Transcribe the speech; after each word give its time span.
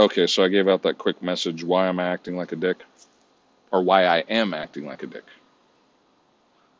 Okay, 0.00 0.26
so 0.26 0.42
I 0.42 0.48
gave 0.48 0.66
out 0.66 0.84
that 0.84 0.96
quick 0.96 1.22
message 1.22 1.62
why 1.62 1.86
am 1.88 2.00
I 2.00 2.06
acting 2.06 2.34
like 2.34 2.52
a 2.52 2.56
dick? 2.56 2.82
Or 3.70 3.82
why 3.82 4.06
I 4.06 4.20
am 4.20 4.54
acting 4.54 4.86
like 4.86 5.02
a 5.02 5.06
dick. 5.06 5.24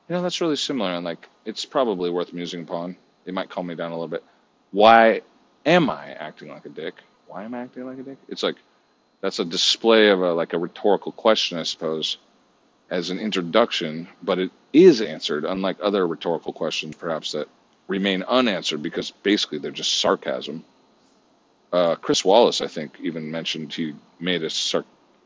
You 0.09 0.17
know, 0.17 0.23
that's 0.23 0.41
really 0.41 0.57
similar, 0.57 0.95
and 0.95 1.05
like, 1.05 1.29
it's 1.45 1.67
probably 1.67 2.09
worth 2.09 2.33
musing 2.33 2.63
upon. 2.63 2.97
It 3.27 3.35
might 3.35 3.51
calm 3.51 3.67
me 3.67 3.75
down 3.75 3.91
a 3.91 3.95
little 3.95 4.09
bit. 4.09 4.25
Why 4.71 5.21
am 5.67 5.91
I 5.91 6.13
acting 6.13 6.49
like 6.49 6.65
a 6.65 6.71
dick? 6.71 6.95
Why 7.27 7.45
am 7.45 7.53
I 7.53 7.61
acting 7.61 7.85
like 7.85 7.99
a 7.99 8.03
dick? 8.03 8.17
It's 8.27 8.43
like, 8.43 8.57
that's 9.21 9.39
a 9.39 9.45
display 9.45 10.09
of 10.09 10.23
a, 10.23 10.33
like 10.33 10.55
a 10.55 10.59
rhetorical 10.59 11.13
question, 11.13 11.59
I 11.59 11.65
suppose, 11.65 12.17
as 12.89 13.11
an 13.11 13.19
introduction, 13.19 14.09
but 14.23 14.39
it 14.39 14.51
is 14.73 15.03
answered, 15.03 15.45
unlike 15.45 15.77
other 15.83 16.07
rhetorical 16.07 16.55
questions, 16.55 16.97
perhaps, 16.97 17.33
that 17.33 17.49
remain 17.87 18.23
unanswered 18.23 18.83
because 18.83 19.11
basically 19.11 19.59
they're 19.59 19.73
just 19.73 20.01
sarcasm. 20.01 20.65
Uh, 21.73 21.95
Chris 21.97 22.25
Wallace, 22.25 22.61
I 22.61 22.67
think, 22.67 22.99
even 23.01 23.31
mentioned 23.31 23.73
he 23.73 23.95
made 24.19 24.43
a 24.43 24.51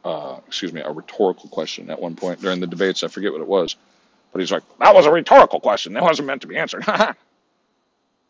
uh, 0.05 0.41
excuse 0.47 0.73
me, 0.73 0.83
a 0.83 0.91
rhetorical 0.91 1.49
question 1.49 1.91
at 1.91 2.01
one 2.01 2.15
point 2.15 2.41
during 2.41 2.61
the 2.61 2.67
debates. 2.67 3.03
I 3.03 3.09
forget 3.09 3.33
what 3.33 3.41
it 3.41 3.49
was 3.49 3.77
but 4.35 4.41
he's 4.41 4.51
like, 4.51 4.65
that 4.81 4.93
was 4.93 5.07
a 5.07 5.13
rhetorical 5.13 5.61
question. 5.61 5.93
That 5.93 6.03
wasn't 6.03 6.27
meant 6.27 6.43
to 6.43 6.49
be 6.49 6.57
answered. 6.57 6.83
that 6.87 7.17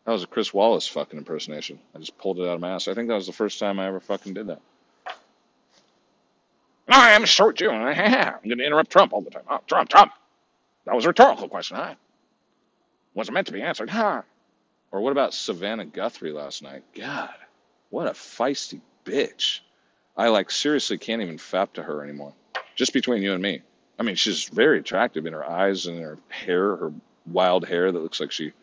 was 0.05 0.21
a 0.21 0.27
Chris 0.27 0.53
Wallace 0.53 0.87
fucking 0.87 1.17
impersonation. 1.17 1.79
I 1.95 1.97
just 1.97 2.15
pulled 2.19 2.39
it 2.39 2.43
out 2.43 2.53
of 2.53 2.61
my 2.61 2.69
ass. 2.69 2.87
I 2.87 2.93
think 2.93 3.07
that 3.07 3.15
was 3.15 3.25
the 3.25 3.33
first 3.33 3.57
time 3.57 3.79
I 3.79 3.87
ever 3.87 3.99
fucking 3.99 4.35
did 4.35 4.47
that. 4.47 4.61
I 6.87 7.13
am 7.13 7.23
a 7.23 7.25
short 7.25 7.55
Jew. 7.55 7.71
I'm 7.71 8.39
going 8.47 8.59
to 8.59 8.63
interrupt 8.63 8.91
Trump 8.91 9.13
all 9.13 9.21
the 9.21 9.31
time. 9.31 9.41
Oh, 9.49 9.61
Trump, 9.65 9.89
Trump. 9.89 10.11
That 10.85 10.93
was 10.95 11.05
a 11.05 11.07
rhetorical 11.07 11.49
question. 11.49 11.77
Huh? 11.77 11.95
Wasn't 13.15 13.33
meant 13.33 13.47
to 13.47 13.53
be 13.53 13.63
answered. 13.63 13.89
Huh? 13.89 14.21
Or 14.91 15.01
what 15.01 15.09
about 15.09 15.33
Savannah 15.33 15.85
Guthrie 15.85 16.33
last 16.33 16.61
night? 16.61 16.83
God, 16.93 17.33
what 17.89 18.07
a 18.07 18.11
feisty 18.11 18.81
bitch. 19.05 19.59
I 20.17 20.29
like 20.29 20.49
seriously 20.49 20.97
can't 20.97 21.21
even 21.21 21.37
fap 21.37 21.73
to 21.73 21.83
her 21.83 22.03
anymore. 22.03 22.33
Just 22.75 22.93
between 22.93 23.21
you 23.21 23.33
and 23.33 23.41
me. 23.41 23.61
I 23.97 24.03
mean, 24.03 24.15
she's 24.15 24.45
very 24.45 24.79
attractive 24.79 25.25
in 25.25 25.33
her 25.33 25.49
eyes 25.49 25.85
and 25.85 25.99
her 25.99 26.17
hair, 26.29 26.75
her 26.75 26.93
wild 27.25 27.65
hair 27.65 27.91
that 27.91 27.99
looks 27.99 28.19
like 28.19 28.31
she 28.31 28.53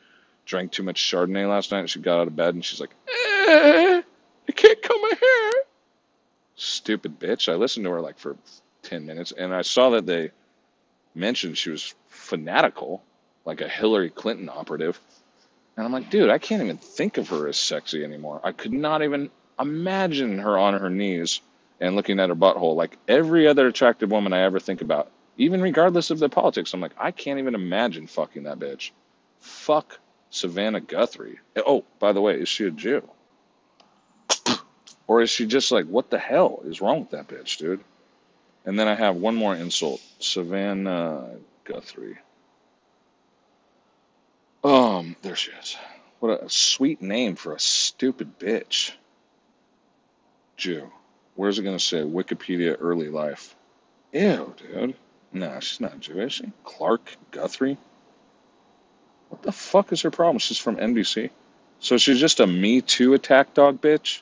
drank 0.45 0.73
too 0.73 0.83
much 0.83 1.03
Chardonnay 1.03 1.49
last 1.49 1.73
night. 1.73 1.81
And 1.81 1.91
she 1.91 2.01
got 2.01 2.21
out 2.21 2.29
of 2.29 2.37
bed 2.37 2.55
and 2.55 2.65
she's 2.65 2.81
like, 2.81 2.95
eh, 3.09 4.03
I 4.49 4.53
can't 4.53 4.83
comb 4.83 5.01
my 5.01 5.15
hair. 5.21 5.53
Stupid 6.57 7.19
bitch. 7.19 7.51
I 7.51 7.57
listened 7.57 7.85
to 7.85 7.91
her 7.91 8.01
like 8.01 8.19
for 8.19 8.37
10 8.83 9.07
minutes 9.07 9.33
and 9.33 9.55
I 9.55 9.63
saw 9.63 9.91
that 9.91 10.07
they 10.07 10.31
mentioned 11.15 11.57
she 11.57 11.71
was 11.71 11.95
fanatical, 12.09 13.03
like 13.45 13.61
a 13.61 13.69
Hillary 13.69 14.11
Clinton 14.11 14.49
operative. 14.49 15.01
And 15.77 15.87
I'm 15.87 15.93
like, 15.93 16.11
dude, 16.11 16.31
I 16.31 16.39
can't 16.39 16.63
even 16.63 16.79
think 16.79 17.19
of 17.19 17.29
her 17.29 17.49
as 17.49 17.57
sexy 17.57 18.05
anymore. 18.05 18.41
I 18.45 18.53
could 18.53 18.73
not 18.73 19.03
even 19.03 19.31
imagine 19.59 20.39
her 20.39 20.59
on 20.59 20.75
her 20.75 20.91
knees 20.91 21.41
and 21.81 21.97
looking 21.97 22.21
at 22.21 22.29
her 22.29 22.35
butthole 22.35 22.77
like 22.77 22.97
every 23.09 23.47
other 23.47 23.67
attractive 23.67 24.11
woman 24.11 24.33
I 24.33 24.43
ever 24.43 24.61
think 24.61 24.83
about 24.83 25.11
even 25.37 25.63
regardless 25.63 26.11
of 26.11 26.19
their 26.19 26.29
politics. 26.29 26.75
I'm 26.75 26.81
like, 26.81 26.95
I 26.99 27.11
can't 27.11 27.39
even 27.39 27.55
imagine 27.55 28.07
fucking 28.07 28.45
that 28.45 28.59
bitch. 28.59 28.91
Fuck 29.41 29.99
Savannah 30.31 30.81
Guthrie. 30.81 31.39
Oh, 31.57 31.85
by 31.99 32.13
the 32.13 32.21
way, 32.21 32.35
is 32.35 32.49
she 32.49 32.67
a 32.67 32.71
Jew? 32.71 33.09
Or 35.07 35.21
is 35.21 35.31
she 35.31 35.47
just 35.47 35.73
like, 35.73 35.87
what 35.87 36.11
the 36.11 36.19
hell 36.19 36.63
is 36.65 36.81
wrong 36.81 37.01
with 37.01 37.11
that 37.11 37.29
bitch, 37.29 37.59
dude? 37.59 37.81
And 38.65 38.79
then 38.79 38.89
I 38.89 38.95
have 38.95 39.17
one 39.17 39.35
more 39.35 39.55
insult 39.55 40.01
Savannah 40.21 41.37
Guthrie. 41.65 42.19
Um, 44.65 45.17
there 45.23 45.37
she 45.37 45.51
is. 45.53 45.77
What 46.21 46.43
a 46.43 46.49
sweet 46.49 47.03
name 47.03 47.35
for 47.37 47.55
a 47.55 47.61
stupid 47.61 48.39
bitch. 48.39 48.93
Jew. 50.57 50.91
Where's 51.35 51.59
it 51.59 51.63
going 51.63 51.77
to 51.77 51.85
say? 51.85 52.03
Wikipedia 52.03 52.77
early 52.79 53.09
life. 53.09 53.57
Ew, 54.13 54.55
dude. 54.57 54.95
No, 55.33 55.59
she's 55.61 55.81
not 55.81 55.99
Jewish. 55.99 56.43
Clark 56.63 57.17
Guthrie? 57.31 57.79
What 59.31 59.43
the 59.43 59.53
fuck 59.53 59.93
is 59.93 60.03
her 60.03 60.11
problem? 60.11 60.39
She's 60.39 60.59
from 60.59 60.77
NBC. 60.77 61.31
So 61.81 61.97
she's 61.97 62.21
just 62.21 62.39
a 62.39 62.47
Me 62.47 62.81
Too 62.83 63.15
attack 63.15 63.55
dog 63.55 63.81
bitch? 63.81 64.21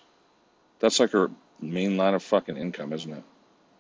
That's 0.79 1.01
like 1.01 1.11
her 1.11 1.31
main 1.61 1.97
line 1.97 2.15
of 2.15 2.23
fucking 2.23 2.57
income, 2.57 2.93
isn't 2.93 3.13
it? 3.13 3.25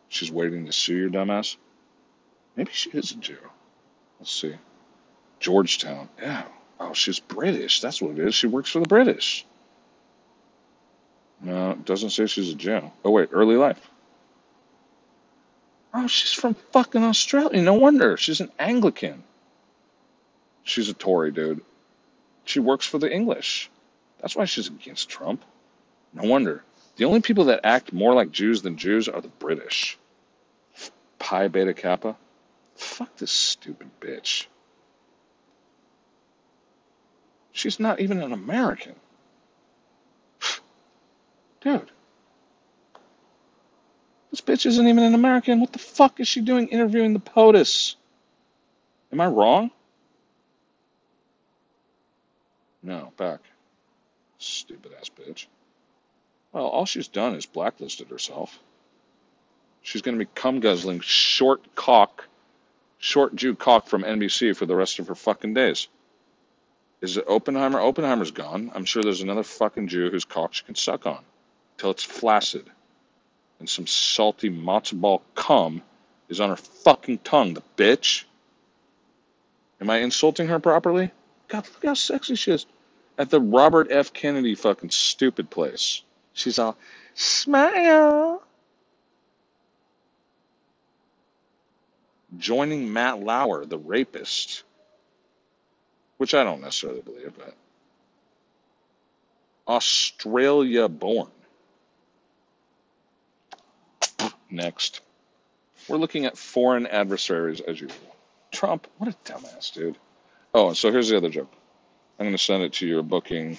She's 0.08 0.30
waiting 0.30 0.66
to 0.66 0.72
sue 0.72 0.96
your 0.96 1.08
dumbass? 1.08 1.56
Maybe 2.56 2.72
she 2.72 2.90
is 2.90 3.12
a 3.12 3.14
Jew. 3.14 3.38
Let's 4.18 4.32
see. 4.32 4.56
Georgetown. 5.40 6.08
Yeah. 6.20 6.44
Oh, 6.78 6.92
she's 6.92 7.18
British. 7.18 7.80
That's 7.80 8.00
what 8.00 8.12
it 8.12 8.18
is. 8.18 8.34
She 8.34 8.46
works 8.46 8.70
for 8.70 8.80
the 8.80 8.88
British. 8.88 9.44
No, 11.40 11.72
it 11.72 11.84
doesn't 11.84 12.10
say 12.10 12.26
she's 12.26 12.52
a 12.52 12.54
Jew. 12.54 12.90
Oh, 13.04 13.10
wait. 13.10 13.30
Early 13.32 13.56
life. 13.56 13.90
Oh, 15.92 16.06
she's 16.06 16.32
from 16.32 16.54
fucking 16.72 17.02
Australia. 17.02 17.60
No 17.60 17.74
wonder. 17.74 18.16
She's 18.16 18.40
an 18.40 18.50
Anglican. 18.58 19.24
She's 20.62 20.88
a 20.88 20.94
Tory, 20.94 21.32
dude. 21.32 21.62
She 22.44 22.60
works 22.60 22.86
for 22.86 22.98
the 22.98 23.12
English. 23.12 23.70
That's 24.20 24.36
why 24.36 24.44
she's 24.44 24.68
against 24.68 25.08
Trump. 25.08 25.42
No 26.12 26.28
wonder. 26.28 26.62
The 26.96 27.06
only 27.06 27.22
people 27.22 27.44
that 27.46 27.60
act 27.64 27.92
more 27.92 28.14
like 28.14 28.30
Jews 28.30 28.62
than 28.62 28.76
Jews 28.76 29.08
are 29.08 29.20
the 29.20 29.28
British. 29.28 29.98
Phi 31.18 31.48
Beta 31.48 31.74
Kappa. 31.74 32.16
Fuck 32.76 33.16
this 33.16 33.32
stupid 33.32 33.90
bitch. 34.00 34.46
She's 37.52 37.80
not 37.80 38.00
even 38.00 38.20
an 38.22 38.32
American. 38.32 38.94
Dude. 41.60 41.90
This 44.30 44.40
bitch 44.40 44.66
isn't 44.66 44.86
even 44.86 45.02
an 45.02 45.14
American. 45.14 45.60
What 45.60 45.72
the 45.72 45.78
fuck 45.78 46.20
is 46.20 46.28
she 46.28 46.40
doing 46.40 46.68
interviewing 46.68 47.12
the 47.12 47.20
POTUS? 47.20 47.96
Am 49.12 49.20
I 49.20 49.26
wrong? 49.26 49.70
No, 52.82 53.12
back. 53.16 53.40
Stupid 54.38 54.92
ass 54.98 55.10
bitch. 55.10 55.46
Well, 56.52 56.66
all 56.66 56.86
she's 56.86 57.08
done 57.08 57.34
is 57.34 57.46
blacklisted 57.46 58.08
herself. 58.08 58.58
She's 59.82 60.02
going 60.02 60.18
to 60.18 60.24
be 60.24 60.30
cum 60.34 60.60
guzzling 60.60 61.00
short 61.00 61.74
cock, 61.74 62.26
short 62.98 63.34
Jew 63.34 63.54
cock 63.54 63.86
from 63.86 64.02
NBC 64.02 64.56
for 64.56 64.66
the 64.66 64.76
rest 64.76 64.98
of 64.98 65.08
her 65.08 65.14
fucking 65.14 65.54
days. 65.54 65.88
Is 67.00 67.16
it 67.16 67.24
Oppenheimer? 67.28 67.80
Oppenheimer's 67.80 68.30
gone. 68.30 68.70
I'm 68.74 68.84
sure 68.84 69.02
there's 69.02 69.22
another 69.22 69.42
fucking 69.42 69.88
Jew 69.88 70.10
whose 70.10 70.24
cock 70.24 70.52
she 70.52 70.64
can 70.64 70.74
suck 70.74 71.06
on 71.06 71.24
till 71.78 71.90
it's 71.90 72.04
flaccid 72.04 72.70
and 73.60 73.68
some 73.68 73.86
salty 73.86 74.50
matzo 74.50 75.00
ball 75.00 75.22
cum 75.34 75.82
is 76.28 76.40
on 76.40 76.50
her 76.50 76.56
fucking 76.56 77.18
tongue, 77.18 77.54
the 77.54 77.62
bitch. 77.76 78.24
Am 79.80 79.90
I 79.90 79.98
insulting 79.98 80.48
her 80.48 80.58
properly? 80.58 81.10
God, 81.48 81.66
look 81.66 81.84
how 81.84 81.94
sexy 81.94 82.34
she 82.34 82.52
is. 82.52 82.66
At 83.18 83.30
the 83.30 83.40
Robert 83.40 83.88
F. 83.90 84.12
Kennedy 84.12 84.54
fucking 84.54 84.90
stupid 84.90 85.50
place. 85.50 86.02
She's 86.32 86.58
all, 86.58 86.76
smile. 87.14 88.42
Joining 92.38 92.92
Matt 92.92 93.20
Lauer, 93.20 93.66
the 93.66 93.78
rapist. 93.78 94.62
Which 96.20 96.34
I 96.34 96.44
don't 96.44 96.60
necessarily 96.60 97.00
believe, 97.00 97.32
but. 97.38 97.54
Australia 99.66 100.86
born. 100.86 101.30
Next. 104.50 105.00
We're 105.88 105.96
looking 105.96 106.26
at 106.26 106.36
foreign 106.36 106.86
adversaries 106.86 107.62
as 107.62 107.80
usual. 107.80 108.14
Trump, 108.52 108.86
what 108.98 109.08
a 109.08 109.16
dumbass, 109.32 109.72
dude. 109.72 109.96
Oh, 110.52 110.74
so 110.74 110.92
here's 110.92 111.08
the 111.08 111.16
other 111.16 111.30
joke. 111.30 111.50
I'm 112.18 112.26
going 112.26 112.36
to 112.36 112.38
send 112.38 112.64
it 112.64 112.74
to 112.74 112.86
your 112.86 113.02
booking 113.02 113.58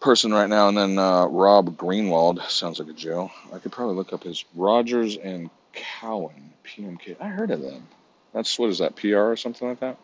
person 0.00 0.32
right 0.32 0.48
now, 0.48 0.68
and 0.68 0.78
then 0.78 0.98
uh, 0.98 1.26
Rob 1.26 1.76
Greenwald 1.76 2.48
sounds 2.48 2.78
like 2.78 2.88
a 2.88 2.94
Joe. 2.94 3.30
I 3.52 3.58
could 3.58 3.72
probably 3.72 3.96
look 3.96 4.14
up 4.14 4.24
his 4.24 4.42
Rogers 4.54 5.18
and 5.18 5.50
Cowan 5.74 6.54
PMK. 6.64 7.20
I 7.20 7.28
heard 7.28 7.50
of 7.50 7.60
them. 7.60 7.86
That's 8.32 8.58
what 8.58 8.70
is 8.70 8.78
that 8.78 8.96
PR 8.96 9.18
or 9.18 9.36
something 9.36 9.68
like 9.68 9.80
that? 9.80 9.98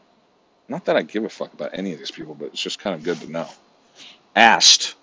Not 0.69 0.85
that 0.85 0.97
I 0.97 1.03
give 1.03 1.25
a 1.25 1.29
fuck 1.29 1.53
about 1.55 1.71
any 1.73 1.93
of 1.93 1.99
these 1.99 2.11
people, 2.11 2.35
but 2.35 2.47
it's 2.47 2.61
just 2.61 2.79
kind 2.79 2.95
of 2.95 3.03
good 3.03 3.21
to 3.21 3.31
know. 3.31 3.49
Asked. 4.37 4.95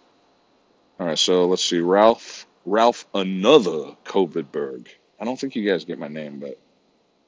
All 1.00 1.08
right, 1.08 1.18
so 1.18 1.48
let's 1.48 1.64
see. 1.64 1.80
Ralph 1.80 2.46
Ralph 2.66 3.06
another 3.14 3.96
COVID 4.06 4.46
COVIDberg. 4.46 4.88
I 5.20 5.26
don't 5.26 5.40
think 5.40 5.56
you 5.56 5.70
guys 5.70 5.86
get 5.86 6.00
my 6.00 6.08
name, 6.08 6.40
but 6.40 6.60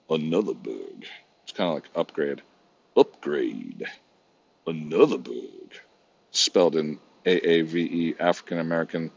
another 0.09 0.53
berg. 0.53 1.05
It's 1.43 1.53
kind 1.53 1.69
of 1.69 1.75
like 1.75 1.89
upgrade. 1.95 2.41
Upgrade. 2.95 3.85
Another 4.65 5.17
berg. 5.17 5.79
Spelled 6.31 6.75
in 6.75 6.99
AAVE, 7.25 8.19
African 8.19 8.59
American 8.59 9.11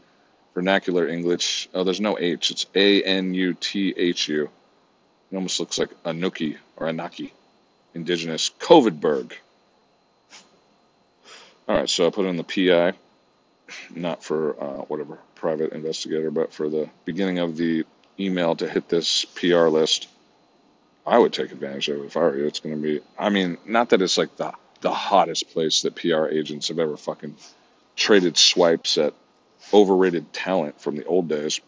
Vernacular 0.53 1.07
English. 1.07 1.69
Oh, 1.73 1.83
there's 1.83 2.01
no 2.01 2.19
H. 2.19 2.51
It's 2.51 2.65
A 2.75 3.01
N 3.03 3.33
U 3.33 3.53
T 3.53 3.93
H 3.95 4.27
U. 4.27 4.49
It 5.31 5.35
almost 5.35 5.59
looks 5.59 5.79
like 5.79 5.89
Anuki 6.03 6.57
or 6.75 6.87
Anaki. 6.87 7.31
Indigenous 7.93 8.51
COVIDberg. 8.59 9.33
All 11.67 11.77
right, 11.77 11.89
so 11.89 12.07
I 12.07 12.09
put 12.09 12.25
in 12.25 12.37
the 12.37 12.43
PI. 12.43 12.93
not 13.95 14.23
for 14.23 14.61
uh, 14.61 14.81
whatever 14.83 15.19
private 15.35 15.73
investigator, 15.73 16.31
but 16.31 16.53
for 16.53 16.69
the 16.69 16.89
beginning 17.05 17.39
of 17.39 17.57
the 17.57 17.85
email 18.19 18.55
to 18.55 18.67
hit 18.67 18.89
this 18.89 19.25
PR 19.25 19.67
list. 19.67 20.07
I 21.05 21.17
would 21.17 21.33
take 21.33 21.51
advantage 21.51 21.89
of 21.89 21.99
it 21.99 22.05
if 22.05 22.17
I 22.17 22.21
were 22.21 22.37
you. 22.37 22.47
It's 22.47 22.59
going 22.59 22.75
to 22.75 22.81
be, 22.81 23.01
I 23.17 23.29
mean, 23.29 23.57
not 23.65 23.89
that 23.89 24.01
it's 24.01 24.17
like 24.17 24.35
the 24.37 24.53
the 24.81 24.91
hottest 24.91 25.51
place 25.51 25.83
that 25.83 25.95
PR 25.95 26.25
agents 26.27 26.69
have 26.69 26.79
ever 26.79 26.97
fucking 26.97 27.35
traded 27.95 28.35
swipes 28.37 28.97
at 28.97 29.13
overrated 29.73 30.33
talent 30.33 30.81
from 30.81 30.95
the 30.95 31.05
old 31.05 31.29
days 31.29 31.61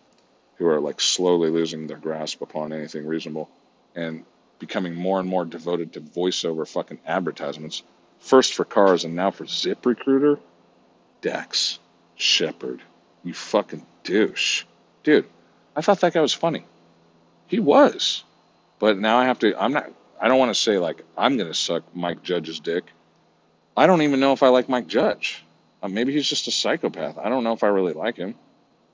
who 0.57 0.67
are 0.67 0.79
like 0.79 0.99
slowly 0.99 1.49
losing 1.49 1.85
their 1.85 1.97
grasp 1.97 2.41
upon 2.41 2.73
anything 2.73 3.05
reasonable 3.05 3.49
and 3.95 4.25
becoming 4.63 4.95
more 4.95 5.19
and 5.19 5.27
more 5.27 5.43
devoted 5.43 5.91
to 5.91 5.99
voiceover 5.99 6.65
fucking 6.65 6.97
advertisements. 7.05 7.83
First 8.19 8.53
for 8.53 8.63
cars 8.63 9.03
and 9.03 9.13
now 9.13 9.29
for 9.29 9.43
ZipRecruiter. 9.43 10.39
Dax 11.19 11.79
Shepard, 12.15 12.81
you 13.25 13.33
fucking 13.33 13.85
douche. 14.05 14.63
Dude, 15.03 15.25
I 15.75 15.81
thought 15.81 15.99
that 15.99 16.13
guy 16.13 16.21
was 16.21 16.33
funny. 16.33 16.65
He 17.47 17.59
was. 17.59 18.23
But 18.79 18.97
now 18.97 19.17
I 19.17 19.25
have 19.25 19.39
to, 19.39 19.61
I'm 19.61 19.73
not, 19.73 19.91
I 20.17 20.29
don't 20.29 20.39
want 20.39 20.55
to 20.55 20.61
say 20.61 20.77
like 20.77 21.03
I'm 21.17 21.35
going 21.35 21.49
to 21.49 21.53
suck 21.53 21.83
Mike 21.93 22.23
Judge's 22.23 22.61
dick. 22.61 22.85
I 23.75 23.85
don't 23.85 24.03
even 24.03 24.21
know 24.21 24.31
if 24.31 24.43
I 24.43 24.47
like 24.47 24.69
Mike 24.69 24.87
Judge. 24.87 25.43
Uh, 25.81 25.89
maybe 25.89 26.13
he's 26.13 26.29
just 26.29 26.47
a 26.47 26.51
psychopath. 26.51 27.17
I 27.17 27.27
don't 27.27 27.43
know 27.43 27.51
if 27.51 27.63
I 27.63 27.67
really 27.67 27.91
like 27.91 28.15
him. 28.15 28.35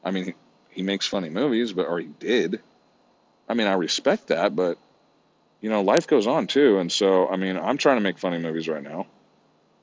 I 0.03 0.09
mean, 0.09 0.33
he 0.71 0.81
makes 0.81 1.05
funny 1.05 1.29
movies, 1.29 1.73
but 1.73 1.85
or 1.85 1.99
he 1.99 2.07
did. 2.07 2.59
I 3.47 3.53
mean, 3.53 3.67
I 3.67 3.73
respect 3.73 4.29
that, 4.29 4.55
but 4.55 4.79
you 5.61 5.69
know, 5.69 5.81
life 5.81 6.07
goes 6.07 6.27
on 6.27 6.47
too, 6.47 6.79
and 6.79 6.91
so 6.91 7.27
I 7.27 7.35
mean, 7.35 7.57
I'm 7.57 7.77
trying 7.77 7.97
to 7.97 8.01
make 8.01 8.17
funny 8.17 8.39
movies 8.39 8.67
right 8.67 8.83
now. 8.83 9.07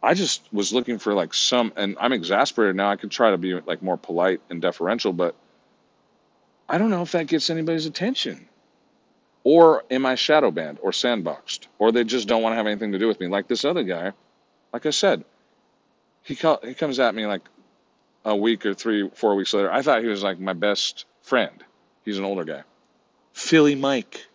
I 0.02 0.14
just 0.14 0.42
was 0.52 0.72
looking 0.72 0.98
for 0.98 1.14
like 1.14 1.34
some, 1.34 1.72
and 1.76 1.96
I'm 2.00 2.12
exasperated 2.12 2.76
now. 2.76 2.90
I 2.90 2.96
could 2.96 3.10
try 3.10 3.30
to 3.30 3.38
be 3.38 3.54
like 3.54 3.82
more 3.82 3.96
polite 3.96 4.40
and 4.50 4.62
deferential, 4.62 5.12
but 5.12 5.34
I 6.68 6.78
don't 6.78 6.90
know 6.90 7.02
if 7.02 7.12
that 7.12 7.26
gets 7.26 7.50
anybody's 7.50 7.86
attention. 7.86 8.48
Or 9.44 9.84
am 9.90 10.06
I 10.06 10.16
shadow 10.16 10.50
banned 10.50 10.78
or 10.82 10.90
sandboxed? 10.90 11.66
Or 11.78 11.92
they 11.92 12.02
just 12.02 12.26
don't 12.26 12.42
want 12.42 12.54
to 12.54 12.56
have 12.56 12.66
anything 12.66 12.92
to 12.92 12.98
do 12.98 13.06
with 13.06 13.20
me. 13.20 13.28
Like 13.28 13.46
this 13.46 13.64
other 13.64 13.84
guy, 13.84 14.12
like 14.72 14.86
I 14.86 14.90
said, 14.90 15.24
he 16.22 16.34
co- 16.34 16.58
he 16.62 16.74
comes 16.74 16.98
at 16.98 17.14
me 17.14 17.26
like 17.26 17.42
a 18.24 18.34
week 18.34 18.66
or 18.66 18.74
three, 18.74 19.08
four 19.14 19.36
weeks 19.36 19.54
later. 19.54 19.70
I 19.70 19.82
thought 19.82 20.02
he 20.02 20.08
was 20.08 20.22
like 20.22 20.40
my 20.40 20.52
best 20.52 21.06
friend. 21.22 21.62
He's 22.04 22.18
an 22.18 22.24
older 22.24 22.44
guy. 22.44 22.64
Philly 23.32 23.76
Mike, 23.76 24.26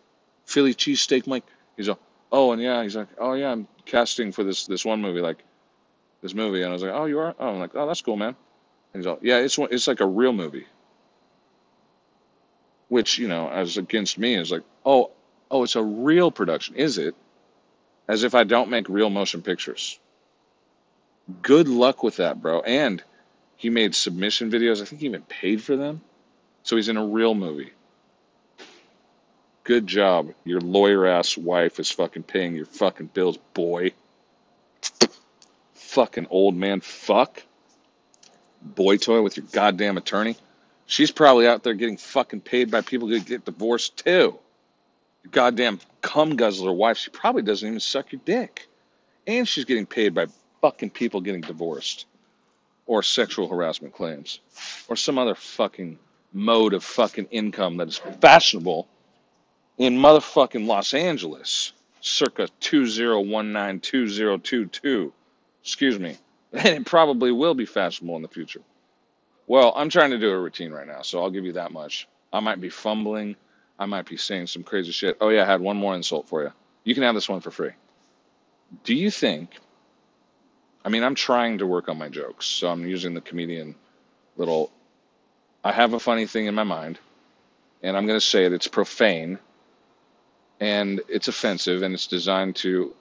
Philly 0.52 0.74
cheesesteak 0.74 1.28
Mike. 1.28 1.46
He's 1.78 1.88
like, 1.88 1.98
oh, 2.32 2.52
and 2.52 2.62
yeah, 2.62 2.84
he's 2.84 2.96
like, 2.96 3.08
oh 3.18 3.34
yeah, 3.34 3.52
I'm 3.52 3.68
casting 3.86 4.32
for 4.32 4.44
this 4.44 4.68
this 4.68 4.86
one 4.86 5.02
movie, 5.02 5.22
like 5.22 5.44
this 6.22 6.34
movie, 6.34 6.62
and 6.62 6.70
I 6.70 6.74
was 6.74 6.84
like, 6.84 6.92
oh, 6.94 7.06
you 7.06 7.20
are? 7.20 7.34
Oh, 7.40 7.50
I'm 7.50 7.60
like, 7.60 7.72
oh, 7.76 7.88
that's 7.88 8.02
cool, 8.02 8.18
man. 8.18 8.36
And 8.94 9.02
he's 9.02 9.08
like, 9.08 9.20
yeah, 9.22 9.38
it's 9.38 9.58
it's 9.58 9.88
like 9.88 10.02
a 10.02 10.06
real 10.06 10.34
movie, 10.34 10.68
which 12.90 13.18
you 13.18 13.28
know, 13.28 13.50
as 13.50 13.78
against 13.78 14.18
me, 14.18 14.36
is 14.36 14.52
like, 14.52 14.64
oh, 14.86 15.12
oh, 15.50 15.64
it's 15.64 15.76
a 15.76 15.84
real 15.84 16.32
production, 16.32 16.76
is 16.76 16.98
it? 16.98 17.16
As 18.08 18.24
if 18.24 18.36
I 18.36 18.44
don't 18.44 18.70
make 18.70 18.90
real 18.90 19.10
motion 19.10 19.42
pictures. 19.42 20.00
Good 21.42 21.70
luck 21.70 22.04
with 22.04 22.18
that, 22.18 22.42
bro. 22.42 22.60
And 22.62 23.02
he 23.56 23.70
made 23.70 23.96
submission 23.96 24.52
videos. 24.52 24.82
I 24.82 24.86
think 24.86 25.02
he 25.02 25.08
even 25.08 25.22
paid 25.22 25.62
for 25.62 25.78
them. 25.78 26.02
So 26.64 26.76
he's 26.76 26.90
in 26.90 26.98
a 26.98 27.06
real 27.06 27.36
movie. 27.36 27.72
Good 29.64 29.86
job. 29.86 30.34
Your 30.44 30.60
lawyer 30.60 31.06
ass 31.06 31.38
wife 31.38 31.80
is 31.80 31.92
fucking 31.92 32.24
paying 32.24 32.56
your 32.56 32.66
fucking 32.66 33.08
bills, 33.08 33.38
boy. 33.54 33.92
Fucking 35.76 36.28
old 36.32 36.56
man 36.56 36.82
fuck. 36.82 37.44
Boy 38.62 38.98
toy 38.98 39.22
with 39.22 39.38
your 39.38 39.46
goddamn 39.52 39.98
attorney. 39.98 40.36
She's 40.88 41.12
probably 41.12 41.48
out 41.48 41.64
there 41.64 41.76
getting 41.76 41.98
fucking 41.98 42.42
paid 42.42 42.72
by 42.72 42.82
people 42.82 43.08
who 43.08 43.20
get 43.20 43.46
divorced 43.46 43.98
too. 43.98 44.40
Your 45.24 45.32
goddamn 45.32 45.80
cum 46.02 46.36
guzzler 46.36 46.74
wife, 46.74 46.98
she 46.98 47.12
probably 47.12 47.44
doesn't 47.44 47.68
even 47.68 47.80
suck 47.80 48.12
your 48.12 48.22
dick. 48.26 48.68
And 49.28 49.48
she's 49.48 49.66
getting 49.66 49.86
paid 49.86 50.16
by 50.16 50.26
fucking 50.62 50.90
people 50.90 51.22
getting 51.22 51.42
divorced 51.42 52.08
or 52.88 53.04
sexual 53.04 53.48
harassment 53.48 53.94
claims 53.94 54.40
or 54.88 54.96
some 54.96 55.20
other 55.20 55.36
fucking 55.36 56.00
mode 56.34 56.74
of 56.74 56.84
fucking 56.84 57.28
income 57.30 57.78
that 57.78 57.88
is 57.88 57.98
fashionable 58.22 58.88
in 59.82 59.98
motherfucking 59.98 60.66
Los 60.68 60.94
Angeles 60.94 61.74
circa 62.02 62.48
20192022 62.62 65.12
excuse 65.64 66.00
me. 66.00 66.18
And 66.54 66.68
it 66.68 66.86
probably 66.86 67.32
will 67.32 67.54
be 67.54 67.66
fashionable 67.66 68.18
in 68.18 68.22
the 68.22 68.28
future. 68.28 68.60
Well 69.48 69.74
i'm 69.76 69.90
trying 69.90 70.12
to 70.12 70.20
do 70.20 70.32
a 70.32 70.40
routine 70.40 70.72
right 70.72 70.88
now 70.88 71.02
so 71.02 71.22
i'll 71.22 71.32
give 71.32 71.46
you 71.46 71.54
that 71.54 71.72
much. 71.72 72.08
I 72.32 72.42
might 72.42 72.62
be 72.62 72.70
fumbling. 72.70 73.36
I 73.80 73.88
might 73.88 74.08
be 74.08 74.18
saying 74.18 74.46
some 74.48 74.64
crazy 74.64 74.92
shit. 74.92 75.18
Oh 75.20 75.30
yeah 75.30 75.44
i 75.44 75.46
had 75.46 75.62
one 75.62 75.78
more 75.78 75.96
insult 75.96 76.30
for 76.30 76.44
you. 76.44 76.52
You 76.84 76.94
can 76.94 77.04
have 77.04 77.16
this 77.16 77.30
one 77.30 77.42
for 77.42 77.52
free. 77.52 77.72
Do 78.84 78.94
you 78.94 79.10
think 79.10 79.58
I 80.84 80.90
mean, 80.90 81.04
I'm 81.04 81.16
trying 81.16 81.60
to 81.60 81.68
work 81.68 81.90
on 81.90 81.98
my 81.98 82.10
jokes, 82.10 82.48
so 82.48 82.70
I'm 82.70 82.88
using 82.88 83.14
the 83.14 83.22
comedian 83.22 83.76
little. 84.36 84.72
I 85.64 85.72
have 85.72 85.94
a 85.94 86.00
funny 86.00 86.26
thing 86.26 86.48
in 86.48 86.56
my 86.56 86.64
mind, 86.64 86.98
and 87.84 87.96
I'm 87.96 88.08
going 88.08 88.20
to 88.20 88.26
say 88.26 88.46
it. 88.46 88.54
It's 88.54 88.68
profane, 88.68 89.38
and 90.62 91.02
it's 91.10 91.28
offensive, 91.28 91.82
and 91.82 91.94
it's 91.94 92.08
designed 92.08 92.56
to 92.58 92.94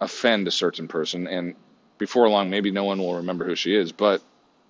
offend 0.00 0.48
a 0.48 0.50
certain 0.50 0.88
person. 0.88 1.28
And 1.28 1.54
before 1.98 2.28
long, 2.28 2.48
maybe 2.50 2.70
no 2.70 2.84
one 2.84 2.98
will 2.98 3.16
remember 3.16 3.44
who 3.44 3.54
she 3.54 3.76
is. 3.76 3.92
But 3.92 4.22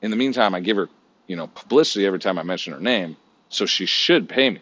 in 0.03 0.11
the 0.11 0.17
meantime, 0.17 0.55
I 0.55 0.61
give 0.61 0.77
her, 0.77 0.89
you 1.29 1.37
know, 1.37 1.47
publicity 1.47 2.05
every 2.05 2.19
time 2.19 2.39
I 2.39 2.43
mention 2.43 2.73
her 2.73 2.81
name, 2.81 3.17
so 3.49 3.67
she 3.67 3.87
should 3.87 4.29
pay 4.29 4.51
me. 4.51 4.61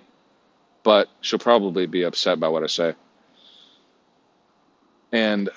But 0.82 1.08
she'll 1.22 1.38
probably 1.38 1.86
be 1.86 2.02
upset 2.02 2.38
by 2.38 2.48
what 2.48 2.62
I 2.62 2.66
say. 2.66 2.94
And 5.10 5.48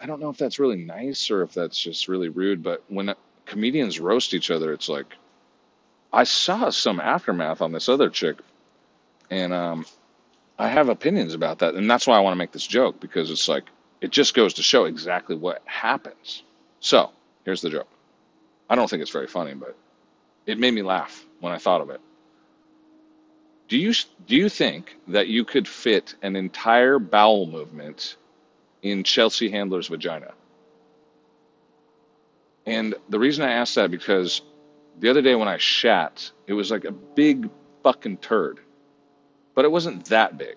I 0.00 0.06
don't 0.06 0.20
know 0.20 0.30
if 0.30 0.36
that's 0.36 0.58
really 0.58 0.76
nice 0.76 1.30
or 1.30 1.42
if 1.42 1.54
that's 1.54 1.80
just 1.80 2.06
really 2.06 2.28
rude, 2.28 2.62
but 2.62 2.84
when 2.88 3.14
comedians 3.46 3.98
roast 3.98 4.34
each 4.34 4.50
other, 4.50 4.72
it's 4.72 4.88
like 4.90 5.06
I 6.12 6.24
saw 6.24 6.68
some 6.68 7.00
aftermath 7.00 7.62
on 7.62 7.72
this 7.72 7.88
other 7.88 8.10
chick, 8.10 8.36
and 9.30 9.52
um, 9.54 9.86
I 10.58 10.68
have 10.68 10.88
opinions 10.88 11.34
about 11.34 11.60
that, 11.60 11.74
and 11.74 11.90
that's 11.90 12.06
why 12.06 12.16
I 12.16 12.20
want 12.20 12.32
to 12.34 12.38
make 12.38 12.52
this 12.52 12.66
joke 12.66 13.00
because 13.00 13.30
it's 13.30 13.48
like 13.48 13.64
it 14.00 14.10
just 14.10 14.34
goes 14.34 14.54
to 14.54 14.62
show 14.62 14.84
exactly 14.84 15.36
what 15.36 15.62
happens. 15.64 16.42
So 16.80 17.10
here's 17.44 17.62
the 17.62 17.70
joke. 17.70 17.88
I 18.68 18.74
don't 18.74 18.88
think 18.88 19.02
it's 19.02 19.10
very 19.10 19.26
funny, 19.26 19.54
but 19.54 19.76
it 20.46 20.58
made 20.58 20.74
me 20.74 20.82
laugh 20.82 21.24
when 21.40 21.52
I 21.52 21.58
thought 21.58 21.80
of 21.80 21.90
it. 21.90 22.00
Do 23.68 23.78
you 23.78 23.94
do 24.26 24.36
you 24.36 24.48
think 24.48 24.96
that 25.08 25.28
you 25.28 25.44
could 25.44 25.66
fit 25.66 26.14
an 26.22 26.36
entire 26.36 26.98
bowel 26.98 27.46
movement 27.46 28.16
in 28.82 29.04
Chelsea 29.04 29.48
Handler's 29.48 29.86
vagina. 29.86 30.32
And 32.66 32.94
the 33.08 33.18
reason 33.18 33.44
I 33.44 33.52
asked 33.52 33.76
that 33.76 33.90
because 33.90 34.42
the 34.98 35.08
other 35.08 35.22
day 35.22 35.34
when 35.34 35.48
I 35.48 35.56
shat, 35.56 36.30
it 36.46 36.52
was 36.52 36.70
like 36.70 36.84
a 36.84 36.92
big 36.92 37.48
fucking 37.82 38.18
turd, 38.18 38.60
but 39.54 39.64
it 39.64 39.70
wasn't 39.70 40.06
that 40.06 40.38
big. 40.38 40.56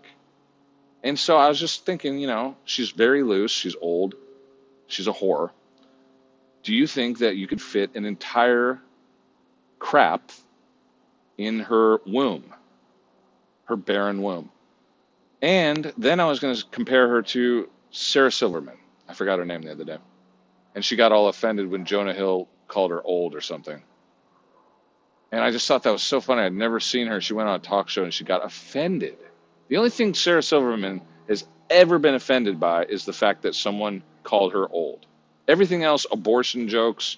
And 1.04 1.20
so 1.20 1.38
I 1.38 1.48
was 1.50 1.60
just 1.60 1.86
thinking, 1.86 2.18
you 2.18 2.28
know, 2.28 2.56
she's 2.66 2.90
very 2.92 3.22
loose, 3.24 3.52
she's 3.52 3.76
old, 3.80 4.16
she's 4.88 5.08
a 5.08 5.14
whore. 5.14 5.52
Do 6.64 6.74
you 6.74 6.88
think 6.88 7.20
that 7.20 7.36
you 7.36 7.46
could 7.46 7.62
fit 7.62 7.96
an 7.96 8.06
entire 8.06 8.82
crap 9.78 10.32
in 11.38 11.60
her 11.60 12.00
womb, 12.08 12.54
her 13.66 13.76
barren 13.76 14.22
womb? 14.22 14.50
And 15.42 15.94
then 15.96 16.20
I 16.20 16.26
was 16.26 16.40
going 16.40 16.56
to 16.56 16.66
compare 16.72 17.08
her 17.08 17.22
to 17.22 17.70
Sarah 17.92 18.32
Silverman. 18.32 18.78
I 19.08 19.14
forgot 19.14 19.38
her 19.38 19.46
name 19.46 19.62
the 19.62 19.72
other 19.72 19.84
day. 19.84 19.98
And 20.74 20.84
she 20.84 20.96
got 20.96 21.12
all 21.12 21.28
offended 21.28 21.70
when 21.70 21.86
Jonah 21.86 22.14
Hill 22.14 22.48
called 22.68 22.90
her 22.90 23.04
old 23.04 23.36
or 23.36 23.42
something. 23.42 23.82
And 25.36 25.44
I 25.44 25.52
just 25.52 25.68
thought 25.68 25.84
that 25.84 25.92
was 25.92 26.02
so 26.02 26.22
funny. 26.22 26.44
I'd 26.44 26.54
never 26.54 26.80
seen 26.80 27.08
her. 27.08 27.20
She 27.20 27.34
went 27.34 27.50
on 27.50 27.56
a 27.56 27.60
talk 27.60 27.90
show 27.90 28.06
and 28.06 28.14
she 28.14 28.24
got 28.24 28.46
offended. 28.46 29.18
The 29.68 29.76
only 29.76 29.90
thing 29.90 30.14
Sarah 30.14 30.42
Silverman 30.42 31.02
has 31.28 31.46
ever 31.70 32.00
been 32.00 32.16
offended 32.16 32.58
by 32.58 32.86
is 32.86 33.04
the 33.04 33.12
fact 33.12 33.42
that 33.42 33.54
someone 33.54 34.02
called 34.24 34.54
her 34.54 34.66
old. 34.70 35.06
Everything 35.50 35.84
else, 35.84 36.06
abortion 36.10 36.70
jokes, 36.70 37.18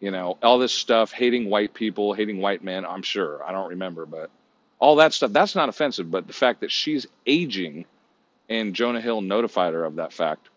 you 0.00 0.10
know, 0.10 0.36
all 0.42 0.58
this 0.58 0.74
stuff, 0.74 1.12
hating 1.12 1.48
white 1.48 1.72
people, 1.72 2.12
hating 2.12 2.42
white 2.42 2.62
men, 2.62 2.84
I'm 2.84 3.00
sure. 3.00 3.42
I 3.42 3.52
don't 3.52 3.70
remember, 3.70 4.04
but 4.04 4.28
all 4.78 4.96
that 4.96 5.14
stuff, 5.14 5.32
that's 5.32 5.54
not 5.54 5.70
offensive. 5.70 6.10
But 6.10 6.26
the 6.26 6.34
fact 6.34 6.60
that 6.60 6.70
she's 6.70 7.06
aging 7.24 7.86
and 8.50 8.74
Jonah 8.74 9.00
Hill 9.00 9.22
notified 9.22 9.72
her 9.72 9.82
of 9.82 9.96
that 9.96 10.12
fact. 10.12 10.50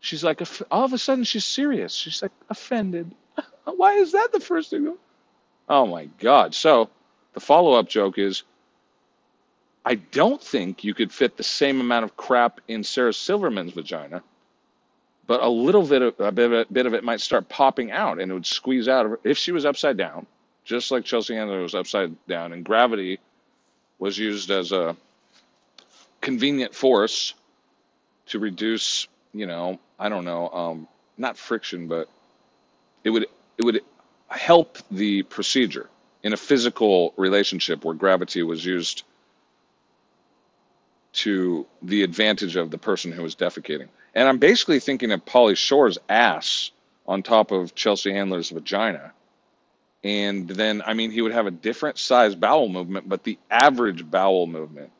She's 0.00 0.22
like, 0.22 0.42
all 0.70 0.84
of 0.84 0.92
a 0.92 0.98
sudden, 0.98 1.24
she's 1.24 1.46
serious. 1.46 1.94
She's 1.94 2.20
like, 2.20 2.32
offended. 2.50 3.10
Why 3.64 3.94
is 3.94 4.12
that 4.12 4.30
the 4.30 4.40
first 4.40 4.68
thing? 4.68 4.94
Oh 5.68 5.86
my 5.86 6.06
God. 6.20 6.54
So 6.54 6.90
the 7.34 7.40
follow 7.40 7.74
up 7.74 7.88
joke 7.88 8.18
is 8.18 8.42
I 9.84 9.96
don't 9.96 10.40
think 10.40 10.84
you 10.84 10.94
could 10.94 11.12
fit 11.12 11.36
the 11.36 11.42
same 11.42 11.80
amount 11.80 12.04
of 12.04 12.16
crap 12.16 12.60
in 12.68 12.84
Sarah 12.84 13.12
Silverman's 13.12 13.72
vagina 13.72 14.22
but 15.26 15.42
a 15.42 15.48
little 15.48 15.86
bit 15.86 16.02
of 16.02 16.20
a 16.20 16.32
bit 16.32 16.46
of 16.46 16.52
it, 16.52 16.72
bit 16.72 16.86
of 16.86 16.94
it 16.94 17.04
might 17.04 17.20
start 17.20 17.48
popping 17.48 17.90
out, 17.90 18.20
and 18.20 18.30
it 18.30 18.34
would 18.34 18.46
squeeze 18.46 18.88
out 18.88 19.06
of 19.06 19.12
her. 19.12 19.20
If 19.24 19.38
she 19.38 19.52
was 19.52 19.64
upside 19.64 19.96
down, 19.96 20.26
just 20.64 20.90
like 20.90 21.04
Chelsea 21.04 21.34
Handler 21.34 21.60
was 21.60 21.74
upside 21.74 22.14
down, 22.26 22.52
and 22.52 22.64
gravity 22.64 23.18
was 23.98 24.18
used 24.18 24.50
as 24.50 24.72
a 24.72 24.96
convenient 26.20 26.74
force 26.74 27.34
to 28.26 28.38
reduce, 28.38 29.06
you 29.32 29.46
know, 29.46 29.78
I 29.98 30.08
don't 30.08 30.24
know, 30.24 30.48
um, 30.50 30.88
not 31.16 31.36
friction, 31.36 31.88
but 31.88 32.08
it 33.04 33.10
would 33.10 33.26
it 33.58 33.64
would 33.64 33.80
help 34.32 34.78
the 34.90 35.22
procedure 35.22 35.88
in 36.22 36.32
a 36.32 36.36
physical 36.36 37.14
relationship 37.16 37.84
where 37.84 37.94
gravity 37.94 38.42
was 38.42 38.64
used 38.64 39.02
to 41.12 41.66
the 41.82 42.02
advantage 42.02 42.56
of 42.56 42.70
the 42.70 42.78
person 42.78 43.12
who 43.12 43.22
was 43.22 43.36
defecating. 43.36 43.88
And 44.14 44.28
I'm 44.28 44.38
basically 44.38 44.80
thinking 44.80 45.12
of 45.12 45.24
Pauly 45.24 45.56
Shore's 45.56 45.98
ass 46.08 46.70
on 47.06 47.22
top 47.22 47.50
of 47.50 47.74
Chelsea 47.74 48.12
Handler's 48.12 48.50
vagina. 48.50 49.12
And 50.04 50.48
then, 50.48 50.82
I 50.84 50.94
mean, 50.94 51.10
he 51.10 51.22
would 51.22 51.32
have 51.32 51.46
a 51.46 51.50
different 51.50 51.98
size 51.98 52.34
bowel 52.34 52.68
movement, 52.68 53.08
but 53.08 53.24
the 53.24 53.38
average 53.50 54.08
bowel 54.08 54.46
movement. 54.46 54.90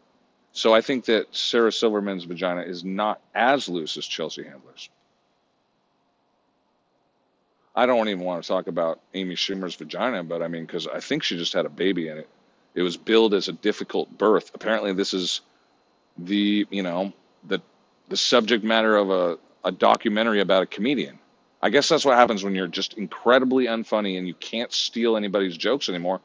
So 0.52 0.74
I 0.74 0.80
think 0.80 1.06
that 1.06 1.34
Sarah 1.34 1.72
Silverman's 1.72 2.24
vagina 2.24 2.62
is 2.62 2.84
not 2.84 3.20
as 3.34 3.68
loose 3.68 3.96
as 3.96 4.06
Chelsea 4.06 4.44
Handler's. 4.44 4.90
I 7.74 7.86
don't 7.86 8.08
even 8.08 8.24
want 8.24 8.42
to 8.42 8.48
talk 8.48 8.66
about 8.66 9.00
Amy 9.14 9.34
Schumer's 9.34 9.74
vagina, 9.74 10.22
but 10.22 10.42
I 10.42 10.48
mean, 10.48 10.66
because 10.66 10.86
I 10.86 11.00
think 11.00 11.22
she 11.22 11.38
just 11.38 11.54
had 11.54 11.66
a 11.66 11.70
baby 11.70 12.08
in 12.08 12.18
it. 12.18 12.28
It 12.74 12.82
was 12.82 12.96
billed 12.96 13.34
as 13.34 13.48
a 13.48 13.52
difficult 13.52 14.16
birth. 14.18 14.50
Apparently, 14.54 14.92
this 14.92 15.14
is 15.14 15.40
the 16.18 16.66
you 16.70 16.82
know 16.82 17.12
the 17.44 17.60
the 18.08 18.16
subject 18.16 18.64
matter 18.64 18.96
of 18.96 19.10
a, 19.10 19.38
a 19.64 19.72
documentary 19.72 20.40
about 20.40 20.62
a 20.62 20.66
comedian. 20.66 21.18
I 21.62 21.70
guess 21.70 21.88
that's 21.88 22.04
what 22.04 22.16
happens 22.16 22.42
when 22.42 22.54
you're 22.54 22.66
just 22.66 22.94
incredibly 22.94 23.66
unfunny 23.66 24.18
and 24.18 24.26
you 24.26 24.34
can't 24.34 24.72
steal 24.72 25.16
anybody's 25.16 25.56
jokes 25.56 25.88
anymore, 25.88 26.20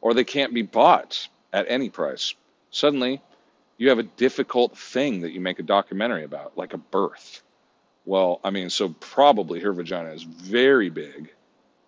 or 0.00 0.14
they 0.14 0.24
can't 0.24 0.54
be 0.54 0.62
bought 0.62 1.28
at 1.52 1.66
any 1.68 1.90
price. 1.90 2.34
Suddenly, 2.70 3.20
you 3.78 3.88
have 3.90 3.98
a 3.98 4.04
difficult 4.04 4.78
thing 4.78 5.20
that 5.22 5.32
you 5.32 5.40
make 5.40 5.58
a 5.58 5.64
documentary 5.64 6.24
about, 6.24 6.56
like 6.56 6.72
a 6.72 6.78
birth. 6.78 7.42
Well, 8.06 8.40
I 8.44 8.50
mean, 8.50 8.70
so 8.70 8.90
probably 9.00 9.60
her 9.60 9.72
vagina 9.72 10.10
is 10.10 10.22
very 10.22 10.90
big 10.90 11.34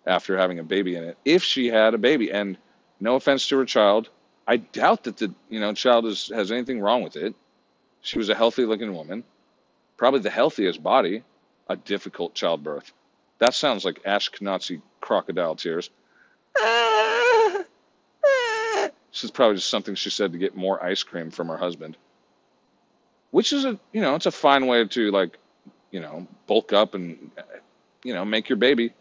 after 0.05 0.37
having 0.37 0.59
a 0.59 0.63
baby 0.63 0.95
in 0.95 1.03
it. 1.05 1.17
If 1.23 1.43
she 1.43 1.67
had 1.67 1.93
a 1.93 1.97
baby, 1.97 2.31
and 2.31 2.57
no 2.99 3.15
offense 3.15 3.47
to 3.47 3.57
her 3.57 3.65
child, 3.65 4.09
I 4.45 4.57
doubt 4.57 5.05
that 5.05 5.17
the 5.17 5.33
you 5.49 5.61
know 5.61 5.73
child 5.73 6.05
is, 6.05 6.29
has 6.33 6.51
anything 6.51 6.81
wrong 6.81 7.03
with 7.03 7.15
it. 7.15 7.33
She 8.01 8.17
was 8.17 8.29
a 8.29 8.35
healthy 8.35 8.65
looking 8.65 8.93
woman, 8.93 9.23
probably 9.97 10.19
the 10.19 10.29
healthiest 10.29 10.83
body. 10.83 11.23
A 11.71 11.75
difficult 11.75 12.33
childbirth. 12.33 12.91
That 13.37 13.53
sounds 13.53 13.85
like 13.85 14.01
Ashkenazi 14.03 14.81
crocodile 15.01 15.55
tears. 15.55 15.91
This 19.11 19.23
is 19.23 19.31
probably 19.31 19.55
just 19.55 19.69
something 19.69 19.95
she 19.95 20.11
said 20.11 20.33
to 20.33 20.37
get 20.37 20.55
more 20.55 20.83
ice 20.83 21.03
cream 21.03 21.31
from 21.31 21.47
her 21.47 21.57
husband, 21.57 21.97
which 23.31 23.53
is 23.53 23.65
a 23.65 23.79
you 23.91 24.01
know 24.01 24.15
it's 24.15 24.27
a 24.27 24.31
fine 24.31 24.67
way 24.67 24.85
to 24.85 25.11
like 25.11 25.37
you 25.91 25.99
know 25.99 26.27
bulk 26.47 26.73
up 26.73 26.93
and 26.93 27.31
you 28.03 28.13
know 28.13 28.25
make 28.25 28.49
your 28.49 28.57
baby. 28.57 28.93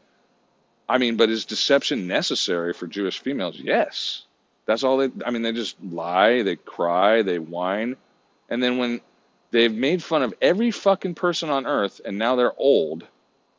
I 0.88 0.99
mean, 0.99 1.16
but 1.16 1.28
is 1.28 1.45
deception 1.45 2.07
necessary 2.07 2.73
for 2.73 2.87
Jewish 2.87 3.18
females? 3.18 3.59
Yes. 3.59 4.25
That's 4.64 4.85
all 4.85 4.99
they, 4.99 5.11
I 5.25 5.30
mean, 5.30 5.42
they 5.42 5.52
just 5.52 5.83
lie, 5.83 6.42
they 6.42 6.57
cry, 6.57 7.23
they 7.23 7.38
whine. 7.38 7.97
And 8.49 8.62
then 8.62 8.78
when 8.78 9.00
they've 9.50 9.73
made 9.73 10.02
fun 10.02 10.23
of 10.23 10.35
every 10.42 10.71
fucking 10.71 11.14
person 11.14 11.50
on 11.50 11.66
earth 11.66 12.00
and 12.04 12.18
now 12.18 12.37
they're 12.37 12.59
old, 12.59 13.07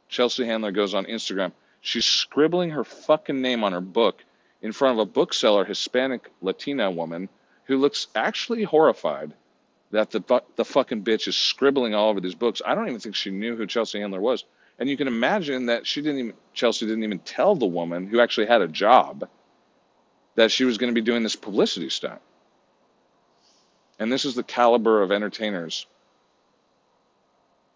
Chelsea 0.07 0.45
Handler 0.45 0.71
goes 0.71 0.93
on 0.93 1.05
Instagram. 1.05 1.51
She's 1.81 2.05
scribbling 2.05 2.71
her 2.71 2.83
fucking 2.83 3.41
name 3.41 3.63
on 3.63 3.73
her 3.73 3.81
book 3.81 4.23
in 4.61 4.71
front 4.71 4.99
of 4.99 5.07
a 5.07 5.11
bookseller, 5.11 5.65
Hispanic 5.65 6.29
Latina 6.41 6.91
woman 6.91 7.29
who 7.65 7.77
looks 7.77 8.07
actually 8.15 8.63
horrified 8.63 9.33
that 9.91 10.11
the 10.11 10.43
the 10.55 10.65
fucking 10.65 11.03
bitch 11.03 11.27
is 11.27 11.35
scribbling 11.35 11.95
all 11.95 12.09
over 12.09 12.21
these 12.21 12.35
books. 12.35 12.61
I 12.65 12.75
don't 12.75 12.87
even 12.87 12.99
think 12.99 13.15
she 13.15 13.31
knew 13.31 13.55
who 13.55 13.65
Chelsea 13.65 13.99
Handler 13.99 14.21
was. 14.21 14.45
And 14.77 14.89
you 14.89 14.95
can 14.95 15.07
imagine 15.07 15.65
that 15.65 15.85
she 15.85 16.01
didn't 16.01 16.19
even 16.19 16.33
Chelsea 16.53 16.85
didn't 16.85 17.03
even 17.03 17.19
tell 17.19 17.55
the 17.55 17.65
woman 17.65 18.07
who 18.07 18.19
actually 18.19 18.47
had 18.47 18.61
a 18.61 18.67
job 18.67 19.27
that 20.35 20.51
she 20.51 20.63
was 20.63 20.77
going 20.77 20.93
to 20.93 20.99
be 20.99 21.05
doing 21.05 21.23
this 21.23 21.35
publicity 21.35 21.89
stunt. 21.89 22.21
And 23.97 24.11
this 24.11 24.23
is 24.23 24.35
the 24.35 24.43
caliber 24.43 25.01
of 25.01 25.11
entertainers, 25.11 25.85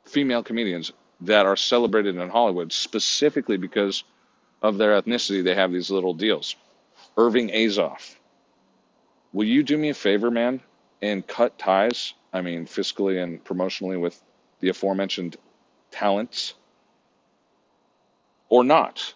female 0.06 0.44
comedians 0.44 0.94
that 1.22 1.46
are 1.46 1.58
celebrated 1.58 2.16
in 2.16 2.30
Hollywood 2.30 2.72
specifically 2.72 3.58
because 3.58 4.04
of 4.62 4.78
their 4.78 5.02
ethnicity. 5.02 5.44
They 5.44 5.56
have 5.56 5.74
these 5.74 5.92
little 5.92 6.14
deals. 6.14 6.56
Irving 7.18 7.50
Azoff. 7.50 8.16
Will 9.34 9.48
you 9.48 9.64
do 9.64 9.78
me 9.78 9.90
a 9.90 9.94
favor, 9.94 10.32
man, 10.32 10.62
and 11.04 11.28
cut 11.28 11.60
ties? 11.60 12.14
I 12.32 12.42
mean, 12.42 12.66
fiscally 12.66 13.22
and 13.22 13.44
promotionally 13.44 14.00
with 14.00 14.20
the 14.62 14.70
aforementioned 14.70 15.36
talents? 15.92 16.54
Or 18.50 18.64
not? 18.64 19.14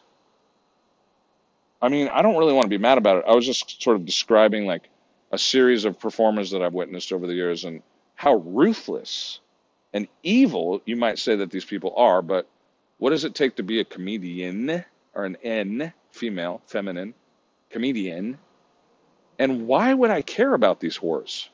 I 1.82 1.90
mean, 1.90 2.10
I 2.10 2.22
don't 2.22 2.38
really 2.38 2.54
want 2.54 2.66
to 2.66 2.70
be 2.70 2.78
mad 2.78 2.98
about 2.98 3.18
it. 3.18 3.26
I 3.28 3.34
was 3.34 3.46
just 3.46 3.82
sort 3.82 3.96
of 3.96 4.06
describing 4.06 4.66
like 4.66 4.90
a 5.32 5.38
series 5.38 5.86
of 5.86 6.00
performers 6.00 6.52
that 6.52 6.62
I've 6.62 6.74
witnessed 6.74 7.14
over 7.14 7.26
the 7.26 7.34
years 7.34 7.64
and 7.64 7.82
how 8.16 8.36
ruthless 8.36 9.40
and 9.94 10.08
evil 10.24 10.82
you 10.86 10.96
might 10.96 11.20
say 11.20 11.38
that 11.38 11.52
these 11.52 11.66
people 11.66 11.94
are, 11.96 12.22
but 12.22 12.48
what 12.98 13.12
does 13.12 13.24
it 13.24 13.36
take 13.36 13.56
to 13.56 13.64
be 13.64 13.80
a 13.80 13.86
comedian 13.86 14.84
or 15.14 15.26
an 15.26 15.38
N, 15.44 15.94
female, 16.12 16.62
feminine, 16.66 17.14
comedian? 17.70 18.40
And 19.40 19.68
why 19.68 19.94
would 19.94 20.10
I 20.10 20.24
care 20.24 20.54
about 20.54 20.80
these 20.80 20.98
whores? 20.98 21.48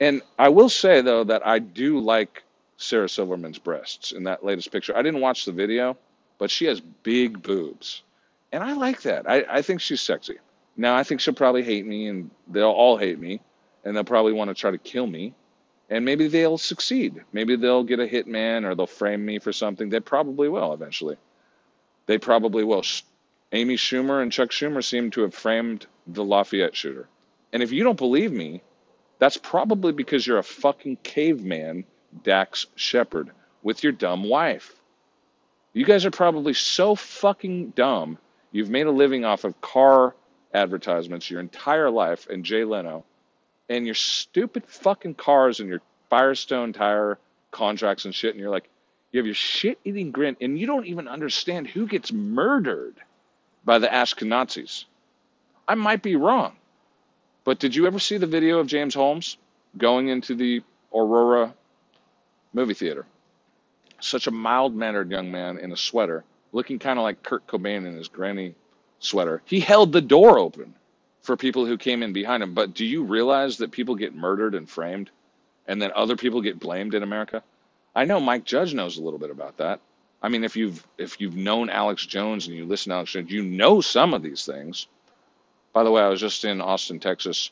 And 0.00 0.22
I 0.38 0.48
will 0.48 0.68
say 0.68 1.00
though 1.00 1.24
that 1.24 1.46
I 1.46 1.58
do 1.58 1.98
like 2.00 2.42
Sarah 2.76 3.08
Silverman's 3.08 3.58
breasts 3.58 4.12
in 4.12 4.24
that 4.24 4.44
latest 4.44 4.70
picture. 4.70 4.96
I 4.96 5.02
didn't 5.02 5.20
watch 5.20 5.44
the 5.44 5.52
video, 5.52 5.96
but 6.38 6.50
she 6.50 6.66
has 6.66 6.80
big 6.80 7.42
boobs 7.42 8.02
and 8.52 8.62
I 8.62 8.72
like 8.72 9.02
that. 9.02 9.28
I, 9.28 9.44
I 9.48 9.62
think 9.62 9.80
she's 9.80 10.00
sexy. 10.00 10.38
Now 10.76 10.96
I 10.96 11.02
think 11.02 11.20
she'll 11.20 11.34
probably 11.34 11.62
hate 11.62 11.86
me, 11.86 12.06
and 12.06 12.30
they'll 12.46 12.68
all 12.70 12.96
hate 12.96 13.18
me, 13.18 13.40
and 13.84 13.96
they'll 13.96 14.04
probably 14.04 14.32
want 14.32 14.48
to 14.48 14.54
try 14.54 14.70
to 14.70 14.78
kill 14.78 15.06
me, 15.06 15.34
and 15.90 16.04
maybe 16.04 16.28
they'll 16.28 16.58
succeed. 16.58 17.22
Maybe 17.32 17.56
they'll 17.56 17.84
get 17.84 18.00
a 18.00 18.06
hitman 18.06 18.64
or 18.64 18.74
they'll 18.74 18.86
frame 18.86 19.24
me 19.24 19.38
for 19.38 19.52
something. 19.52 19.88
They 19.88 20.00
probably 20.00 20.48
will 20.48 20.72
eventually. 20.72 21.16
They 22.06 22.18
probably 22.18 22.64
will. 22.64 22.84
Amy 23.52 23.76
Schumer 23.76 24.22
and 24.22 24.30
Chuck 24.30 24.50
Schumer 24.50 24.84
seem 24.84 25.10
to 25.12 25.22
have 25.22 25.34
framed 25.34 25.86
the 26.06 26.24
Lafayette 26.24 26.76
shooter. 26.76 27.08
And 27.52 27.62
if 27.62 27.72
you 27.72 27.82
don't 27.82 27.98
believe 27.98 28.32
me, 28.32 28.62
that's 29.18 29.36
probably 29.36 29.92
because 29.92 30.26
you're 30.26 30.38
a 30.38 30.42
fucking 30.42 30.98
caveman, 31.02 31.84
Dax 32.22 32.66
Shepard, 32.76 33.30
with 33.62 33.82
your 33.82 33.92
dumb 33.92 34.24
wife. 34.24 34.74
You 35.72 35.84
guys 35.84 36.06
are 36.06 36.10
probably 36.10 36.54
so 36.54 36.94
fucking 36.94 37.70
dumb 37.70 38.18
You've 38.50 38.70
made 38.70 38.86
a 38.86 38.90
living 38.90 39.24
off 39.24 39.44
of 39.44 39.60
car 39.60 40.14
advertisements 40.54 41.30
your 41.30 41.40
entire 41.40 41.90
life 41.90 42.26
and 42.28 42.44
Jay 42.44 42.64
Leno 42.64 43.04
and 43.68 43.84
your 43.84 43.94
stupid 43.94 44.64
fucking 44.66 45.14
cars 45.14 45.60
and 45.60 45.68
your 45.68 45.82
Firestone 46.08 46.72
tire 46.72 47.18
contracts 47.50 48.06
and 48.06 48.14
shit. 48.14 48.34
And 48.34 48.40
you're 48.40 48.50
like, 48.50 48.68
you 49.12 49.18
have 49.18 49.26
your 49.26 49.34
shit 49.34 49.78
eating 49.84 50.10
grin 50.10 50.36
and 50.40 50.58
you 50.58 50.66
don't 50.66 50.86
even 50.86 51.08
understand 51.08 51.66
who 51.66 51.86
gets 51.86 52.12
murdered 52.12 52.96
by 53.64 53.78
the 53.78 53.88
Ashkenazis. 53.88 54.84
I 55.66 55.74
might 55.74 56.02
be 56.02 56.16
wrong, 56.16 56.56
but 57.48 57.58
did 57.58 57.74
you 57.74 57.86
ever 57.86 57.98
see 57.98 58.18
the 58.18 58.26
video 58.26 58.58
of 58.58 58.66
James 58.66 58.92
Holmes 58.92 59.38
going 59.78 60.08
into 60.08 60.34
the 60.34 60.62
Aurora 60.94 61.54
movie 62.52 62.74
theater? 62.74 63.06
Such 64.00 64.26
a 64.26 64.30
mild 64.30 64.76
mannered 64.76 65.10
young 65.10 65.30
man 65.30 65.56
in 65.56 65.72
a 65.72 65.76
sweater 65.78 66.24
looking 66.52 66.78
kind 66.78 66.98
of 66.98 67.04
like 67.04 67.22
Kurt 67.22 67.46
Cobain 67.46 67.86
in 67.86 67.96
his 67.96 68.08
granny 68.08 68.54
sweater. 68.98 69.40
He 69.46 69.60
held 69.60 69.92
the 69.92 70.02
door 70.02 70.38
open 70.38 70.74
for 71.22 71.38
people 71.38 71.64
who 71.64 71.78
came 71.78 72.02
in 72.02 72.12
behind 72.12 72.42
him. 72.42 72.52
But 72.52 72.74
do 72.74 72.84
you 72.84 73.02
realize 73.04 73.56
that 73.56 73.72
people 73.72 73.94
get 73.94 74.14
murdered 74.14 74.54
and 74.54 74.68
framed 74.68 75.08
and 75.66 75.80
then 75.80 75.90
other 75.94 76.16
people 76.16 76.42
get 76.42 76.60
blamed 76.60 76.92
in 76.92 77.02
America? 77.02 77.42
I 77.96 78.04
know 78.04 78.20
Mike 78.20 78.44
Judge 78.44 78.74
knows 78.74 78.98
a 78.98 79.02
little 79.02 79.18
bit 79.18 79.30
about 79.30 79.56
that. 79.56 79.80
I 80.20 80.28
mean, 80.28 80.44
if 80.44 80.54
you've 80.54 80.86
if 80.98 81.18
you've 81.18 81.34
known 81.34 81.70
Alex 81.70 82.04
Jones 82.04 82.46
and 82.46 82.54
you 82.54 82.66
listen 82.66 82.90
to 82.90 82.96
Alex 82.96 83.12
Jones, 83.12 83.30
you 83.30 83.42
know 83.42 83.80
some 83.80 84.12
of 84.12 84.22
these 84.22 84.44
things. 84.44 84.86
By 85.72 85.84
the 85.84 85.90
way, 85.90 86.02
I 86.02 86.08
was 86.08 86.20
just 86.20 86.44
in 86.44 86.60
Austin, 86.60 87.00
Texas, 87.00 87.50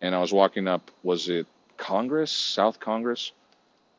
and 0.00 0.14
I 0.14 0.20
was 0.20 0.32
walking 0.32 0.68
up. 0.68 0.90
Was 1.02 1.28
it 1.28 1.46
Congress, 1.76 2.30
South 2.30 2.78
Congress, 2.80 3.32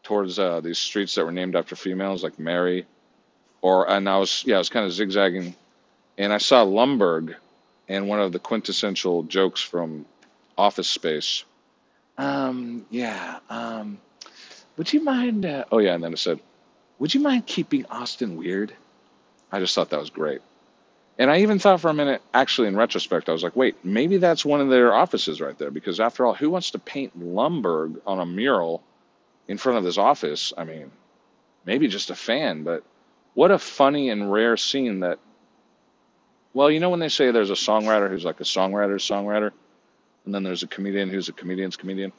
towards 0.03 0.39
uh, 0.39 0.61
these 0.61 0.77
streets 0.77 1.15
that 1.15 1.25
were 1.25 1.31
named 1.31 1.55
after 1.55 1.75
females, 1.75 2.23
like 2.23 2.39
Mary 2.39 2.85
or 3.65 3.89
and 3.89 4.07
I 4.07 4.19
was 4.19 4.43
yeah 4.45 4.57
I 4.57 4.59
was 4.59 4.69
kind 4.69 4.85
of 4.85 4.91
zigzagging, 4.91 5.55
and 6.19 6.31
I 6.31 6.37
saw 6.37 6.63
Lumbergh, 6.63 7.35
and 7.89 8.07
one 8.07 8.19
of 8.19 8.31
the 8.31 8.37
quintessential 8.37 9.23
jokes 9.23 9.59
from 9.59 10.05
Office 10.55 10.87
Space. 10.87 11.43
Um, 12.15 12.85
yeah. 12.91 13.39
Um, 13.49 13.97
would 14.77 14.93
you 14.93 15.03
mind? 15.03 15.47
Uh, 15.47 15.65
oh 15.71 15.79
yeah, 15.79 15.95
and 15.95 16.03
then 16.03 16.13
it 16.13 16.19
said, 16.19 16.39
Would 16.99 17.15
you 17.15 17.21
mind 17.21 17.47
keeping 17.47 17.87
Austin 17.87 18.37
weird? 18.37 18.71
I 19.51 19.59
just 19.59 19.73
thought 19.73 19.89
that 19.89 19.99
was 19.99 20.11
great. 20.11 20.41
And 21.17 21.31
I 21.31 21.39
even 21.39 21.59
thought 21.59 21.79
for 21.79 21.89
a 21.89 21.93
minute, 21.93 22.21
actually, 22.33 22.67
in 22.67 22.75
retrospect, 22.75 23.29
I 23.29 23.31
was 23.31 23.43
like, 23.43 23.55
wait, 23.55 23.85
maybe 23.85 24.17
that's 24.17 24.43
one 24.43 24.59
of 24.59 24.69
their 24.69 24.93
offices 24.93 25.39
right 25.39 25.57
there. 25.57 25.71
Because 25.71 25.99
after 25.99 26.25
all, 26.25 26.33
who 26.33 26.49
wants 26.49 26.71
to 26.71 26.79
paint 26.79 27.17
Lumbergh 27.17 28.01
on 28.05 28.19
a 28.19 28.25
mural 28.25 28.83
in 29.47 29.57
front 29.57 29.77
of 29.77 29.85
his 29.85 29.97
office? 29.97 30.51
I 30.57 30.65
mean, 30.65 30.91
maybe 31.65 31.87
just 31.87 32.09
a 32.09 32.15
fan, 32.15 32.63
but 32.63 32.83
what 33.33 33.51
a 33.51 33.59
funny 33.59 34.09
and 34.09 34.31
rare 34.31 34.57
scene 34.57 35.01
that, 35.01 35.19
well, 36.53 36.69
you 36.69 36.81
know, 36.81 36.89
when 36.89 36.99
they 36.99 37.09
say 37.09 37.31
there's 37.31 37.49
a 37.49 37.53
songwriter 37.53 38.09
who's 38.09 38.25
like 38.25 38.41
a 38.41 38.45
songwriter's 38.45 39.07
songwriter, 39.07 39.51
and 40.25 40.33
then 40.33 40.43
there's 40.43 40.63
a 40.63 40.67
comedian 40.67 41.09
who's 41.09 41.29
a 41.29 41.33
comedian's 41.33 41.77
comedian? 41.77 42.11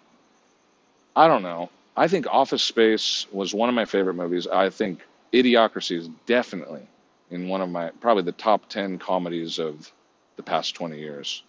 I 1.15 1.29
don't 1.29 1.43
know. 1.43 1.71
I 1.97 2.09
think 2.09 2.27
Office 2.27 2.63
Space 2.63 3.27
was 3.33 3.55
one 3.55 3.69
of 3.69 3.75
my 3.75 3.87
favorite 3.87 4.15
movies. 4.15 4.47
I 4.47 4.71
think 4.71 5.01
Idiocracy 5.33 5.97
is 5.97 6.09
definitely 6.27 6.87
in 7.31 7.49
one 7.49 7.61
of 7.61 7.69
my 7.69 7.91
probably 8.01 8.23
the 8.23 8.33
top 8.33 8.69
10 8.69 8.99
comedies 8.99 9.59
of 9.59 9.91
the 10.37 10.43
past 10.43 10.75
20 10.75 10.99
years. 10.99 11.43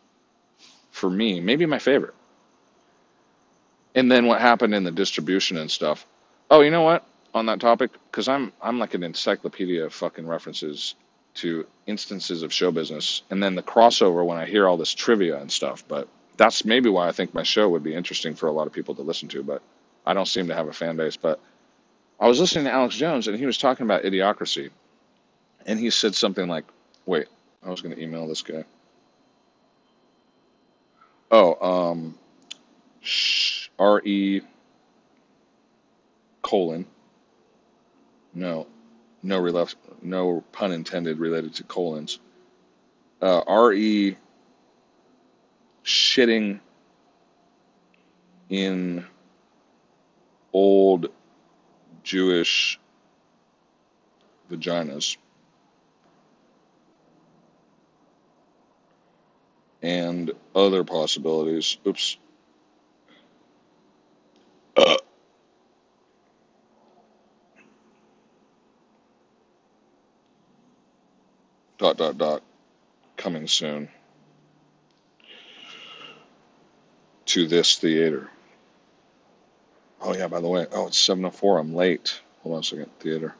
For 0.91 1.09
me, 1.09 1.39
maybe 1.39 1.65
my 1.65 1.79
favorite. 1.79 2.15
And 3.93 4.11
then 4.11 4.27
what 4.27 4.41
happened 4.41 4.73
in 4.73 4.83
the 4.83 4.91
distribution 4.91 5.57
and 5.57 5.69
stuff. 5.69 6.05
Oh, 6.49 6.61
you 6.61 6.71
know 6.71 6.83
what? 6.83 7.05
On 7.33 7.47
that 7.47 7.59
topic, 7.59 7.91
because 8.09 8.27
I'm 8.27 8.53
I'm 8.61 8.79
like 8.79 8.93
an 8.93 9.03
encyclopedia 9.03 9.85
of 9.85 9.93
fucking 9.93 10.25
references 10.27 10.95
to 11.35 11.67
instances 11.85 12.41
of 12.41 12.51
show 12.51 12.71
business, 12.71 13.21
and 13.29 13.43
then 13.43 13.53
the 13.53 13.61
crossover 13.61 14.25
when 14.25 14.37
I 14.37 14.45
hear 14.45 14.67
all 14.67 14.77
this 14.77 14.93
trivia 14.93 15.39
and 15.39 15.51
stuff. 15.51 15.83
But 15.87 16.07
that's 16.37 16.65
maybe 16.65 16.89
why 16.89 17.07
I 17.07 17.11
think 17.11 17.33
my 17.33 17.43
show 17.43 17.69
would 17.69 17.83
be 17.83 17.93
interesting 17.93 18.33
for 18.33 18.47
a 18.47 18.51
lot 18.51 18.65
of 18.65 18.73
people 18.73 18.95
to 18.95 19.03
listen 19.03 19.27
to. 19.29 19.43
But 19.43 19.61
I 20.05 20.13
don't 20.13 20.27
seem 20.27 20.47
to 20.47 20.55
have 20.55 20.67
a 20.67 20.73
fan 20.73 20.95
base. 20.95 21.17
But 21.17 21.39
I 22.19 22.27
was 22.27 22.39
listening 22.39 22.65
to 22.65 22.71
Alex 22.71 22.95
Jones, 22.95 23.27
and 23.27 23.37
he 23.37 23.45
was 23.45 23.57
talking 23.57 23.85
about 23.85 24.03
idiocracy, 24.03 24.71
and 25.67 25.77
he 25.77 25.89
said 25.89 26.15
something 26.15 26.47
like, 26.47 26.65
"Wait, 27.05 27.27
I 27.61 27.69
was 27.69 27.81
going 27.81 27.93
to 27.95 28.01
email 28.01 28.27
this 28.27 28.41
guy." 28.41 28.63
Oh, 31.29 31.91
um, 31.91 32.17
R 33.77 34.01
E 34.03 34.41
colon. 36.41 36.85
No, 38.33 38.67
no 39.23 39.41
relef, 39.41 39.75
no 40.01 40.43
pun 40.51 40.71
intended 40.71 41.19
related 41.19 41.53
to 41.55 41.63
colons. 41.63 42.19
Uh, 43.21 43.41
R 43.45 43.73
E 43.73 44.15
shitting 45.83 46.59
in 48.49 49.05
old 50.53 51.09
Jewish 52.03 52.79
vaginas 54.49 55.17
and 59.87 60.33
other 60.53 60.83
possibilities. 60.83 61.77
Oops. 61.87 62.17
Uh, 64.75 64.97
dot 71.77 71.95
dot 71.95 72.17
dot 72.17 72.43
coming 73.15 73.47
soon 73.47 73.87
to 77.25 77.47
this 77.47 77.77
theater. 77.77 78.29
Oh 80.01 80.13
yeah, 80.13 80.27
by 80.27 80.41
the 80.41 80.49
way, 80.49 80.67
oh 80.73 80.87
it's 80.87 80.99
704. 80.99 81.59
I'm 81.59 81.73
late. 81.73 82.19
Hold 82.43 82.55
on 82.55 82.59
a 82.59 82.63
second. 82.63 82.91
Theater. 82.99 83.35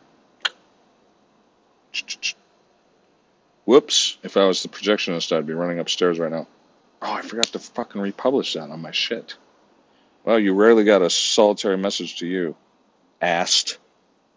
Whoops. 3.68 4.18
If 4.24 4.38
I 4.38 4.46
was 4.46 4.64
the 4.64 4.70
projectionist, 4.70 5.36
I'd 5.36 5.46
be 5.46 5.52
running 5.52 5.80
upstairs 5.80 6.20
right 6.20 6.32
now. 6.32 6.48
Oh, 7.02 7.12
I 7.12 7.22
forgot 7.22 7.48
to 7.48 7.60
fucking 7.60 8.00
republish 8.00 8.54
that 8.54 8.70
on 8.70 8.82
my 8.82 8.92
shit. 8.92 9.36
Well, 10.24 10.40
you 10.40 10.54
rarely 10.54 10.86
got 10.86 11.02
a 11.02 11.10
solitary 11.10 11.78
message 11.78 12.20
to 12.20 12.28
you. 12.28 12.56
Asked. 13.22 13.78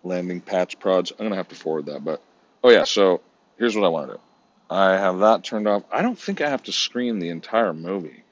Landing 0.02 0.40
patch 0.40 0.80
prods. 0.80 1.12
I'm 1.12 1.18
going 1.18 1.30
to 1.30 1.36
have 1.36 1.46
to 1.48 1.54
forward 1.54 1.86
that. 1.86 2.04
But, 2.04 2.20
oh 2.64 2.70
yeah, 2.70 2.82
so 2.82 3.20
here's 3.56 3.76
what 3.76 3.84
I 3.84 3.88
want 3.88 4.08
to 4.08 4.16
do. 4.16 4.20
I 4.68 4.94
have 4.94 5.20
that 5.20 5.44
turned 5.44 5.68
off. 5.68 5.84
I 5.92 6.02
don't 6.02 6.18
think 6.18 6.40
I 6.40 6.50
have 6.50 6.64
to 6.64 6.72
screen 6.72 7.20
the 7.20 7.28
entire 7.28 7.72
movie 7.72 8.24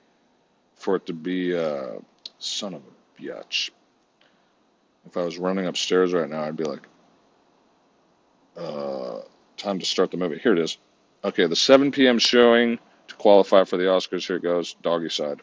for 0.75 0.97
it 0.97 1.07
to 1.07 1.13
be, 1.13 1.57
uh, 1.57 1.93
son 2.41 2.75
of 2.75 2.83
a 2.83 3.23
bitch. 3.23 3.71
If 5.07 5.17
I 5.17 5.23
was 5.23 5.39
running 5.39 5.67
upstairs 5.67 6.13
right 6.13 6.29
now, 6.29 6.43
I'd 6.43 6.57
be 6.57 6.65
like, 6.65 6.89
uh, 8.57 9.21
time 9.57 9.79
to 9.79 9.87
start 9.87 10.11
the 10.11 10.17
movie. 10.17 10.39
Here 10.39 10.55
it 10.55 10.59
is. 10.59 10.77
Okay, 11.25 11.47
the 11.47 11.57
7 11.57 11.91
p.m. 11.91 12.19
showing 12.19 12.79
to 13.09 13.15
qualify 13.17 13.65
for 13.65 13.77
the 13.77 13.85
Oscars. 13.85 14.27
Here 14.27 14.37
it 14.37 14.43
goes. 14.43 14.75
Doggy 14.83 15.09
side. 15.09 15.41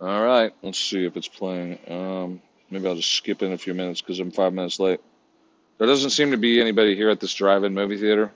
All 0.00 0.24
right, 0.24 0.52
let's 0.62 0.78
see 0.78 1.04
if 1.04 1.16
it's 1.16 1.26
playing. 1.28 1.78
Um, 1.88 2.40
maybe 2.70 2.86
I'll 2.86 2.94
just 2.94 3.12
skip 3.12 3.42
in 3.42 3.52
a 3.52 3.58
few 3.58 3.74
minutes 3.74 4.00
because 4.00 4.20
I'm 4.20 4.30
five 4.30 4.52
minutes 4.52 4.78
late. 4.78 5.00
There 5.78 5.88
doesn't 5.88 6.10
seem 6.10 6.30
to 6.30 6.36
be 6.36 6.60
anybody 6.60 6.94
here 6.94 7.10
at 7.10 7.18
this 7.18 7.34
drive-in 7.34 7.74
movie 7.74 7.98
theater. 7.98 8.30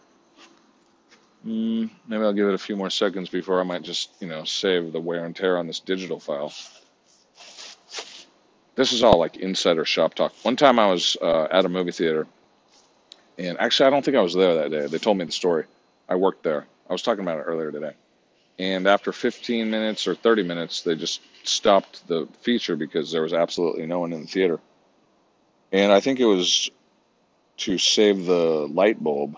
Mm, 1.47 1.91
maybe 2.07 2.23
I'll 2.23 2.33
give 2.33 2.49
it 2.49 2.55
a 2.55 2.59
few 2.59 2.77
more 2.77 2.91
seconds 2.91 3.29
before 3.29 3.61
I 3.61 3.65
might 3.65 3.83
just, 3.83 4.11
you 4.21 4.29
know, 4.29 4.45
save 4.45 4.93
the 4.93 5.01
wear 5.01 5.25
and 5.25 5.35
tear 5.35 5.57
on 5.57 5.67
this 5.67 5.81
digital 5.81 6.21
file. 6.21 6.53
This 8.75 8.93
is 8.93 9.03
all 9.03 9.19
like 9.19 9.37
insider 9.37 9.85
shop 9.85 10.15
talk. 10.15 10.33
One 10.43 10.57
time 10.57 10.79
I 10.79 10.87
was 10.87 11.17
uh, 11.21 11.49
at 11.51 11.65
a 11.65 11.69
movie 11.69 11.93
theater, 11.93 12.27
and 13.39 13.59
actually 13.61 13.87
I 13.87 13.91
don't 13.91 14.05
think 14.05 14.17
I 14.17 14.23
was 14.23 14.35
there 14.35 14.55
that 14.57 14.71
day. 14.71 14.87
They 14.87 14.99
told 14.99 15.19
me 15.19 15.25
the 15.25 15.33
story. 15.33 15.65
I 16.09 16.17
worked 16.17 16.43
there. 16.43 16.67
I 16.89 16.93
was 16.93 17.03
talking 17.03 17.23
about 17.23 17.39
it 17.39 17.43
earlier 17.43 17.73
today. 17.73 17.93
And 18.59 18.87
after 18.87 19.13
15 19.13 19.71
minutes 19.71 20.07
or 20.07 20.15
30 20.15 20.43
minutes, 20.43 20.83
they 20.83 20.95
just 20.95 21.21
stopped 21.43 22.07
the 22.07 22.29
feature 22.43 22.77
because 22.77 23.11
there 23.11 23.23
was 23.23 23.33
absolutely 23.33 23.87
no 23.87 24.01
one 24.01 24.13
in 24.13 24.23
the 24.23 24.27
theater. 24.27 24.61
And 25.73 25.91
I 25.91 26.01
think 26.01 26.21
it 26.21 26.27
was 26.27 26.71
to 27.59 27.79
save 27.79 28.27
the 28.27 28.69
light 28.69 29.03
bulb, 29.03 29.37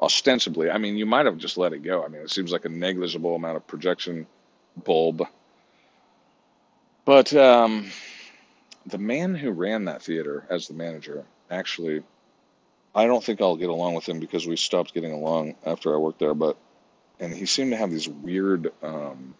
ostensibly. 0.00 0.70
I 0.70 0.78
mean, 0.78 0.96
you 0.96 1.06
might 1.06 1.26
have 1.26 1.38
just 1.38 1.56
let 1.56 1.72
it 1.72 1.82
go. 1.82 2.04
I 2.04 2.08
mean, 2.08 2.22
it 2.22 2.30
seems 2.30 2.50
like 2.50 2.64
a 2.64 2.68
negligible 2.68 3.34
amount 3.36 3.56
of 3.56 3.66
projection 3.66 4.26
bulb. 4.76 5.22
But 7.04 7.32
um, 7.34 7.90
the 8.86 8.98
man 8.98 9.34
who 9.34 9.50
ran 9.50 9.84
that 9.84 10.02
theater 10.02 10.44
as 10.50 10.66
the 10.66 10.74
manager 10.74 11.24
actually, 11.50 12.02
I 12.96 13.06
don't 13.06 13.22
think 13.22 13.42
I'll 13.42 13.56
get 13.56 13.68
along 13.68 13.94
with 13.94 14.08
him 14.08 14.20
because 14.20 14.46
we 14.46 14.56
stopped 14.56 14.94
getting 14.94 15.12
along 15.12 15.54
after 15.66 15.94
I 15.94 15.98
worked 15.98 16.18
there. 16.18 16.32
But 16.32 16.56
and 17.20 17.32
he 17.32 17.44
seemed 17.44 17.72
to 17.72 17.76
have 17.76 17.90
these 17.90 18.08
weird 18.08 18.72
um, 18.82 19.34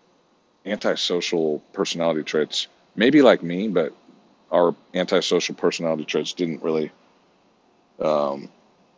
antisocial 0.66 1.60
personality 1.72 2.22
traits. 2.22 2.68
Maybe 2.96 3.22
like 3.22 3.42
me, 3.42 3.68
but 3.68 3.94
our 4.52 4.74
antisocial 4.94 5.54
personality 5.54 6.04
traits 6.04 6.34
didn't 6.34 6.62
really 6.62 6.92
um, 7.98 8.50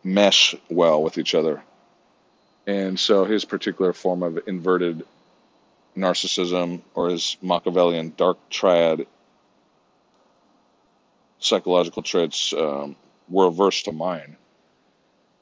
mesh 0.03 0.57
well 0.68 1.05
with 1.05 1.18
each 1.18 1.37
other. 1.37 1.62
And 2.66 2.99
so 2.99 3.25
his 3.25 3.44
particular 3.44 3.92
form 3.92 4.25
of 4.25 4.40
inverted 4.49 5.07
narcissism 5.97 6.83
or 6.94 7.11
his 7.11 7.37
Machiavellian 7.42 8.12
dark 8.16 8.38
triad 8.51 9.07
psychological 11.38 12.03
traits 12.03 12.53
um, 12.53 12.97
were 13.29 13.47
averse 13.47 13.83
to 13.85 13.92
mine. 13.92 14.37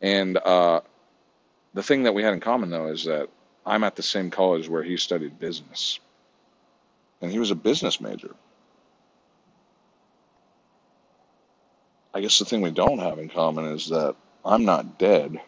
And 0.03 0.37
uh, 0.37 0.81
the 1.75 1.83
thing 1.83 2.05
that 2.05 2.15
we 2.15 2.23
had 2.23 2.35
in 2.35 2.41
common, 2.41 2.71
though, 2.71 2.89
is 2.89 3.05
that 3.05 3.29
I'm 3.65 3.85
at 3.85 3.97
the 3.97 4.03
same 4.03 4.31
college 4.31 4.69
where 4.69 4.83
he 4.83 4.97
studied 4.97 5.39
business. 5.39 5.99
And 7.21 7.31
he 7.31 7.39
was 7.39 7.51
a 7.51 7.57
business 7.57 8.01
major. 8.01 8.35
I 12.15 12.21
guess 12.21 12.39
the 12.39 12.45
thing 12.45 12.63
we 12.63 12.71
don't 12.71 12.99
have 12.99 13.19
in 13.19 13.29
common 13.29 13.67
is 13.67 13.89
that 13.89 14.17
I'm 14.45 14.65
not 14.65 14.99
dead. 14.99 15.39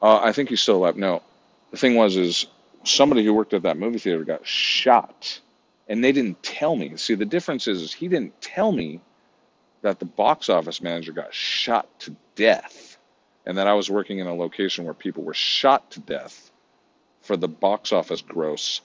Uh, 0.00 0.20
I 0.22 0.32
think 0.32 0.48
he's 0.48 0.60
still 0.60 0.76
alive. 0.76 0.96
No, 0.96 1.22
the 1.70 1.76
thing 1.76 1.94
was 1.96 2.16
is 2.16 2.46
somebody 2.84 3.24
who 3.24 3.34
worked 3.34 3.54
at 3.54 3.62
that 3.62 3.78
movie 3.78 3.98
theater 3.98 4.24
got 4.24 4.46
shot, 4.46 5.40
and 5.88 6.04
they 6.04 6.12
didn't 6.12 6.42
tell 6.42 6.76
me. 6.76 6.96
See, 6.96 7.14
the 7.14 7.24
difference 7.24 7.66
is, 7.66 7.82
is 7.82 7.92
he 7.92 8.06
didn't 8.06 8.40
tell 8.40 8.70
me 8.70 9.00
that 9.82 9.98
the 9.98 10.04
box 10.04 10.48
office 10.48 10.80
manager 10.80 11.12
got 11.12 11.34
shot 11.34 11.88
to 12.00 12.14
death, 12.36 12.93
and 13.46 13.58
that 13.58 13.66
I 13.66 13.74
was 13.74 13.90
working 13.90 14.18
in 14.18 14.26
a 14.26 14.34
location 14.34 14.84
where 14.84 14.94
people 14.94 15.22
were 15.22 15.34
shot 15.34 15.90
to 15.92 16.00
death 16.00 16.50
for 17.22 17.36
the 17.36 17.48
box 17.48 17.92
office 17.92 18.22
gross 18.22 18.80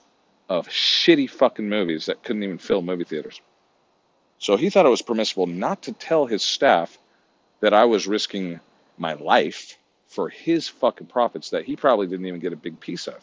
of 0.48 0.68
shitty 0.68 1.30
fucking 1.30 1.68
movies 1.68 2.06
that 2.06 2.22
couldn't 2.22 2.42
even 2.42 2.58
fill 2.58 2.82
movie 2.82 3.04
theaters. 3.04 3.40
So 4.38 4.56
he 4.56 4.70
thought 4.70 4.86
it 4.86 4.90
was 4.90 5.02
permissible 5.02 5.46
not 5.46 5.82
to 5.82 5.92
tell 5.92 6.26
his 6.26 6.42
staff 6.42 6.98
that 7.60 7.74
I 7.74 7.84
was 7.84 8.06
risking 8.06 8.60
my 8.98 9.14
life 9.14 9.76
for 10.08 10.28
his 10.28 10.66
fucking 10.68 11.06
profits 11.06 11.50
that 11.50 11.64
he 11.64 11.76
probably 11.76 12.06
didn't 12.06 12.26
even 12.26 12.40
get 12.40 12.52
a 12.52 12.56
big 12.56 12.80
piece 12.80 13.06
of. 13.06 13.22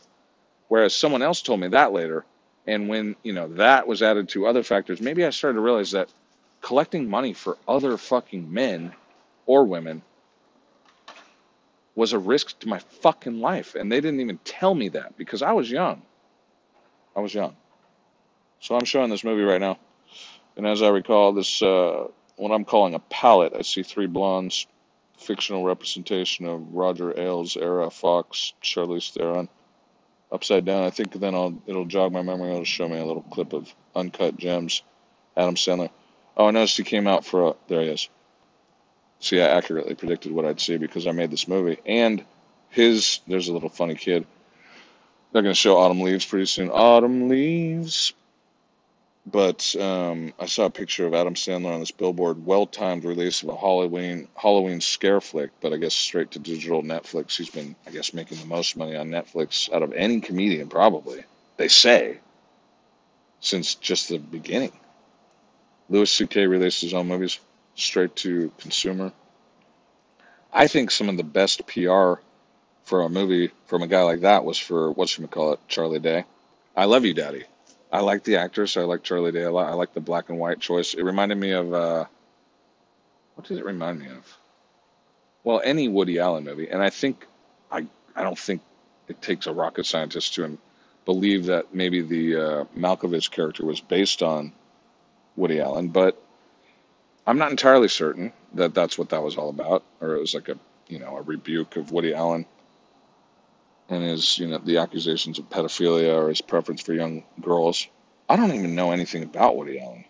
Whereas 0.68 0.94
someone 0.94 1.22
else 1.22 1.42
told 1.42 1.60
me 1.60 1.70
that 1.70 1.92
later. 1.92 2.24
And 2.66 2.88
when, 2.88 3.16
you 3.24 3.34
know, 3.34 3.48
that 3.54 3.88
was 3.88 4.02
added 4.02 4.30
to 4.30 4.48
other 4.48 4.64
factors, 4.64 5.02
maybe 5.02 5.26
I 5.26 5.32
started 5.32 5.56
to 5.56 5.62
realize 5.62 5.92
that 5.92 6.10
collecting 6.62 7.10
money 7.10 7.34
for 7.34 7.58
other 7.68 7.98
fucking 7.98 8.54
men 8.54 8.94
or 9.46 9.64
women 9.64 10.02
was 11.98 12.14
a 12.14 12.20
risk 12.20 12.60
to 12.60 12.68
my 12.68 12.78
fucking 12.78 13.42
life. 13.42 13.74
And 13.74 13.92
they 13.92 14.00
didn't 14.00 14.22
even 14.22 14.38
tell 14.46 14.76
me 14.76 14.90
that 14.90 15.18
because 15.18 15.42
I 15.42 15.54
was 15.54 15.70
young. 15.70 16.04
I 17.16 17.22
was 17.22 17.34
young. 17.34 17.56
So 18.60 18.76
I'm 18.76 18.86
showing 18.86 19.10
this 19.10 19.24
movie 19.24 19.42
right 19.42 19.60
now. 19.60 19.80
And 20.56 20.68
as 20.68 20.84
I 20.84 20.90
recall, 20.90 21.34
this, 21.34 21.60
uh, 21.60 22.06
what 22.36 22.52
I'm 22.52 22.66
calling 22.66 22.94
a 22.94 23.00
palette, 23.00 23.54
I 23.58 23.64
see 23.64 23.82
three 23.82 24.06
blondes, 24.06 24.68
fictional 25.18 25.64
representation 25.64 26.46
of 26.46 26.72
Roger 26.72 27.20
Ailes 27.20 27.58
era 27.58 27.90
Fox, 27.90 28.54
Charlize 28.62 29.12
Theron. 29.12 29.50
Upside 30.32 30.66
down, 30.66 30.84
I 30.84 30.92
think 30.92 31.14
then 31.14 31.34
I'll, 31.34 31.60
it'll 31.66 31.86
jog 31.86 32.12
my 32.12 32.22
memory. 32.22 32.52
It'll 32.52 32.64
show 32.64 32.88
me 32.88 33.00
a 33.00 33.06
little 33.06 33.24
clip 33.24 33.54
of 33.54 33.74
Uncut 33.96 34.38
Gems, 34.38 34.84
Adam 35.36 35.56
Sandler. 35.56 35.90
Oh, 36.36 36.48
I 36.48 36.52
noticed 36.52 36.78
he 36.78 36.84
came 36.84 37.08
out 37.08 37.26
for 37.26 37.48
a, 37.48 37.54
there 37.68 37.82
he 37.82 37.88
is. 37.88 38.08
See, 39.20 39.42
I 39.42 39.48
accurately 39.48 39.96
predicted 39.96 40.32
what 40.32 40.46
I'd 40.46 40.62
see 40.62 40.78
because 40.78 41.08
I 41.08 41.12
made 41.12 41.32
this 41.32 41.48
movie. 41.48 41.80
And 41.86 42.24
his, 42.70 43.20
there's 43.28 43.48
a 43.48 43.54
little 43.54 43.70
funny 43.70 43.96
kid. 43.96 44.26
They're 45.32 45.42
going 45.42 45.54
to 45.54 45.60
show 45.60 45.78
Autumn 45.78 46.02
Leaves 46.02 46.26
pretty 46.26 46.46
soon. 46.46 46.70
Autumn 46.70 47.28
Leaves. 47.28 48.14
But 49.30 49.76
um, 49.76 50.34
I 50.40 50.46
saw 50.46 50.66
a 50.66 50.70
picture 50.70 51.06
of 51.06 51.14
Adam 51.14 51.34
Sandler 51.34 51.74
on 51.74 51.82
this 51.82 51.92
billboard. 51.92 52.46
Well-timed 52.46 53.04
release 53.04 53.44
of 53.44 53.50
a 53.50 53.58
Halloween 53.58 54.30
Halloween 54.36 54.80
scare 54.80 55.20
flick, 55.20 55.52
but 55.60 55.74
I 55.74 55.78
guess 55.78 55.94
straight 55.94 56.32
to 56.32 56.40
digital 56.40 56.82
Netflix. 56.82 57.36
He's 57.36 57.50
been, 57.50 57.76
I 57.86 57.92
guess, 57.92 58.14
making 58.14 58.38
the 58.38 58.46
most 58.46 58.78
money 58.78 58.96
on 58.96 59.10
Netflix 59.10 59.70
out 59.74 59.84
of 59.84 59.92
any 59.92 60.22
comedian, 60.22 60.70
probably. 60.70 61.26
They 61.58 61.68
say 61.68 62.20
since 63.42 63.76
just 63.76 64.08
the 64.08 64.18
beginning. 64.18 64.72
Louis 65.90 66.10
C.K. 66.10 66.48
released 66.48 66.82
his 66.82 66.94
own 66.94 67.08
movies 67.08 67.38
straight 67.78 68.16
to 68.18 68.52
consumer. 68.58 69.14
I 70.52 70.68
think 70.68 70.92
some 70.92 71.08
of 71.08 71.18
the 71.18 71.24
best 71.24 71.66
PR 71.68 72.16
for 72.84 73.02
a 73.02 73.10
movie 73.10 73.52
from 73.68 73.84
a 73.84 73.88
guy 73.88 74.02
like 74.02 74.22
that 74.22 74.44
was 74.44 74.58
for 74.58 74.92
what 74.92 75.16
you 75.18 75.28
call 75.28 75.54
it, 75.54 75.60
Charlie 75.68 76.00
Day. 76.00 76.26
I 76.76 76.86
love 76.86 77.06
you, 77.06 77.14
Daddy. 77.14 77.44
I 77.92 78.02
like 78.02 78.24
the 78.24 78.38
actress. 78.38 78.76
I 78.76 78.82
like 78.82 79.04
Charlie 79.04 79.32
Day 79.32 79.44
a 79.44 79.52
lot. 79.52 79.70
I 79.70 79.74
like 79.74 79.94
the 79.94 80.02
black 80.02 80.30
and 80.30 80.40
white 80.40 80.60
choice. 80.60 80.94
It 80.94 81.04
reminded 81.04 81.38
me 81.38 81.52
of 81.52 81.74
uh, 81.74 82.06
what 83.36 83.48
did 83.48 83.58
it 83.60 83.66
remind 83.66 84.00
me 84.00 84.08
of? 84.08 84.38
Well, 85.44 85.62
any 85.64 85.88
Woody 85.88 86.20
Allen 86.20 86.44
movie, 86.44 86.70
and 86.70 86.82
I 86.82 86.90
think 86.90 87.26
I 87.72 87.86
I 88.16 88.24
don't 88.24 88.38
think 88.38 88.62
it 89.08 89.22
takes 89.22 89.48
a 89.48 89.54
rocket 89.54 89.86
scientist 89.86 90.36
to 90.36 90.58
believe 91.06 91.46
that 91.46 91.74
maybe 91.74 92.02
the 92.02 92.36
uh, 92.36 92.64
Malkovich 92.76 93.32
character 93.32 93.66
was 93.66 93.80
based 93.80 94.22
on 94.22 94.52
Woody 95.38 95.62
Allen, 95.62 95.90
but 95.90 96.22
I'm 97.28 97.38
not 97.38 97.52
entirely 97.52 97.90
certain 97.90 98.32
that 98.54 98.74
that's 98.74 98.98
what 98.98 99.10
that 99.10 99.22
was 99.22 99.36
all 99.36 99.50
about, 99.50 99.84
or 100.00 100.16
it 100.16 100.22
was 100.22 100.34
like 100.34 100.48
a 100.48 100.58
you 100.88 100.98
know 100.98 101.18
a 101.18 101.22
rebuke 101.22 101.76
of 101.76 101.92
Woody 101.92 102.14
Allen 102.14 102.46
and 103.90 104.02
his 104.02 104.40
you 104.40 104.48
know 104.48 104.60
the 104.60 104.78
accusations 104.78 105.38
of 105.38 105.50
pedophilia 105.50 106.16
or 106.16 106.30
his 106.30 106.40
preference 106.42 106.82
for 106.82 106.94
young 106.94 107.24
girls. 107.42 107.88
I 108.30 108.38
don't 108.38 108.54
even 108.54 108.76
know 108.76 108.92
anything 108.92 109.24
about 109.24 109.58
Woody 109.58 109.78
Allen, 109.78 110.06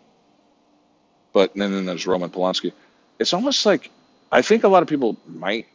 but 1.33 1.55
then, 1.55 1.71
then 1.71 1.85
there's 1.87 2.05
Roman 2.05 2.29
Polanski. 2.29 2.71
It's 3.19 3.33
almost 3.33 3.65
like 3.65 3.89
I 4.31 4.43
think 4.43 4.63
a 4.63 4.67
lot 4.67 4.83
of 4.83 4.89
people 4.89 5.17
might 5.25 5.67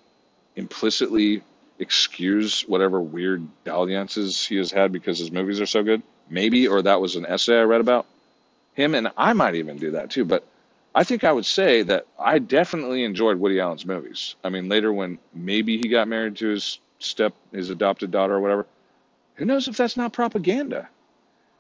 implicitly 0.55 1.43
excuse 1.81 2.63
whatever 2.63 3.01
weird 3.01 3.45
dalliances 3.65 4.47
he 4.47 4.57
has 4.57 4.71
had 4.71 4.93
because 4.93 5.19
his 5.19 5.33
movies 5.33 5.61
are 5.61 5.67
so 5.67 5.83
good. 5.83 6.03
Maybe, 6.31 6.69
or 6.69 6.83
that 6.83 7.01
was 7.01 7.17
an 7.17 7.27
essay 7.27 7.59
I 7.59 7.63
read 7.63 7.81
about 7.81 8.07
him, 8.75 8.95
and 8.95 9.09
I 9.17 9.33
might 9.33 9.57
even 9.57 9.77
do 9.79 9.91
that 9.93 10.11
too. 10.11 10.25
But 10.25 10.47
I 10.95 11.05
think 11.05 11.25
I 11.25 11.33
would 11.33 11.47
say 11.47 11.83
that 11.85 12.07
I 12.19 12.39
definitely 12.39 13.05
enjoyed 13.05 13.39
Woody 13.39 13.61
Allen's 13.61 13.87
movies. 13.87 14.37
I 14.45 14.51
mean, 14.51 14.69
later 14.69 14.93
when 14.93 15.19
maybe 15.33 15.79
he 15.79 15.89
got 15.89 16.07
married 16.07 16.37
to 16.37 16.49
his 16.49 16.81
step, 16.99 17.35
his 17.51 17.71
adopted 17.71 18.11
daughter 18.11 18.35
or 18.35 18.41
whatever, 18.41 18.67
who 19.35 19.47
knows 19.47 19.69
if 19.69 19.77
that's 19.77 19.97
not 19.97 20.13
propaganda? 20.13 20.89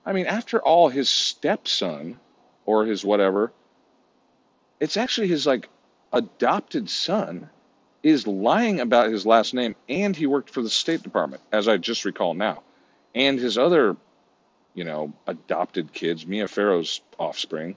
I 0.04 0.12
mean, 0.12 0.26
after 0.26 0.60
all, 0.60 0.88
his 0.88 1.08
stepson 1.08 2.18
or 2.66 2.84
his 2.84 3.04
whatever, 3.04 3.52
it's 4.80 4.96
actually 4.96 5.28
his 5.28 5.46
like 5.46 5.68
adopted 6.12 6.90
son 6.90 7.48
is 8.02 8.26
lying 8.26 8.80
about 8.80 9.10
his 9.10 9.24
last 9.24 9.54
name 9.54 9.76
and 9.88 10.14
he 10.14 10.26
worked 10.26 10.50
for 10.50 10.60
the 10.60 10.68
State 10.68 11.02
Department, 11.02 11.42
as 11.52 11.68
I 11.68 11.78
just 11.78 12.04
recall 12.04 12.34
now. 12.34 12.62
And 13.14 13.38
his 13.38 13.56
other, 13.56 13.96
you 14.74 14.84
know, 14.84 15.12
adopted 15.26 15.92
kids, 15.92 16.26
Mia 16.26 16.48
Farrow's 16.48 17.00
offspring, 17.18 17.76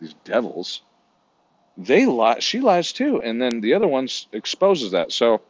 these 0.00 0.14
devils, 0.24 0.80
they 1.76 2.06
lie. 2.06 2.38
She 2.38 2.60
lies 2.60 2.92
too, 2.92 3.20
and 3.22 3.40
then 3.40 3.60
the 3.60 3.74
other 3.74 3.88
ones 3.88 4.28
exposes 4.32 4.92
that. 4.92 5.12
So 5.12 5.40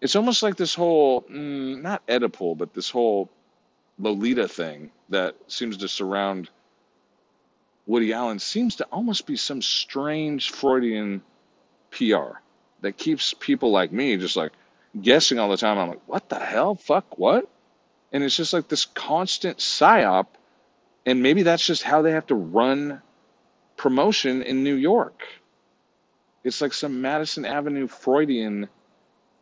it's 0.00 0.16
almost 0.16 0.42
like 0.42 0.56
this 0.56 0.74
whole 0.74 1.22
mm, 1.22 1.80
not 1.80 2.06
Oedipal, 2.06 2.56
but 2.56 2.74
this 2.74 2.90
whole 2.90 3.30
Lolita 3.98 4.48
thing 4.48 4.90
that 5.10 5.36
seems 5.46 5.76
to 5.78 5.88
surround 5.88 6.48
Woody 7.86 8.12
Allen 8.12 8.38
seems 8.38 8.76
to 8.76 8.84
almost 8.86 9.26
be 9.26 9.36
some 9.36 9.62
strange 9.62 10.50
Freudian 10.50 11.22
PR 11.90 12.38
that 12.82 12.96
keeps 12.96 13.34
people 13.34 13.70
like 13.70 13.92
me 13.92 14.16
just 14.16 14.36
like 14.36 14.52
guessing 15.00 15.38
all 15.38 15.50
the 15.50 15.56
time. 15.56 15.78
I'm 15.78 15.88
like, 15.88 16.06
what 16.06 16.28
the 16.28 16.38
hell? 16.38 16.74
Fuck 16.74 17.18
what? 17.18 17.48
And 18.12 18.24
it's 18.24 18.36
just 18.36 18.52
like 18.52 18.68
this 18.68 18.86
constant 18.86 19.58
psyop. 19.58 20.26
And 21.06 21.22
maybe 21.22 21.42
that's 21.42 21.66
just 21.66 21.82
how 21.82 22.02
they 22.02 22.12
have 22.12 22.26
to 22.26 22.34
run 22.34 23.02
promotion 23.80 24.42
in 24.42 24.62
New 24.62 24.74
York. 24.74 25.22
It's 26.44 26.60
like 26.60 26.74
some 26.74 27.00
Madison 27.00 27.46
Avenue 27.46 27.86
Freudian 27.86 28.68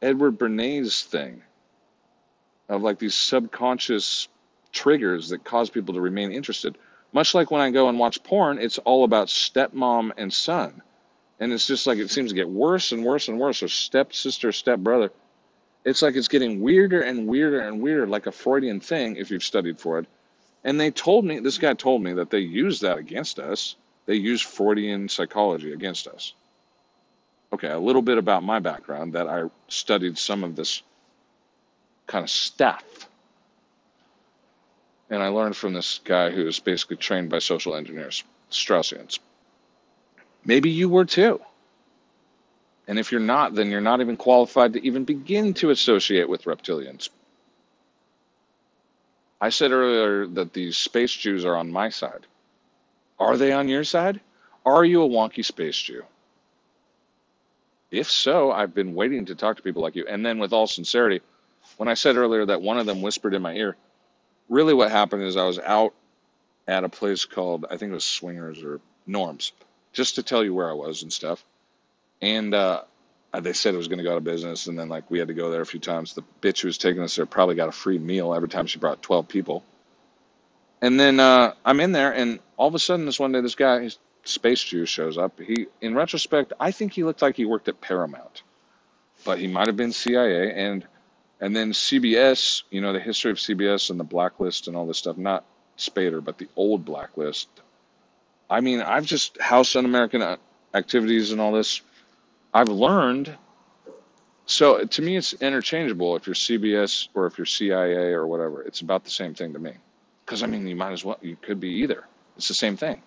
Edward 0.01 0.39
Bernays 0.39 1.03
thing 1.03 1.43
of 2.69 2.81
like 2.81 3.01
these 3.01 3.17
subconscious 3.17 4.29
triggers 4.71 5.31
that 5.31 5.43
cause 5.43 5.71
people 5.71 5.95
to 5.95 6.01
remain 6.01 6.31
interested. 6.31 6.79
Much 7.13 7.35
like 7.35 7.51
when 7.51 7.61
I 7.61 7.73
go 7.73 7.89
and 7.89 7.99
watch 7.99 8.23
porn, 8.23 8.61
it's 8.61 8.79
all 8.79 9.03
about 9.03 9.27
stepmom 9.27 10.13
and 10.17 10.33
son. 10.33 10.83
And 11.41 11.53
it's 11.53 11.67
just 11.67 11.89
like 11.89 11.99
it 11.99 12.09
seems 12.09 12.31
to 12.31 12.37
get 12.37 12.49
worse 12.49 12.93
and 12.93 13.05
worse 13.05 13.27
and 13.27 13.41
worse, 13.41 13.61
or 13.65 13.69
stepsister, 13.69 14.53
stepbrother. 14.53 15.11
It's 15.85 16.01
like 16.01 16.15
it's 16.15 16.29
getting 16.29 16.63
weirder 16.63 17.01
and 17.01 17.27
weirder 17.27 17.59
and 17.59 17.83
weirder, 17.83 18.07
like 18.07 18.29
a 18.29 18.33
Freudian 18.33 18.79
thing 18.79 19.17
if 19.17 19.33
you've 19.33 19.43
studied 19.43 19.81
Freud. 19.81 20.07
And 20.63 20.79
they 20.79 20.93
told 20.93 21.25
me, 21.25 21.41
this 21.41 21.59
guy 21.59 21.75
told 21.75 22.05
me 22.05 22.13
that 22.13 22.31
they 22.31 22.39
use 22.39 22.79
that 22.81 22.99
against 22.99 23.41
us 23.41 23.75
they 24.09 24.15
use 24.15 24.41
Freudian 24.41 25.11
psychology 25.11 25.75
against 25.75 26.07
us. 26.09 26.33
Okay, 27.53 27.69
a 27.69 27.79
little 27.79 28.01
bit 28.01 28.17
about 28.17 28.43
my 28.43 28.59
background 28.59 29.13
that 29.13 29.29
I 29.29 29.45
studied 29.69 30.17
some 30.17 30.45
of 30.45 30.57
this 30.57 30.83
kind 32.07 32.25
of 32.25 32.31
stuff. 32.31 32.83
And 35.11 35.23
I 35.23 35.29
learned 35.29 35.57
from 35.57 35.75
this 35.75 36.01
guy 36.05 36.31
who 36.31 36.47
was 36.47 36.59
basically 36.59 36.97
trained 36.97 37.29
by 37.29 37.39
social 37.39 37.75
engineers, 37.75 38.25
Straussians. 38.51 39.19
Maybe 40.43 40.71
you 40.71 40.89
were 40.89 41.05
too. 41.05 41.43
And 42.87 42.99
if 42.99 43.13
you're 43.13 43.21
not, 43.21 43.55
then 43.55 43.71
you're 43.71 43.83
not 43.83 44.01
even 44.01 44.17
qualified 44.17 44.73
to 44.73 44.87
even 44.87 45.05
begin 45.05 45.53
to 45.55 45.69
associate 45.69 46.31
with 46.31 46.45
reptilians. 46.45 47.11
I 49.39 49.51
said 49.51 49.71
earlier 49.71 50.27
that 50.29 50.55
these 50.55 50.79
space 50.79 51.13
Jews 51.13 51.45
are 51.45 51.57
on 51.57 51.71
my 51.71 51.91
side. 51.91 52.27
Are 53.19 53.37
they 53.37 53.53
on 53.53 53.69
your 53.69 53.85
side? 53.85 54.21
Are 54.67 54.85
you 54.85 55.03
a 55.03 55.09
wonky 55.09 55.45
space 55.45 55.79
Jew? 55.79 56.05
If 57.91 58.11
so, 58.11 58.53
I've 58.53 58.75
been 58.75 58.95
waiting 58.95 59.27
to 59.27 59.37
talk 59.37 59.57
to 59.59 59.65
people 59.65 59.83
like 59.83 59.97
you. 59.97 60.07
And 60.09 60.25
then, 60.27 60.39
with 60.39 60.53
all 60.53 60.67
sincerity, 60.67 61.23
when 61.79 61.89
I 61.89 61.95
said 61.95 62.17
earlier 62.17 62.47
that 62.47 62.63
one 62.63 62.79
of 62.79 62.87
them 62.87 63.03
whispered 63.03 63.35
in 63.35 63.43
my 63.43 63.55
ear, 63.55 63.77
really 64.49 64.75
what 64.75 64.91
happened 64.91 65.25
is 65.25 65.37
I 65.37 65.47
was 65.47 65.59
out 65.59 65.95
at 66.69 66.85
a 66.85 66.89
place 66.89 67.25
called, 67.27 67.67
I 67.71 67.77
think 67.77 67.91
it 67.91 67.95
was 67.95 68.05
Swingers 68.05 68.63
or 68.65 68.81
Norms, 69.07 69.53
just 69.93 70.17
to 70.17 70.23
tell 70.25 70.45
you 70.45 70.55
where 70.55 70.71
I 70.71 70.75
was 70.75 71.03
and 71.03 71.13
stuff. 71.13 71.45
And 72.23 72.55
uh, 72.55 72.83
they 73.41 73.55
said 73.55 73.75
it 73.75 73.79
was 73.79 73.89
going 73.89 73.99
to 73.99 74.05
go 74.05 74.13
out 74.13 74.19
of 74.19 74.25
business. 74.25 74.67
And 74.67 74.79
then, 74.79 74.89
like, 74.89 75.11
we 75.11 75.19
had 75.19 75.29
to 75.29 75.35
go 75.35 75.51
there 75.51 75.63
a 75.63 75.67
few 75.67 75.81
times. 75.81 76.15
The 76.15 76.25
bitch 76.43 76.63
who 76.63 76.69
was 76.69 76.79
taking 76.79 77.03
us 77.03 77.17
there 77.17 77.27
probably 77.27 77.57
got 77.57 77.69
a 77.69 77.73
free 77.73 77.99
meal 77.99 78.35
every 78.35 78.49
time 78.49 78.67
she 78.67 78.79
brought 78.79 79.03
12 79.03 79.29
people. 79.29 79.65
And 80.81 80.99
then 80.99 81.19
uh, 81.19 81.55
I'm 81.65 81.81
in 81.81 81.93
there, 81.93 82.13
and 82.13 82.39
all 82.57 82.69
of 82.69 82.75
a 82.75 82.79
sudden, 82.79 83.07
this 83.07 83.19
one 83.19 83.33
day, 83.33 83.41
this 83.41 83.55
guy, 83.55 83.91
Space 84.25 84.63
Jew, 84.63 84.87
shows 84.87 85.19
up. 85.19 85.41
He, 85.41 85.67
in 85.81 85.95
retrospect, 85.95 86.53
I 86.61 86.71
think 86.71 86.93
he 86.93 87.05
looked 87.05 87.23
like 87.23 87.37
he 87.37 87.45
worked 87.45 87.69
at 87.69 87.81
Paramount, 87.81 88.43
but 89.25 89.39
he 89.39 89.49
might 89.49 89.67
have 89.67 89.77
been 89.77 89.93
CIA. 89.93 90.53
And 90.53 90.87
and 91.41 91.55
then 91.55 91.73
CBS, 91.73 92.63
you 92.71 92.81
know, 92.81 92.93
the 92.93 93.01
history 93.01 93.31
of 93.31 93.39
CBS 93.39 93.91
and 93.91 93.99
the 93.99 94.05
blacklist 94.05 94.67
and 94.67 94.77
all 94.77 94.87
this 94.87 94.99
stuff. 94.99 95.17
Not 95.17 95.45
Spader, 95.77 96.23
but 96.23 96.39
the 96.39 96.49
old 96.57 96.85
blacklist. 96.85 97.49
I 98.51 98.61
mean, 98.61 98.81
I've 98.81 99.05
just 99.05 99.41
House 99.41 99.77
Un-American 99.77 100.23
uh, 100.23 100.37
activities 100.75 101.33
and 101.33 101.41
all 101.41 101.53
this. 101.53 101.81
I've 102.53 102.69
learned. 102.69 103.37
So 104.47 104.85
to 104.85 105.03
me, 105.03 105.17
it's 105.17 105.35
interchangeable. 105.35 106.17
If 106.17 106.27
you're 106.27 106.35
CBS 106.35 107.09
or 107.15 107.27
if 107.27 107.39
you're 107.39 107.45
CIA 107.45 108.13
or 108.13 108.27
whatever, 108.27 108.63
it's 108.63 108.81
about 108.81 109.05
the 109.05 109.11
same 109.11 109.35
thing 109.35 109.53
to 109.53 109.59
me. 109.59 109.73
Because 110.29 110.43
I 110.43 110.47
mean, 110.47 110.67
you 110.67 110.77
might 110.77 110.93
as 110.93 111.07
well, 111.07 111.17
you 111.23 111.39
could 111.41 111.59
be 111.59 111.71
either. 111.71 112.05
It's 112.37 112.49
the 112.49 112.55
same 112.55 112.77
thing. 112.77 113.01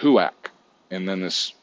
HUAC, 0.00 0.32
and 0.90 1.08
then 1.08 1.20
this 1.20 1.54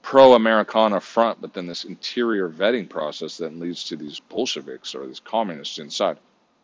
pro 0.00 0.32
Americana 0.32 0.98
front, 0.98 1.42
but 1.42 1.52
then 1.52 1.66
this 1.66 1.84
interior 1.84 2.48
vetting 2.48 2.88
process 2.88 3.36
that 3.36 3.54
leads 3.54 3.84
to 3.84 3.96
these 3.96 4.18
Bolsheviks 4.18 4.94
or 4.94 5.06
these 5.06 5.20
communists 5.20 5.78
inside, 5.78 6.16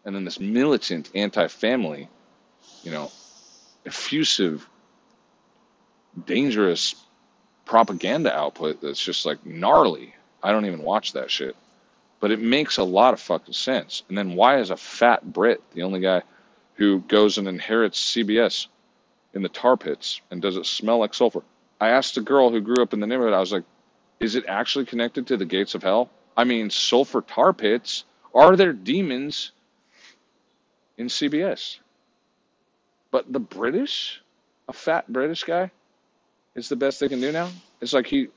and 0.06 0.16
then 0.16 0.24
this 0.24 0.40
militant 0.40 1.10
anti 1.14 1.48
family, 1.48 2.08
you 2.82 2.92
know, 2.92 3.12
effusive, 3.84 4.66
dangerous 6.24 6.94
propaganda 7.66 8.34
output 8.34 8.80
that's 8.80 9.04
just 9.04 9.26
like 9.26 9.44
gnarly. 9.44 10.14
I 10.42 10.52
don't 10.52 10.64
even 10.64 10.80
watch 10.80 11.12
that 11.12 11.30
shit. 11.30 11.54
But 12.20 12.30
it 12.30 12.40
makes 12.40 12.78
a 12.78 12.84
lot 12.84 13.14
of 13.14 13.20
fucking 13.20 13.54
sense. 13.54 14.02
And 14.08 14.16
then 14.16 14.34
why 14.34 14.58
is 14.58 14.70
a 14.70 14.76
fat 14.76 15.24
Brit 15.32 15.62
the 15.74 15.82
only 15.82 16.00
guy 16.00 16.22
who 16.74 17.00
goes 17.00 17.38
and 17.38 17.48
inherits 17.48 18.12
CBS 18.12 18.68
in 19.34 19.42
the 19.42 19.48
tar 19.48 19.76
pits 19.76 20.20
and 20.30 20.40
does 20.40 20.56
it 20.56 20.66
smell 20.66 20.98
like 20.98 21.14
sulfur? 21.14 21.42
I 21.80 21.88
asked 21.88 22.16
a 22.16 22.22
girl 22.22 22.50
who 22.50 22.60
grew 22.60 22.82
up 22.82 22.94
in 22.94 23.00
the 23.00 23.06
neighborhood, 23.06 23.34
I 23.34 23.40
was 23.40 23.52
like, 23.52 23.64
is 24.18 24.34
it 24.34 24.44
actually 24.48 24.86
connected 24.86 25.26
to 25.26 25.36
the 25.36 25.44
gates 25.44 25.74
of 25.74 25.82
hell? 25.82 26.10
I 26.36 26.44
mean, 26.44 26.70
sulfur 26.70 27.20
tar 27.20 27.52
pits. 27.52 28.04
Are 28.34 28.56
there 28.56 28.72
demons 28.72 29.52
in 30.96 31.08
CBS? 31.08 31.78
But 33.10 33.32
the 33.32 33.40
British, 33.40 34.22
a 34.68 34.72
fat 34.72 35.10
British 35.10 35.44
guy, 35.44 35.70
is 36.54 36.68
the 36.68 36.76
best 36.76 37.00
they 37.00 37.08
can 37.08 37.20
do 37.20 37.32
now. 37.32 37.50
It's 37.80 37.92
like 37.92 38.06
he, 38.06 38.28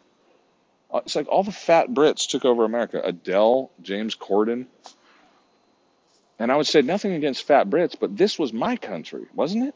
it's 0.94 1.16
like 1.16 1.28
all 1.28 1.44
the 1.44 1.52
fat 1.52 1.90
Brits 1.90 2.28
took 2.28 2.46
over 2.46 2.66
America. 2.66 3.02
Adele, 3.04 3.72
James 3.82 4.16
Corden, 4.16 4.66
and 6.40 6.52
I 6.52 6.56
would 6.56 6.68
say 6.68 6.82
nothing 6.82 7.14
against 7.14 7.44
fat 7.44 7.70
Brits, 7.70 7.96
but 8.00 8.16
this 8.16 8.40
was 8.40 8.54
my 8.54 8.78
country, 8.78 9.26
wasn't 9.36 9.68
it? 9.68 9.76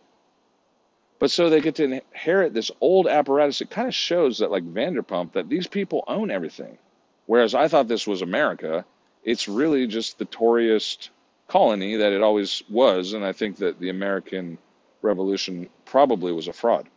But 1.19 1.30
so 1.30 1.49
they 1.49 1.62
get 1.62 1.76
to 1.76 1.84
inherit 1.84 2.54
this 2.54 2.71
old 2.82 3.08
apparatus. 3.08 3.62
It 3.62 3.69
kind 3.69 3.88
of 3.88 3.93
shows 3.93 4.39
that, 4.39 4.52
like 4.52 4.63
Vanderpump, 4.63 5.34
that 5.34 5.49
these 5.49 5.67
people 5.67 6.04
own 6.08 6.32
everything. 6.32 6.78
Whereas 7.26 7.54
I 7.54 7.67
thought 7.67 7.88
this 7.88 8.08
was 8.08 8.21
America, 8.21 8.86
it's 9.23 9.47
really 9.47 9.88
just 9.88 10.17
the 10.17 10.26
Toryist 10.26 11.10
colony 11.47 11.97
that 11.97 12.12
it 12.12 12.21
always 12.21 12.63
was. 12.69 13.13
And 13.13 13.23
I 13.23 13.32
think 13.32 13.58
that 13.58 13.80
the 13.80 13.89
American 13.89 14.58
Revolution 15.02 15.69
probably 15.86 16.34
was 16.34 16.47
a 16.47 16.54
fraud. 16.54 16.89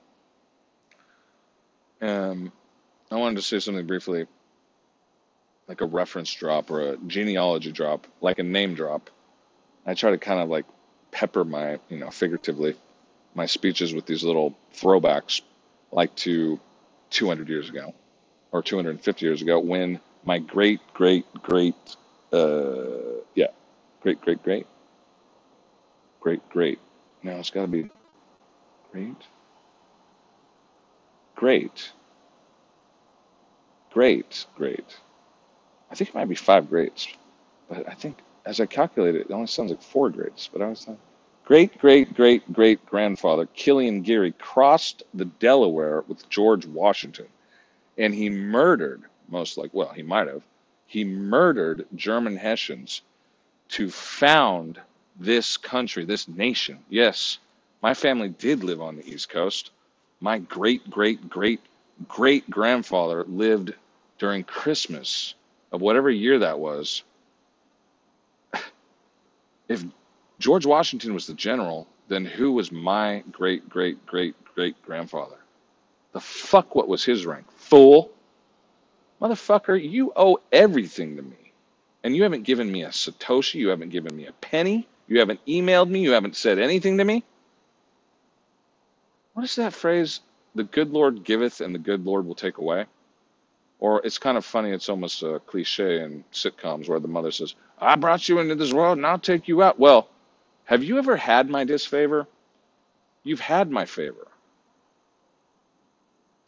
Um, 2.00 2.52
I 3.10 3.16
wanted 3.16 3.36
to 3.36 3.42
say 3.42 3.60
something 3.60 3.86
briefly, 3.86 4.26
like 5.68 5.80
a 5.80 5.86
reference 5.86 6.32
drop 6.32 6.70
or 6.70 6.92
a 6.92 6.96
genealogy 7.06 7.72
drop, 7.72 8.06
like 8.20 8.38
a 8.38 8.42
name 8.42 8.74
drop. 8.74 9.10
I 9.86 9.94
try 9.94 10.10
to 10.10 10.18
kind 10.18 10.40
of 10.40 10.48
like 10.48 10.64
pepper 11.12 11.44
my, 11.44 11.78
you 11.88 11.98
know, 11.98 12.10
figuratively 12.10 12.74
my 13.34 13.46
speeches 13.46 13.94
with 13.94 14.06
these 14.06 14.24
little 14.24 14.56
throwbacks, 14.74 15.42
like 15.92 16.14
to 16.16 16.58
200 17.10 17.48
years 17.48 17.68
ago 17.68 17.94
or 18.50 18.62
250 18.62 19.24
years 19.24 19.42
ago, 19.42 19.58
when 19.60 20.00
my 20.24 20.38
great, 20.38 20.80
great, 20.94 21.24
great, 21.42 21.74
uh, 22.32 23.20
yeah, 23.34 23.48
great, 24.00 24.20
great, 24.20 24.42
great, 24.42 24.66
great, 26.20 26.48
great. 26.48 26.78
Now 27.22 27.36
it's 27.36 27.50
got 27.50 27.62
to 27.62 27.68
be 27.68 27.88
great, 28.92 29.16
great, 31.36 31.92
great, 33.96 34.44
great. 34.54 34.98
I 35.90 35.94
think 35.94 36.10
it 36.10 36.14
might 36.14 36.28
be 36.28 36.34
five 36.34 36.68
greats, 36.68 37.08
but 37.66 37.88
I 37.88 37.94
think 37.94 38.18
as 38.44 38.60
I 38.60 38.66
calculate 38.66 39.14
it, 39.14 39.30
it 39.30 39.32
only 39.32 39.46
sounds 39.46 39.70
like 39.70 39.80
four 39.80 40.10
greats. 40.10 40.50
But 40.52 40.60
I 40.60 40.68
was 40.68 40.86
like, 40.86 40.98
great 41.46 41.78
great 41.78 42.12
great 42.12 42.52
great 42.52 42.84
grandfather 42.84 43.46
Killian 43.54 44.02
Geary 44.02 44.32
crossed 44.32 45.02
the 45.14 45.24
Delaware 45.24 46.04
with 46.08 46.28
George 46.28 46.66
Washington, 46.66 47.28
and 47.96 48.14
he 48.14 48.28
murdered 48.28 49.02
most 49.30 49.56
like 49.56 49.72
well 49.72 49.94
he 49.94 50.02
might 50.02 50.28
have 50.28 50.42
he 50.86 51.02
murdered 51.02 51.86
German 51.94 52.36
Hessians 52.36 53.00
to 53.70 53.88
found 53.88 54.78
this 55.18 55.56
country, 55.56 56.04
this 56.04 56.28
nation. 56.28 56.80
Yes, 56.90 57.38
my 57.80 57.94
family 57.94 58.28
did 58.28 58.62
live 58.62 58.82
on 58.82 58.96
the 58.96 59.08
East 59.08 59.30
Coast. 59.30 59.70
My 60.20 60.38
great 60.38 60.90
great 60.90 61.30
great 61.30 61.60
great 62.08 62.50
grandfather 62.50 63.24
lived 63.24 63.72
during 64.18 64.44
Christmas 64.44 65.34
of 65.72 65.80
whatever 65.80 66.10
year 66.10 66.40
that 66.40 66.58
was. 66.58 67.02
If 69.68 69.84
George 70.38 70.64
Washington 70.64 71.12
was 71.12 71.26
the 71.26 71.34
general, 71.34 71.88
then 72.08 72.24
who 72.24 72.52
was 72.52 72.70
my 72.70 73.24
great 73.32 73.68
great 73.68 74.06
great 74.06 74.34
great 74.54 74.80
grandfather? 74.82 75.36
The 76.12 76.20
fuck 76.20 76.74
what 76.74 76.88
was 76.88 77.04
his 77.04 77.26
rank? 77.26 77.50
Fool. 77.56 78.10
Motherfucker, 79.20 79.76
you 79.76 80.12
owe 80.14 80.38
everything 80.52 81.16
to 81.16 81.22
me. 81.22 81.52
And 82.04 82.14
you 82.14 82.22
haven't 82.22 82.44
given 82.44 82.70
me 82.70 82.84
a 82.84 82.88
Satoshi, 82.88 83.54
you 83.54 83.68
haven't 83.68 83.88
given 83.88 84.14
me 84.14 84.26
a 84.26 84.32
penny, 84.32 84.86
you 85.08 85.18
haven't 85.18 85.44
emailed 85.46 85.88
me, 85.88 86.00
you 86.00 86.12
haven't 86.12 86.36
said 86.36 86.58
anything 86.58 86.98
to 86.98 87.04
me. 87.04 87.24
What 89.32 89.44
is 89.44 89.56
that 89.56 89.74
phrase? 89.74 90.20
The 90.54 90.64
good 90.64 90.90
Lord 90.90 91.24
giveth 91.24 91.60
and 91.60 91.74
the 91.74 91.78
good 91.78 92.04
Lord 92.04 92.26
will 92.26 92.34
take 92.34 92.58
away. 92.58 92.86
Or 93.78 94.00
it's 94.04 94.18
kind 94.18 94.38
of 94.38 94.44
funny, 94.44 94.70
it's 94.70 94.88
almost 94.88 95.22
a 95.22 95.40
cliche 95.40 96.02
in 96.02 96.24
sitcoms 96.32 96.88
where 96.88 97.00
the 97.00 97.08
mother 97.08 97.30
says, 97.30 97.54
I 97.78 97.96
brought 97.96 98.28
you 98.28 98.38
into 98.38 98.54
this 98.54 98.72
world 98.72 98.96
and 98.96 99.06
I'll 99.06 99.18
take 99.18 99.48
you 99.48 99.62
out. 99.62 99.78
Well, 99.78 100.08
have 100.64 100.82
you 100.82 100.98
ever 100.98 101.16
had 101.16 101.50
my 101.50 101.64
disfavor? 101.64 102.26
You've 103.22 103.40
had 103.40 103.70
my 103.70 103.84
favor. 103.84 104.28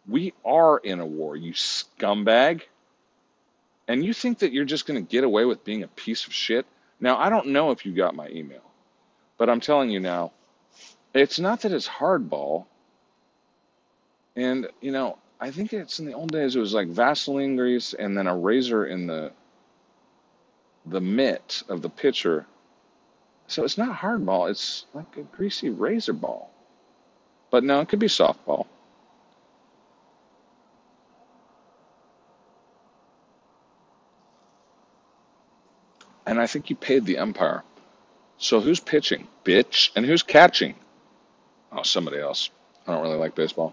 We 0.09 0.33
are 0.45 0.79
in 0.79 1.01
a 1.01 1.07
war, 1.07 1.37
you 1.37 1.53
scumbag. 1.53 2.63
And 3.87 4.05
you 4.05 4.13
think 4.13 4.39
that 4.39 4.53
you're 4.53 4.65
just 4.65 4.87
going 4.87 5.05
to 5.05 5.11
get 5.11 5.25
away 5.25 5.45
with 5.45 5.65
being 5.65 5.83
a 5.83 5.89
piece 5.89 6.27
of 6.27 6.33
shit? 6.33 6.67
Now, 7.01 7.19
I 7.19 7.31
don't 7.31 7.49
know 7.49 7.71
if 7.71 7.85
you 7.85 7.93
got 7.93 8.15
my 8.15 8.29
email, 8.29 8.63
but 9.37 9.49
I'm 9.51 9.61
telling 9.61 9.91
you 9.91 10.01
now, 10.01 10.33
it's 11.15 11.39
not 11.39 11.63
that 11.63 11.73
it's 11.73 11.89
hardball. 11.89 12.67
And, 14.37 14.69
you 14.81 14.93
know, 14.93 15.19
I 15.41 15.51
think 15.51 15.73
it's 15.73 16.01
in 16.01 16.07
the 16.07 16.15
old 16.15 16.33
days, 16.33 16.57
it 16.57 16.61
was 16.61 16.75
like 16.75 16.89
Vaseline 16.89 17.57
grease 17.57 17.95
and 17.95 18.17
then 18.17 18.27
a 18.27 18.37
razor 18.37 18.85
in 18.85 19.07
the 19.07 19.33
the 20.87 21.01
mitt 21.01 21.63
of 21.69 21.83
the 21.83 21.91
pitcher 21.91 22.47
so 23.49 23.65
it's 23.65 23.79
not 23.79 23.99
hardball, 23.99 24.51
it's 24.51 24.85
like 24.93 25.17
a 25.17 25.23
greasy 25.23 25.71
razor 25.71 26.13
ball. 26.13 26.51
But 27.51 27.65
no, 27.65 27.81
it 27.81 27.89
could 27.89 27.99
be 27.99 28.07
softball. 28.07 28.67
And 36.27 36.39
I 36.39 36.47
think 36.47 36.69
you 36.69 36.77
paid 36.77 37.07
the 37.07 37.17
umpire. 37.19 37.65
So 38.37 38.61
who's 38.61 38.81
pitching? 38.81 39.27
Bitch. 39.47 39.91
And 39.97 40.05
who's 40.05 40.23
catching? 40.23 40.75
Oh, 41.73 41.83
somebody 41.83 42.19
else. 42.19 42.51
I 42.87 42.93
don't 42.93 43.03
really 43.03 43.17
like 43.17 43.35
baseball. 43.35 43.73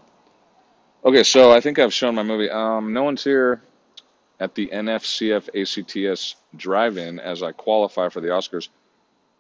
Okay, 1.06 1.22
so 1.22 1.52
I 1.52 1.60
think 1.60 1.78
I've 1.78 1.94
shown 1.94 2.16
my 2.16 2.24
movie. 2.24 2.50
Um, 2.50 2.92
no 2.92 3.04
one's 3.04 3.24
here 3.24 3.62
at 4.40 4.56
the 4.56 4.66
NFCF 4.74 5.50
ACTS 5.54 6.36
drive-in 6.56 7.20
as 7.20 7.44
I 7.44 7.52
qualify 7.52 8.10
for 8.10 8.22
the 8.22 8.30
Oscars. 8.30 8.70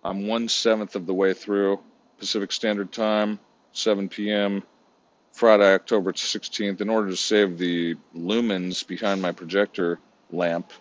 I'm 0.04 0.28
one 0.28 0.48
seventh 0.48 0.96
of 0.96 1.08
the 1.08 1.14
way 1.16 1.34
through 1.34 1.80
Pacific 2.20 2.52
Standard 2.52 2.92
Time, 2.92 3.40
7 3.72 4.10
p.m. 4.10 4.62
Friday, 5.32 5.74
October 5.74 6.12
16th. 6.12 6.82
In 6.82 6.90
order 6.92 7.10
to 7.10 7.18
save 7.18 7.58
the 7.58 7.96
lumens 8.16 8.86
behind 8.86 9.24
my 9.24 9.32
projector 9.32 9.98
lamp, 10.32 10.72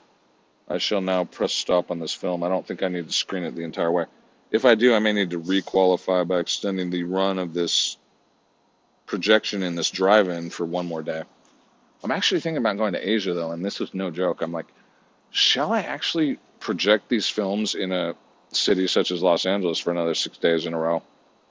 I 0.68 0.77
shall 0.77 1.01
now 1.01 1.25
press 1.25 1.55
stop 1.55 1.90
on 1.90 1.99
this 1.99 2.12
film. 2.12 2.42
I 2.42 2.51
don't 2.51 2.66
think 2.66 2.83
I 2.83 2.88
need 2.88 3.07
to 3.07 3.14
screen 3.14 3.44
it 3.44 3.55
the 3.55 3.64
entire 3.64 3.90
way. 3.90 4.05
If 4.51 4.66
I 4.66 4.75
do, 4.75 4.94
I 4.94 4.99
may 4.99 5.14
need 5.14 5.31
to 5.31 5.40
requalify 5.40 6.29
by 6.29 6.40
extending 6.40 6.90
the 6.90 7.05
run 7.05 7.38
of 7.38 7.55
this 7.55 7.97
projection 9.14 9.62
in 9.62 9.77
this 9.77 9.92
drive-in 9.92 10.50
for 10.50 10.64
one 10.64 10.87
more 10.87 11.00
day. 11.00 11.22
I'm 12.03 12.11
actually 12.11 12.40
thinking 12.40 12.57
about 12.57 12.79
going 12.79 12.94
to 12.94 13.09
Asia 13.09 13.33
though, 13.33 13.53
and 13.53 13.64
this 13.64 13.81
is 13.81 13.94
no 13.94 14.11
joke. 14.11 14.42
I'm 14.42 14.50
like, 14.50 14.66
shall 15.31 15.72
I 15.72 15.83
actually 15.83 16.40
project 16.59 17.09
these 17.09 17.29
films 17.29 17.77
in 17.77 17.92
a 17.92 18.16
city 18.50 18.88
such 18.88 19.12
as 19.12 19.22
Los 19.22 19.46
Angeles 19.46 19.79
for 19.79 19.92
another 19.92 20.14
six 20.14 20.37
days 20.38 20.66
in 20.66 20.74
a 20.74 20.79
row? 20.79 21.00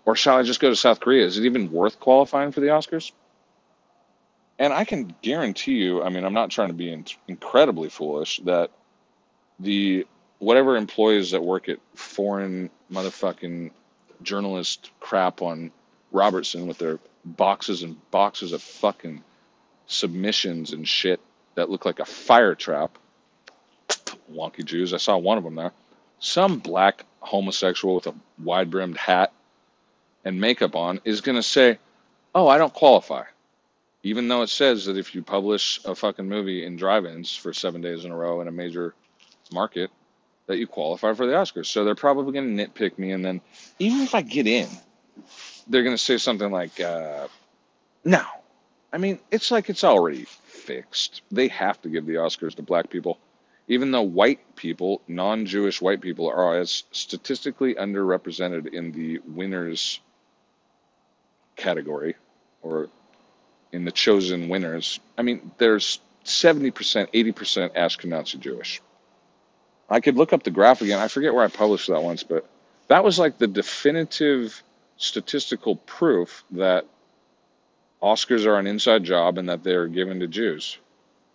Or 0.03 0.17
shall 0.17 0.37
I 0.37 0.43
just 0.43 0.59
go 0.59 0.69
to 0.71 0.75
South 0.75 0.99
Korea? 0.99 1.25
Is 1.25 1.37
it 1.37 1.45
even 1.45 1.71
worth 1.71 2.01
qualifying 2.01 2.51
for 2.51 2.59
the 2.59 2.67
Oscars? 2.67 3.13
And 4.59 4.73
I 4.73 4.83
can 4.83 5.15
guarantee 5.21 5.75
you, 5.75 6.03
I 6.03 6.09
mean, 6.09 6.25
I'm 6.25 6.33
not 6.33 6.51
trying 6.51 6.67
to 6.67 6.73
be 6.73 6.91
in- 6.91 7.05
incredibly 7.29 7.87
foolish, 7.87 8.41
that 8.43 8.71
the 9.57 10.05
whatever 10.39 10.75
employees 10.75 11.31
that 11.31 11.41
work 11.41 11.69
at 11.69 11.79
foreign 11.95 12.69
motherfucking 12.91 13.71
journalist 14.21 14.91
crap 14.99 15.41
on 15.41 15.71
Robertson 16.11 16.67
with 16.67 16.77
their 16.77 16.99
boxes 17.25 17.83
and 17.83 17.97
boxes 18.11 18.53
of 18.53 18.61
fucking 18.61 19.23
submissions 19.87 20.73
and 20.73 20.87
shit 20.87 21.19
that 21.55 21.69
look 21.69 21.85
like 21.85 21.99
a 21.99 22.05
fire 22.05 22.55
trap. 22.55 22.97
Wonky 24.31 24.65
Jews. 24.65 24.93
I 24.93 24.97
saw 24.97 25.17
one 25.17 25.37
of 25.37 25.43
them 25.43 25.55
there 25.55 25.71
some 26.23 26.57
black 26.57 27.03
homosexual 27.19 27.95
with 27.95 28.07
a 28.07 28.15
wide 28.41 28.71
brimmed 28.71 28.97
hat 28.97 29.33
and 30.23 30.39
makeup 30.39 30.73
on 30.73 31.01
is 31.03 31.19
going 31.19 31.35
to 31.35 31.43
say, 31.43 31.77
Oh, 32.33 32.47
I 32.47 32.57
don't 32.57 32.73
qualify. 32.73 33.25
Even 34.03 34.29
though 34.29 34.41
it 34.41 34.47
says 34.47 34.85
that 34.85 34.97
if 34.97 35.13
you 35.13 35.21
publish 35.21 35.81
a 35.85 35.93
fucking 35.93 36.27
movie 36.27 36.65
in 36.65 36.77
drive-ins 36.77 37.35
for 37.35 37.53
seven 37.53 37.81
days 37.81 38.05
in 38.05 38.11
a 38.11 38.15
row 38.15 38.41
in 38.41 38.47
a 38.47 38.51
major 38.51 38.95
market, 39.51 39.91
that 40.47 40.57
you 40.57 40.65
qualify 40.65 41.13
for 41.13 41.25
the 41.25 41.33
Oscars. 41.33 41.67
So 41.67 41.83
they're 41.83 41.93
probably 41.93 42.33
going 42.33 42.57
to 42.57 42.67
nitpick 42.67 42.97
me, 42.97 43.11
and 43.11 43.23
then 43.23 43.41
even 43.79 44.01
if 44.01 44.15
I 44.15 44.21
get 44.21 44.47
in, 44.47 44.67
they're 45.67 45.83
going 45.83 45.95
to 45.95 46.03
say 46.03 46.17
something 46.17 46.51
like, 46.51 46.79
uh, 46.79 47.27
"No." 48.03 48.23
I 48.91 48.97
mean, 48.97 49.19
it's 49.31 49.49
like 49.49 49.69
it's 49.69 49.83
already 49.83 50.25
fixed. 50.45 51.21
They 51.31 51.47
have 51.49 51.81
to 51.81 51.89
give 51.89 52.05
the 52.05 52.15
Oscars 52.15 52.55
to 52.55 52.61
black 52.61 52.89
people, 52.89 53.17
even 53.67 53.91
though 53.91 54.03
white 54.03 54.55
people, 54.55 55.01
non-Jewish 55.07 55.81
white 55.81 56.01
people, 56.01 56.29
are 56.29 56.59
as 56.59 56.83
statistically 56.91 57.73
underrepresented 57.75 58.73
in 58.73 58.91
the 58.91 59.19
winners 59.25 59.99
category 61.55 62.15
or 62.61 62.89
in 63.71 63.85
the 63.85 63.91
chosen 63.91 64.47
winners. 64.49 64.99
I 65.17 65.23
mean, 65.23 65.51
there's 65.57 65.99
70%, 66.25 66.71
80% 67.11 67.75
Ashkenazi 67.75 68.39
Jewish. 68.39 68.81
I 69.89 69.99
could 69.99 70.15
look 70.15 70.33
up 70.33 70.43
the 70.43 70.51
graph 70.51 70.81
again. 70.81 70.99
I 70.99 71.07
forget 71.07 71.33
where 71.33 71.43
I 71.43 71.49
published 71.49 71.89
that 71.89 72.01
once, 72.01 72.23
but 72.23 72.47
that 72.87 73.03
was 73.03 73.19
like 73.19 73.37
the 73.37 73.47
definitive 73.47 74.63
statistical 75.03 75.75
proof 75.75 76.43
that 76.51 76.85
Oscars 78.01 78.45
are 78.45 78.57
an 78.57 78.67
inside 78.67 79.03
job 79.03 79.37
and 79.37 79.49
that 79.49 79.63
they're 79.63 79.87
given 79.87 80.19
to 80.21 80.27
Jews. 80.27 80.77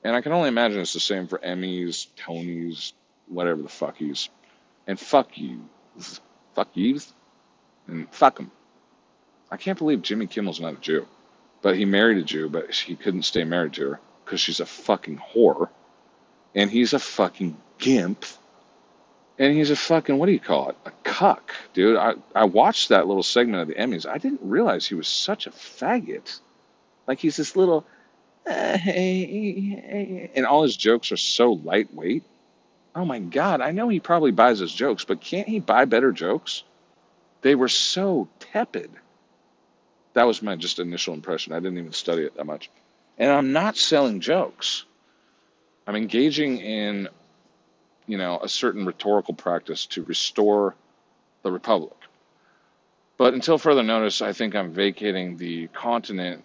And 0.05 0.15
I 0.15 0.21
can 0.21 0.33
only 0.33 0.49
imagine 0.49 0.81
it's 0.81 0.93
the 0.93 1.01
same 1.01 1.27
for 1.27 1.39
Emmys, 1.39 2.07
Tonys, 2.17 2.93
whatever 3.27 3.63
the 3.63 3.69
fuck 3.69 3.97
he's. 3.97 4.29
And 4.87 4.99
fuck 4.99 5.37
you. 5.37 5.69
Fuck 6.55 6.69
yous. 6.75 7.13
And 7.87 8.09
fuck 8.11 8.37
them. 8.37 8.51
I 9.51 9.57
can't 9.57 9.79
believe 9.79 10.03
Jimmy 10.03 10.27
Kimmel's 10.27 10.61
not 10.61 10.75
a 10.75 10.81
Jew. 10.81 11.07
But 11.61 11.77
he 11.77 11.85
married 11.85 12.19
a 12.19 12.23
Jew, 12.23 12.49
but 12.49 12.73
he 12.73 12.97
couldn't 12.97 13.23
stay 13.23 13.45
married 13.45 13.75
to 13.75 13.91
her 13.91 14.01
because 14.25 14.41
she's 14.41 14.61
a 14.61 14.67
fucking 14.67 15.19
whore. 15.19 15.69
And 16.55 16.71
he's 16.71 16.93
a 16.93 16.99
fucking 16.99 17.57
gimp. 17.79 18.25
And 19.39 19.57
he's 19.57 19.71
a 19.71 19.77
fucking, 19.77 20.17
what 20.19 20.27
do 20.27 20.33
you 20.33 20.41
call 20.41 20.71
it? 20.71 20.77
A 20.85 20.91
cuck, 21.19 21.53
dude. 21.75 21.97
I, 21.97 22.15
I 22.33 22.45
watched 22.45 22.91
that 22.91 23.09
little 23.09 23.25
segment 23.25 23.63
of 23.63 23.69
the 23.69 23.75
Emmys. 23.75 24.07
I 24.07 24.19
didn't 24.19 24.41
realize 24.43 24.87
he 24.87 24.95
was 24.95 25.09
such 25.09 25.49
a 25.49 25.51
faggot. 25.51 26.39
Like 27.09 27.19
he's 27.19 27.37
this 27.37 27.57
little, 27.57 27.85
uh, 28.47 28.79
hey, 28.79 29.25
hey, 29.25 30.31
and 30.37 30.47
all 30.47 30.63
his 30.63 30.77
jokes 30.77 31.11
are 31.11 31.17
so 31.17 31.55
lightweight. 31.55 32.23
Oh 32.95 33.05
my 33.05 33.19
God. 33.19 33.61
I 33.61 33.73
know 33.73 33.89
he 33.89 33.99
probably 33.99 34.31
buys 34.31 34.61
his 34.61 34.73
jokes, 34.73 35.05
but 35.05 35.21
can't 35.21 35.49
he 35.49 35.59
buy 35.59 35.87
better 35.87 36.13
jokes? 36.13 36.63
They 37.43 37.57
were 37.57 37.69
so 37.69 38.29
tepid. 38.39 38.91
That 40.13 40.29
was 40.29 40.41
my 40.41 40.55
just 40.55 40.79
initial 40.79 41.15
impression. 41.15 41.53
I 41.53 41.59
didn't 41.59 41.79
even 41.79 41.93
study 41.93 42.23
it 42.23 42.37
that 42.37 42.47
much. 42.47 42.71
And 43.19 43.33
I'm 43.33 43.53
not 43.53 43.77
selling 43.77 44.21
jokes. 44.21 44.85
I'm 45.85 45.97
engaging 45.97 46.59
in, 46.59 47.09
you 48.07 48.19
know, 48.19 48.39
a 48.41 48.49
certain 48.49 48.87
rhetorical 48.87 49.35
practice 49.35 49.87
to 49.87 50.05
restore 50.05 50.77
the 51.43 51.53
republic. 51.53 51.95
But 53.17 53.35
until 53.35 53.59
further 53.59 53.83
notice, 53.83 54.23
I 54.23 54.33
think 54.33 54.55
I'm 54.55 54.73
vacating 54.73 55.37
the 55.37 55.67
continent 55.69 56.45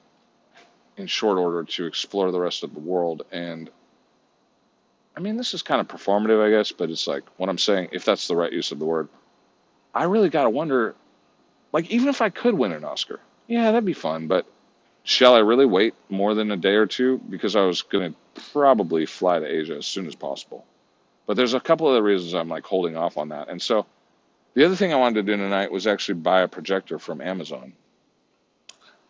in 0.98 1.08
short 1.08 1.38
order 1.38 1.64
to 1.64 1.86
explore 1.86 2.32
the 2.32 2.40
rest 2.40 2.64
of 2.64 2.74
the 2.74 2.80
world. 2.80 3.24
And 3.32 3.70
I 5.16 5.20
mean, 5.20 5.38
this 5.38 5.54
is 5.54 5.62
kind 5.62 5.82
of 5.82 5.88
performative, 5.88 6.44
I 6.44 6.50
guess, 6.50 6.72
but 6.72 6.90
it's 6.90 7.08
like 7.08 7.24
what 7.38 7.50
I'm 7.50 7.58
saying, 7.58 7.90
if 7.92 8.06
that's 8.06 8.28
the 8.28 8.36
right 8.36 8.52
use 8.52 8.72
of 8.72 8.80
the 8.80 8.86
word, 8.86 9.10
I 9.94 10.06
really 10.06 10.30
got 10.30 10.44
to 10.44 10.50
wonder 10.50 10.96
like, 11.74 11.90
even 11.90 12.08
if 12.08 12.22
I 12.22 12.30
could 12.30 12.54
win 12.54 12.72
an 12.72 12.86
Oscar, 12.86 13.20
yeah, 13.48 13.66
that'd 13.66 13.84
be 13.84 13.94
fun, 13.94 14.28
but 14.28 14.46
shall 15.04 15.36
I 15.36 15.40
really 15.40 15.66
wait 15.66 15.96
more 16.08 16.36
than 16.36 16.52
a 16.52 16.58
day 16.58 16.76
or 16.76 16.86
two? 16.86 17.20
Because 17.30 17.56
I 17.56 17.66
was 17.66 17.82
going 17.82 18.14
to 18.14 18.42
probably 18.52 19.06
fly 19.06 19.40
to 19.40 19.46
Asia 19.46 19.76
as 19.76 19.88
soon 19.88 20.08
as 20.08 20.16
possible. 20.16 20.66
But 21.26 21.36
there's 21.36 21.56
a 21.56 21.60
couple 21.60 21.88
of 21.88 21.94
other 21.94 22.04
reasons 22.04 22.34
I'm 22.34 22.48
like 22.48 22.66
holding 22.66 22.96
off 22.96 23.18
on 23.18 23.30
that. 23.30 23.50
And 23.50 23.62
so 23.62 23.86
the 24.54 24.66
other 24.66 24.76
thing 24.76 24.94
I 24.94 24.98
wanted 24.98 25.26
to 25.26 25.32
do 25.32 25.38
tonight 25.38 25.72
was 25.72 25.88
actually 25.88 26.16
buy 26.16 26.42
a 26.42 26.48
projector 26.48 27.00
from 27.00 27.22
Amazon. 27.22 27.74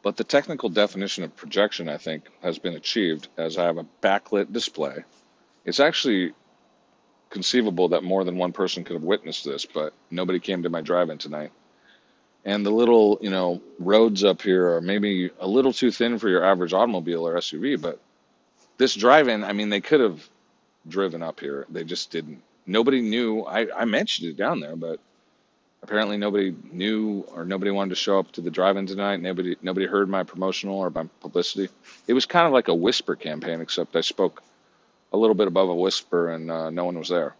But 0.01 0.17
the 0.17 0.23
technical 0.23 0.69
definition 0.69 1.23
of 1.23 1.35
projection, 1.35 1.87
I 1.87 1.97
think, 1.97 2.25
has 2.41 2.59
been 2.59 2.75
achieved 2.75 3.29
as 3.37 3.57
I 3.57 3.63
have 3.65 3.77
a 3.77 3.87
backlit 4.01 4.51
display. 4.51 5.03
It's 5.65 5.79
actually 5.79 6.33
conceivable 7.29 7.89
that 7.89 8.03
more 8.03 8.23
than 8.23 8.37
one 8.37 8.51
person 8.51 8.83
could 8.83 8.95
have 8.95 9.03
witnessed 9.03 9.45
this, 9.45 9.65
but 9.65 9.93
nobody 10.11 10.39
came 10.39 10.63
to 10.63 10.69
my 10.69 10.81
drive 10.81 11.09
in 11.09 11.17
tonight. 11.17 11.51
And 12.45 12.65
the 12.65 12.71
little, 12.71 13.17
you 13.21 13.29
know, 13.29 13.61
roads 13.79 14.23
up 14.25 14.41
here 14.41 14.75
are 14.75 14.81
maybe 14.81 15.31
a 15.39 15.47
little 15.47 15.71
too 15.71 15.89
thin 15.89 16.19
for 16.19 16.27
your 16.27 16.43
average 16.43 16.73
automobile 16.73 17.25
or 17.25 17.35
SUV, 17.35 17.81
but 17.81 17.99
this 18.77 18.95
drive 18.95 19.29
in, 19.29 19.43
I 19.43 19.53
mean, 19.53 19.69
they 19.69 19.81
could 19.81 20.01
have 20.01 20.29
driven 20.87 21.23
up 21.23 21.39
here. 21.39 21.65
They 21.69 21.85
just 21.85 22.11
didn't. 22.11 22.43
Nobody 22.65 23.01
knew. 23.01 23.43
I, 23.43 23.67
I 23.73 23.85
mentioned 23.85 24.29
it 24.29 24.37
down 24.37 24.59
there, 24.59 24.75
but 24.75 24.99
apparently 25.83 26.17
nobody 26.17 26.55
knew 26.71 27.25
or 27.33 27.43
nobody 27.45 27.69
wanted 27.69 27.89
to 27.89 27.95
show 27.95 28.17
up 28.17 28.31
to 28.31 28.41
the 28.41 28.49
drive-in 28.49 28.87
tonight. 28.87 29.21
Nobody 29.21 29.55
nobody 29.61 29.85
heard 29.85 30.09
my 30.09 30.23
promotional 30.23 30.79
or 30.79 30.89
my 30.89 31.03
publicity. 31.19 31.69
It 32.07 32.13
was 32.13 32.25
kind 32.25 32.47
of 32.47 32.53
like 32.53 32.69
a 32.69 32.73
whisper 32.73 33.15
campaign, 33.15 33.61
except 33.61 33.95
I 33.95 34.01
spoke 34.01 34.41
a 35.11 35.17
little 35.17 35.35
bit 35.35 35.47
above 35.47 35.69
a 35.69 35.75
whisper 35.75 36.31
and 36.31 36.49
uh, 36.49 36.69
no 36.69 36.85
one 36.85 36.97
was 36.97 37.09
there. 37.09 37.35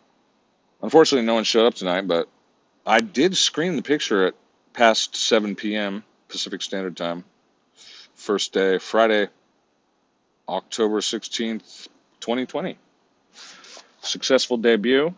Unfortunately, 0.82 1.26
no 1.26 1.36
one 1.36 1.46
showed 1.46 1.66
up 1.66 1.74
tonight, 1.74 2.08
but 2.08 2.28
I 2.86 3.00
did 3.00 3.38
screen 3.38 3.78
the 3.78 3.82
picture 3.82 4.28
at 4.28 4.36
past 4.74 5.16
7 5.16 5.56
p.m. 5.56 6.04
Pacific 6.28 6.62
Standard 6.62 6.98
Time. 6.98 7.24
First 8.16 8.52
day, 8.52 8.78
Friday, 8.78 9.30
October 10.50 11.00
16th, 11.00 11.88
2020. 12.20 12.78
Successful 14.02 14.58
debut, 14.58 15.14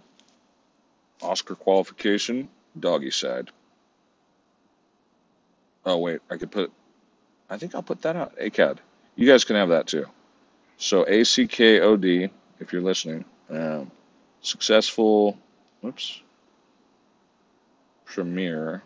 Oscar 1.23 1.55
qualification, 1.55 2.47
doggy 2.79 3.11
side. 3.11 3.49
Oh, 5.85 5.97
wait, 5.97 6.19
I 6.29 6.37
could 6.37 6.51
put, 6.51 6.71
I 7.49 7.57
think 7.57 7.75
I'll 7.75 7.83
put 7.83 8.01
that 8.01 8.15
out. 8.15 8.37
ACAD. 8.37 8.77
You 9.15 9.27
guys 9.27 9.43
can 9.43 9.55
have 9.55 9.69
that 9.69 9.87
too. 9.87 10.05
So 10.77 11.05
ACKOD, 11.05 12.29
if 12.59 12.73
you're 12.73 12.81
listening, 12.81 13.23
um, 13.49 13.91
successful, 14.41 15.37
whoops, 15.81 16.21
premiere 18.05 18.83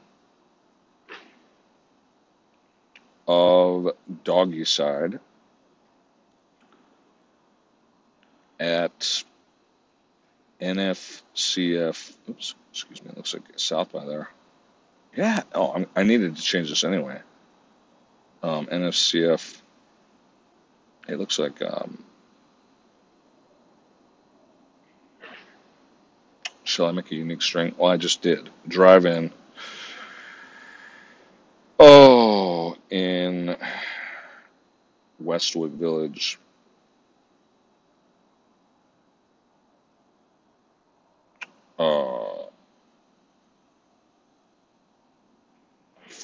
of 3.28 3.92
Doggy 4.24 4.66
Side 4.66 5.20
at 8.60 9.24
NFCF. 10.60 12.18
Oops, 12.30 12.56
excuse 12.72 13.04
me. 13.04 13.10
it 13.10 13.18
Looks 13.18 13.34
like 13.34 13.44
South 13.56 13.92
by 13.92 14.06
there. 14.06 14.30
Yeah. 15.16 15.42
Oh, 15.54 15.74
I'm, 15.74 15.88
i 15.96 16.04
needed 16.04 16.36
to 16.36 16.42
change 16.42 16.70
this 16.70 16.84
anyway. 16.84 17.20
Um, 18.44 18.68
NFCF. 18.68 19.62
It 21.08 21.18
looks 21.18 21.40
like. 21.40 21.62
Um, 21.62 22.04
shall 26.64 26.86
I 26.86 26.92
make 26.92 27.12
a 27.12 27.16
unique 27.16 27.42
string? 27.42 27.74
Well, 27.78 27.92
I 27.92 27.98
just 27.98 28.22
did. 28.22 28.50
Drive 28.68 29.06
in. 29.06 29.32
Oh, 31.80 32.76
in 32.90 33.56
Westwood 35.20 35.72
Village. 35.72 36.38
Uh, 41.80 42.19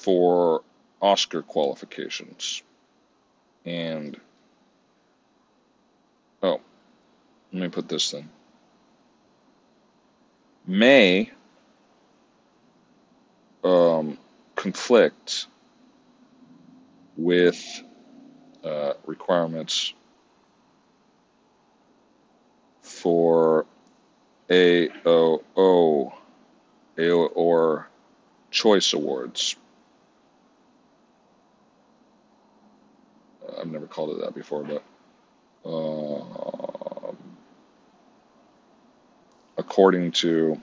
for 0.06 0.62
Oscar 1.02 1.42
qualifications. 1.42 2.62
And, 3.66 4.20
oh, 6.44 6.62
let 7.52 7.62
me 7.64 7.70
put 7.70 7.90
this 7.90 8.12
then. 8.12 8.30
May 10.68 11.32
um, 13.64 14.20
conflict 14.56 15.48
with 17.18 17.64
uh, 18.64 18.94
requirements 19.08 19.92
for 22.84 23.66
AOO, 24.52 25.42
AO 27.00 27.26
or 27.34 27.90
Choice 28.52 28.94
Awards. 28.94 29.56
I've 33.60 33.72
never 33.72 33.88
called 33.88 34.18
it 34.18 34.22
that 34.22 34.36
before, 34.36 34.64
but 34.64 34.84
uh, 35.70 37.14
according 39.58 40.12
to 40.12 40.62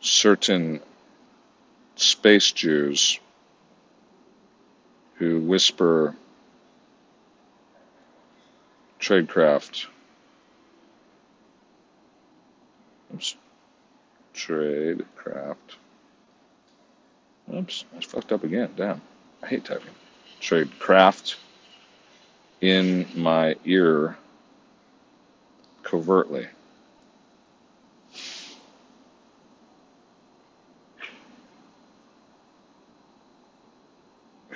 certain 0.00 0.80
space 1.96 2.52
Jews, 2.52 3.18
who 5.16 5.40
whisper 5.40 6.16
tradecraft. 9.00 9.86
Oops. 13.14 13.36
Tradecraft. 14.34 15.56
Oops, 17.52 17.84
I 17.96 18.00
fucked 18.00 18.32
up 18.32 18.44
again. 18.44 18.70
Damn. 18.76 19.00
I 19.42 19.46
hate 19.46 19.64
typing. 19.64 19.92
Tradecraft 20.40 21.36
in 22.60 23.06
my 23.14 23.56
ear 23.64 24.16
covertly. 25.82 26.46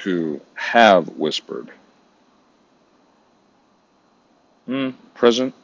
Who 0.04 0.40
have 0.54 1.08
whispered. 1.08 1.70
Hmm, 4.66 4.90
present 5.14 5.54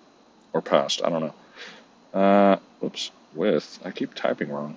or 0.53 0.61
past? 0.61 1.03
I 1.05 1.11
don't 1.11 1.20
know. 1.22 2.20
Uh, 2.20 2.57
oops, 2.83 3.11
with. 3.35 3.79
I 3.85 3.91
keep 3.91 4.14
typing 4.14 4.51
wrong. 4.51 4.77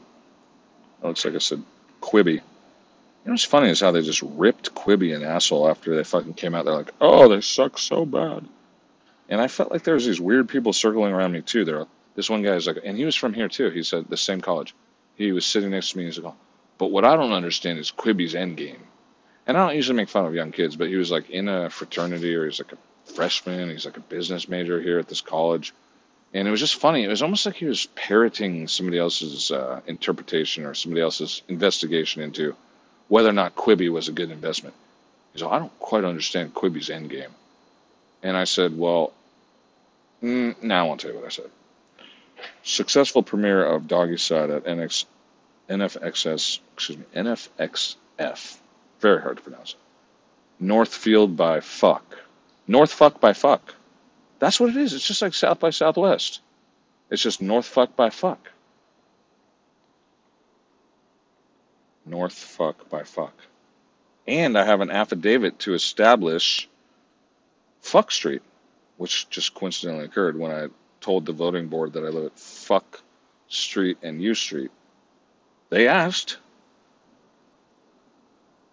That 1.02 1.08
looks 1.08 1.26
like 1.26 1.36
I 1.36 1.40
said 1.40 1.64
Quibi. 2.08 2.36
You 2.36 2.42
know 3.26 3.34
what's 3.34 3.44
funny 3.44 3.70
is 3.70 3.82
how 3.82 3.92
they 3.92 4.02
just 4.02 4.22
ripped 4.22 4.74
Quibi 4.74 5.14
an 5.14 5.24
asshole 5.24 5.70
after 5.70 5.94
they 5.94 6.06
fucking 6.06 6.36
came 6.36 6.56
out. 6.56 6.64
They're 6.64 6.74
like, 6.74 6.94
oh, 7.02 7.28
they 7.28 7.42
suck 7.42 7.78
so 7.78 8.06
bad. 8.06 8.48
And 9.28 9.42
I 9.42 9.50
felt 9.50 9.72
like 9.72 9.84
there 9.84 9.96
was 9.96 10.06
these 10.06 10.22
weird 10.22 10.48
people 10.48 10.72
circling 10.72 11.14
around 11.14 11.34
me 11.34 11.42
too. 11.42 11.66
There, 11.66 11.86
this 12.16 12.30
one 12.30 12.44
guy 12.44 12.54
is 12.54 12.66
like, 12.66 12.78
and 12.86 12.98
he 12.98 13.04
was 13.04 13.16
from 13.16 13.34
here 13.34 13.50
too. 13.50 13.70
He 13.72 13.84
said 13.84 14.08
the 14.08 14.16
same 14.16 14.40
college. 14.40 14.74
He 15.16 15.34
was 15.34 15.46
sitting 15.46 15.72
next 15.72 15.92
to 15.92 15.98
me. 15.98 16.06
He's 16.06 16.18
like, 16.18 16.34
oh. 16.34 16.38
but 16.78 16.92
what 16.92 17.04
I 17.04 17.18
don't 17.18 17.34
understand 17.34 17.78
is 17.80 17.92
Quibi's 17.92 18.36
endgame. 18.36 18.80
And 19.46 19.58
I 19.58 19.66
don't 19.68 19.76
usually 19.76 19.98
make 19.98 20.10
fun 20.10 20.26
of 20.26 20.34
young 20.34 20.54
kids, 20.54 20.78
but 20.78 20.88
he 20.88 20.96
was 20.96 21.12
like 21.12 21.30
in 21.30 21.50
a 21.50 21.70
fraternity 21.70 22.34
or 22.36 22.46
he's 22.46 22.60
like 22.62 22.72
a 22.72 23.12
freshman. 23.12 23.70
He's 23.70 23.86
like 23.86 23.98
a 23.98 24.02
business 24.02 24.48
major 24.48 24.82
here 24.82 25.00
at 25.00 25.10
this 25.10 25.22
college. 25.22 25.74
And 26.34 26.48
it 26.48 26.52
was 26.52 26.60
just 26.60 26.76
funny. 26.76 27.04
It 27.04 27.08
was 27.08 27.22
almost 27.22 27.46
like 27.46 27.56
he 27.56 27.66
was 27.66 27.88
parroting 27.96 28.68
somebody 28.68 29.00
else's 29.00 29.50
uh, 29.50 29.82
interpretation 29.88 30.66
or 30.66 30.74
somebody 30.74 31.02
else's 31.02 31.42
investigation 31.48 32.22
into 32.22 32.56
whether 33.08 33.30
or 33.30 33.34
not 33.34 33.56
Quibi 33.56 33.90
was 33.92 34.08
a 34.08 34.12
good 34.12 34.32
investment. 34.32 34.76
He's 35.34 35.42
like, 35.42 35.54
I 35.54 35.60
don't 35.60 35.80
quite 35.80 36.04
understand 36.04 36.54
Quibi's 36.54 36.90
endgame. 36.90 37.32
And 38.24 38.36
I 38.36 38.44
said, 38.44 38.78
well, 38.78 39.14
mm, 40.22 40.62
now 40.62 40.84
I 40.84 40.88
won't 40.88 41.00
tell 41.00 41.12
you 41.12 41.18
what 41.18 41.26
I 41.26 41.30
said. 41.30 41.50
Successful 42.64 43.24
premiere 43.24 43.64
of 43.66 43.88
Doggy 43.88 44.18
Side 44.18 44.50
at 44.50 44.66
NX, 44.66 45.06
NFXS, 45.70 46.60
excuse 46.74 46.98
me, 46.98 47.06
NFXF. 47.16 48.58
Very 49.00 49.22
hard 49.22 49.38
to 49.38 49.44
pronounce. 49.44 49.76
Northfield 50.60 51.38
by 51.38 51.60
Fuck. 51.62 52.18
North 52.68 52.92
Fuck 52.92 53.22
by 53.22 53.34
Fuck. 53.34 53.76
That's 54.40 54.60
what 54.60 54.70
it 54.70 54.78
is. 54.78 54.94
It's 54.94 55.08
just 55.08 55.22
like 55.22 55.34
South 55.34 55.60
by 55.60 55.72
Southwest. 55.72 56.42
It's 57.10 57.22
just 57.22 57.42
North 57.42 57.66
Fuck 57.66 57.96
by 57.96 58.10
Fuck. 58.10 58.52
North 62.06 62.34
Fuck 62.34 62.90
by 62.90 63.04
Fuck. 63.04 63.34
And 64.28 64.58
I 64.58 64.66
have 64.66 64.82
an 64.82 64.92
affidavit 64.92 65.60
to 65.60 65.74
establish 65.74 66.70
Fuck 67.82 68.12
Street, 68.12 68.42
which 68.98 69.30
just 69.30 69.54
coincidentally 69.54 70.06
occurred 70.06 70.38
when 70.38 70.52
I 70.52 70.68
told 71.02 71.26
the 71.26 71.34
voting 71.34 71.68
board 71.68 71.94
that 71.94 72.04
I 72.04 72.10
live 72.10 72.26
at 72.26 72.40
Fuck 72.40 73.02
Street 73.48 73.98
and 74.04 74.22
U 74.22 74.36
Street. 74.36 74.72
They 75.70 75.88
asked. 75.88 76.38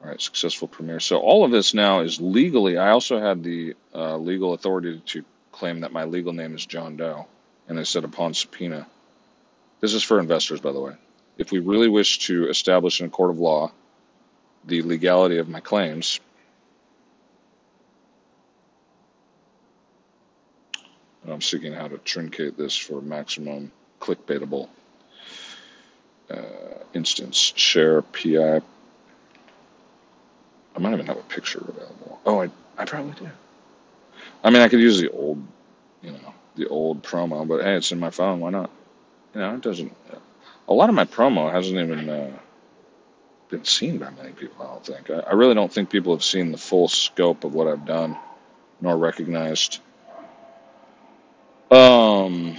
All 0.02 0.10
right, 0.10 0.20
successful 0.20 0.68
premiere. 0.68 1.00
So 1.00 1.18
all 1.18 1.44
of 1.44 1.50
this 1.50 1.72
now 1.72 2.00
is 2.00 2.20
legally. 2.20 2.76
I 2.76 2.90
also 2.90 3.20
had 3.20 3.42
the 3.42 3.74
uh, 3.94 4.16
legal 4.16 4.52
authority 4.52 5.00
to 5.06 5.24
claim 5.54 5.80
that 5.80 5.92
my 5.92 6.04
legal 6.04 6.32
name 6.32 6.54
is 6.54 6.66
John 6.66 6.96
Doe, 6.96 7.26
and 7.68 7.78
I 7.78 7.84
said 7.84 8.04
upon 8.04 8.34
subpoena. 8.34 8.86
This 9.80 9.94
is 9.94 10.02
for 10.02 10.18
investors, 10.18 10.60
by 10.60 10.72
the 10.72 10.80
way. 10.80 10.94
If 11.38 11.52
we 11.52 11.60
really 11.60 11.88
wish 11.88 12.18
to 12.26 12.48
establish 12.48 13.00
in 13.00 13.06
a 13.06 13.10
court 13.10 13.30
of 13.30 13.38
law 13.38 13.70
the 14.64 14.82
legality 14.82 15.38
of 15.38 15.48
my 15.48 15.60
claims, 15.60 16.20
I'm 21.26 21.40
seeking 21.40 21.72
how 21.72 21.88
to 21.88 21.98
truncate 21.98 22.56
this 22.56 22.76
for 22.76 23.00
maximum 23.00 23.72
clickbaitable 24.00 24.68
uh, 26.30 26.36
instance. 26.92 27.52
Share 27.56 28.02
PI. 28.02 28.60
I 30.76 30.78
might 30.78 30.92
even 30.92 31.06
have 31.06 31.16
a 31.16 31.22
picture 31.22 31.64
available. 31.66 32.20
Oh, 32.26 32.42
I, 32.42 32.50
I 32.76 32.84
probably 32.84 33.12
do. 33.12 33.30
I 34.44 34.50
mean, 34.50 34.60
I 34.60 34.68
could 34.68 34.80
use 34.80 35.00
the 35.00 35.10
old, 35.10 35.42
you 36.02 36.12
know, 36.12 36.34
the 36.54 36.68
old 36.68 37.02
promo, 37.02 37.48
but 37.48 37.62
hey, 37.62 37.76
it's 37.76 37.90
in 37.92 37.98
my 37.98 38.10
phone. 38.10 38.40
Why 38.40 38.50
not? 38.50 38.70
You 39.34 39.40
know, 39.40 39.54
it 39.54 39.62
doesn't. 39.62 39.96
A 40.68 40.74
lot 40.74 40.90
of 40.90 40.94
my 40.94 41.06
promo 41.06 41.50
hasn't 41.50 41.78
even 41.78 42.08
uh, 42.08 42.30
been 43.48 43.64
seen 43.64 43.98
by 43.98 44.10
many 44.10 44.32
people. 44.32 44.62
I 44.62 44.72
don't 44.72 44.84
think. 44.84 45.10
I, 45.10 45.30
I 45.30 45.32
really 45.32 45.54
don't 45.54 45.72
think 45.72 45.88
people 45.88 46.14
have 46.14 46.22
seen 46.22 46.52
the 46.52 46.58
full 46.58 46.88
scope 46.88 47.44
of 47.44 47.54
what 47.54 47.66
I've 47.66 47.86
done, 47.86 48.18
nor 48.82 48.98
recognized. 48.98 49.80
Um, 51.70 52.56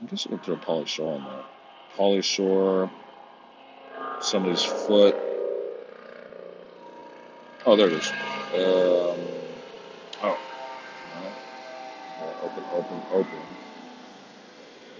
I 0.00 0.04
guess 0.10 0.26
I 0.26 0.30
could 0.30 0.44
throw 0.44 0.56
Pauly 0.56 0.86
Shore 0.86 1.14
on 1.14 1.24
there. 1.24 1.44
Pauly 1.96 2.22
Shore, 2.22 2.90
somebody's 4.20 4.62
foot. 4.62 5.16
Oh, 7.64 7.74
there 7.76 7.88
it 7.88 7.94
is. 7.94 8.12
Um, 8.54 9.35
open, 12.46 12.64
open, 12.72 13.02
open. 13.12 13.38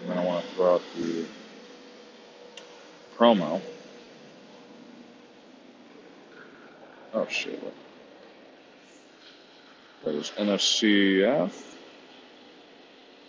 And 0.00 0.10
then 0.10 0.18
I 0.18 0.24
want 0.24 0.44
to 0.44 0.54
throw 0.54 0.74
out 0.74 0.82
the 0.96 1.24
promo. 3.16 3.60
Oh 7.14 7.26
shit. 7.28 7.62
That 10.04 10.14
is 10.14 10.32
NFCF 10.36 11.52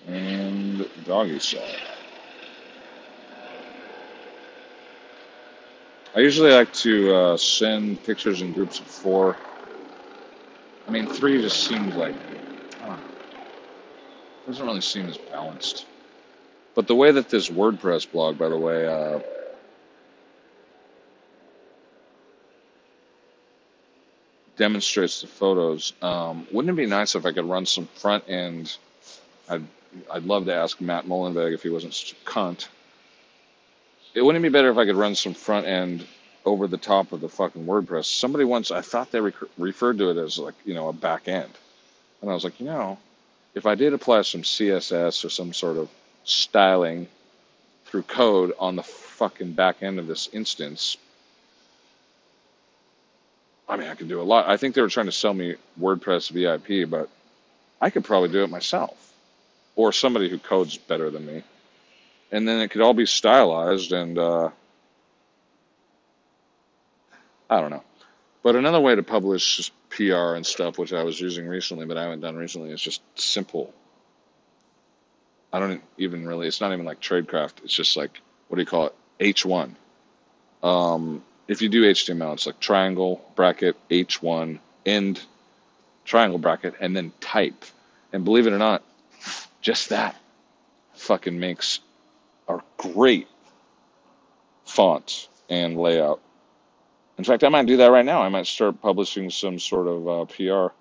and 0.07 0.87
doggy 1.05 1.39
side. 1.39 1.81
I 6.15 6.19
usually 6.19 6.51
like 6.51 6.73
to 6.73 7.15
uh, 7.15 7.37
send 7.37 8.03
pictures 8.03 8.41
in 8.41 8.51
groups 8.51 8.79
of 8.79 8.87
four. 8.87 9.37
I 10.87 10.91
mean, 10.91 11.05
three 11.05 11.39
just 11.41 11.67
seems 11.67 11.95
like 11.95 12.15
doesn't 14.47 14.65
really 14.65 14.81
seem 14.81 15.07
as 15.07 15.17
balanced. 15.17 15.85
But 16.73 16.87
the 16.87 16.95
way 16.95 17.11
that 17.11 17.29
this 17.29 17.49
WordPress 17.49 18.09
blog, 18.11 18.37
by 18.37 18.49
the 18.49 18.57
way, 18.57 18.87
uh, 18.87 19.19
demonstrates 24.55 25.21
the 25.21 25.27
photos, 25.27 25.93
um, 26.01 26.47
wouldn't 26.51 26.73
it 26.73 26.81
be 26.81 26.87
nice 26.87 27.15
if 27.15 27.25
I 27.25 27.33
could 27.33 27.45
run 27.45 27.65
some 27.65 27.87
front 27.87 28.29
end? 28.29 28.77
I'd 29.49 29.63
I'd 30.11 30.23
love 30.23 30.45
to 30.45 30.53
ask 30.53 30.79
Matt 30.79 31.05
Mullenweg 31.05 31.53
if 31.53 31.63
he 31.63 31.69
wasn't 31.69 31.93
such 31.93 32.13
a 32.13 32.29
cunt. 32.29 32.67
It 34.13 34.21
wouldn't 34.21 34.43
be 34.43 34.49
better 34.49 34.69
if 34.69 34.77
I 34.77 34.85
could 34.85 34.95
run 34.95 35.15
some 35.15 35.33
front 35.33 35.65
end 35.65 36.05
over 36.45 36.67
the 36.67 36.77
top 36.77 37.11
of 37.11 37.21
the 37.21 37.29
fucking 37.29 37.65
WordPress. 37.65 38.05
Somebody 38.05 38.45
once, 38.45 38.71
I 38.71 38.81
thought 38.81 39.11
they 39.11 39.19
rec- 39.21 39.35
referred 39.57 39.97
to 39.99 40.09
it 40.09 40.17
as 40.17 40.37
like, 40.37 40.55
you 40.65 40.73
know, 40.73 40.87
a 40.87 40.93
back 40.93 41.27
end. 41.27 41.51
And 42.21 42.29
I 42.29 42.33
was 42.33 42.43
like, 42.43 42.59
you 42.59 42.65
know, 42.65 42.97
if 43.57 43.65
I 43.65 43.73
did 43.73 43.93
apply 43.93 44.21
some 44.21 44.43
CSS 44.43 45.25
or 45.25 45.29
some 45.29 45.51
sort 45.51 45.77
of 45.77 45.89
styling 46.23 47.07
through 47.85 48.03
code 48.03 48.53
on 48.59 48.75
the 48.75 48.83
fucking 48.83 49.53
back 49.53 49.81
end 49.81 49.97
of 49.97 50.05
this 50.05 50.29
instance, 50.31 50.95
I 53.67 53.75
mean, 53.75 53.87
I 53.87 53.95
could 53.95 54.07
do 54.07 54.21
a 54.21 54.23
lot. 54.23 54.47
I 54.47 54.57
think 54.57 54.75
they 54.75 54.81
were 54.81 54.89
trying 54.89 55.07
to 55.07 55.11
sell 55.11 55.33
me 55.33 55.55
WordPress 55.81 56.29
VIP, 56.29 56.89
but 56.89 57.09
I 57.81 57.89
could 57.89 58.05
probably 58.05 58.29
do 58.29 58.43
it 58.43 58.49
myself 58.49 59.11
or 59.75 59.91
somebody 59.91 60.29
who 60.29 60.37
codes 60.37 60.77
better 60.77 61.09
than 61.09 61.25
me. 61.25 61.43
And 62.31 62.47
then 62.47 62.61
it 62.61 62.69
could 62.69 62.81
all 62.81 62.93
be 62.93 63.07
stylized 63.07 63.91
and, 63.91 64.19
uh, 64.19 64.49
I 67.49 67.59
don't 67.59 67.71
know. 67.71 67.83
But 68.43 68.55
another 68.55 68.79
way 68.79 68.95
to 68.95 69.03
publish 69.03 69.71
PR 69.97 70.35
and 70.35 70.45
stuff, 70.45 70.77
which 70.77 70.93
I 70.93 71.01
was 71.01 71.19
using 71.19 71.47
recently, 71.47 71.87
but 71.87 71.97
I 71.97 72.03
haven't 72.03 72.21
done 72.21 72.35
recently, 72.35 72.69
is 72.71 72.81
just 72.81 73.01
simple. 73.15 73.73
I 75.51 75.59
don't 75.59 75.81
even 75.97 76.27
really, 76.27 76.47
it's 76.47 76.61
not 76.61 76.71
even 76.71 76.85
like 76.85 77.01
tradecraft. 77.01 77.63
It's 77.63 77.73
just 77.73 77.97
like, 77.97 78.11
what 78.47 78.57
do 78.57 78.61
you 78.61 78.67
call 78.67 78.87
it? 78.87 78.95
H1. 79.19 79.71
Um, 80.61 81.23
if 81.47 81.63
you 81.63 81.69
do 81.69 81.81
HTML, 81.81 82.33
it's 82.33 82.45
like 82.45 82.59
triangle, 82.59 83.25
bracket, 83.35 83.75
H1, 83.89 84.59
end, 84.85 85.19
triangle, 86.05 86.37
bracket, 86.37 86.75
and 86.79 86.95
then 86.95 87.11
type. 87.19 87.65
And 88.13 88.23
believe 88.23 88.45
it 88.45 88.53
or 88.53 88.59
not, 88.59 88.83
just 89.61 89.89
that 89.89 90.15
fucking 90.93 91.39
makes 91.39 91.79
a 92.47 92.59
great 92.77 93.27
font 94.65 95.27
and 95.49 95.75
layout 95.75 96.21
In 97.17 97.23
fact, 97.23 97.43
I 97.43 97.49
might 97.49 97.65
do 97.65 97.77
that 97.77 97.91
right 97.91 98.05
now. 98.05 98.21
I 98.21 98.29
might 98.29 98.45
start 98.45 98.81
publishing 98.81 99.29
some 99.29 99.57
sort 99.57 99.87
of 99.87 100.07
uh, 100.07 100.25
PR. 100.25 100.73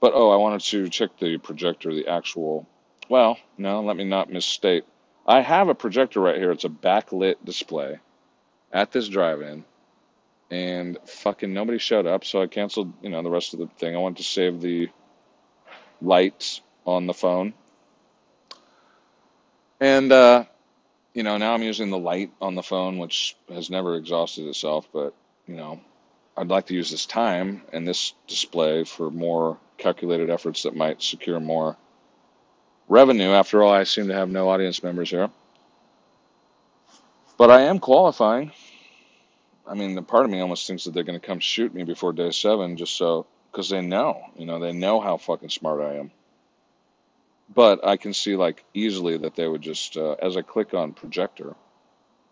But 0.00 0.12
oh, 0.14 0.30
I 0.30 0.36
wanted 0.36 0.60
to 0.60 0.88
check 0.88 1.10
the 1.18 1.38
projector, 1.38 1.92
the 1.92 2.06
actual. 2.06 2.68
Well, 3.08 3.38
no, 3.58 3.82
let 3.82 3.96
me 3.96 4.04
not 4.04 4.30
misstate. 4.32 4.84
I 5.26 5.40
have 5.40 5.68
a 5.68 5.74
projector 5.74 6.20
right 6.20 6.36
here. 6.36 6.52
It's 6.52 6.64
a 6.64 6.68
backlit 6.68 7.36
display 7.44 7.98
at 8.72 8.92
this 8.92 9.08
drive-in, 9.08 9.64
and 10.50 10.98
fucking 11.06 11.52
nobody 11.52 11.78
showed 11.78 12.06
up, 12.06 12.24
so 12.24 12.42
I 12.42 12.46
canceled, 12.46 12.92
you 13.02 13.08
know, 13.08 13.22
the 13.22 13.30
rest 13.30 13.52
of 13.54 13.60
the 13.60 13.66
thing. 13.66 13.96
I 13.96 13.98
wanted 13.98 14.18
to 14.18 14.24
save 14.24 14.60
the 14.60 14.88
lights 16.00 16.60
on 16.84 17.06
the 17.06 17.14
phone, 17.14 17.54
and 19.80 20.12
uh, 20.12 20.44
you 21.14 21.22
know, 21.24 21.38
now 21.38 21.54
I'm 21.54 21.62
using 21.62 21.90
the 21.90 21.98
light 21.98 22.30
on 22.40 22.54
the 22.54 22.62
phone, 22.62 22.98
which 22.98 23.36
has 23.48 23.70
never 23.70 23.96
exhausted 23.96 24.46
itself, 24.46 24.88
but 24.92 25.14
you 25.46 25.56
know, 25.56 25.80
I'd 26.36 26.48
like 26.48 26.66
to 26.66 26.74
use 26.74 26.90
this 26.90 27.06
time 27.06 27.62
and 27.72 27.86
this 27.86 28.12
display 28.26 28.84
for 28.84 29.10
more 29.10 29.58
calculated 29.78 30.30
efforts 30.30 30.64
that 30.64 30.76
might 30.76 31.02
secure 31.02 31.40
more 31.40 31.76
revenue. 32.88 33.30
After 33.30 33.62
all, 33.62 33.72
I 33.72 33.84
seem 33.84 34.08
to 34.08 34.14
have 34.14 34.28
no 34.28 34.48
audience 34.48 34.82
members 34.82 35.10
here. 35.10 35.30
But 37.38 37.50
I 37.50 37.62
am 37.62 37.78
qualifying. 37.78 38.52
I 39.66 39.74
mean, 39.74 39.94
the 39.94 40.02
part 40.02 40.24
of 40.24 40.30
me 40.30 40.40
almost 40.40 40.66
thinks 40.66 40.84
that 40.84 40.94
they're 40.94 41.04
going 41.04 41.20
to 41.20 41.26
come 41.26 41.40
shoot 41.40 41.74
me 41.74 41.84
before 41.84 42.12
day 42.12 42.30
seven 42.30 42.76
just 42.76 42.96
so, 42.96 43.26
because 43.50 43.68
they 43.68 43.80
know, 43.80 44.22
you 44.36 44.46
know, 44.46 44.58
they 44.58 44.72
know 44.72 45.00
how 45.00 45.16
fucking 45.16 45.50
smart 45.50 45.80
I 45.80 45.96
am. 45.96 46.10
But 47.52 47.86
I 47.86 47.96
can 47.96 48.12
see, 48.12 48.36
like, 48.36 48.64
easily 48.74 49.18
that 49.18 49.36
they 49.36 49.46
would 49.46 49.62
just, 49.62 49.96
uh, 49.96 50.16
as 50.20 50.36
I 50.36 50.42
click 50.42 50.74
on 50.74 50.92
projector, 50.92 51.54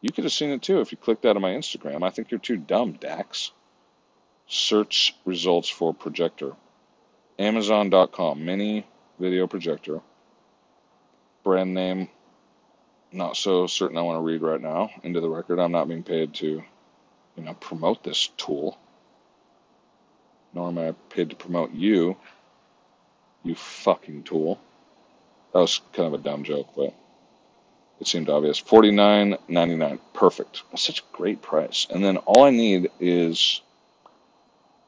you 0.05 0.12
could 0.12 0.24
have 0.24 0.34
seen 0.34 0.50
it 0.50 0.61
too 0.61 0.82
if 0.82 0.92
you 0.92 0.98
clicked 0.98 1.22
that 1.22 1.34
on 1.34 1.40
my 1.40 1.52
Instagram. 1.52 2.02
I 2.02 2.11
think 2.11 2.30
you're 2.30 2.38
too 2.38 2.59
dumb, 2.59 2.92
Dax. 2.92 3.52
Search 4.46 5.16
results 5.24 5.70
for 5.70 5.94
projector. 5.94 6.52
Amazon.com, 7.38 8.44
mini 8.44 8.86
video 9.18 9.46
projector. 9.46 10.02
Brand 11.42 11.72
name, 11.72 12.11
not 13.12 13.38
so 13.38 13.66
certain 13.66 13.96
I 13.96 14.02
want 14.02 14.18
to 14.18 14.20
read 14.20 14.42
right 14.42 14.61
now. 14.61 14.90
Into 15.02 15.22
the 15.22 15.30
record, 15.30 15.59
I'm 15.59 15.72
not 15.72 15.88
being 15.88 16.02
paid 16.02 16.34
to, 16.34 16.62
you 17.36 17.42
know, 17.42 17.55
promote 17.55 18.05
this 18.05 18.28
tool. 18.36 18.76
Nor 20.52 20.68
am 20.68 20.76
I 20.76 20.92
paid 21.09 21.30
to 21.30 21.36
promote 21.36 21.72
you, 21.72 22.18
you 23.42 23.55
fucking 23.55 24.24
tool. 24.24 24.61
That 25.55 25.61
was 25.61 25.80
kind 25.94 26.09
of 26.09 26.20
a 26.20 26.22
dumb 26.22 26.44
joke, 26.44 26.68
but 26.76 26.92
it 28.01 28.07
seemed 28.07 28.28
obvious. 28.28 28.59
Forty 28.59 28.90
nine 28.90 29.36
ninety 29.49 29.76
nine, 29.76 29.99
perfect. 30.12 30.62
Such 30.76 31.01
a 31.01 31.16
great 31.16 31.42
price. 31.42 31.86
And 31.90 32.05
then 32.05 32.18
all 32.18 32.45
I 32.45 32.51
need 32.51 32.90
is 33.01 33.61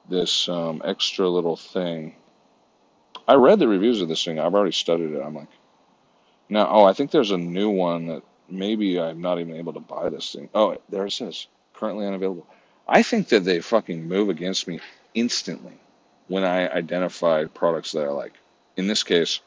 this 0.08 0.48
um, 0.48 0.82
extra 0.84 1.28
little 1.28 1.56
thing. 1.56 2.14
I 3.28 3.34
read 3.34 3.58
the 3.58 3.68
reviews 3.68 4.00
of 4.00 4.08
this 4.08 4.24
thing. 4.24 4.38
I've 4.38 4.54
already 4.54 4.72
studied 4.72 5.12
it. 5.12 5.20
I'm 5.20 5.34
like, 5.34 5.48
now, 6.48 6.68
oh, 6.70 6.84
I 6.84 6.92
think 6.92 7.10
there's 7.10 7.32
a 7.32 7.38
new 7.38 7.70
one 7.70 8.06
that 8.06 8.22
maybe 8.48 9.00
I'm 9.00 9.20
not 9.20 9.40
even 9.40 9.56
able 9.56 9.72
to 9.72 9.80
buy 9.80 10.08
this 10.08 10.32
thing. 10.32 10.48
Oh, 10.54 10.76
there 10.88 11.06
it 11.06 11.12
says 11.12 11.48
currently 11.74 12.06
unavailable. 12.06 12.46
I 12.86 13.02
think 13.02 13.28
that 13.30 13.44
they 13.44 13.60
fucking 13.60 14.06
move 14.06 14.28
against 14.28 14.68
me 14.68 14.80
instantly 15.14 15.72
when 16.28 16.44
I 16.44 16.68
identify 16.68 17.44
products 17.46 17.92
that 17.92 18.06
I 18.06 18.10
like. 18.10 18.34
In 18.76 18.86
this 18.86 19.02
case, 19.02 19.40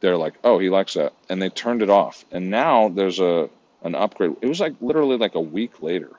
they're 0.00 0.16
like, 0.18 0.34
"Oh, 0.44 0.58
he 0.58 0.70
likes 0.70 0.94
that," 0.94 1.14
and 1.28 1.40
they 1.42 1.50
turned 1.50 1.82
it 1.82 1.90
off. 1.90 2.24
And 2.32 2.50
now 2.50 2.88
there's 2.90 3.20
a 3.20 3.50
an 3.82 3.94
upgrade. 3.94 4.36
It 4.42 4.48
was 4.48 4.60
like 4.60 4.74
literally 4.80 5.16
like 5.18 5.34
a 5.36 5.40
week 5.40 5.82
later. 5.82 6.10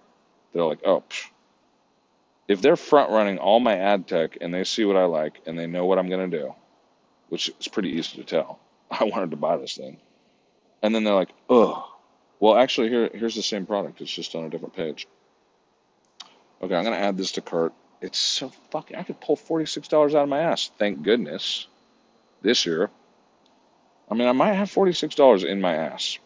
They're 0.53 0.65
like, 0.65 0.81
"Oh, 0.85 1.03
psh. 1.09 1.29
if 2.47 2.61
they're 2.61 2.75
front 2.77 3.11
running 3.11 3.37
all 3.39 3.59
my 3.59 3.77
ad 3.77 4.07
tech 4.07 4.37
and 4.41 4.53
they 4.53 4.63
see 4.65 4.85
what 4.85 4.97
I 4.97 5.05
like 5.05 5.41
and 5.45 5.57
they 5.57 5.67
know 5.67 5.85
what 5.85 5.99
I'm 5.99 6.09
gonna 6.09 6.27
do, 6.27 6.55
which 7.29 7.49
is 7.59 7.67
pretty 7.69 7.91
easy 7.91 8.17
to 8.17 8.23
tell. 8.25 8.59
I 8.91 9.05
wanted 9.05 9.31
to 9.31 9.37
buy 9.37 9.57
this 9.57 9.75
thing, 9.77 9.99
and 10.83 10.95
then 10.95 11.03
they're 11.03 11.15
like, 11.15 11.33
oh, 11.49 11.85
Well, 12.39 12.55
actually, 12.57 12.89
here 12.89 13.09
here's 13.13 13.35
the 13.35 13.43
same 13.43 13.65
product. 13.65 14.01
It's 14.01 14.11
just 14.13 14.35
on 14.35 14.45
a 14.45 14.49
different 14.49 14.75
page. 14.75 15.07
Okay, 16.61 16.75
I'm 16.75 16.83
gonna 16.83 16.95
add 16.97 17.17
this 17.17 17.33
to 17.33 17.41
cart. 17.41 17.73
It's 18.01 18.17
so 18.19 18.51
fucking. 18.71 18.97
I 18.97 19.03
could 19.03 19.19
pull 19.21 19.35
forty 19.35 19.65
six 19.65 19.87
dollars 19.87 20.15
out 20.15 20.23
of 20.23 20.29
my 20.29 20.39
ass. 20.41 20.71
Thank 20.79 21.03
goodness. 21.03 21.67
This 22.41 22.65
year, 22.65 22.91
I 24.09 24.15
mean, 24.15 24.27
I 24.27 24.31
might 24.31 24.53
have 24.53 24.71
$46 24.71 25.45
in 25.45 25.61
my 25.61 25.75
ass. 25.75 26.17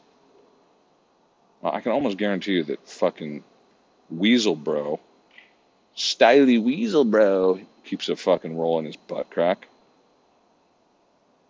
I 1.64 1.80
can 1.82 1.92
almost 1.92 2.18
guarantee 2.18 2.54
you 2.54 2.64
that 2.66 2.88
fucking 2.88 3.44
Weasel 4.10 4.56
Bro, 4.56 5.00
Styly 5.96 6.62
Weasel 6.62 7.06
Bro, 7.06 7.62
keeps 7.86 8.10
a 8.10 8.16
fucking 8.16 8.58
roll 8.58 8.80
in 8.80 8.86
his 8.86 8.98
butt 8.98 9.30
crack. 9.30 9.68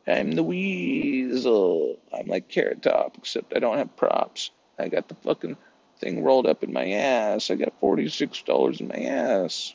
I'm 0.05 0.31
the 0.31 0.43
Weasel. 0.43 1.97
I'm 2.11 2.27
like 2.27 2.49
Carrot 2.49 2.81
Top, 2.83 3.17
except 3.17 3.55
I 3.55 3.59
don't 3.59 3.77
have 3.77 3.95
props. 3.95 4.51
I 4.77 4.89
got 4.89 5.07
the 5.07 5.15
fucking 5.15 5.57
thing 5.99 6.23
rolled 6.23 6.45
up 6.45 6.63
in 6.63 6.73
my 6.73 6.91
ass. 6.91 7.49
I 7.49 7.55
got 7.55 7.79
$46 7.79 8.81
in 8.81 8.87
my 8.87 8.95
ass. 8.95 9.73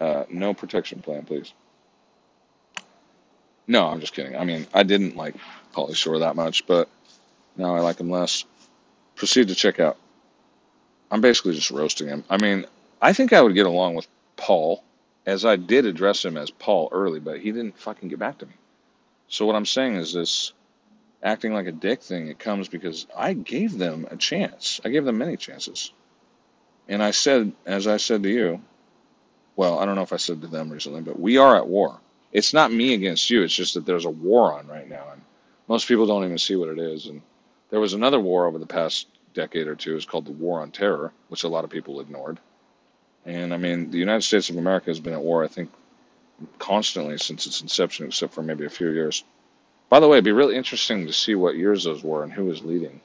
Uh, 0.00 0.24
no 0.28 0.54
protection 0.54 1.00
plan, 1.00 1.24
please. 1.24 1.52
No, 3.68 3.88
I'm 3.88 4.00
just 4.00 4.14
kidding. 4.14 4.36
I 4.36 4.44
mean, 4.44 4.66
I 4.72 4.82
didn't 4.84 5.16
like 5.16 5.34
Pauly 5.74 5.96
Shore 5.96 6.20
that 6.20 6.36
much, 6.36 6.66
but 6.66 6.88
now 7.56 7.74
I 7.74 7.80
like 7.80 7.98
him 7.98 8.10
less. 8.10 8.44
Proceed 9.16 9.48
to 9.48 9.54
check 9.54 9.80
out. 9.80 9.96
I'm 11.10 11.20
basically 11.20 11.54
just 11.54 11.70
roasting 11.70 12.08
him. 12.08 12.24
I 12.30 12.40
mean, 12.40 12.66
I 13.00 13.12
think 13.12 13.32
I 13.32 13.42
would 13.42 13.54
get 13.54 13.66
along 13.66 13.94
with 13.94 14.06
Paul, 14.36 14.82
as 15.24 15.44
I 15.44 15.56
did 15.56 15.86
address 15.86 16.24
him 16.24 16.36
as 16.36 16.50
Paul 16.50 16.88
early, 16.92 17.20
but 17.20 17.40
he 17.40 17.52
didn't 17.52 17.78
fucking 17.78 18.08
get 18.08 18.18
back 18.18 18.38
to 18.38 18.46
me. 18.46 18.52
So 19.28 19.46
what 19.46 19.56
I'm 19.56 19.66
saying 19.66 19.96
is 19.96 20.12
this 20.12 20.52
acting 21.22 21.52
like 21.52 21.66
a 21.66 21.72
dick 21.72 22.02
thing, 22.02 22.28
it 22.28 22.38
comes 22.38 22.68
because 22.68 23.06
I 23.16 23.32
gave 23.32 23.76
them 23.76 24.06
a 24.10 24.16
chance. 24.16 24.80
I 24.84 24.90
gave 24.90 25.04
them 25.04 25.18
many 25.18 25.36
chances. 25.36 25.92
And 26.88 27.02
I 27.02 27.10
said, 27.10 27.52
as 27.64 27.88
I 27.88 27.96
said 27.96 28.22
to 28.22 28.28
you, 28.28 28.60
well, 29.56 29.78
I 29.78 29.86
don't 29.86 29.96
know 29.96 30.02
if 30.02 30.12
I 30.12 30.18
said 30.18 30.42
to 30.42 30.46
them 30.46 30.70
recently, 30.70 31.00
but 31.00 31.18
we 31.18 31.38
are 31.38 31.56
at 31.56 31.66
war 31.66 31.98
it's 32.32 32.52
not 32.52 32.72
me 32.72 32.94
against 32.94 33.30
you. 33.30 33.42
It's 33.42 33.54
just 33.54 33.74
that 33.74 33.86
there's 33.86 34.04
a 34.04 34.10
war 34.10 34.52
on 34.52 34.66
right 34.66 34.88
now, 34.88 35.04
and 35.12 35.22
most 35.68 35.88
people 35.88 36.06
don't 36.06 36.24
even 36.24 36.38
see 36.38 36.56
what 36.56 36.68
it 36.68 36.78
is. 36.78 37.06
And 37.06 37.22
there 37.70 37.80
was 37.80 37.94
another 37.94 38.20
war 38.20 38.46
over 38.46 38.58
the 38.58 38.66
past 38.66 39.08
decade 39.34 39.66
or 39.66 39.74
two. 39.74 39.96
It's 39.96 40.04
called 40.04 40.26
the 40.26 40.32
War 40.32 40.60
on 40.60 40.70
Terror, 40.70 41.12
which 41.28 41.44
a 41.44 41.48
lot 41.48 41.64
of 41.64 41.70
people 41.70 42.00
ignored. 42.00 42.38
And 43.24 43.52
I 43.52 43.56
mean, 43.56 43.90
the 43.90 43.98
United 43.98 44.22
States 44.22 44.50
of 44.50 44.56
America 44.56 44.86
has 44.86 45.00
been 45.00 45.12
at 45.12 45.22
war, 45.22 45.44
I 45.44 45.48
think, 45.48 45.70
constantly 46.58 47.18
since 47.18 47.46
its 47.46 47.60
inception, 47.60 48.06
except 48.06 48.34
for 48.34 48.42
maybe 48.42 48.64
a 48.64 48.70
few 48.70 48.90
years. 48.90 49.24
By 49.88 50.00
the 50.00 50.08
way, 50.08 50.16
it'd 50.16 50.24
be 50.24 50.32
really 50.32 50.56
interesting 50.56 51.06
to 51.06 51.12
see 51.12 51.34
what 51.34 51.56
years 51.56 51.84
those 51.84 52.02
were 52.02 52.24
and 52.24 52.32
who 52.32 52.44
was 52.44 52.64
leading. 52.64 53.00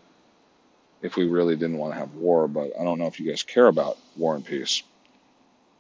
If 1.02 1.16
we 1.16 1.26
really 1.26 1.56
didn't 1.56 1.78
want 1.78 1.94
to 1.94 2.00
have 2.00 2.14
war, 2.16 2.48
but 2.48 2.72
I 2.80 2.84
don't 2.84 3.00
know 3.00 3.08
if 3.08 3.20
you 3.20 3.30
guys 3.30 3.44
care 3.44 3.68
about 3.68 3.98
war 4.16 4.36
and 4.36 4.46
peace. 4.46 4.84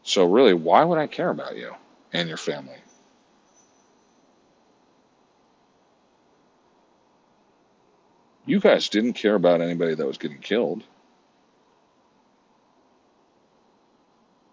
So 0.03 0.25
really, 0.25 0.53
why 0.53 0.83
would 0.83 0.97
I 0.97 1.07
care 1.07 1.29
about 1.29 1.55
you 1.57 1.73
and 2.11 2.27
your 2.27 2.37
family? 2.37 2.77
You 8.45 8.59
guys 8.59 8.89
didn't 8.89 9.13
care 9.13 9.35
about 9.35 9.61
anybody 9.61 9.95
that 9.95 10.07
was 10.07 10.17
getting 10.17 10.39
killed. 10.39 10.83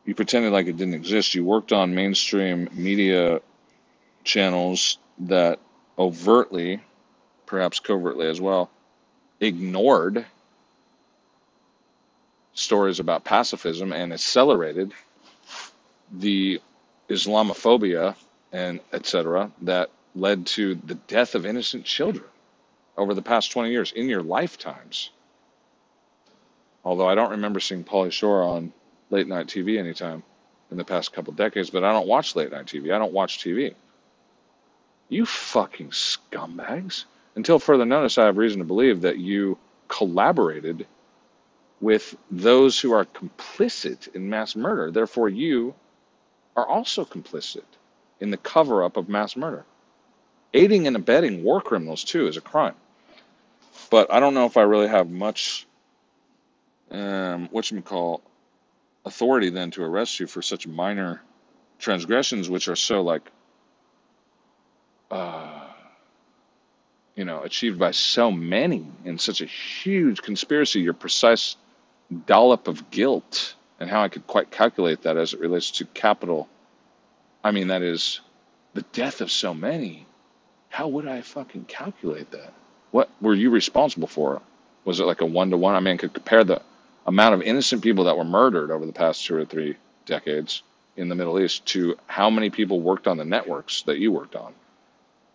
You 0.05 0.15
pretended 0.15 0.53
like 0.53 0.67
it 0.67 0.77
didn't 0.77 0.95
exist. 0.95 1.35
You 1.35 1.45
worked 1.45 1.73
on 1.73 1.95
mainstream 1.95 2.69
media 2.73 3.41
channels 4.25 4.99
that 5.21 5.59
overtly, 5.99 6.81
perhaps 7.47 7.81
covertly 7.81 8.29
as 8.29 8.41
well, 8.41 8.71
ignored 9.41 10.25
stories 12.55 13.01
about 13.01 13.25
pacifism 13.25 13.93
and 13.93 14.13
accelerated 14.13 14.93
the 16.13 16.61
Islamophobia 17.09 18.17
and 18.53 18.81
etc. 18.93 19.51
that 19.63 19.91
led 20.15 20.47
to 20.47 20.75
the 20.75 20.95
death 20.95 21.35
of 21.35 21.47
innocent 21.47 21.85
children 21.85 22.25
over 22.99 23.15
the 23.15 23.23
past 23.23 23.53
20 23.53 23.71
years 23.71 23.93
in 23.93 24.09
your 24.09 24.23
lifetimes. 24.23 25.11
Although 26.85 27.09
I 27.09 27.15
don't 27.15 27.31
remember 27.31 27.61
seeing 27.61 27.85
Pauly 27.85 28.13
Shore 28.13 28.43
on 28.43 28.73
late 29.11 29.29
night 29.29 29.47
TV 29.47 29.79
anytime 29.79 30.23
in 30.71 30.77
the 30.77 30.85
past 30.85 31.13
couple 31.13 31.33
decades, 31.33 31.71
but 31.71 31.85
I 31.85 31.93
don't 31.93 32.09
watch 32.09 32.37
late 32.37 32.51
night 32.51 32.67
TV. 32.67 32.93
I 32.95 32.99
don't 32.99 33.13
watch 33.13 33.39
TV. 33.39 33.75
You 35.09 35.25
fucking 35.25 35.91
scumbags. 35.91 37.05
Until 37.35 37.59
further 37.59 37.85
notice, 37.85 38.19
I 38.19 38.27
have 38.27 38.37
reason 38.37 38.59
to 38.59 38.65
believe 38.65 39.03
that 39.03 39.19
you 39.19 39.59
collaborated 39.87 40.87
with 41.81 42.17
those 42.31 42.81
who 42.81 42.93
are 42.93 43.05
complicit 43.05 44.15
in 44.15 44.29
mass 44.29 44.57
murder. 44.57 44.91
Therefore, 44.91 45.29
you 45.29 45.75
are 46.57 46.67
also 46.67 47.05
complicit 47.05 47.63
in 48.21 48.31
the 48.31 48.37
cover 48.37 48.83
up 48.83 48.97
of 48.97 49.09
mass 49.09 49.37
murder. 49.37 49.65
Aiding 50.53 50.87
and 50.87 50.97
abetting 50.97 51.45
war 51.45 51.61
criminals, 51.61 52.03
too, 52.03 52.27
is 52.27 52.37
a 52.37 52.41
crime. 52.41 52.75
But 53.91 54.13
I 54.13 54.21
don't 54.21 54.35
know 54.35 54.47
if 54.47 54.57
I 54.57 54.63
really 54.63 54.89
have 54.89 55.09
much, 55.11 55.67
um, 56.91 57.49
what 57.51 57.71
you 57.71 57.81
call, 57.83 58.23
authority 59.05 59.51
then 59.51 59.71
to 59.73 59.83
arrest 59.83 60.21
you 60.21 60.27
for 60.27 60.43
such 60.43 60.67
minor 60.67 61.23
transgressions, 61.79 62.51
which 62.51 62.69
are 62.69 62.77
so 62.77 63.03
like, 63.03 63.23
uh, 65.11 65.67
you 67.15 67.25
know, 67.25 67.43
achieved 67.43 67.79
by 67.79 67.91
so 67.91 68.31
many 68.31 68.87
in 69.05 69.19
such 69.19 69.41
a 69.41 69.47
huge 69.47 70.23
conspiracy, 70.23 70.81
your 70.81 70.93
precise 70.93 71.57
dollop 72.27 72.69
of 72.69 72.91
guilt 72.91 73.55
and 73.81 73.89
how 73.89 74.03
I 74.03 74.09
could 74.09 74.27
quite 74.27 74.51
calculate 74.51 75.03
that 75.03 75.17
as 75.17 75.33
it 75.33 75.41
relates 75.41 75.71
to 75.73 75.85
capital. 75.87 76.49
I 77.43 77.51
mean, 77.51 77.69
that 77.69 77.83
is 77.83 78.21
the 78.75 78.83
death 78.93 79.21
of 79.21 79.31
so 79.31 79.55
many. 79.55 80.07
How 80.69 80.89
would 80.89 81.07
I 81.07 81.23
fucking 81.23 81.65
calculate 81.65 82.31
that? 82.33 82.53
What 82.91 83.11
were 83.21 83.35
you 83.35 83.51
responsible 83.51 84.09
for? 84.09 84.41
Was 84.85 85.01
it 85.01 85.05
like 85.05 85.21
a 85.21 85.27
one 85.27 85.51
to 85.51 85.57
one? 85.57 85.75
I 85.75 85.81
mean, 85.81 85.99
could 85.99 86.15
compare 86.15 86.45
the 86.45 86.63
amount 87.07 87.35
of 87.35 87.43
innocent 87.43 87.83
people 87.83 88.05
that 88.05 88.17
were 88.17 88.25
murdered 88.25 88.71
over 88.71 88.87
the 88.87 88.93
past 88.93 89.25
two 89.25 89.37
or 89.37 89.45
three 89.45 89.77
decades 90.07 90.63
in 90.97 91.09
the 91.09 91.15
Middle 91.15 91.39
East 91.39 91.67
to 91.67 91.97
how 92.07 92.31
many 92.31 92.51
people 92.51 92.81
worked 92.81 93.07
on 93.07 93.17
the 93.17 93.25
networks 93.25 93.83
that 93.83 93.99
you 93.99 94.11
worked 94.11 94.37
on 94.37 94.55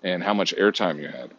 and 0.03 0.23
how 0.23 0.33
much 0.33 0.55
airtime 0.55 0.99
you 0.99 1.07
had. 1.07 1.31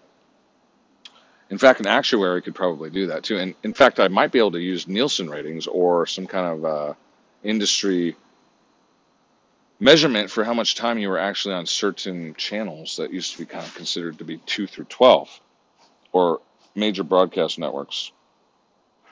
In 1.50 1.58
fact, 1.58 1.80
an 1.80 1.86
actuary 1.86 2.40
could 2.42 2.54
probably 2.54 2.90
do 2.90 3.08
that 3.08 3.24
too. 3.24 3.38
And 3.38 3.54
in 3.62 3.74
fact, 3.74 4.00
I 4.00 4.08
might 4.08 4.32
be 4.32 4.38
able 4.38 4.52
to 4.52 4.60
use 4.60 4.88
Nielsen 4.88 5.28
ratings 5.28 5.66
or 5.66 6.06
some 6.06 6.26
kind 6.26 6.46
of 6.46 6.64
uh, 6.64 6.94
industry 7.42 8.16
measurement 9.78 10.30
for 10.30 10.42
how 10.42 10.54
much 10.54 10.74
time 10.74 10.98
you 10.98 11.10
were 11.10 11.18
actually 11.18 11.54
on 11.54 11.66
certain 11.66 12.34
channels 12.34 12.96
that 12.96 13.12
used 13.12 13.32
to 13.32 13.38
be 13.38 13.44
kind 13.44 13.64
of 13.64 13.74
considered 13.74 14.18
to 14.18 14.24
be 14.24 14.38
2 14.38 14.66
through 14.66 14.86
12 14.86 15.40
or 16.14 16.40
major 16.76 17.02
broadcast 17.02 17.58
networks. 17.58 18.12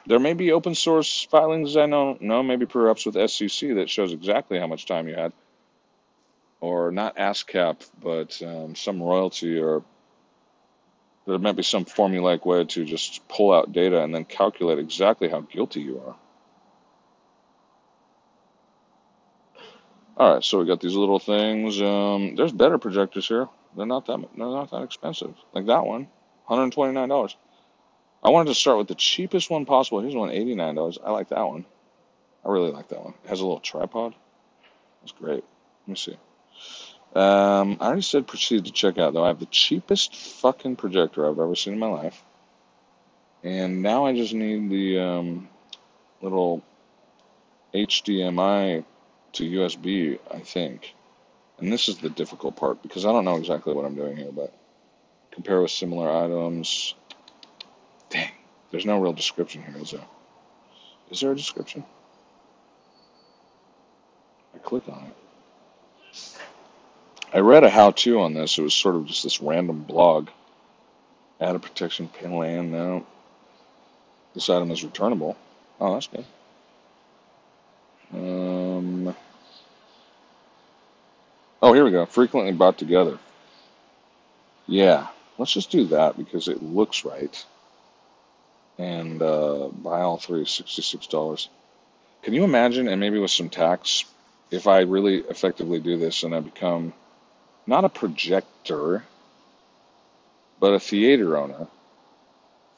There 0.06 0.20
may 0.20 0.34
be 0.34 0.52
open 0.52 0.74
source 0.74 1.26
filings 1.30 1.76
I 1.76 1.86
don't 1.86 2.22
know, 2.22 2.42
maybe 2.42 2.64
perhaps 2.64 3.04
with 3.04 3.30
SEC 3.30 3.74
that 3.74 3.90
shows 3.90 4.12
exactly 4.12 4.58
how 4.58 4.68
much 4.68 4.86
time 4.86 5.08
you 5.08 5.14
had, 5.14 5.32
or 6.60 6.92
not 6.92 7.16
ASCAP, 7.16 7.76
but 8.00 8.40
um, 8.42 8.76
some 8.76 9.02
royalty, 9.02 9.58
or 9.58 9.82
there 11.26 11.38
might 11.38 11.56
be 11.56 11.64
some 11.64 11.84
formulaic 11.84 12.46
way 12.46 12.64
to 12.64 12.84
just 12.84 13.26
pull 13.28 13.52
out 13.52 13.72
data 13.72 14.00
and 14.02 14.14
then 14.14 14.24
calculate 14.24 14.78
exactly 14.78 15.28
how 15.28 15.40
guilty 15.40 15.80
you 15.80 16.00
are. 16.06 16.16
All 20.16 20.34
right, 20.34 20.44
so 20.44 20.60
we 20.60 20.66
got 20.66 20.80
these 20.80 20.94
little 20.94 21.18
things. 21.18 21.82
Um, 21.82 22.36
there's 22.36 22.52
better 22.52 22.78
projectors 22.78 23.26
here. 23.26 23.48
They're 23.76 23.86
not 23.86 24.06
that 24.06 24.20
they're 24.36 24.46
not 24.46 24.70
that 24.70 24.82
expensive. 24.82 25.34
Like 25.52 25.66
that 25.66 25.84
one, 25.84 26.08
$129. 26.48 27.34
I 28.24 28.30
wanted 28.30 28.50
to 28.50 28.54
start 28.54 28.78
with 28.78 28.88
the 28.88 28.94
cheapest 28.94 29.50
one 29.50 29.64
possible. 29.66 30.00
Here's 30.00 30.14
one, 30.14 30.30
$89. 30.30 30.98
I 31.04 31.10
like 31.10 31.28
that 31.30 31.46
one. 31.46 31.64
I 32.44 32.50
really 32.50 32.70
like 32.70 32.88
that 32.88 33.04
one. 33.04 33.14
It 33.24 33.28
has 33.28 33.40
a 33.40 33.44
little 33.44 33.60
tripod. 33.60 34.14
That's 35.00 35.12
great. 35.12 35.44
Let 35.86 35.88
me 35.88 35.96
see. 35.96 36.16
Um, 37.14 37.76
I 37.80 37.86
already 37.86 38.02
said 38.02 38.26
proceed 38.26 38.64
to 38.64 38.72
check 38.72 38.98
out, 38.98 39.12
though. 39.12 39.24
I 39.24 39.28
have 39.28 39.40
the 39.40 39.46
cheapest 39.46 40.16
fucking 40.16 40.76
projector 40.76 41.28
I've 41.28 41.38
ever 41.38 41.54
seen 41.54 41.74
in 41.74 41.78
my 41.78 41.88
life. 41.88 42.22
And 43.42 43.82
now 43.82 44.06
I 44.06 44.14
just 44.14 44.32
need 44.32 44.70
the 44.70 45.00
um, 45.00 45.48
little 46.20 46.62
HDMI 47.74 48.84
to 49.32 49.50
USB, 49.50 50.18
I 50.30 50.38
think. 50.38 50.94
And 51.58 51.72
this 51.72 51.88
is 51.88 51.98
the 51.98 52.08
difficult 52.08 52.56
part 52.56 52.82
because 52.82 53.04
I 53.04 53.12
don't 53.12 53.24
know 53.24 53.36
exactly 53.36 53.74
what 53.74 53.84
I'm 53.84 53.94
doing 53.94 54.16
here, 54.16 54.32
but 54.32 54.54
compare 55.32 55.60
with 55.60 55.70
similar 55.70 56.10
items. 56.10 56.94
Dang, 58.10 58.30
there's 58.70 58.86
no 58.86 59.00
real 59.00 59.12
description 59.12 59.62
here, 59.62 59.82
is 59.82 59.90
there? 59.90 60.04
Is 61.10 61.20
there 61.20 61.32
a 61.32 61.36
description? 61.36 61.84
I 64.54 64.58
click 64.58 64.88
on 64.88 65.04
it. 65.04 66.38
I 67.34 67.38
read 67.40 67.64
a 67.64 67.70
how-to 67.70 68.20
on 68.20 68.34
this. 68.34 68.58
It 68.58 68.62
was 68.62 68.74
sort 68.74 68.94
of 68.94 69.06
just 69.06 69.22
this 69.22 69.40
random 69.40 69.82
blog. 69.82 70.28
Add 71.40 71.56
a 71.56 71.58
protection 71.58 72.08
panel 72.08 72.42
and 72.42 72.70
now 72.70 73.06
this 74.34 74.48
item 74.48 74.70
is 74.70 74.84
returnable. 74.84 75.36
Oh, 75.80 75.94
that's 75.94 76.08
good. 76.08 76.24
Um, 78.12 79.16
oh, 81.62 81.72
here 81.72 81.84
we 81.84 81.90
go. 81.90 82.04
Frequently 82.06 82.52
bought 82.52 82.76
together. 82.78 83.18
Yeah, 84.66 85.08
let's 85.38 85.52
just 85.52 85.70
do 85.70 85.86
that 85.86 86.16
because 86.16 86.48
it 86.48 86.62
looks 86.62 87.04
right 87.04 87.44
and 88.78 89.20
uh, 89.22 89.68
buy 89.68 90.00
all 90.00 90.18
three, 90.18 90.44
sixty-six 90.44 91.06
dollars. 91.06 91.48
Can 92.22 92.34
you 92.34 92.44
imagine? 92.44 92.88
And 92.88 93.00
maybe 93.00 93.18
with 93.18 93.30
some 93.30 93.48
tax, 93.48 94.04
if 94.50 94.66
I 94.66 94.80
really 94.80 95.18
effectively 95.18 95.80
do 95.80 95.98
this 95.98 96.22
and 96.22 96.34
I 96.34 96.40
become 96.40 96.92
not 97.66 97.84
a 97.84 97.88
projector, 97.88 99.04
but 100.60 100.74
a 100.74 100.80
theater 100.80 101.36
owner 101.36 101.66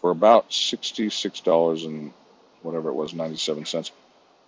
for 0.00 0.10
about 0.10 0.52
sixty-six 0.52 1.40
dollars 1.40 1.84
and 1.84 2.12
whatever 2.62 2.88
it 2.88 2.94
was, 2.94 3.14
ninety-seven 3.14 3.66
cents. 3.66 3.90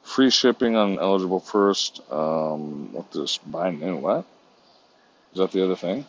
Free 0.03 0.31
shipping 0.31 0.77
on 0.77 0.99
eligible 0.99 1.41
first. 1.41 2.01
Um, 2.11 2.93
what 2.93 3.11
this 3.11 3.39
buy 3.39 3.71
new? 3.71 3.97
What 3.97 4.25
is 5.33 5.39
that? 5.39 5.51
The 5.51 5.65
other 5.65 5.77
thing? 5.77 6.07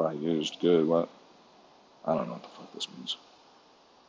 Buy 0.00 0.14
used. 0.14 0.58
Good. 0.60 0.86
What? 0.86 1.10
I 2.06 2.14
don't 2.14 2.26
know 2.26 2.32
what 2.32 2.42
the 2.42 2.48
fuck 2.48 2.72
this 2.72 2.88
means 2.96 3.16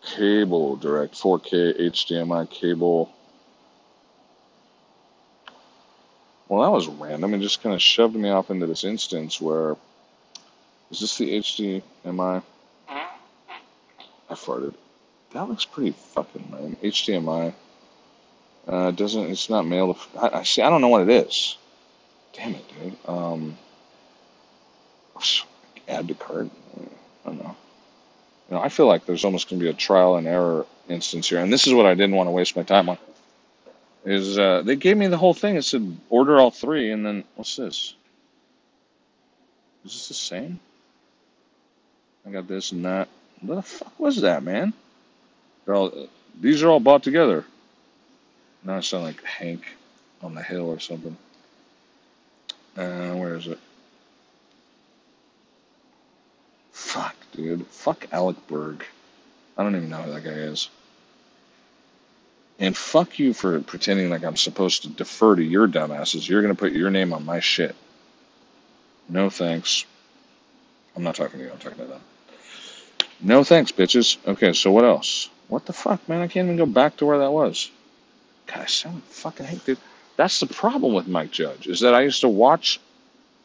cable 0.04 0.78
direct 0.78 1.14
4K 1.16 1.80
HDMI 1.80 2.50
cable. 2.50 3.12
Well, 6.48 6.64
that 6.64 6.72
was 6.72 6.88
random. 6.88 7.34
It 7.34 7.40
just 7.40 7.62
kind 7.62 7.76
of 7.76 7.82
shoved 7.82 8.16
me 8.16 8.30
off 8.30 8.50
into 8.50 8.68
this 8.68 8.84
instance 8.84 9.40
where 9.40 9.76
is 10.90 11.02
this 11.02 11.18
the 11.18 11.40
HDMI? 11.40 12.42
I 12.90 14.34
farted. 14.34 14.74
That 15.34 15.48
looks 15.50 15.66
pretty 15.66 15.92
fucking 15.92 16.52
lame. 16.52 16.78
HDMI. 16.82 17.54
Uh, 18.66 18.92
doesn't 18.92 19.30
it's 19.30 19.50
not 19.50 19.66
mail? 19.66 19.98
I, 20.18 20.40
I 20.40 20.44
see. 20.44 20.62
I 20.62 20.70
don't 20.70 20.82
know 20.82 20.88
what 20.88 21.02
it 21.02 21.10
is. 21.10 21.58
Damn 22.34 22.56
it, 22.56 22.66
dude. 22.80 22.98
Um, 23.08 23.58
add 25.92 26.08
to 26.08 26.14
cart. 26.14 26.50
I 26.78 27.30
don't 27.30 27.44
know. 27.44 27.56
You 28.50 28.56
know, 28.56 28.62
I 28.62 28.70
feel 28.70 28.88
like 28.88 29.06
there's 29.06 29.24
almost 29.26 29.50
going 29.50 29.60
to 29.60 29.64
be 29.64 29.70
a 29.70 29.74
trial 29.74 30.16
and 30.16 30.28
error 30.28 30.66
instance 30.90 31.30
here, 31.30 31.40
and 31.40 31.52
this 31.52 31.68
is 31.68 31.74
what 31.74 31.86
I 31.86 31.94
didn't 31.94 32.16
want 32.16 32.28
to 32.28 32.32
waste 32.32 32.56
my 32.56 32.64
time 32.64 32.90
on. 32.90 32.98
Is 34.04 34.38
uh, 34.38 34.64
they 34.64 34.76
gave 34.76 34.98
me 34.98 35.08
the 35.08 35.18
whole 35.18 35.34
thing? 35.34 35.56
It 35.56 35.64
said 35.64 35.98
order 36.10 36.40
all 36.40 36.52
three, 36.52 36.92
and 36.92 37.06
then 37.06 37.24
what's 37.36 37.56
this? 37.56 37.94
Is 39.86 39.94
this 39.94 40.08
the 40.08 40.14
same? 40.16 40.60
I 42.26 42.32
got 42.32 42.48
this 42.48 42.72
and 42.72 42.86
that. 42.86 43.08
What 43.42 43.56
the 43.56 43.62
fuck 43.62 44.00
was 44.00 44.22
that, 44.22 44.44
man? 44.44 44.74
All 45.68 46.08
these 46.40 46.64
are 46.64 46.70
all 46.70 46.80
bought 46.80 47.04
together. 47.04 47.46
Now 48.64 48.78
I 48.78 48.80
sound 48.82 49.04
like 49.04 49.24
Hank 49.24 49.64
on 50.22 50.36
the 50.36 50.44
hill 50.44 50.70
or 50.70 50.80
something. 50.80 51.16
Uh, 52.78 53.12
where 53.14 53.36
is 53.36 53.48
it? 53.48 53.60
Fuck, 56.72 57.16
dude. 57.42 57.68
Fuck 57.68 58.08
Alec 58.12 58.36
Berg. 58.48 58.86
I 59.58 59.64
don't 59.64 59.76
even 59.76 59.90
know 59.90 59.98
who 59.98 60.14
that 60.14 60.24
guy 60.24 60.32
is. 60.32 60.70
And 62.60 62.78
fuck 62.78 63.18
you 63.18 63.34
for 63.34 63.60
pretending 63.62 64.10
like 64.10 64.24
I'm 64.24 64.38
supposed 64.38 64.84
to 64.84 64.90
defer 64.90 65.36
to 65.36 65.44
your 65.44 65.68
dumbasses. 65.68 66.30
You're 66.30 66.42
going 66.42 66.54
to 66.54 66.60
put 66.60 66.74
your 66.74 66.92
name 66.92 67.12
on 67.14 67.26
my 67.26 67.40
shit. 67.40 67.76
No 69.10 69.30
thanks. 69.30 69.86
I'm 70.96 71.04
not 71.04 71.16
talking 71.16 71.40
to 71.40 71.46
you. 71.46 71.52
I'm 71.52 71.58
talking 71.58 71.80
to 71.80 71.86
them. 71.86 72.02
No 73.20 73.44
thanks, 73.44 73.72
bitches. 73.72 74.18
Okay, 74.28 74.54
so 74.54 74.72
what 74.72 74.86
else? 74.86 75.30
What 75.48 75.66
the 75.66 75.74
fuck, 75.74 76.08
man? 76.08 76.22
I 76.22 76.28
can't 76.28 76.46
even 76.46 76.58
go 76.58 76.66
back 76.66 76.98
to 76.98 77.06
where 77.06 77.20
that 77.20 77.32
was. 77.32 77.72
God, 78.48 78.62
I 78.62 78.66
sound 78.66 79.04
fucking 79.04 79.46
hate, 79.46 79.66
dude. 79.66 79.78
That's 80.18 80.40
the 80.40 80.48
problem 80.48 80.94
with 80.94 81.08
Mike 81.08 81.32
Judge, 81.32 81.68
is 81.68 81.82
that 81.82 81.94
I 81.94 82.02
used 82.02 82.22
to 82.22 82.30
watch 82.30 82.80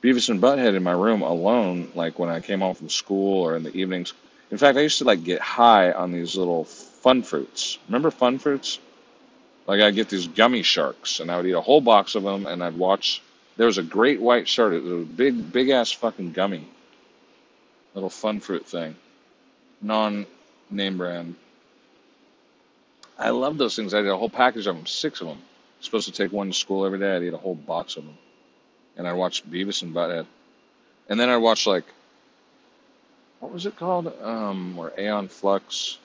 Beavis 0.02 0.28
and 0.28 0.40
Butthead 0.40 0.74
in 0.74 0.82
my 0.82 0.92
room 0.92 1.22
alone, 1.22 1.90
like 1.94 2.18
when 2.18 2.28
I 2.28 2.40
came 2.40 2.60
home 2.60 2.74
from 2.74 2.90
school 2.90 3.42
or 3.42 3.56
in 3.56 3.62
the 3.62 3.74
evenings. 3.74 4.12
In 4.50 4.58
fact, 4.58 4.76
I 4.76 4.82
used 4.82 4.98
to 4.98 5.04
like 5.04 5.24
get 5.24 5.40
high 5.40 5.92
on 5.92 6.12
these 6.12 6.36
little 6.36 6.64
fun 6.64 7.22
fruits. 7.22 7.78
Remember 7.88 8.10
fun 8.10 8.38
fruits? 8.38 8.78
Like 9.66 9.80
I'd 9.80 9.94
get 9.94 10.08
these 10.08 10.28
gummy 10.28 10.62
sharks, 10.62 11.20
and 11.20 11.30
I 11.30 11.36
would 11.36 11.46
eat 11.46 11.52
a 11.52 11.60
whole 11.60 11.80
box 11.80 12.14
of 12.14 12.22
them, 12.22 12.46
and 12.46 12.62
I'd 12.62 12.76
watch. 12.76 13.22
There 13.56 13.66
was 13.66 13.78
a 13.78 13.82
great 13.82 14.20
white 14.20 14.46
shark. 14.46 14.74
It 14.74 14.82
was 14.82 15.02
a 15.02 15.04
big, 15.04 15.50
big 15.50 15.70
ass 15.70 15.90
fucking 15.90 16.32
gummy, 16.32 16.68
little 17.94 18.10
fun 18.10 18.40
fruit 18.40 18.66
thing, 18.66 18.94
non-name 19.80 20.98
brand. 20.98 21.34
I 23.18 23.30
love 23.30 23.56
those 23.56 23.74
things. 23.74 23.94
I 23.94 24.02
did 24.02 24.10
a 24.10 24.16
whole 24.16 24.28
package 24.28 24.66
of 24.66 24.76
them, 24.76 24.86
six 24.86 25.22
of 25.22 25.28
them. 25.28 25.38
Supposed 25.80 26.06
to 26.06 26.12
take 26.12 26.32
one 26.32 26.48
to 26.48 26.52
school 26.52 26.84
every 26.84 26.98
day. 26.98 27.16
I'd 27.16 27.22
eat 27.22 27.32
a 27.32 27.38
whole 27.38 27.54
box 27.54 27.96
of 27.96 28.04
them 28.04 28.16
and 28.96 29.06
I 29.06 29.12
watched 29.12 29.50
Beavis 29.50 29.82
and 29.82 29.94
Butthead, 29.94 30.26
and 31.08 31.18
then 31.20 31.28
I 31.28 31.36
watched 31.36 31.66
like 31.66 31.84
what 33.40 33.52
was 33.52 33.66
it 33.66 33.76
called? 33.76 34.12
Um, 34.22 34.78
or 34.78 34.92
Aeon 34.98 35.28
Flux. 35.28 35.98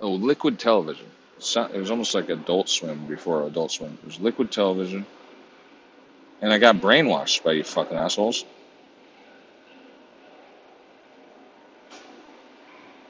Oh, 0.00 0.12
Liquid 0.12 0.58
Television. 0.58 1.06
It 1.36 1.78
was 1.78 1.90
almost 1.90 2.14
like 2.14 2.28
Adult 2.30 2.68
Swim 2.68 3.06
before 3.06 3.46
Adult 3.46 3.70
Swim. 3.70 3.96
It 4.02 4.06
was 4.06 4.18
Liquid 4.18 4.50
Television, 4.50 5.06
and 6.42 6.52
I 6.52 6.58
got 6.58 6.76
brainwashed 6.76 7.44
by 7.44 7.52
you 7.52 7.62
fucking 7.62 7.96
assholes, 7.96 8.44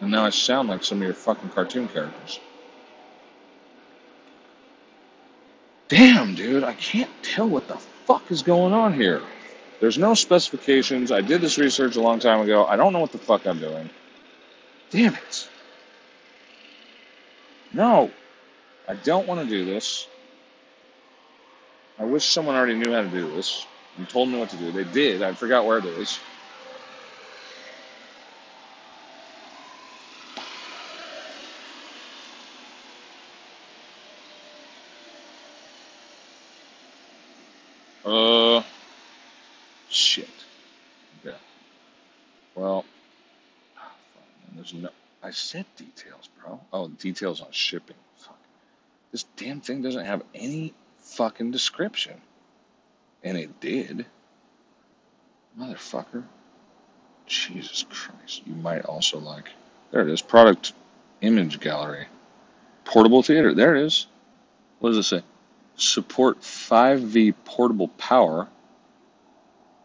and 0.01 0.11
now 0.11 0.27
I 0.27 0.31
sound 0.31 0.69
like 0.69 0.85
some 0.85 0.99
of 0.99 1.05
your 1.05 1.15
fucking 1.15 1.51
cartoon 1.51 1.89
characters. 1.89 2.39
Damn, 5.89 6.35
dude, 6.35 6.65
I 6.65 6.75
can't 6.75 7.11
tell 7.23 7.49
what 7.49 7.69
the 7.69 7.77
fuck 7.77 8.31
is 8.31 8.43
going 8.43 8.73
on 8.75 8.93
here. 8.93 9.23
There's 9.81 9.99
no 9.99 10.15
specifications. 10.15 11.13
I 11.13 11.21
did 11.21 11.41
this 11.41 11.59
research 11.59 11.97
a 11.97 12.01
long 12.01 12.19
time 12.19 12.41
ago. 12.41 12.67
I 12.67 12.77
don't 12.77 12.93
know 12.93 13.01
what 13.01 13.13
the 13.13 13.19
fuck 13.19 13.47
I'm 13.47 13.59
doing. 13.61 13.89
Damn 14.91 15.15
it. 15.15 15.49
No, 17.73 18.11
I 18.89 18.95
don't 18.95 19.27
want 19.27 19.41
to 19.41 19.47
do 19.49 19.65
this. 19.65 20.09
I 21.99 22.05
wish 22.05 22.25
someone 22.27 22.55
already 22.55 22.75
knew 22.75 22.93
how 22.93 23.03
to 23.03 23.09
do 23.09 23.31
this 23.35 23.67
and 23.97 24.09
told 24.09 24.29
me 24.29 24.39
what 24.39 24.51
to 24.51 24.57
do. 24.57 24.73
They 24.73 24.85
did. 24.85 25.23
I 25.23 25.33
forgot 25.33 25.67
where 25.67 25.79
it 25.79 25.85
is. 25.85 26.19
Uh, 38.09 38.63
shit. 39.91 40.31
Okay. 41.21 41.37
Well, 42.55 42.87
ah, 43.77 43.93
there's 44.55 44.73
no. 44.73 44.89
I 45.23 45.31
said 45.31 45.67
details, 45.77 46.31
bro. 46.41 46.59
Oh, 46.73 46.89
details 46.89 47.43
on 47.43 47.49
shipping. 47.51 47.97
Fuck. 48.17 48.39
This 49.13 49.27
damn 49.37 49.61
thing 49.61 49.83
doesn't 49.83 50.07
have 50.07 50.23
any 50.35 50.73
fucking 51.01 51.51
description. 51.51 52.15
And 53.23 53.37
it 53.37 53.61
did. 53.61 54.07
Motherfucker. 55.61 56.25
Jesus 57.27 57.85
Christ. 57.91 58.41
You 58.47 58.55
might 58.55 58.87
also 58.87 59.19
like. 59.19 59.51
There 59.91 60.01
it 60.01 60.09
is. 60.09 60.23
Product 60.23 60.73
image 61.21 61.61
gallery. 61.61 62.07
Portable 62.87 63.23
theater. 63.23 63.53
There 63.53 63.77
it 63.77 63.85
is. 63.85 64.07
What 64.79 64.91
does 64.91 64.99
it 64.99 65.03
say? 65.03 65.23
Support 65.79 66.41
5V 66.41 67.35
portable 67.45 67.87
power. 67.87 68.49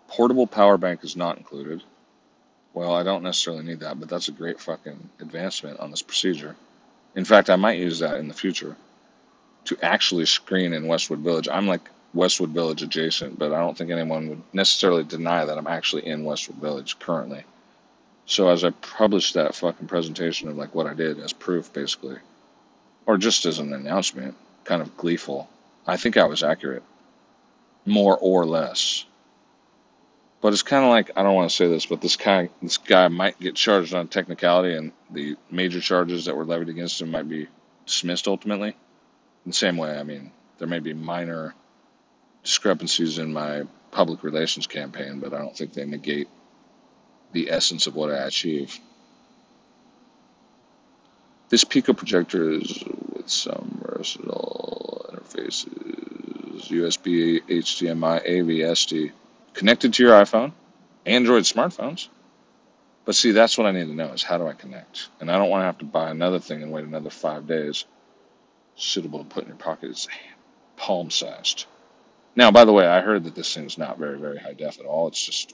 Portable 0.07 0.47
power 0.47 0.77
bank 0.79 1.03
is 1.03 1.15
not 1.15 1.37
included. 1.37 1.83
Well, 2.73 2.95
I 2.95 3.03
don't 3.03 3.21
necessarily 3.21 3.63
need 3.63 3.81
that, 3.81 3.99
but 3.99 4.09
that's 4.09 4.27
a 4.27 4.31
great 4.31 4.59
fucking 4.59 5.09
advancement 5.19 5.79
on 5.79 5.91
this 5.91 6.01
procedure. 6.01 6.55
In 7.15 7.25
fact, 7.25 7.51
I 7.51 7.57
might 7.57 7.77
use 7.77 7.99
that 7.99 8.17
in 8.17 8.27
the 8.27 8.33
future 8.33 8.75
to 9.65 9.77
actually 9.83 10.25
screen 10.25 10.73
in 10.73 10.87
Westwood 10.87 11.19
Village. 11.19 11.47
I'm 11.47 11.67
like 11.67 11.87
Westwood 12.15 12.49
Village 12.49 12.81
adjacent, 12.81 13.37
but 13.37 13.53
I 13.53 13.59
don't 13.59 13.77
think 13.77 13.91
anyone 13.91 14.29
would 14.29 14.41
necessarily 14.51 15.03
deny 15.03 15.45
that 15.45 15.59
I'm 15.59 15.67
actually 15.67 16.07
in 16.07 16.25
Westwood 16.25 16.57
Village 16.57 16.97
currently. 16.97 17.43
So 18.25 18.49
as 18.49 18.63
I 18.63 18.71
published 18.71 19.35
that 19.35 19.53
fucking 19.53 19.87
presentation 19.87 20.47
of 20.47 20.57
like 20.57 20.73
what 20.73 20.87
I 20.87 20.95
did 20.95 21.19
as 21.19 21.33
proof, 21.33 21.71
basically, 21.71 22.17
or 23.05 23.17
just 23.17 23.45
as 23.45 23.59
an 23.59 23.73
announcement, 23.73 24.35
kind 24.63 24.81
of 24.81 24.97
gleeful, 24.97 25.49
I 25.85 25.97
think 25.97 26.17
I 26.17 26.25
was 26.25 26.43
accurate, 26.43 26.83
more 27.85 28.17
or 28.17 28.45
less. 28.45 29.05
But 30.41 30.53
it's 30.53 30.63
kind 30.63 30.83
of 30.83 30.89
like 30.89 31.11
I 31.15 31.23
don't 31.23 31.35
want 31.35 31.49
to 31.49 31.55
say 31.55 31.67
this, 31.67 31.85
but 31.85 32.01
this 32.01 32.15
guy, 32.15 32.49
this 32.61 32.77
guy 32.77 33.07
might 33.07 33.39
get 33.39 33.55
charged 33.55 33.93
on 33.93 34.07
technicality, 34.07 34.75
and 34.75 34.91
the 35.09 35.37
major 35.49 35.79
charges 35.79 36.25
that 36.25 36.35
were 36.35 36.45
levied 36.45 36.69
against 36.69 37.01
him 37.01 37.11
might 37.11 37.29
be 37.29 37.47
dismissed 37.85 38.27
ultimately. 38.27 38.69
In 38.69 39.49
the 39.49 39.53
same 39.53 39.77
way, 39.77 39.97
I 39.97 40.03
mean, 40.03 40.31
there 40.57 40.67
may 40.67 40.79
be 40.79 40.93
minor 40.93 41.53
discrepancies 42.43 43.19
in 43.19 43.31
my 43.31 43.63
public 43.91 44.23
relations 44.23 44.67
campaign, 44.67 45.19
but 45.19 45.33
I 45.33 45.37
don't 45.37 45.55
think 45.55 45.73
they 45.73 45.85
negate 45.85 46.27
the 47.31 47.49
essence 47.51 47.87
of 47.87 47.95
what 47.95 48.11
I 48.11 48.25
achieve. 48.25 48.79
This 51.49 51.63
Pico 51.63 51.93
projector 51.93 52.51
is 52.51 52.83
with 53.11 53.29
some 53.29 53.53
um, 53.53 53.81
versatile 53.85 54.92
interfaces, 55.23 55.67
USB, 56.67 57.41
HDMI, 57.47 58.17
AV, 58.17 58.71
SD, 58.71 59.11
connected 59.53 59.93
to 59.93 60.03
your 60.03 60.13
iPhone, 60.13 60.53
Android 61.05 61.43
smartphones. 61.43 62.07
But 63.05 63.15
see, 63.15 63.31
that's 63.31 63.57
what 63.57 63.67
I 63.67 63.71
need 63.71 63.87
to 63.87 63.93
know 63.93 64.13
is 64.13 64.23
how 64.23 64.37
do 64.37 64.47
I 64.47 64.53
connect? 64.53 65.09
And 65.19 65.29
I 65.29 65.37
don't 65.37 65.49
want 65.49 65.61
to 65.61 65.65
have 65.65 65.79
to 65.79 65.85
buy 65.85 66.09
another 66.09 66.39
thing 66.39 66.63
and 66.63 66.71
wait 66.71 66.85
another 66.85 67.09
five 67.09 67.47
days. 67.47 67.85
Suitable 68.75 69.19
to 69.19 69.25
put 69.25 69.43
in 69.43 69.49
your 69.49 69.57
pocket. 69.57 70.07
Palm 70.77 71.09
sized. 71.09 71.65
Now, 72.35 72.49
by 72.51 72.65
the 72.65 72.73
way, 72.73 72.87
I 72.87 73.01
heard 73.01 73.25
that 73.25 73.35
this 73.35 73.53
thing's 73.53 73.77
not 73.77 73.99
very, 73.99 74.17
very 74.17 74.37
high 74.37 74.53
def 74.53 74.79
at 74.79 74.85
all. 74.85 75.07
It's 75.07 75.23
just, 75.23 75.53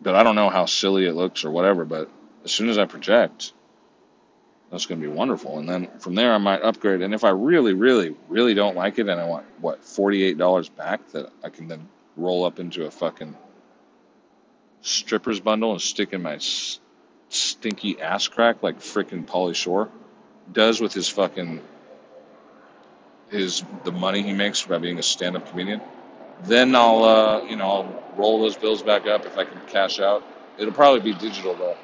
but 0.00 0.14
I 0.14 0.22
don't 0.22 0.36
know 0.36 0.50
how 0.50 0.66
silly 0.66 1.06
it 1.06 1.14
looks 1.14 1.44
or 1.44 1.50
whatever. 1.50 1.84
But 1.84 2.08
as 2.44 2.52
soon 2.52 2.68
as 2.68 2.78
I 2.78 2.84
project, 2.84 3.52
that's 4.70 4.86
going 4.86 5.00
to 5.00 5.06
be 5.08 5.12
wonderful. 5.12 5.58
And 5.58 5.68
then 5.68 5.88
from 6.00 6.14
there, 6.14 6.32
I 6.34 6.38
might 6.38 6.62
upgrade. 6.62 7.02
And 7.02 7.14
if 7.14 7.24
I 7.24 7.30
really, 7.30 7.74
really, 7.74 8.16
really 8.28 8.54
don't 8.54 8.76
like 8.76 8.98
it 8.98 9.08
and 9.08 9.20
I 9.20 9.26
want, 9.26 9.46
what, 9.60 9.82
$48 9.82 10.38
back 10.68 11.10
that 11.12 11.30
I 11.44 11.50
can 11.50 11.68
then 11.68 11.88
roll 12.16 12.44
up 12.44 12.60
into 12.60 12.86
a 12.86 12.90
fucking 12.90 13.36
strippers 14.82 15.40
bundle 15.40 15.72
and 15.72 15.80
stick 15.82 16.12
in 16.12 16.22
my 16.22 16.36
s- 16.36 16.80
stinky 17.30 18.00
ass 18.00 18.28
crack 18.28 18.62
like 18.62 18.80
frickin' 18.80 19.26
Pauly 19.26 19.54
Shore 19.54 19.90
does 20.52 20.80
with 20.80 20.92
his 20.92 21.08
fucking 21.08 21.60
his 23.30 23.64
the 23.84 23.92
money 23.92 24.22
he 24.22 24.32
makes 24.32 24.64
by 24.66 24.78
being 24.78 24.98
a 24.98 25.02
stand-up 25.02 25.48
comedian. 25.50 25.80
Then 26.44 26.74
I'll 26.74 27.04
uh, 27.04 27.44
you 27.44 27.56
know 27.56 27.66
I'll 27.66 28.04
roll 28.16 28.40
those 28.40 28.56
bills 28.56 28.82
back 28.82 29.06
up 29.06 29.26
if 29.26 29.38
I 29.38 29.44
can 29.44 29.60
cash 29.68 30.00
out. 30.00 30.24
It'll 30.58 30.74
probably 30.74 31.00
be 31.00 31.18
digital 31.18 31.54
though. 31.54 31.76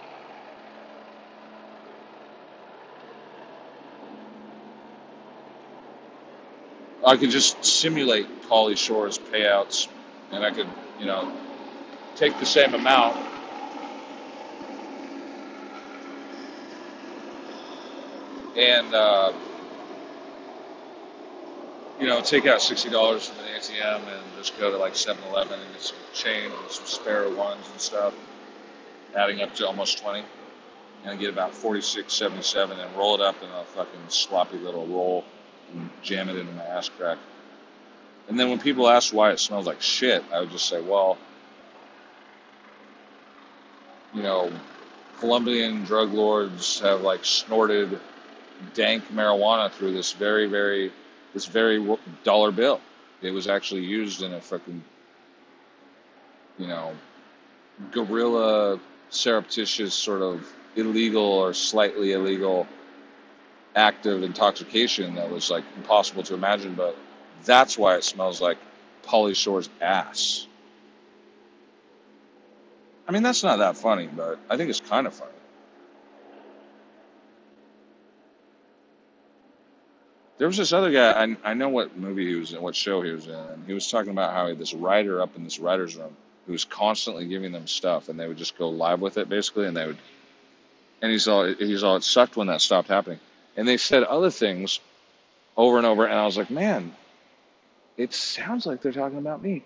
I 7.07 7.17
could 7.17 7.31
just 7.31 7.65
simulate 7.65 8.27
Pauly 8.43 8.77
Shore's 8.77 9.17
payouts, 9.17 9.87
and 10.33 10.45
I 10.45 10.51
could 10.51 10.67
you 10.99 11.07
know 11.07 11.33
take 12.17 12.39
the 12.41 12.47
same 12.47 12.75
amount. 12.75 13.17
And 18.57 18.93
uh, 18.93 19.33
you 22.01 22.09
know 22.09 22.21
take 22.23 22.47
out 22.47 22.61
sixty 22.61 22.91
dollars 22.91 23.29
from 23.29 23.45
an 23.47 23.53
ATM 23.53 24.01
and 24.01 24.25
just 24.37 24.59
go 24.59 24.73
to 24.73 24.77
like 24.77 24.97
Seven 24.97 25.23
Eleven 25.31 25.61
and 25.61 25.73
get 25.73 25.83
some 25.83 25.97
change 26.13 26.53
and 26.53 26.71
some 26.71 26.87
spare 26.87 27.31
ones 27.31 27.65
and 27.71 27.81
stuff, 27.81 28.15
adding 29.15 29.43
up 29.43 29.55
to 29.55 29.67
almost 29.67 29.99
20 30.03 30.25
and 31.05 31.21
get 31.21 31.31
about 31.31 31.55
46, 31.55 32.13
77, 32.13 32.81
and 32.81 32.97
roll 32.97 33.15
it 33.15 33.21
up 33.21 33.37
in 33.43 33.49
a 33.51 33.65
fucking 33.65 34.01
sloppy 34.09 34.59
little 34.59 34.87
roll 34.89 35.25
and 35.73 35.91
jam 36.03 36.29
it 36.29 36.37
into 36.37 36.53
my 36.53 36.65
ass 36.65 36.89
crack. 36.89 37.19
And 38.29 38.39
then 38.39 38.51
when 38.51 38.59
people 38.59 38.89
ask 38.89 39.15
why 39.15 39.31
it 39.31 39.39
smells 39.39 39.67
like 39.67 39.81
shit, 39.81 40.25
I 40.33 40.41
would 40.41 40.51
just 40.51 40.69
say, 40.69 40.81
well, 40.81 41.17
you 44.15 44.23
know, 44.23 44.51
Colombian 45.19 45.85
drug 45.85 46.13
lords 46.13 46.81
have 46.81 47.03
like 47.03 47.25
snorted 47.25 48.01
dank 48.75 49.05
marijuana 49.13 49.71
through 49.71 49.93
this 49.93 50.13
very, 50.13 50.47
very, 50.47 50.93
this 51.35 51.47
very 51.47 51.99
dollar 52.25 52.51
bill. 52.51 52.81
It 53.23 53.31
was 53.31 53.47
actually 53.47 53.83
used 53.83 54.23
in 54.23 54.35
a 54.35 54.41
fucking, 54.41 54.83
you 56.59 56.67
know, 56.67 56.93
guerrilla, 57.93 58.81
surreptitious 59.11 59.95
sort 59.95 60.23
of 60.23 60.47
illegal 60.75 61.23
or 61.23 61.55
slightly 61.55 62.13
illegal 62.13 62.67
act 63.77 64.07
of 64.07 64.23
intoxication 64.23 65.15
that 65.17 65.31
was 65.31 65.51
like 65.51 65.65
impossible 65.77 66.23
to 66.25 66.35
imagine, 66.35 66.75
but 66.75 66.97
that's 67.45 67.79
why 67.79 67.97
it 67.97 68.05
smells 68.05 68.41
like 68.41 68.59
Pauly 69.05 69.37
Shore's 69.37 69.69
ass. 69.81 70.47
I 73.07 73.13
mean, 73.13 73.23
that's 73.23 73.45
not 73.45 73.59
that 73.59 73.77
funny, 73.77 74.09
but 74.09 74.41
I 74.51 74.57
think 74.57 74.71
it's 74.71 74.81
kind 74.81 75.07
of 75.07 75.15
funny. 75.15 75.31
There 80.39 80.49
was 80.49 80.57
this 80.57 80.73
other 80.73 80.91
guy, 80.91 81.13
I, 81.13 81.37
I 81.45 81.55
know 81.55 81.69
what 81.69 81.97
movie 81.97 82.27
he 82.27 82.35
was 82.35 82.53
in, 82.53 82.61
what 82.61 82.75
show 82.75 83.01
he 83.03 83.11
was 83.11 83.27
in, 83.27 83.65
he 83.67 83.73
was 83.73 83.91
talking 83.91 84.11
about 84.11 84.35
how 84.35 84.45
he 84.45 84.51
had 84.51 84.59
this 84.59 84.75
writer 84.75 85.23
up 85.23 85.37
in 85.37 85.45
this 85.45 85.59
writer's 85.59 85.97
room 85.97 86.15
who 86.47 86.53
was 86.53 86.65
constantly 86.65 87.27
giving 87.27 87.53
them 87.53 87.67
stuff, 87.67 88.09
and 88.09 88.19
they 88.21 88.29
would 88.29 88.37
just 88.37 88.59
go 88.59 88.69
live 88.69 89.01
with 89.01 89.17
it, 89.19 89.29
basically, 89.29 89.67
and 89.67 89.77
they 89.77 89.87
would, 89.87 89.99
and 91.01 91.11
he's 91.11 91.27
all, 91.27 91.47
he's 91.47 91.83
all, 91.83 91.97
it 91.97 92.05
sucked 92.05 92.37
when 92.37 92.49
that 92.49 92.61
stopped 92.61 92.89
happening. 92.89 93.19
And 93.57 93.67
they 93.67 93.77
said 93.77 94.03
other 94.03 94.31
things 94.31 94.81
over 95.57 95.79
and 95.79 95.87
over, 95.87 96.05
and 96.05 96.19
I 96.19 96.25
was 96.27 96.37
like, 96.37 96.51
man, 96.51 96.95
it 97.97 98.13
sounds 98.13 98.67
like 98.67 98.83
they're 98.83 98.93
talking 98.93 99.19
about 99.19 99.43
me. 99.43 99.65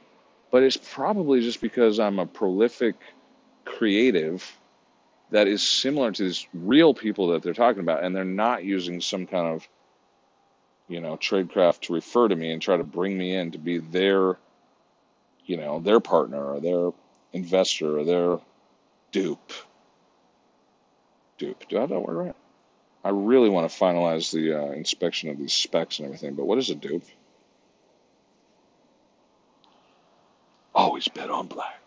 But 0.53 0.63
it's 0.63 0.77
probably 0.77 1.41
just 1.41 1.61
because 1.61 1.99
I'm 2.01 2.19
a 2.19 2.27
prolific 2.27 2.97
creative 3.65 4.59
that 5.31 5.49
is 5.49 5.63
similar 5.63 6.13
to 6.13 6.25
these 6.25 6.47
real 6.55 6.95
people 6.95 7.29
that 7.29 7.43
they're 7.43 7.55
talking 7.55 7.81
about, 7.83 8.05
and 8.05 8.15
they're 8.15 8.25
not 8.25 8.65
using 8.65 9.01
some 9.01 9.27
kind 9.27 9.47
of 9.47 9.69
you 10.91 11.01
know, 11.01 11.17
Tradecraft 11.17 11.83
to 11.83 11.95
refer 11.95 12.29
to 12.29 12.37
me 12.37 12.51
and 12.51 12.61
try 12.61 12.77
to 12.77 12.83
bring 12.85 13.17
me 13.17 13.35
in 13.37 13.53
to 13.53 13.59
be 13.59 13.79
their, 13.79 14.37
you 15.47 15.57
know, 15.57 15.79
their 15.79 16.01
partner 16.01 16.45
or 16.45 16.61
their 16.61 16.91
investor 17.33 18.01
or 18.01 18.05
their 18.05 18.39
dupe. 19.13 19.53
Dupe. 21.39 21.69
Do 21.69 21.79
I 21.79 21.81
have 21.83 21.91
that 21.91 22.01
word 22.01 22.27
right? 22.27 22.37
I 23.03 23.11
really 23.11 23.49
want 23.49 23.71
to 23.71 23.79
finalize 23.79 24.31
the 24.31 24.61
uh, 24.61 24.73
inspection 24.73 25.31
of 25.31 25.39
these 25.39 25.55
specs 25.55 25.99
and 25.99 26.07
everything, 26.07 26.35
but 26.35 26.45
what 26.45 26.59
is 26.59 26.71
a 26.71 26.75
dupe? 26.75 27.05
Always 30.75 31.09
bet 31.09 31.31
on 31.31 31.47
black. 31.47 31.81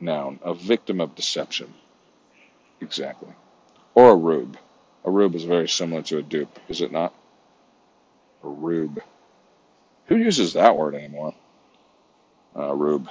Noun, 0.00 0.40
a 0.42 0.54
victim 0.54 1.00
of 1.00 1.14
deception. 1.14 1.72
Exactly. 2.80 3.28
Or 3.94 4.10
a 4.10 4.16
rube. 4.16 4.56
A 5.04 5.10
rube 5.10 5.34
is 5.34 5.44
very 5.44 5.68
similar 5.68 6.02
to 6.02 6.18
a 6.18 6.22
dupe, 6.22 6.58
is 6.68 6.80
it 6.80 6.90
not? 6.90 7.14
A 8.42 8.48
rube. 8.48 9.02
Who 10.06 10.16
uses 10.16 10.54
that 10.54 10.76
word 10.76 10.94
anymore? 10.94 11.34
Uh, 12.56 12.74
rube. 12.74 13.08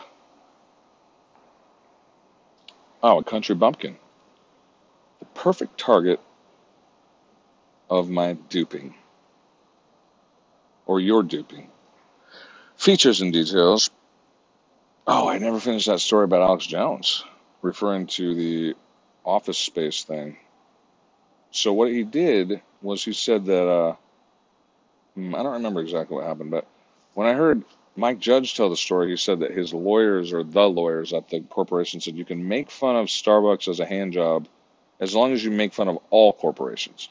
Oh, 3.04 3.20
a 3.20 3.24
country 3.24 3.56
bumpkin. 3.56 3.98
The 5.20 5.26
perfect 5.26 5.80
target 5.80 6.20
of 7.92 8.10
my 8.10 8.34
duping. 8.50 8.96
Or 10.86 11.00
your 11.02 11.24
duping. 11.24 11.68
Features 12.78 13.22
and 13.22 13.34
details. 13.34 13.92
Oh, 15.06 15.28
I 15.28 15.38
never 15.38 15.60
finished 15.60 15.88
that 15.88 16.00
story 16.00 16.24
about 16.24 16.42
Alex 16.42 16.66
Jones, 16.66 17.26
referring 17.62 18.08
to 18.08 18.34
the 18.34 18.76
office 19.26 19.58
space 19.58 20.04
thing. 20.04 20.38
So 21.52 21.74
what 21.74 21.92
he 21.92 22.04
did 22.04 22.62
was 22.82 23.04
he 23.04 23.12
said 23.12 23.46
that 23.46 23.68
uh, 23.68 23.96
hmm, 25.16 25.36
I 25.36 25.44
don't 25.44 25.54
remember 25.54 25.82
exactly 25.82 26.16
what 26.16 26.26
happened, 26.26 26.52
but 26.52 26.66
when 27.14 27.28
I 27.28 27.34
heard 27.34 27.64
Mike 27.98 28.20
Judge 28.20 28.56
tell 28.56 28.70
the 28.70 28.78
story, 28.78 29.10
he 29.10 29.18
said 29.18 29.42
that 29.42 29.52
his 29.52 29.74
lawyers 29.74 30.32
or 30.32 30.44
the 30.46 30.70
lawyers 30.70 31.12
at 31.12 31.30
the 31.30 31.42
corporation 31.42 32.00
said 32.00 32.16
you 32.16 32.24
can 32.24 32.48
make 32.48 32.72
fun 32.72 32.96
of 32.96 33.08
Starbucks 33.08 33.68
as 33.68 33.82
a 33.82 33.86
hand 33.86 34.14
job 34.14 34.48
as 35.02 35.14
long 35.14 35.34
as 35.34 35.44
you 35.44 35.52
make 35.52 35.74
fun 35.74 35.90
of 35.90 36.00
all 36.10 36.32
corporations. 36.32 37.10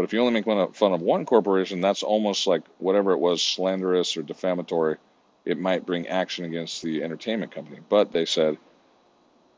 But 0.00 0.04
if 0.04 0.14
you 0.14 0.20
only 0.20 0.32
make 0.32 0.46
fun 0.46 0.94
of, 0.94 1.02
one 1.02 1.26
corporation, 1.26 1.82
that's 1.82 2.02
almost 2.02 2.46
like 2.46 2.62
whatever 2.78 3.12
it 3.12 3.18
was, 3.18 3.42
slanderous 3.42 4.16
or 4.16 4.22
defamatory. 4.22 4.96
It 5.44 5.60
might 5.60 5.84
bring 5.84 6.08
action 6.08 6.46
against 6.46 6.80
the 6.80 7.02
entertainment 7.02 7.52
company. 7.52 7.80
But 7.86 8.10
they 8.10 8.24
said 8.24 8.56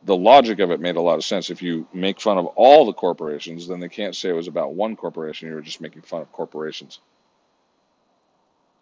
the 0.02 0.16
logic 0.16 0.58
of 0.58 0.72
it 0.72 0.80
made 0.80 0.96
a 0.96 1.00
lot 1.00 1.14
of 1.14 1.24
sense. 1.24 1.50
If 1.50 1.62
you 1.62 1.86
make 1.92 2.20
fun 2.20 2.38
of 2.38 2.46
all 2.56 2.86
the 2.86 2.92
corporations, 2.92 3.68
then 3.68 3.78
they 3.78 3.88
can't 3.88 4.16
say 4.16 4.30
it 4.30 4.32
was 4.32 4.48
about 4.48 4.74
one 4.74 4.96
corporation. 4.96 5.48
You 5.48 5.54
were 5.54 5.60
just 5.60 5.80
making 5.80 6.02
fun 6.02 6.22
of 6.22 6.32
corporations. 6.32 6.98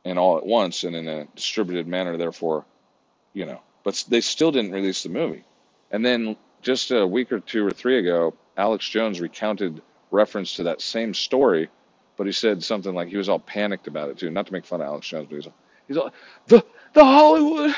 And 0.06 0.18
all 0.18 0.38
at 0.38 0.46
once 0.46 0.84
and 0.84 0.96
in 0.96 1.08
a 1.08 1.26
distributed 1.36 1.86
manner, 1.86 2.16
therefore, 2.16 2.64
you 3.34 3.44
know. 3.44 3.60
But 3.84 4.02
they 4.08 4.22
still 4.22 4.50
didn't 4.50 4.72
release 4.72 5.02
the 5.02 5.10
movie. 5.10 5.44
And 5.90 6.06
then 6.06 6.36
just 6.62 6.90
a 6.90 7.06
week 7.06 7.30
or 7.32 7.40
two 7.40 7.66
or 7.66 7.70
three 7.70 7.98
ago, 7.98 8.32
Alex 8.56 8.88
Jones 8.88 9.20
recounted 9.20 9.82
reference 10.10 10.56
to 10.56 10.64
that 10.64 10.80
same 10.80 11.14
story, 11.14 11.68
but 12.16 12.26
he 12.26 12.32
said 12.32 12.62
something 12.62 12.94
like 12.94 13.08
he 13.08 13.16
was 13.16 13.28
all 13.28 13.38
panicked 13.38 13.86
about 13.86 14.10
it 14.10 14.18
too. 14.18 14.30
Not 14.30 14.46
to 14.46 14.52
make 14.52 14.66
fun 14.66 14.80
of 14.80 14.86
Alex 14.86 15.08
Jones, 15.08 15.28
but 15.30 15.36
he's 15.36 15.46
all, 15.46 15.54
he's 15.88 15.96
all 15.96 16.12
the 16.46 16.64
the 16.92 17.04
Hollywood 17.04 17.74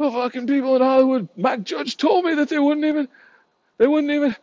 the 0.00 0.10
fucking 0.10 0.46
people 0.46 0.76
in 0.76 0.82
Hollywood, 0.82 1.28
Mike 1.36 1.62
Judge 1.62 1.96
told 1.96 2.24
me 2.24 2.34
that 2.36 2.48
they 2.48 2.58
wouldn't 2.58 2.86
even, 2.86 3.06
they 3.76 3.86
wouldn't 3.86 4.12
even 4.12 4.34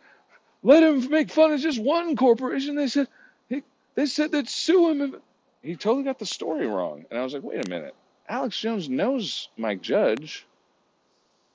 let 0.62 0.82
him 0.84 1.10
make 1.10 1.30
fun 1.30 1.52
of 1.52 1.60
just 1.60 1.80
one 1.80 2.14
corporation. 2.14 2.76
They 2.76 2.86
said, 2.86 3.08
he, 3.48 3.64
they 3.96 4.06
said 4.06 4.30
they'd 4.30 4.48
sue 4.48 4.90
him. 4.90 5.16
He 5.62 5.74
totally 5.74 6.04
got 6.04 6.20
the 6.20 6.26
story 6.26 6.68
wrong. 6.68 7.04
And 7.10 7.18
I 7.18 7.24
was 7.24 7.34
like, 7.34 7.42
wait 7.42 7.66
a 7.66 7.68
minute. 7.68 7.94
Alex 8.28 8.60
Jones 8.60 8.88
knows 8.88 9.48
Mike 9.56 9.82
Judge, 9.82 10.46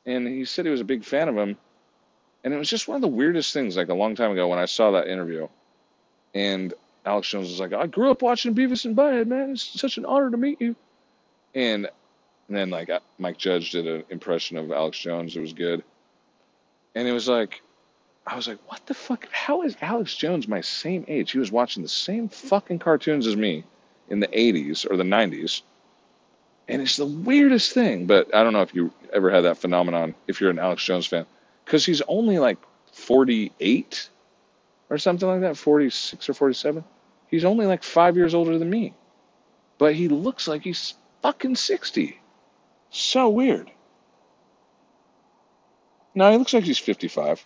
and 0.06 0.28
he 0.28 0.44
said 0.44 0.66
he 0.66 0.72
was 0.72 0.82
a 0.82 0.86
big 0.86 1.06
fan 1.06 1.30
of 1.30 1.38
him. 1.38 1.58
And 2.44 2.54
it 2.54 2.58
was 2.58 2.70
just 2.70 2.90
one 2.90 2.96
of 2.96 3.02
the 3.02 3.08
weirdest 3.08 3.54
things, 3.54 3.78
like 3.78 3.88
a 3.88 3.94
long 3.94 4.16
time 4.16 4.32
ago 4.32 4.50
when 4.50 4.60
I 4.60 4.66
saw 4.66 4.92
that 4.92 5.08
interview. 5.08 5.48
And 6.34 6.74
Alex 7.06 7.30
Jones 7.30 7.50
was 7.50 7.60
like, 7.60 7.74
I 7.74 7.88
grew 7.88 8.12
up 8.12 8.22
watching 8.22 8.56
Beavis 8.56 8.86
and 8.86 8.96
Butthead, 8.96 9.28
man. 9.28 9.52
It's 9.52 9.80
such 9.80 9.98
an 9.98 10.06
honor 10.06 10.32
to 10.32 10.38
meet 10.38 10.62
you. 10.62 10.76
And 11.54 11.88
and 12.48 12.58
then 12.58 12.70
like 12.70 12.90
Mike 13.18 13.38
Judge 13.38 13.72
did 13.72 13.88
an 13.88 14.04
impression 14.10 14.58
of 14.58 14.72
Alex 14.72 14.98
Jones. 14.98 15.36
It 15.36 15.42
was 15.42 15.54
good. 15.54 15.84
And 16.96 17.08
it 17.08 17.12
was 17.12 17.28
like, 17.28 17.62
I 18.28 18.36
was 18.36 18.48
like, 18.48 18.60
what 18.70 18.86
the 18.86 18.94
fuck? 18.94 19.28
How 19.32 19.64
is 19.64 19.76
Alex 19.82 20.16
Jones 20.16 20.48
my 20.48 20.62
same 20.62 21.06
age? 21.08 21.32
He 21.32 21.40
was 21.40 21.52
watching 21.52 21.84
the 21.84 21.90
same 21.90 22.30
fucking 22.30 22.80
cartoons 22.80 23.28
as 23.28 23.36
me 23.36 23.64
in 24.10 24.20
the 24.20 24.28
80s 24.28 24.90
or 24.90 24.98
the 24.98 25.04
90s. 25.04 25.62
And 26.68 26.82
it's 26.82 26.98
the 26.98 27.06
weirdest 27.06 27.74
thing. 27.74 28.06
But 28.06 28.34
I 28.34 28.44
don't 28.44 28.54
know 28.54 28.62
if 28.62 28.74
you 28.74 28.94
ever 29.12 29.30
had 29.30 29.42
that 29.42 29.58
phenomenon 29.58 30.16
if 30.28 30.40
you're 30.40 30.52
an 30.52 30.60
Alex 30.60 30.84
Jones 30.84 31.08
fan. 31.08 31.26
Because 31.66 31.86
he's 31.86 32.02
only 32.04 32.40
like 32.40 32.58
48 32.92 34.10
or 34.94 35.00
something 35.00 35.28
like 35.28 35.42
that, 35.42 35.58
46 35.58 36.30
or 36.30 36.34
47. 36.36 36.84
He's 37.28 37.46
only 37.46 37.66
like 37.66 37.82
five 37.82 38.16
years 38.16 38.36
older 38.36 38.60
than 38.60 38.70
me. 38.70 38.94
But 39.80 39.96
he 39.96 40.08
looks 40.08 40.48
like 40.48 40.62
he's 40.62 40.94
fucking 41.24 41.56
60. 41.56 42.22
So 42.92 43.30
weird. 43.30 43.72
No, 46.14 46.32
he 46.32 46.38
looks 46.38 46.54
like 46.54 46.64
he's 46.64 46.78
55. 46.78 47.44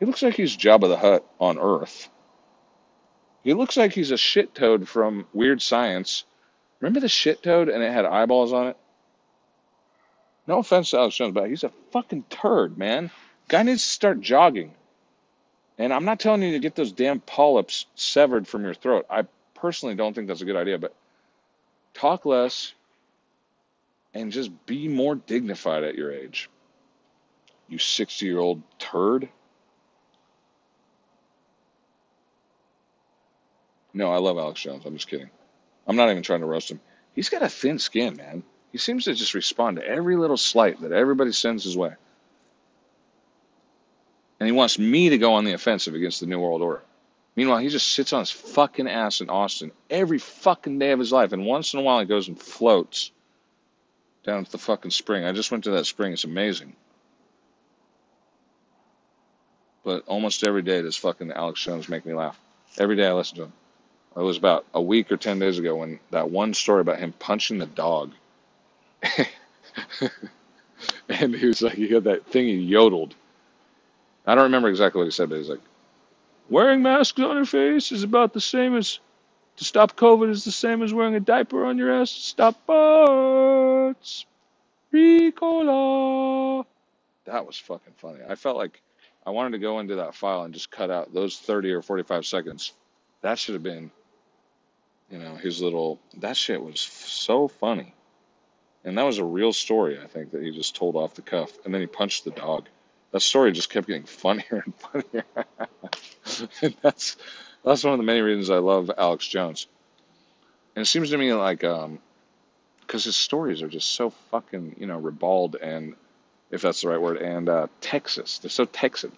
He 0.00 0.04
looks 0.04 0.22
like 0.22 0.34
he's 0.34 0.54
Jabba 0.54 0.88
the 0.88 0.98
Hutt 0.98 1.24
on 1.40 1.58
Earth. 1.58 2.10
He 3.42 3.54
looks 3.54 3.78
like 3.78 3.94
he's 3.94 4.10
a 4.10 4.18
shit 4.18 4.54
toad 4.54 4.86
from 4.86 5.26
Weird 5.32 5.62
Science. 5.62 6.24
Remember 6.80 7.00
the 7.00 7.08
shit 7.08 7.42
toad 7.42 7.70
and 7.70 7.82
it 7.82 7.90
had 7.90 8.04
eyeballs 8.04 8.52
on 8.52 8.66
it? 8.66 8.76
No 10.46 10.58
offense 10.58 10.90
to 10.90 10.98
Alex 10.98 11.16
Jones, 11.16 11.32
but 11.32 11.48
he's 11.48 11.64
a 11.64 11.72
fucking 11.92 12.24
turd, 12.28 12.76
man. 12.76 13.10
Guy 13.48 13.62
needs 13.62 13.82
to 13.82 13.90
start 13.90 14.20
jogging. 14.20 14.74
And 15.78 15.92
I'm 15.92 16.04
not 16.04 16.18
telling 16.18 16.42
you 16.42 16.52
to 16.52 16.58
get 16.58 16.74
those 16.74 16.92
damn 16.92 17.20
polyps 17.20 17.86
severed 17.94 18.48
from 18.48 18.64
your 18.64 18.74
throat. 18.74 19.06
I 19.08 19.24
personally 19.54 19.94
don't 19.94 20.12
think 20.12 20.26
that's 20.26 20.42
a 20.42 20.44
good 20.44 20.56
idea, 20.56 20.78
but 20.78 20.94
talk 21.94 22.26
less, 22.26 22.74
and 24.12 24.32
just 24.32 24.50
be 24.66 24.88
more 24.88 25.14
dignified 25.14 25.84
at 25.84 25.94
your 25.94 26.12
age. 26.12 26.50
You 27.68 27.78
60 27.78 28.26
year 28.26 28.38
old 28.38 28.62
turd. 28.78 29.28
No, 33.94 34.12
I 34.12 34.18
love 34.18 34.38
Alex 34.38 34.60
Jones. 34.60 34.84
I'm 34.84 34.94
just 34.94 35.08
kidding. 35.08 35.30
I'm 35.86 35.96
not 35.96 36.10
even 36.10 36.22
trying 36.22 36.40
to 36.40 36.46
roast 36.46 36.70
him. 36.70 36.80
He's 37.14 37.28
got 37.28 37.42
a 37.42 37.48
thin 37.48 37.78
skin, 37.78 38.16
man. 38.16 38.42
He 38.72 38.78
seems 38.78 39.04
to 39.04 39.14
just 39.14 39.34
respond 39.34 39.76
to 39.76 39.86
every 39.86 40.16
little 40.16 40.36
slight 40.36 40.80
that 40.82 40.92
everybody 40.92 41.32
sends 41.32 41.64
his 41.64 41.76
way. 41.76 41.94
And 44.40 44.46
he 44.46 44.52
wants 44.52 44.78
me 44.78 45.08
to 45.10 45.18
go 45.18 45.34
on 45.34 45.44
the 45.44 45.52
offensive 45.52 45.94
against 45.94 46.20
the 46.20 46.26
New 46.26 46.38
World 46.38 46.62
Order. 46.62 46.82
Meanwhile, 47.34 47.58
he 47.58 47.68
just 47.68 47.88
sits 47.88 48.12
on 48.12 48.20
his 48.20 48.30
fucking 48.30 48.88
ass 48.88 49.20
in 49.20 49.30
Austin 49.30 49.70
every 49.90 50.18
fucking 50.18 50.78
day 50.78 50.90
of 50.92 50.98
his 50.98 51.12
life. 51.12 51.32
And 51.32 51.46
once 51.46 51.72
in 51.72 51.80
a 51.80 51.82
while, 51.82 52.00
he 52.00 52.06
goes 52.06 52.28
and 52.28 52.40
floats 52.40 53.10
down 54.24 54.44
to 54.44 54.50
the 54.50 54.58
fucking 54.58 54.90
spring. 54.90 55.24
I 55.24 55.32
just 55.32 55.50
went 55.50 55.64
to 55.64 55.70
that 55.72 55.86
spring. 55.86 56.12
It's 56.12 56.24
amazing. 56.24 56.74
But 59.84 60.04
almost 60.06 60.46
every 60.46 60.62
day 60.62 60.82
does 60.82 60.96
fucking 60.96 61.32
Alex 61.32 61.62
Jones 61.62 61.88
make 61.88 62.04
me 62.04 62.12
laugh. 62.12 62.38
Every 62.76 62.96
day 62.96 63.06
I 63.06 63.12
listen 63.12 63.36
to 63.36 63.44
him. 63.44 63.52
It 64.16 64.22
was 64.22 64.36
about 64.36 64.66
a 64.74 64.82
week 64.82 65.12
or 65.12 65.16
10 65.16 65.38
days 65.38 65.58
ago 65.58 65.76
when 65.76 66.00
that 66.10 66.30
one 66.30 66.54
story 66.54 66.80
about 66.80 66.98
him 66.98 67.12
punching 67.12 67.58
the 67.58 67.66
dog. 67.66 68.12
and 71.08 71.34
he 71.34 71.46
was 71.46 71.62
like, 71.62 71.74
he 71.74 71.88
had 71.88 72.04
that 72.04 72.26
thing, 72.26 72.46
he 72.46 72.54
yodeled. 72.54 73.14
I 74.28 74.34
don't 74.34 74.44
remember 74.44 74.68
exactly 74.68 74.98
what 74.98 75.06
he 75.06 75.10
said, 75.10 75.30
but 75.30 75.38
he's 75.38 75.48
like, 75.48 75.62
wearing 76.50 76.82
masks 76.82 77.18
on 77.18 77.36
your 77.36 77.46
face 77.46 77.92
is 77.92 78.02
about 78.02 78.34
the 78.34 78.42
same 78.42 78.76
as 78.76 78.98
to 79.56 79.64
stop 79.64 79.96
COVID 79.96 80.28
is 80.28 80.44
the 80.44 80.52
same 80.52 80.82
as 80.82 80.92
wearing 80.92 81.14
a 81.14 81.20
diaper 81.20 81.64
on 81.64 81.78
your 81.78 81.90
ass 81.90 82.12
to 82.12 82.20
stop 82.20 82.66
farts. 82.66 84.26
Ricola. 84.92 86.66
That 87.24 87.46
was 87.46 87.56
fucking 87.56 87.94
funny. 87.96 88.20
I 88.28 88.34
felt 88.34 88.58
like 88.58 88.82
I 89.26 89.30
wanted 89.30 89.52
to 89.52 89.58
go 89.60 89.80
into 89.80 89.96
that 89.96 90.14
file 90.14 90.42
and 90.42 90.52
just 90.52 90.70
cut 90.70 90.90
out 90.90 91.14
those 91.14 91.38
30 91.38 91.72
or 91.72 91.80
45 91.80 92.26
seconds. 92.26 92.74
That 93.22 93.38
should 93.38 93.54
have 93.54 93.62
been, 93.62 93.90
you 95.10 95.18
know, 95.18 95.36
his 95.36 95.62
little. 95.62 96.00
That 96.18 96.36
shit 96.36 96.62
was 96.62 96.80
so 96.80 97.48
funny. 97.48 97.94
And 98.84 98.98
that 98.98 99.04
was 99.04 99.16
a 99.16 99.24
real 99.24 99.54
story, 99.54 99.98
I 99.98 100.06
think, 100.06 100.32
that 100.32 100.42
he 100.42 100.50
just 100.50 100.76
told 100.76 100.96
off 100.96 101.14
the 101.14 101.22
cuff. 101.22 101.50
And 101.64 101.72
then 101.72 101.80
he 101.80 101.86
punched 101.86 102.24
the 102.24 102.30
dog. 102.30 102.66
That 103.12 103.20
story 103.20 103.52
just 103.52 103.70
kept 103.70 103.86
getting 103.86 104.04
funnier 104.04 104.62
and 104.64 104.74
funnier. 104.74 105.24
and 106.62 106.76
that's 106.82 107.16
that's 107.64 107.84
one 107.84 107.92
of 107.92 107.98
the 107.98 108.04
many 108.04 108.20
reasons 108.20 108.50
I 108.50 108.58
love 108.58 108.90
Alex 108.96 109.26
Jones. 109.26 109.66
And 110.76 110.82
it 110.82 110.86
seems 110.86 111.10
to 111.10 111.18
me 111.18 111.32
like, 111.34 111.64
um, 111.64 111.98
because 112.80 113.04
his 113.04 113.16
stories 113.16 113.62
are 113.62 113.68
just 113.68 113.92
so 113.92 114.10
fucking, 114.30 114.76
you 114.78 114.86
know, 114.86 114.98
ribald 114.98 115.56
and, 115.56 115.94
if 116.50 116.62
that's 116.62 116.80
the 116.80 116.88
right 116.88 117.00
word, 117.00 117.18
and 117.18 117.48
uh, 117.48 117.66
Texas. 117.80 118.38
They're 118.38 118.50
so 118.50 118.64
Texan. 118.64 119.12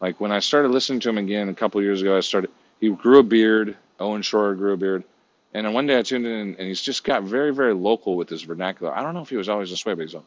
Like 0.00 0.20
when 0.20 0.30
I 0.30 0.38
started 0.38 0.70
listening 0.70 1.00
to 1.00 1.08
him 1.08 1.18
again 1.18 1.48
a 1.48 1.54
couple 1.54 1.82
years 1.82 2.02
ago, 2.02 2.16
I 2.16 2.20
started. 2.20 2.50
He 2.80 2.90
grew 2.90 3.18
a 3.18 3.22
beard. 3.22 3.76
Owen 3.98 4.22
Shroyer 4.22 4.56
grew 4.56 4.72
a 4.72 4.76
beard, 4.76 5.04
And 5.52 5.66
then 5.66 5.74
one 5.74 5.86
day 5.86 5.98
I 5.98 6.02
tuned 6.02 6.26
in, 6.26 6.56
and 6.56 6.60
he's 6.60 6.80
just 6.80 7.04
got 7.04 7.22
very, 7.22 7.52
very 7.52 7.74
local 7.74 8.16
with 8.16 8.30
his 8.30 8.42
vernacular. 8.42 8.96
I 8.96 9.02
don't 9.02 9.14
know 9.14 9.20
if 9.20 9.28
he 9.28 9.36
was 9.36 9.48
always 9.48 9.68
this 9.68 9.84
way, 9.84 9.92
but 9.94 10.02
he's 10.02 10.14
like, 10.14 10.24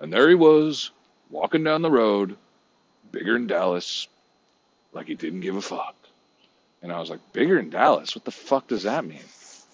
and 0.00 0.12
there 0.12 0.28
he 0.28 0.34
was, 0.34 0.90
walking 1.30 1.64
down 1.64 1.82
the 1.82 1.90
road, 1.90 2.36
bigger 3.10 3.34
than 3.34 3.46
Dallas, 3.46 4.08
like 4.92 5.06
he 5.06 5.14
didn't 5.14 5.40
give 5.40 5.56
a 5.56 5.62
fuck. 5.62 5.94
And 6.82 6.92
I 6.92 7.00
was 7.00 7.10
like, 7.10 7.32
bigger 7.32 7.56
than 7.56 7.70
Dallas? 7.70 8.14
What 8.14 8.24
the 8.24 8.30
fuck 8.30 8.68
does 8.68 8.84
that 8.84 9.04
mean? 9.04 9.24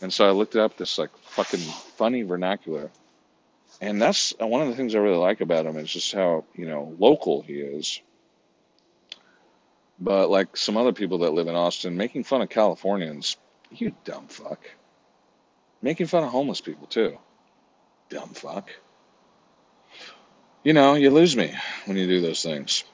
And 0.00 0.12
so 0.12 0.26
I 0.26 0.32
looked 0.32 0.56
up 0.56 0.76
this 0.76 0.98
like 0.98 1.16
fucking 1.18 1.60
funny 1.60 2.22
vernacular. 2.22 2.90
And 3.80 4.00
that's 4.00 4.34
uh, 4.40 4.46
one 4.46 4.62
of 4.62 4.68
the 4.68 4.74
things 4.74 4.94
I 4.94 4.98
really 4.98 5.16
like 5.16 5.40
about 5.40 5.66
him 5.66 5.76
is 5.76 5.90
just 5.90 6.12
how, 6.12 6.44
you 6.54 6.66
know, 6.66 6.94
local 6.98 7.42
he 7.42 7.54
is. 7.54 8.00
But 9.98 10.30
like 10.30 10.56
some 10.56 10.76
other 10.76 10.92
people 10.92 11.18
that 11.18 11.32
live 11.32 11.48
in 11.48 11.54
Austin, 11.54 11.96
making 11.96 12.24
fun 12.24 12.42
of 12.42 12.48
Californians, 12.48 13.36
you 13.70 13.94
dumb 14.04 14.26
fuck. 14.26 14.60
Making 15.80 16.06
fun 16.06 16.24
of 16.24 16.30
homeless 16.30 16.60
people 16.60 16.86
too. 16.86 17.18
Dumb 18.08 18.30
fuck. 18.30 18.70
You 20.64 20.72
know, 20.72 20.94
you 20.94 21.10
lose 21.10 21.36
me 21.36 21.52
when 21.86 21.96
you 21.96 22.06
do 22.06 22.20
those 22.20 22.42
things. 22.42 22.84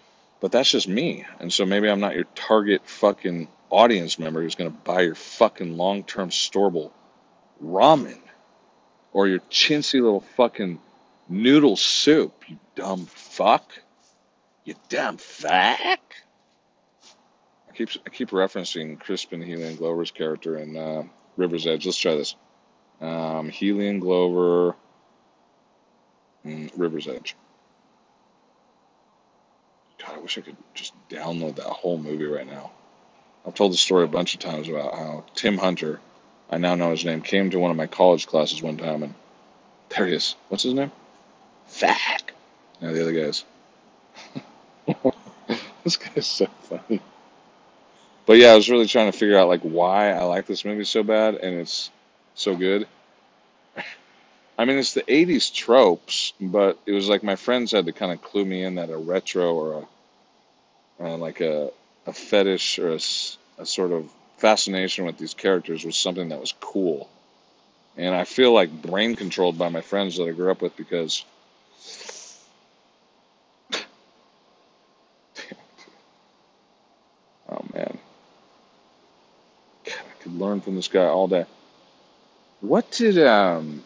But 0.41 0.53
that's 0.53 0.71
just 0.71 0.89
me. 0.89 1.27
And 1.41 1.53
so 1.53 1.67
maybe 1.67 1.89
I'm 1.89 2.01
not 2.01 2.15
your 2.15 2.25
target 2.35 2.83
fucking 2.87 3.49
audience 3.71 4.19
member 4.19 4.43
who's 4.43 4.55
going 4.55 4.71
to 4.71 4.77
buy 4.77 5.03
your 5.03 5.15
fucking 5.15 5.77
long 5.77 6.05
term 6.05 6.31
storable 6.31 6.93
ramen 7.63 8.21
or 9.13 9.29
your 9.29 9.41
chintzy 9.51 9.95
little 9.95 10.21
fucking 10.37 10.81
noodle 11.29 11.77
soup, 11.77 12.45
you 12.49 12.59
dumb 12.75 13.07
fuck. 13.07 13.73
You 14.65 14.75
dumb 14.89 15.17
fuck. 15.19 16.01
I 17.69 17.73
keep, 17.75 17.91
I 18.07 18.11
keep 18.11 18.31
referencing 18.31 19.01
Crispin 19.01 19.43
Hellion 19.43 19.77
Glover's 19.77 20.11
character 20.11 20.59
in 20.59 20.77
uh, 20.77 21.05
River's 21.37 21.67
Edge. 21.67 21.87
Let's 21.87 21.99
try 21.99 22.15
this. 22.15 22.35
Um, 23.01 23.51
Hellion 23.51 24.01
Glover, 24.01 24.75
mm, 26.45 26.71
River's 26.77 27.09
Edge. 27.09 27.37
I 30.19 30.21
wish 30.21 30.37
I 30.37 30.41
could 30.41 30.57
just 30.75 30.95
download 31.09 31.57
that 31.57 31.67
whole 31.67 31.97
movie 31.97 32.27
right 32.27 32.47
now. 32.47 32.73
I've 33.47 33.55
told 33.55 33.73
the 33.73 33.77
story 33.77 34.03
a 34.03 34.09
bunch 34.09 34.35
of 34.35 34.41
times 34.41 34.69
about 34.69 34.95
how 34.95 35.25
Tim 35.37 35.57
Hunter, 35.57 36.01
I 36.51 36.59
now 36.59 36.75
know 36.75 36.91
his 36.91 37.05
name, 37.05 37.23
came 37.23 37.51
to 37.51 37.61
one 37.61 37.71
of 37.71 37.77
my 37.77 37.87
college 37.87 38.27
classes 38.27 38.61
one 38.61 38.77
time 38.77 39.05
and 39.05 39.15
there 39.91 40.07
he 40.07 40.15
is. 40.15 40.35
What's 40.49 40.65
his 40.65 40.75
name? 40.75 40.91
Fack. 41.69 42.35
Now 42.81 42.93
the 42.93 43.01
other 43.01 43.13
guys. 43.13 43.45
this 45.85 45.97
guy's 45.97 46.27
so 46.27 46.47
funny. 46.63 47.01
But 48.27 48.39
yeah, 48.39 48.49
I 48.49 48.57
was 48.57 48.69
really 48.69 48.89
trying 48.89 49.13
to 49.13 49.17
figure 49.17 49.39
out 49.39 49.49
like 49.49 49.63
why 49.63 50.11
I 50.11 50.25
like 50.25 50.47
this 50.47 50.65
movie 50.65 50.85
so 50.85 51.05
bad 51.05 51.37
and 51.37 51.61
it's 51.61 51.93
so 52.35 52.57
good. 52.57 52.89
I 54.59 54.65
mean, 54.65 54.79
it's 54.79 54.95
the 54.95 55.03
80s 55.03 55.55
tropes, 55.55 56.33
but 56.41 56.77
it 56.87 56.93
was 56.93 57.09
like 57.09 57.23
my 57.23 57.37
friends 57.37 57.71
had 57.71 57.87
to 57.87 57.93
kind 57.93 58.11
of 58.11 58.21
clue 58.21 58.45
me 58.45 58.65
in 58.65 58.75
that 58.75 58.91
a 58.91 58.97
retro 58.97 59.55
or 59.55 59.83
a 59.83 59.89
uh, 61.01 61.17
like 61.17 61.41
a, 61.41 61.71
a 62.07 62.13
fetish 62.13 62.79
or 62.79 62.91
a, 62.93 63.01
a 63.59 63.67
sort 63.67 63.93
of 63.93 64.11
fascination 64.39 65.05
with 65.05 65.19
these 65.19 65.35
characters 65.35 65.85
was 65.85 65.97
something 65.97 66.29
that 66.31 66.41
was 66.41 66.55
cool. 66.61 67.09
And 67.97 68.15
I 68.15 68.25
feel 68.25 68.53
like 68.53 68.71
brain 68.71 69.17
controlled 69.17 69.59
by 69.59 69.69
my 69.69 69.81
friends 69.81 70.17
that 70.17 70.29
I 70.29 70.33
grew 70.33 70.51
up 70.51 70.63
with 70.63 70.77
because 70.77 71.25
oh 77.49 77.65
man, 77.75 77.99
God, 79.85 79.95
I 79.99 80.23
could 80.23 80.39
learn 80.39 80.61
from 80.61 80.77
this 80.77 80.89
guy 80.89 81.07
all 81.07 81.27
day. 81.27 81.47
What 82.61 82.91
did 82.93 83.19
um 83.27 83.83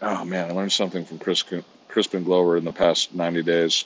oh 0.00 0.24
man, 0.24 0.50
I 0.50 0.54
learned 0.54 0.72
something 0.72 1.04
from 1.04 1.18
Chris 1.18 1.44
Crispin 1.88 2.24
Glover 2.24 2.56
in 2.56 2.64
the 2.64 2.72
past 2.72 3.14
90 3.14 3.42
days 3.42 3.84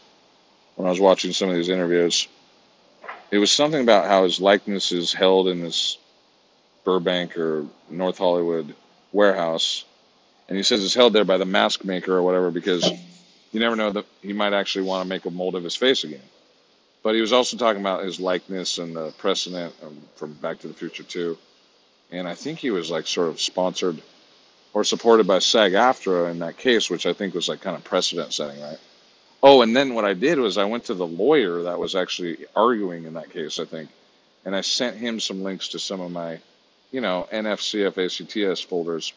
when 0.76 0.86
I 0.86 0.90
was 0.90 1.00
watching 1.00 1.32
some 1.32 1.48
of 1.48 1.56
these 1.56 1.68
interviews. 1.68 2.28
It 3.30 3.38
was 3.38 3.50
something 3.50 3.80
about 3.80 4.06
how 4.06 4.22
his 4.24 4.40
likeness 4.40 4.92
is 4.92 5.12
held 5.12 5.48
in 5.48 5.60
this 5.60 5.98
Burbank 6.84 7.36
or 7.36 7.66
North 7.90 8.18
Hollywood 8.18 8.74
warehouse, 9.12 9.84
and 10.48 10.56
he 10.56 10.62
says 10.62 10.84
it's 10.84 10.94
held 10.94 11.12
there 11.12 11.24
by 11.24 11.36
the 11.36 11.44
mask 11.44 11.84
maker 11.84 12.14
or 12.14 12.22
whatever 12.22 12.50
because 12.50 12.88
you 13.52 13.60
never 13.60 13.74
know 13.74 13.90
that 13.90 14.06
he 14.22 14.32
might 14.32 14.52
actually 14.52 14.84
want 14.84 15.02
to 15.02 15.08
make 15.08 15.24
a 15.24 15.30
mold 15.30 15.56
of 15.56 15.64
his 15.64 15.74
face 15.74 16.04
again. 16.04 16.20
But 17.02 17.14
he 17.14 17.20
was 17.20 17.32
also 17.32 17.56
talking 17.56 17.80
about 17.80 18.04
his 18.04 18.20
likeness 18.20 18.78
and 18.78 18.94
the 18.94 19.12
precedent 19.18 19.74
from 20.16 20.32
Back 20.34 20.60
to 20.60 20.68
the 20.68 20.74
Future 20.74 21.02
2. 21.02 21.36
And 22.12 22.28
I 22.28 22.34
think 22.34 22.58
he 22.58 22.70
was 22.70 22.90
like 22.90 23.06
sort 23.06 23.28
of 23.28 23.40
sponsored 23.40 24.00
or 24.72 24.84
supported 24.84 25.26
by 25.26 25.38
SAG 25.38 25.72
AFTRA 25.72 26.30
in 26.30 26.40
that 26.40 26.56
case, 26.58 26.90
which 26.90 27.06
I 27.06 27.12
think 27.12 27.34
was 27.34 27.48
like 27.48 27.60
kind 27.60 27.76
of 27.76 27.82
precedent 27.84 28.32
setting, 28.32 28.60
right? 28.60 28.78
Oh, 29.48 29.62
and 29.62 29.76
then 29.76 29.94
what 29.94 30.04
I 30.04 30.12
did 30.12 30.40
was 30.40 30.58
I 30.58 30.64
went 30.64 30.86
to 30.86 30.94
the 30.94 31.06
lawyer 31.06 31.62
that 31.62 31.78
was 31.78 31.94
actually 31.94 32.46
arguing 32.56 33.04
in 33.04 33.14
that 33.14 33.30
case, 33.30 33.60
I 33.60 33.64
think, 33.64 33.90
and 34.44 34.56
I 34.56 34.60
sent 34.60 34.96
him 34.96 35.20
some 35.20 35.44
links 35.44 35.68
to 35.68 35.78
some 35.78 36.00
of 36.00 36.10
my, 36.10 36.40
you 36.90 37.00
know, 37.00 37.28
NFCF 37.32 37.96
ACTS 37.96 38.60
folders. 38.62 39.12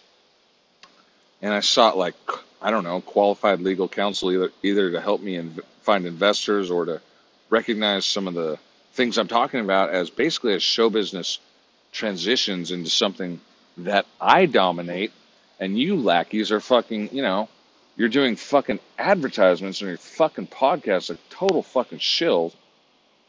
And 1.41 1.51
I 1.51 1.61
sought 1.61 1.97
like, 1.97 2.13
I 2.61 2.69
don't 2.69 2.83
know, 2.83 3.01
qualified 3.01 3.61
legal 3.61 3.87
counsel 3.87 4.31
either, 4.31 4.51
either 4.61 4.91
to 4.91 5.01
help 5.01 5.19
me 5.19 5.33
inv- 5.33 5.63
find 5.81 6.05
investors 6.05 6.69
or 6.69 6.85
to 6.85 7.01
recognize 7.49 8.05
some 8.05 8.27
of 8.27 8.35
the 8.35 8.59
things 8.93 9.17
I'm 9.17 9.27
talking 9.27 9.61
about 9.61 9.89
as 9.89 10.11
basically 10.11 10.53
as 10.53 10.61
show 10.61 10.91
business 10.91 11.39
transitions 11.91 12.69
into 12.69 12.91
something 12.91 13.41
that 13.77 14.05
I 14.21 14.45
dominate 14.45 15.11
and 15.59 15.75
you 15.75 15.95
lackeys 15.95 16.51
are 16.51 16.59
fucking, 16.59 17.15
you 17.15 17.23
know, 17.23 17.49
you're 17.99 18.07
doing 18.07 18.37
fucking 18.37 18.79
advertisements 18.97 19.81
on 19.81 19.89
your 19.89 19.97
fucking 19.97 20.47
podcast, 20.47 21.09
like 21.09 21.19
total 21.29 21.61
fucking 21.61 21.99
shill. 21.99 22.53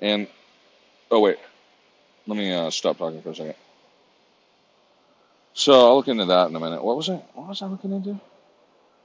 And 0.01 0.29
oh 1.11 1.19
wait, 1.19 1.39
let 2.29 2.39
me 2.39 2.53
uh, 2.55 2.71
stop 2.71 2.97
talking 2.97 3.21
for 3.21 3.31
a 3.31 3.35
second. 3.35 3.57
So 5.55 5.73
I'll 5.73 5.97
look 5.97 6.07
into 6.07 6.27
that 6.27 6.49
in 6.49 6.55
a 6.55 6.61
minute. 6.61 6.85
What 6.85 6.97
was 6.97 7.11
I? 7.11 7.17
What 7.35 7.49
was 7.49 7.61
I 7.63 7.67
looking 7.67 7.91
into? 7.93 8.21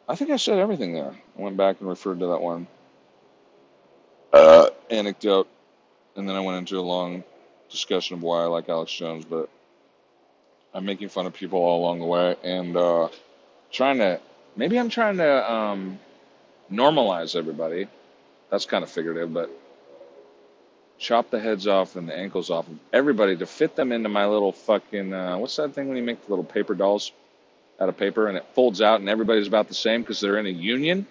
I 0.08 0.14
think 0.14 0.30
I 0.30 0.36
said 0.36 0.60
everything 0.60 0.94
there. 0.94 1.16
I 1.38 1.42
went 1.42 1.58
back 1.58 1.80
and 1.80 1.90
referred 1.90 2.20
to 2.20 2.28
that 2.28 2.42
one 2.42 2.68
uh, 4.34 4.70
anecdote, 4.92 5.48
and 6.16 6.30
then 6.30 6.36
I 6.36 6.42
went 6.42 6.60
into 6.60 6.78
a 6.78 6.82
long 6.82 7.24
discussion 7.72 8.18
of 8.18 8.22
why 8.22 8.44
I 8.44 8.46
like 8.46 8.70
Alex 8.70 8.94
Jones. 8.94 9.26
But 9.26 9.50
I'm 10.76 10.86
making 10.86 11.10
fun 11.10 11.26
of 11.26 11.34
people 11.34 11.58
all 11.58 11.82
along 11.82 12.02
the 12.02 12.06
way, 12.06 12.36
and 12.44 12.78
uh, 12.78 13.10
trying 13.72 13.98
to 13.98 14.22
maybe 14.56 14.80
I'm 14.80 14.90
trying 14.90 15.18
to 15.18 15.52
um, 15.52 16.00
normalize 16.72 17.36
everybody. 17.36 17.88
That's 18.50 18.66
kind 18.66 18.84
of 18.84 18.90
figurative, 18.90 19.34
but 19.34 19.50
chop 20.98 21.30
the 21.30 21.40
heads 21.40 21.68
off 21.68 21.96
and 21.96 22.08
the 22.08 22.18
ankles 22.18 22.50
off 22.50 22.68
of 22.68 22.80
everybody 22.94 23.36
to 23.36 23.46
fit 23.46 23.76
them 23.76 23.92
into 23.92 24.08
my 24.08 24.26
little 24.26 24.54
fucking 24.54 25.14
uh, 25.14 25.38
what's 25.38 25.58
that 25.58 25.74
thing 25.74 25.90
when 25.90 25.98
you 25.98 26.04
make 26.04 26.24
the 26.24 26.30
little 26.30 26.46
paper 26.46 26.74
dolls 26.74 27.12
out 27.80 27.90
of 27.90 27.98
paper 27.98 28.28
and 28.28 28.38
it 28.38 28.46
folds 28.54 28.82
out 28.82 29.00
and 29.00 29.10
everybody's 29.10 29.48
about 29.48 29.68
the 29.68 29.74
same 29.74 30.02
because 30.02 30.20
they're 30.22 30.38
in 30.38 30.46
a 30.46 30.50
union. 30.50 31.06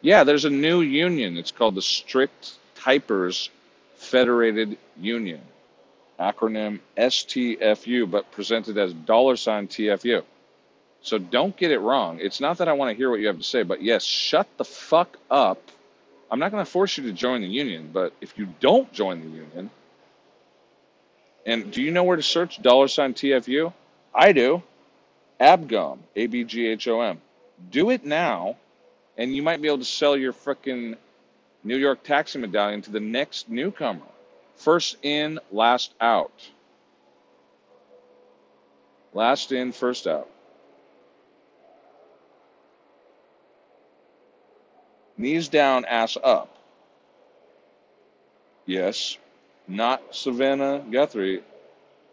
Yeah, 0.00 0.24
there's 0.24 0.44
a 0.44 0.50
new 0.50 0.80
union. 0.80 1.36
It's 1.36 1.50
called 1.52 1.74
the 1.74 1.82
Strict 1.82 2.52
Typers 2.76 3.50
Federated 3.96 4.78
Union, 4.98 5.40
acronym 6.18 6.80
STFU, 6.96 8.10
but 8.10 8.32
presented 8.32 8.78
as 8.78 8.94
dollar 8.94 9.36
sign 9.36 9.68
TFU. 9.68 10.22
So 11.02 11.18
don't 11.18 11.56
get 11.56 11.70
it 11.70 11.78
wrong. 11.78 12.18
It's 12.20 12.40
not 12.40 12.58
that 12.58 12.68
I 12.68 12.74
want 12.74 12.90
to 12.90 12.96
hear 12.96 13.10
what 13.10 13.20
you 13.20 13.28
have 13.28 13.38
to 13.38 13.42
say, 13.44 13.62
but 13.62 13.82
yes, 13.82 14.04
shut 14.04 14.46
the 14.58 14.64
fuck 14.64 15.18
up. 15.30 15.60
I'm 16.30 16.38
not 16.38 16.52
going 16.52 16.64
to 16.64 16.70
force 16.70 16.96
you 16.98 17.04
to 17.04 17.12
join 17.12 17.40
the 17.40 17.48
union, 17.48 17.90
but 17.92 18.12
if 18.20 18.38
you 18.38 18.48
don't 18.60 18.92
join 18.92 19.20
the 19.20 19.28
union, 19.28 19.70
and 21.46 21.72
do 21.72 21.82
you 21.82 21.90
know 21.90 22.04
where 22.04 22.16
to 22.16 22.22
search 22.22 22.62
dollar 22.62 22.86
sign 22.88 23.14
TFU? 23.14 23.72
I 24.14 24.32
do. 24.32 24.62
Abgom, 25.40 25.98
A 26.16 26.26
B 26.26 26.44
G 26.44 26.66
H 26.66 26.86
O 26.86 27.00
M. 27.00 27.20
Do 27.70 27.90
it 27.90 28.04
now, 28.04 28.56
and 29.16 29.34
you 29.34 29.42
might 29.42 29.62
be 29.62 29.68
able 29.68 29.78
to 29.78 29.84
sell 29.84 30.16
your 30.16 30.32
frickin' 30.32 30.96
New 31.64 31.76
York 31.76 32.02
taxi 32.04 32.38
medallion 32.38 32.82
to 32.82 32.90
the 32.90 33.00
next 33.00 33.48
newcomer. 33.48 34.06
First 34.56 34.98
in, 35.02 35.40
last 35.50 35.94
out. 36.00 36.32
Last 39.14 39.52
in, 39.52 39.72
first 39.72 40.06
out. 40.06 40.29
Knees 45.20 45.48
down, 45.48 45.84
ass 45.86 46.16
up. 46.22 46.56
Yes, 48.66 49.18
not 49.68 50.14
Savannah 50.14 50.84
Guthrie 50.90 51.42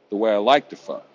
the 0.10 0.18
way 0.18 0.34
I 0.34 0.38
like 0.38 0.70
to 0.70 0.78
fuck. 0.78 1.06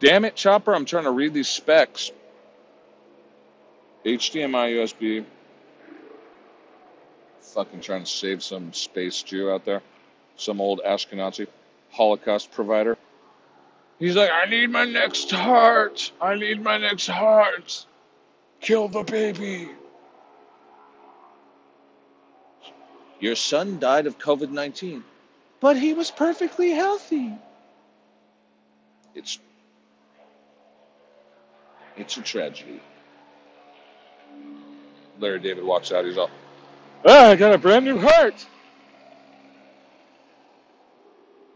Damn 0.00 0.24
it, 0.24 0.36
Chopper, 0.36 0.74
I'm 0.74 0.86
trying 0.86 1.04
to 1.04 1.10
read 1.12 1.34
these 1.34 1.48
specs. 1.48 2.12
HDMI 4.04 4.74
USB. 4.76 5.24
Fucking 7.40 7.80
trying 7.82 8.04
to 8.04 8.10
save 8.10 8.42
some 8.42 8.72
space 8.72 9.22
Jew 9.22 9.50
out 9.50 9.64
there. 9.64 9.82
some 10.36 10.60
old 10.60 10.80
Ashkenazi 10.86 11.48
Holocaust 11.90 12.52
provider. 12.52 12.93
He's 13.98 14.16
like, 14.16 14.30
I 14.30 14.46
need 14.46 14.70
my 14.70 14.84
next 14.84 15.30
heart. 15.30 16.12
I 16.20 16.34
need 16.34 16.62
my 16.62 16.78
next 16.78 17.06
heart. 17.06 17.86
Kill 18.60 18.88
the 18.88 19.02
baby. 19.02 19.68
Your 23.20 23.36
son 23.36 23.78
died 23.78 24.06
of 24.06 24.18
COVID 24.18 24.50
19, 24.50 25.04
but 25.60 25.76
he 25.76 25.94
was 25.94 26.10
perfectly 26.10 26.70
healthy. 26.70 27.32
It's 29.14 29.38
it's 31.96 32.16
a 32.16 32.22
tragedy. 32.22 32.80
Larry 35.20 35.38
David 35.38 35.62
walks 35.64 35.92
out. 35.92 36.04
He's 36.04 36.18
all, 36.18 36.30
ah, 37.06 37.30
I 37.30 37.36
got 37.36 37.54
a 37.54 37.58
brand 37.58 37.84
new 37.84 37.98
heart. 37.98 38.44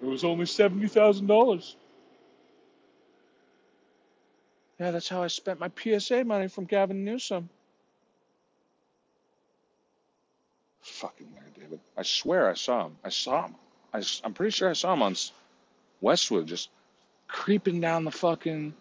It 0.00 0.06
was 0.06 0.22
only 0.24 0.46
seventy 0.46 0.86
thousand 0.86 1.26
dollars. 1.26 1.76
Yeah, 4.78 4.92
that's 4.92 5.08
how 5.08 5.22
I 5.22 5.26
spent 5.26 5.58
my 5.58 5.70
PSA 5.76 6.24
money 6.24 6.48
from 6.48 6.64
Gavin 6.64 7.04
Newsom. 7.04 7.48
Fucking 10.80 11.26
Larry 11.34 11.50
David. 11.58 11.80
I 11.96 12.02
swear 12.02 12.48
I 12.48 12.54
saw 12.54 12.86
him. 12.86 12.96
I 13.04 13.08
saw 13.08 13.46
him. 13.46 13.54
I, 13.92 14.02
am 14.24 14.34
pretty 14.34 14.52
sure 14.52 14.70
I 14.70 14.74
saw 14.74 14.92
him 14.92 15.02
on 15.02 15.16
Westwood 16.00 16.46
just 16.46 16.70
creeping 17.26 17.80
down 17.80 18.04
the 18.04 18.12
fucking. 18.12 18.74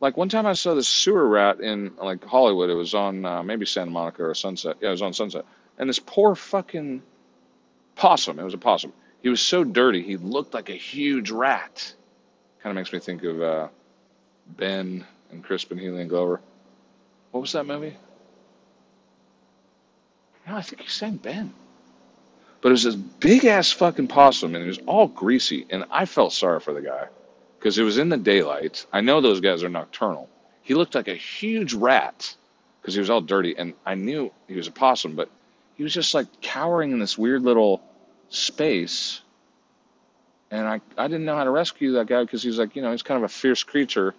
Like 0.00 0.18
one 0.18 0.28
time 0.28 0.44
I 0.44 0.52
saw 0.52 0.74
this 0.74 0.88
sewer 0.88 1.26
rat 1.26 1.60
in 1.60 1.96
like 1.96 2.22
Hollywood. 2.22 2.68
It 2.68 2.74
was 2.74 2.92
on 2.92 3.24
uh, 3.24 3.42
maybe 3.42 3.64
Santa 3.64 3.90
Monica 3.90 4.24
or 4.24 4.34
Sunset. 4.34 4.76
Yeah, 4.80 4.88
it 4.88 4.92
was 4.92 5.02
on 5.02 5.14
Sunset. 5.14 5.46
And 5.78 5.88
this 5.88 5.98
poor 5.98 6.34
fucking 6.34 7.02
possum. 7.94 8.38
It 8.38 8.44
was 8.44 8.54
a 8.54 8.58
possum. 8.58 8.92
He 9.22 9.30
was 9.30 9.40
so 9.40 9.64
dirty. 9.64 10.02
He 10.02 10.18
looked 10.18 10.52
like 10.52 10.68
a 10.68 10.74
huge 10.74 11.30
rat. 11.30 11.94
Kind 12.62 12.70
of 12.70 12.74
makes 12.76 12.92
me 12.92 12.98
think 12.98 13.22
of 13.24 13.40
uh, 13.40 13.68
Ben 14.46 15.04
and 15.30 15.44
Crispin 15.44 15.78
Hellion 15.78 16.08
Glover. 16.08 16.40
What 17.30 17.40
was 17.40 17.52
that 17.52 17.66
movie? 17.66 17.96
No, 20.46 20.56
I 20.56 20.62
think 20.62 20.82
he's 20.82 20.92
saying 20.92 21.16
Ben. 21.16 21.52
But 22.60 22.68
it 22.68 22.72
was 22.72 22.84
this 22.84 22.94
big 22.94 23.44
ass 23.44 23.70
fucking 23.72 24.08
possum 24.08 24.54
and 24.54 24.64
it 24.64 24.68
was 24.68 24.80
all 24.86 25.08
greasy. 25.08 25.66
And 25.70 25.84
I 25.90 26.06
felt 26.06 26.32
sorry 26.32 26.60
for 26.60 26.72
the 26.72 26.80
guy 26.82 27.08
because 27.58 27.78
it 27.78 27.82
was 27.82 27.98
in 27.98 28.08
the 28.08 28.16
daylight. 28.16 28.86
I 28.92 29.00
know 29.00 29.20
those 29.20 29.40
guys 29.40 29.62
are 29.62 29.68
nocturnal. 29.68 30.28
He 30.62 30.74
looked 30.74 30.94
like 30.94 31.08
a 31.08 31.14
huge 31.14 31.74
rat 31.74 32.34
because 32.80 32.94
he 32.94 33.00
was 33.00 33.10
all 33.10 33.20
dirty. 33.20 33.56
And 33.56 33.74
I 33.84 33.94
knew 33.94 34.32
he 34.48 34.56
was 34.56 34.68
a 34.68 34.72
possum, 34.72 35.16
but 35.16 35.28
he 35.76 35.82
was 35.82 35.92
just 35.92 36.14
like 36.14 36.26
cowering 36.40 36.92
in 36.92 36.98
this 36.98 37.18
weird 37.18 37.42
little 37.42 37.82
space. 38.28 39.20
And 40.50 40.66
I, 40.66 40.80
I 40.96 41.08
didn't 41.08 41.24
know 41.24 41.36
how 41.36 41.44
to 41.44 41.50
rescue 41.50 41.92
that 41.92 42.06
guy 42.06 42.22
because 42.22 42.42
he's 42.42 42.58
like, 42.58 42.76
you 42.76 42.82
know, 42.82 42.92
he's 42.92 43.02
kind 43.02 43.18
of 43.18 43.24
a 43.24 43.28
fierce 43.28 43.62
creature. 43.62 44.14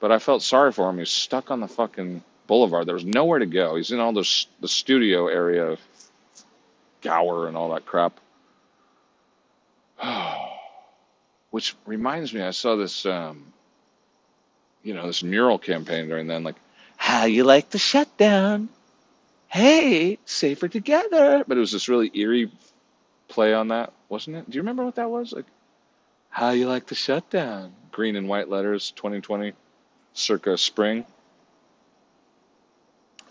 But 0.00 0.10
I 0.10 0.18
felt 0.18 0.42
sorry 0.42 0.72
for 0.72 0.88
him. 0.88 0.98
He's 0.98 1.10
stuck 1.10 1.50
on 1.50 1.60
the 1.60 1.68
fucking 1.68 2.24
boulevard. 2.46 2.86
There 2.86 2.94
was 2.94 3.04
nowhere 3.04 3.38
to 3.38 3.46
go. 3.46 3.76
He's 3.76 3.92
in 3.92 4.00
all 4.00 4.12
this 4.12 4.46
the 4.60 4.68
studio 4.68 5.28
area, 5.28 5.66
of 5.66 5.80
Gower 7.02 7.46
and 7.46 7.56
all 7.56 7.70
that 7.70 7.86
crap. 7.86 8.18
Which 11.50 11.76
reminds 11.84 12.32
me, 12.32 12.42
I 12.42 12.50
saw 12.50 12.76
this, 12.76 13.04
um, 13.06 13.52
you 14.82 14.94
know, 14.94 15.06
this 15.06 15.22
mural 15.22 15.58
campaign 15.58 16.08
during 16.08 16.26
then, 16.26 16.44
like, 16.44 16.56
how 16.96 17.24
you 17.24 17.44
like 17.44 17.70
the 17.70 17.78
shutdown? 17.78 18.68
Hey, 19.48 20.18
safer 20.26 20.68
together. 20.68 21.44
But 21.46 21.56
it 21.56 21.60
was 21.60 21.72
this 21.72 21.88
really 21.88 22.10
eerie 22.14 22.50
play 23.28 23.52
on 23.52 23.68
that, 23.68 23.92
wasn't 24.08 24.36
it? 24.36 24.48
Do 24.48 24.56
you 24.56 24.62
remember 24.62 24.84
what 24.84 24.96
that 24.96 25.10
was? 25.10 25.32
Like, 25.32 25.46
how 26.28 26.50
you 26.50 26.68
like 26.68 26.86
the 26.86 26.94
shutdown? 26.94 27.72
Green 27.90 28.16
and 28.16 28.28
white 28.28 28.48
letters, 28.48 28.92
2020, 28.92 29.52
circa 30.20 30.56
spring. 30.58 31.04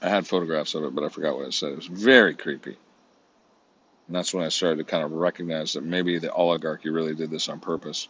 I 0.01 0.09
had 0.09 0.27
photographs 0.27 0.75
of 0.75 0.83
it, 0.83 0.95
but 0.95 1.03
I 1.03 1.09
forgot 1.09 1.35
what 1.35 1.47
it 1.47 1.53
said. 1.53 1.71
It 1.71 1.77
was 1.77 1.87
very 1.87 2.35
creepy. 2.35 2.77
And 4.07 4.15
that's 4.15 4.33
when 4.33 4.43
I 4.43 4.49
started 4.49 4.77
to 4.77 4.83
kind 4.83 5.03
of 5.03 5.11
recognize 5.11 5.73
that 5.73 5.83
maybe 5.83 6.17
the 6.17 6.33
oligarchy 6.33 6.89
really 6.89 7.13
did 7.13 7.29
this 7.29 7.49
on 7.49 7.59
purpose. 7.59 8.07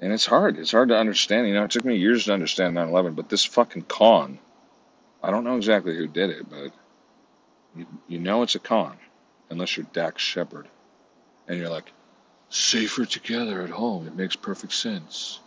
And 0.00 0.12
it's 0.12 0.26
hard. 0.26 0.58
It's 0.58 0.72
hard 0.72 0.88
to 0.88 0.98
understand. 0.98 1.46
You 1.46 1.54
know, 1.54 1.64
it 1.64 1.70
took 1.70 1.84
me 1.84 1.96
years 1.96 2.24
to 2.24 2.32
understand 2.32 2.74
9 2.74 2.88
11, 2.88 3.14
but 3.14 3.28
this 3.28 3.44
fucking 3.44 3.82
con, 3.82 4.38
I 5.22 5.30
don't 5.30 5.44
know 5.44 5.56
exactly 5.56 5.96
who 5.96 6.06
did 6.06 6.30
it, 6.30 6.48
but 6.48 6.72
you, 7.76 7.86
you 8.08 8.18
know 8.18 8.42
it's 8.42 8.54
a 8.54 8.60
con, 8.60 8.96
unless 9.50 9.76
you're 9.76 9.86
Dax 9.92 10.22
Shepard. 10.22 10.68
And 11.46 11.58
you're 11.58 11.70
like, 11.70 11.92
safer 12.50 13.04
together 13.04 13.62
at 13.62 13.70
home. 13.70 14.06
It 14.06 14.16
makes 14.16 14.36
perfect 14.36 14.72
sense. 14.72 15.40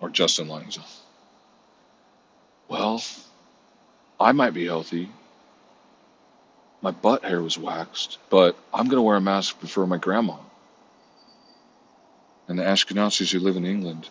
Or 0.00 0.08
Justin 0.08 0.48
Langza. 0.48 0.82
Well, 2.68 3.02
I 4.18 4.32
might 4.32 4.54
be 4.54 4.66
healthy. 4.66 5.10
My 6.82 6.90
butt 6.90 7.24
hair 7.24 7.42
was 7.42 7.58
waxed, 7.58 8.18
but 8.30 8.56
I'm 8.72 8.86
going 8.86 8.96
to 8.96 9.02
wear 9.02 9.16
a 9.16 9.20
mask 9.20 9.58
for 9.60 9.86
my 9.86 9.98
grandma 9.98 10.36
and 12.50 12.58
the 12.58 12.64
Ashkenazis 12.64 13.30
who 13.30 13.38
live 13.38 13.56
in 13.56 13.64
England. 13.64 14.08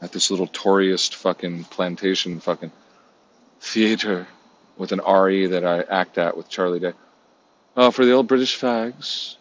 At 0.00 0.12
this 0.12 0.30
little 0.30 0.46
Toryist 0.46 1.14
fucking 1.14 1.64
plantation 1.64 2.38
fucking 2.38 2.70
theater 3.60 4.28
with 4.76 4.92
an 4.92 5.00
RE 5.00 5.46
that 5.48 5.64
I 5.64 5.80
act 5.80 6.16
at 6.16 6.36
with 6.36 6.48
Charlie 6.48 6.78
Day. 6.78 6.92
Oh, 7.76 7.90
for 7.90 8.04
the 8.04 8.12
old 8.12 8.28
British 8.28 8.56
fags. 8.56 9.34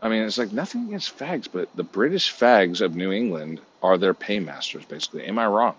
I 0.00 0.08
mean, 0.08 0.22
it's 0.22 0.38
like 0.38 0.52
nothing 0.52 0.86
against 0.86 1.18
fags, 1.18 1.48
but 1.50 1.74
the 1.74 1.82
British 1.82 2.32
fags 2.32 2.80
of 2.80 2.94
New 2.94 3.12
England 3.12 3.60
are 3.82 3.98
their 3.98 4.14
paymasters, 4.14 4.84
basically. 4.84 5.24
Am 5.24 5.38
I 5.38 5.46
wrong? 5.46 5.74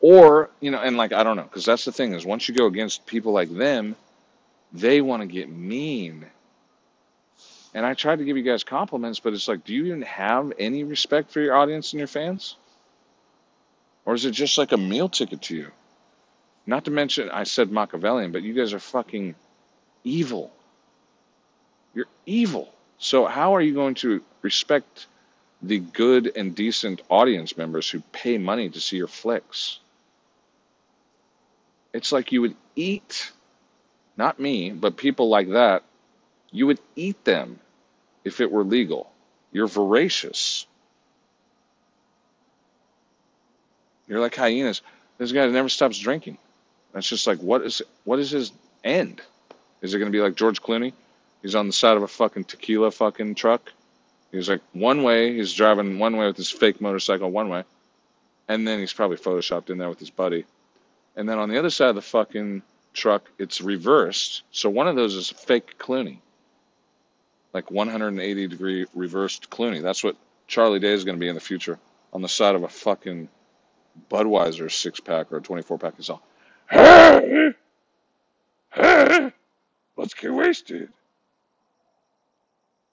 Or, 0.00 0.50
you 0.60 0.70
know, 0.70 0.80
and 0.80 0.96
like, 0.96 1.12
I 1.12 1.22
don't 1.22 1.36
know, 1.36 1.44
because 1.44 1.64
that's 1.64 1.84
the 1.84 1.92
thing 1.92 2.14
is 2.14 2.24
once 2.24 2.48
you 2.48 2.54
go 2.54 2.66
against 2.66 3.06
people 3.06 3.32
like 3.32 3.50
them, 3.50 3.96
they 4.72 5.00
want 5.00 5.22
to 5.22 5.26
get 5.26 5.48
mean. 5.48 6.26
And 7.74 7.86
I 7.86 7.94
tried 7.94 8.18
to 8.18 8.24
give 8.24 8.36
you 8.36 8.42
guys 8.42 8.64
compliments, 8.64 9.20
but 9.20 9.32
it's 9.32 9.48
like, 9.48 9.64
do 9.64 9.74
you 9.74 9.86
even 9.86 10.02
have 10.02 10.52
any 10.58 10.84
respect 10.84 11.30
for 11.30 11.40
your 11.40 11.54
audience 11.54 11.92
and 11.92 11.98
your 11.98 12.08
fans? 12.08 12.56
Or 14.04 14.14
is 14.14 14.24
it 14.24 14.32
just 14.32 14.58
like 14.58 14.72
a 14.72 14.76
meal 14.76 15.08
ticket 15.08 15.42
to 15.42 15.56
you? 15.56 15.70
Not 16.66 16.86
to 16.86 16.90
mention, 16.90 17.30
I 17.30 17.44
said 17.44 17.70
Machiavellian, 17.70 18.32
but 18.32 18.42
you 18.42 18.54
guys 18.54 18.72
are 18.72 18.80
fucking 18.80 19.34
evil. 20.04 20.52
You're 21.94 22.08
evil. 22.26 22.72
So, 22.98 23.26
how 23.26 23.54
are 23.54 23.60
you 23.60 23.74
going 23.74 23.94
to 23.96 24.22
respect 24.42 25.06
the 25.62 25.78
good 25.78 26.32
and 26.36 26.54
decent 26.54 27.02
audience 27.08 27.56
members 27.56 27.90
who 27.90 28.00
pay 28.12 28.38
money 28.38 28.68
to 28.70 28.80
see 28.80 28.96
your 28.96 29.08
flicks. 29.08 29.80
It's 31.92 32.12
like 32.12 32.32
you 32.32 32.42
would 32.42 32.54
eat, 32.76 33.32
not 34.16 34.38
me, 34.38 34.70
but 34.70 34.96
people 34.96 35.28
like 35.28 35.50
that, 35.50 35.82
you 36.52 36.66
would 36.66 36.78
eat 36.94 37.24
them 37.24 37.58
if 38.24 38.40
it 38.40 38.50
were 38.50 38.64
legal. 38.64 39.10
You're 39.52 39.66
voracious. 39.66 40.66
You're 44.06 44.20
like 44.20 44.36
hyenas. 44.36 44.82
This 45.18 45.32
guy 45.32 45.46
never 45.48 45.68
stops 45.68 45.98
drinking. 45.98 46.38
That's 46.92 47.08
just 47.08 47.26
like 47.26 47.38
what 47.40 47.62
is 47.62 47.82
what 48.04 48.18
is 48.18 48.30
his 48.30 48.52
end? 48.84 49.20
Is 49.82 49.92
it 49.92 49.98
going 49.98 50.10
to 50.10 50.16
be 50.16 50.22
like 50.22 50.36
George 50.36 50.62
Clooney? 50.62 50.92
He's 51.42 51.54
on 51.54 51.66
the 51.66 51.72
side 51.72 51.96
of 51.96 52.02
a 52.02 52.08
fucking 52.08 52.44
tequila 52.44 52.90
fucking 52.90 53.34
truck 53.34 53.72
He's 54.32 54.48
like 54.48 54.60
one 54.72 55.02
way, 55.02 55.34
he's 55.34 55.54
driving 55.54 55.98
one 55.98 56.16
way 56.16 56.26
with 56.26 56.36
his 56.36 56.50
fake 56.50 56.80
motorcycle 56.80 57.30
one 57.30 57.48
way, 57.48 57.64
and 58.46 58.66
then 58.66 58.78
he's 58.78 58.92
probably 58.92 59.16
photoshopped 59.16 59.70
in 59.70 59.78
there 59.78 59.88
with 59.88 59.98
his 59.98 60.10
buddy. 60.10 60.44
And 61.16 61.28
then 61.28 61.38
on 61.38 61.48
the 61.48 61.58
other 61.58 61.70
side 61.70 61.88
of 61.88 61.94
the 61.94 62.02
fucking 62.02 62.62
truck, 62.92 63.24
it's 63.38 63.60
reversed. 63.60 64.42
So 64.50 64.68
one 64.68 64.86
of 64.86 64.96
those 64.96 65.14
is 65.14 65.30
fake 65.30 65.78
Clooney. 65.78 66.18
Like 67.54 67.70
180 67.70 68.48
degree 68.48 68.86
reversed 68.94 69.48
Clooney. 69.50 69.82
That's 69.82 70.04
what 70.04 70.16
Charlie 70.46 70.78
Day 70.78 70.92
is 70.92 71.04
going 71.04 71.16
to 71.16 71.20
be 71.20 71.28
in 71.28 71.34
the 71.34 71.40
future 71.40 71.78
on 72.12 72.20
the 72.20 72.28
side 72.28 72.54
of 72.54 72.62
a 72.62 72.68
fucking 72.68 73.28
Budweiser 74.10 74.70
six 74.70 75.00
pack 75.00 75.32
or 75.32 75.38
a 75.38 75.42
24 75.42 75.78
pack. 75.78 75.96
He's 75.96 76.10
all, 76.10 76.22
hey, 76.70 77.52
hey, 78.72 79.32
let's 79.96 80.14
get 80.14 80.32
wasted. 80.32 80.90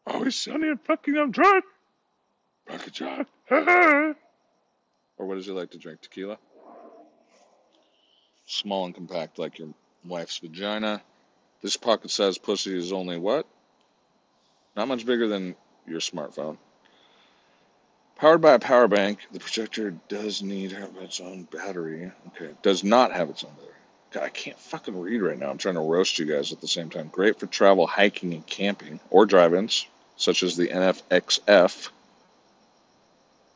Oh, 0.07 0.13
Always 0.13 0.35
sunny 0.35 0.69
and 0.69 0.81
fucking 0.81 1.17
I'm 1.17 1.31
drunk. 1.31 1.65
Rocket 2.69 2.93
John. 2.93 3.25
or 3.49 4.15
what 5.17 5.35
does 5.35 5.45
he 5.45 5.51
like 5.51 5.71
to 5.71 5.77
drink? 5.77 6.01
Tequila? 6.01 6.37
Small 8.47 8.85
and 8.85 8.93
compact 8.93 9.39
like 9.39 9.57
your 9.59 9.69
wife's 10.03 10.37
vagina. 10.37 11.01
This 11.61 11.77
pocket 11.77 12.11
sized 12.11 12.43
pussy 12.43 12.77
is 12.77 12.91
only 12.93 13.17
what? 13.17 13.47
Not 14.75 14.87
much 14.87 15.05
bigger 15.05 15.27
than 15.27 15.55
your 15.87 15.99
smartphone. 15.99 16.57
Powered 18.17 18.41
by 18.41 18.53
a 18.53 18.59
power 18.59 18.87
bank, 18.87 19.19
the 19.31 19.39
projector 19.39 19.91
does 20.07 20.41
need 20.41 20.71
have 20.71 20.95
its 20.97 21.19
own 21.19 21.43
battery. 21.43 22.11
Okay, 22.27 22.45
it 22.45 22.61
does 22.61 22.83
not 22.83 23.11
have 23.11 23.29
its 23.29 23.43
own 23.43 23.51
battery. 23.51 23.71
God, 24.11 24.23
I 24.23 24.29
can't 24.29 24.59
fucking 24.59 24.97
read 24.97 25.21
right 25.21 25.37
now. 25.37 25.49
I'm 25.49 25.57
trying 25.57 25.75
to 25.75 25.81
roast 25.81 26.17
you 26.19 26.25
guys 26.25 26.53
at 26.53 26.61
the 26.61 26.67
same 26.67 26.89
time. 26.89 27.09
Great 27.11 27.39
for 27.39 27.47
travel, 27.47 27.85
hiking, 27.87 28.33
and 28.33 28.45
camping, 28.45 29.01
or 29.09 29.25
drive-ins, 29.25 29.87
such 30.17 30.43
as 30.43 30.55
the 30.55 30.67
NFXF. 30.67 31.89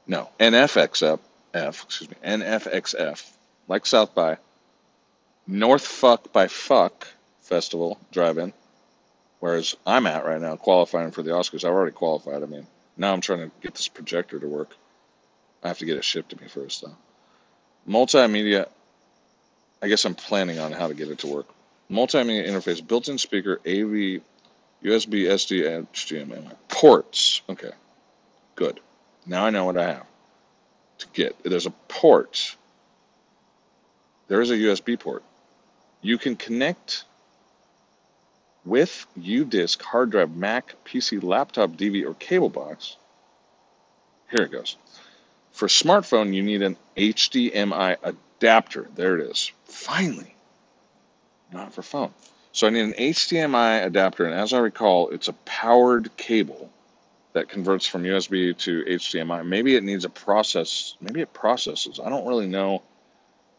No, 0.07 0.29
NFXF. 0.39 1.19
F, 1.53 1.83
excuse 1.83 2.09
me, 2.09 2.15
NFXF, 2.23 3.27
like 3.67 3.85
South 3.85 4.13
by 4.13 4.37
North 5.47 5.85
Fuck 5.85 6.31
by 6.31 6.47
Fuck 6.47 7.07
Festival 7.41 7.99
drive-in. 8.11 8.53
Whereas 9.39 9.75
I'm 9.85 10.05
at 10.05 10.25
right 10.25 10.41
now 10.41 10.57
qualifying 10.57 11.11
for 11.11 11.23
the 11.23 11.31
Oscars. 11.31 11.63
I've 11.63 11.73
already 11.73 11.93
qualified. 11.93 12.43
I 12.43 12.45
mean, 12.45 12.67
now 12.97 13.13
I'm 13.13 13.21
trying 13.21 13.39
to 13.39 13.51
get 13.61 13.73
this 13.73 13.87
projector 13.87 14.37
to 14.39 14.47
work. 14.47 14.75
I 15.63 15.69
have 15.69 15.79
to 15.79 15.85
get 15.85 15.97
it 15.97 16.03
shipped 16.03 16.29
to 16.31 16.41
me 16.41 16.47
first, 16.47 16.81
though. 16.81 16.95
Multimedia. 17.87 18.67
I 19.81 19.87
guess 19.87 20.03
I'm 20.03 20.15
planning 20.15 20.59
on 20.59 20.73
how 20.73 20.87
to 20.87 20.93
get 20.93 21.09
it 21.09 21.19
to 21.19 21.27
work. 21.27 21.47
Multimedia 21.89 22.47
interface, 22.47 22.85
built-in 22.85 23.17
speaker, 23.17 23.59
AV, 23.65 24.21
USB, 24.83 25.25
SD, 25.25 25.87
HDMI 25.93 26.55
ports. 26.67 27.41
Okay, 27.49 27.71
good. 28.55 28.79
Now 29.25 29.45
I 29.45 29.49
know 29.49 29.65
what 29.65 29.77
I 29.77 29.87
have 29.93 30.07
to 30.99 31.07
get. 31.13 31.35
There's 31.43 31.65
a 31.65 31.73
port. 31.87 32.55
There 34.27 34.41
is 34.41 34.51
a 34.51 34.55
USB 34.55 34.99
port. 34.99 35.23
You 36.01 36.17
can 36.17 36.35
connect 36.35 37.03
with 38.63 39.05
U 39.15 39.45
disk, 39.45 39.81
hard 39.81 40.11
drive, 40.11 40.35
Mac, 40.35 40.75
PC, 40.85 41.21
laptop, 41.23 41.71
DV, 41.71 42.05
or 42.05 42.13
cable 42.13 42.49
box. 42.49 42.95
Here 44.29 44.45
it 44.45 44.51
goes. 44.51 44.77
For 45.51 45.67
smartphone, 45.67 46.33
you 46.33 46.43
need 46.43 46.61
an 46.61 46.77
HDMI 46.95 47.97
adapter. 48.03 48.87
There 48.95 49.17
it 49.17 49.29
is. 49.29 49.51
Finally. 49.65 50.35
Not 51.51 51.73
for 51.73 51.81
phone. 51.81 52.13
So 52.51 52.67
I 52.67 52.71
need 52.71 52.81
an 52.81 52.93
HDMI 52.93 53.85
adapter, 53.85 54.25
and 54.25 54.33
as 54.33 54.53
I 54.53 54.59
recall, 54.59 55.09
it's 55.09 55.27
a 55.27 55.33
powered 55.33 56.15
cable 56.17 56.69
that 57.33 57.47
converts 57.47 57.85
from 57.85 58.03
USB 58.03 58.57
to 58.57 58.83
HDMI. 58.85 59.45
Maybe 59.45 59.75
it 59.75 59.83
needs 59.83 60.03
a 60.03 60.09
process. 60.09 60.95
Maybe 60.99 61.21
it 61.21 61.31
processes. 61.31 61.99
I 62.03 62.09
don't 62.09 62.27
really 62.27 62.47
know 62.47 62.81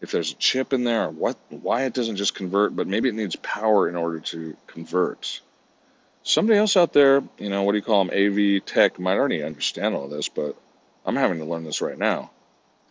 if 0.01 0.11
there's 0.11 0.33
a 0.33 0.37
chip 0.37 0.73
in 0.73 0.85
there 0.85 1.05
or 1.05 1.11
what 1.11 1.37
why 1.51 1.85
it 1.85 1.95
doesn't 1.95 2.17
just 2.17 2.35
convert, 2.35 2.75
but 2.75 2.87
maybe 2.87 3.09
it 3.09 3.15
needs 3.15 3.37
power 3.37 3.89
in 3.89 3.97
order 3.97 4.19
to 4.21 4.57
convert. 4.67 5.41
Somebody 6.23 6.59
else 6.59 6.77
out 6.77 6.93
there, 6.93 7.23
you 7.39 7.49
know, 7.49 7.62
what 7.62 7.73
do 7.73 7.79
you 7.79 7.85
call 7.85 8.05
them, 8.05 8.15
AV 8.15 8.65
tech, 8.65 8.99
might 8.99 9.17
already 9.17 9.43
understand 9.43 9.95
all 9.95 10.09
this, 10.09 10.29
but 10.29 10.57
I'm 11.07 11.17
having 11.17 11.39
to 11.39 11.45
learn 11.45 11.65
this 11.65 11.81
right 11.81 11.99
now. 11.99 12.31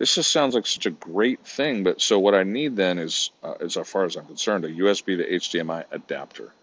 This 0.00 0.14
just 0.14 0.32
sounds 0.32 0.54
like 0.54 0.66
such 0.66 0.86
a 0.86 0.90
great 0.90 1.46
thing, 1.46 1.84
but 1.84 2.00
so 2.00 2.18
what 2.18 2.34
I 2.34 2.42
need 2.42 2.74
then 2.74 2.96
is, 2.98 3.32
uh, 3.42 3.52
as 3.60 3.76
far 3.84 4.04
as 4.04 4.16
I'm 4.16 4.24
concerned, 4.24 4.64
a 4.64 4.70
USB 4.70 5.18
to 5.18 5.30
HDMI 5.30 5.84
adapter. 5.90 6.54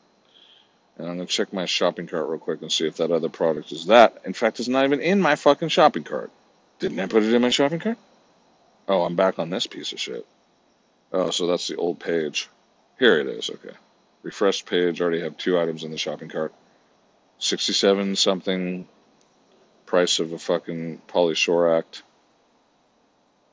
And 0.98 1.08
I'm 1.08 1.18
going 1.18 1.28
to 1.28 1.32
check 1.32 1.54
my 1.54 1.66
shopping 1.66 2.08
cart 2.08 2.28
real 2.28 2.40
quick 2.40 2.64
and 2.64 2.72
see 2.72 2.88
if 2.88 2.98
that 2.98 3.12
other 3.12 3.30
product 3.30 3.72
is 3.72 3.86
that. 3.86 4.24
In 4.26 4.34
fact, 4.34 4.60
it's 4.60 4.68
not 4.68 4.86
even 4.86 5.02
in 5.02 5.22
my 5.22 5.36
fucking 5.36 5.70
shopping 5.70 6.04
cart. 6.04 6.32
Didn't 6.80 7.00
I 7.00 7.06
put 7.06 7.22
it 7.22 7.32
in 7.32 7.44
my 7.44 7.52
shopping 7.52 7.78
cart? 7.78 8.00
Oh, 8.88 9.04
I'm 9.04 9.16
back 9.16 9.38
on 9.38 9.52
this 9.52 9.68
piece 9.68 9.94
of 9.94 10.00
shit. 10.00 10.26
Oh, 11.14 11.30
so 11.30 11.46
that's 11.46 11.68
the 11.68 11.76
old 11.76 12.00
page. 12.00 12.50
Here 12.98 13.20
it 13.20 13.28
is. 13.28 13.52
Okay. 13.52 13.76
Refreshed 14.24 14.66
page. 14.66 15.00
Already 15.00 15.22
have 15.22 15.38
two 15.38 15.60
items 15.60 15.84
in 15.84 15.92
the 15.92 16.00
shopping 16.00 16.30
cart. 16.30 16.56
67 17.38 18.16
something. 18.16 18.88
Price 19.86 20.18
of 20.18 20.34
a 20.34 20.40
fucking 20.40 21.04
Pauly 21.08 21.36
Shore 21.36 21.78
Act. 21.78 22.02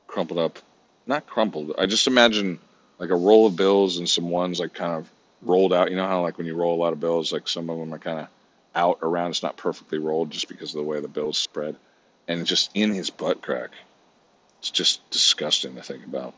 Crumpled 0.07 0.39
up. 0.39 0.59
Not 1.07 1.27
crumpled. 1.27 1.73
I 1.77 1.85
just 1.85 2.07
imagine 2.07 2.59
like 2.99 3.09
a 3.09 3.15
roll 3.15 3.47
of 3.47 3.55
bills 3.55 3.97
and 3.97 4.09
some 4.09 4.29
ones 4.29 4.59
like 4.59 4.73
kind 4.73 4.93
of 4.93 5.09
rolled 5.41 5.73
out. 5.73 5.89
You 5.91 5.97
know 5.97 6.07
how 6.07 6.21
like 6.21 6.37
when 6.37 6.47
you 6.47 6.55
roll 6.55 6.75
a 6.75 6.81
lot 6.81 6.93
of 6.93 6.99
bills, 6.99 7.31
like 7.31 7.47
some 7.47 7.69
of 7.69 7.77
them 7.77 7.93
are 7.93 7.99
kind 7.99 8.19
of 8.19 8.27
out 8.73 8.99
around. 9.01 9.31
It's 9.31 9.43
not 9.43 9.57
perfectly 9.57 9.97
rolled 9.97 10.31
just 10.31 10.47
because 10.47 10.73
of 10.73 10.79
the 10.79 10.83
way 10.83 10.99
the 10.99 11.07
bills 11.07 11.37
spread. 11.37 11.75
And 12.27 12.45
just 12.45 12.71
in 12.73 12.91
his 12.91 13.09
butt 13.09 13.41
crack. 13.41 13.71
It's 14.59 14.71
just 14.71 15.07
disgusting 15.11 15.75
to 15.75 15.83
think 15.83 16.03
about. 16.05 16.33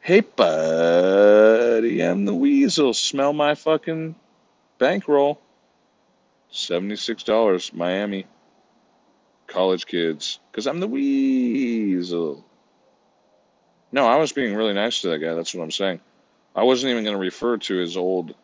Hey, 0.00 0.20
buddy, 0.20 2.00
I'm 2.00 2.26
the 2.26 2.34
weasel. 2.34 2.94
Smell 2.94 3.32
my 3.32 3.54
fucking 3.54 4.14
bankroll. 4.78 5.40
$76, 6.52 7.72
Miami. 7.74 8.26
College 9.46 9.86
kids. 9.86 10.38
Because 10.50 10.66
I'm 10.66 10.80
the 10.80 10.88
weasel. 10.88 12.44
No, 13.92 14.06
I 14.06 14.16
was 14.16 14.32
being 14.32 14.54
really 14.54 14.72
nice 14.72 15.02
to 15.02 15.08
that 15.10 15.18
guy. 15.18 15.34
That's 15.34 15.54
what 15.54 15.62
I'm 15.62 15.70
saying. 15.70 16.00
I 16.56 16.64
wasn't 16.64 16.90
even 16.90 17.04
going 17.04 17.16
to 17.16 17.20
refer 17.20 17.56
to 17.58 17.76
his 17.76 17.96
old 17.96 18.34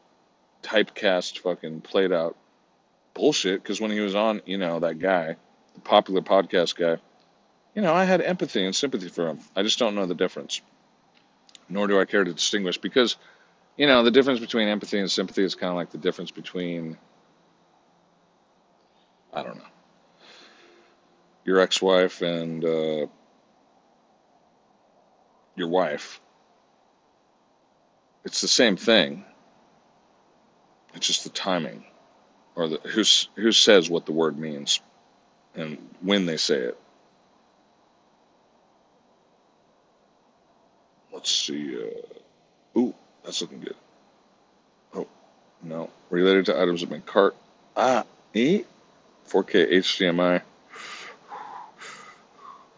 typecast 0.62 1.38
fucking 1.38 1.80
played 1.80 2.12
out 2.12 2.36
bullshit 3.14 3.62
because 3.62 3.80
when 3.80 3.90
he 3.90 4.00
was 4.00 4.14
on, 4.14 4.42
you 4.46 4.58
know, 4.58 4.80
that 4.80 4.98
guy, 4.98 5.36
the 5.74 5.80
popular 5.80 6.20
podcast 6.20 6.76
guy, 6.76 7.00
you 7.74 7.82
know, 7.82 7.94
I 7.94 8.04
had 8.04 8.20
empathy 8.20 8.64
and 8.64 8.74
sympathy 8.74 9.08
for 9.08 9.28
him. 9.28 9.40
I 9.56 9.62
just 9.62 9.78
don't 9.78 9.94
know 9.94 10.06
the 10.06 10.14
difference 10.14 10.60
nor 11.70 11.86
do 11.86 12.00
I 12.00 12.04
care 12.04 12.24
to 12.24 12.32
distinguish 12.32 12.78
because, 12.78 13.16
you 13.76 13.86
know, 13.86 14.02
the 14.02 14.10
difference 14.10 14.40
between 14.40 14.68
empathy 14.68 14.98
and 14.98 15.10
sympathy 15.10 15.44
is 15.44 15.54
kind 15.54 15.70
of 15.70 15.76
like 15.76 15.90
the 15.90 15.98
difference 15.98 16.32
between, 16.32 16.98
I 19.32 19.42
don't 19.42 19.56
know, 19.56 19.69
your 21.50 21.58
ex 21.58 21.82
wife 21.82 22.22
and 22.22 22.64
uh, 22.64 23.06
your 25.56 25.68
wife. 25.68 26.20
It's 28.24 28.40
the 28.40 28.46
same 28.46 28.76
thing. 28.76 29.24
It's 30.94 31.08
just 31.08 31.24
the 31.24 31.30
timing, 31.30 31.84
or 32.54 32.68
the 32.68 32.76
who 32.84 33.02
who 33.34 33.50
says 33.50 33.90
what 33.90 34.06
the 34.06 34.12
word 34.12 34.38
means, 34.38 34.80
and 35.56 35.76
when 36.00 36.24
they 36.24 36.36
say 36.36 36.58
it. 36.58 36.78
Let's 41.12 41.32
see. 41.32 41.76
Uh, 41.76 42.78
ooh, 42.78 42.94
that's 43.24 43.40
looking 43.40 43.60
good. 43.60 43.76
Oh, 44.94 45.08
no. 45.64 45.90
Related 46.10 46.46
to 46.46 46.60
items 46.60 46.84
in 46.84 46.90
my 46.90 47.00
cart. 47.00 47.34
Ah, 47.76 48.04
E? 48.34 48.62
4K 49.28 49.72
HDMI. 49.72 50.42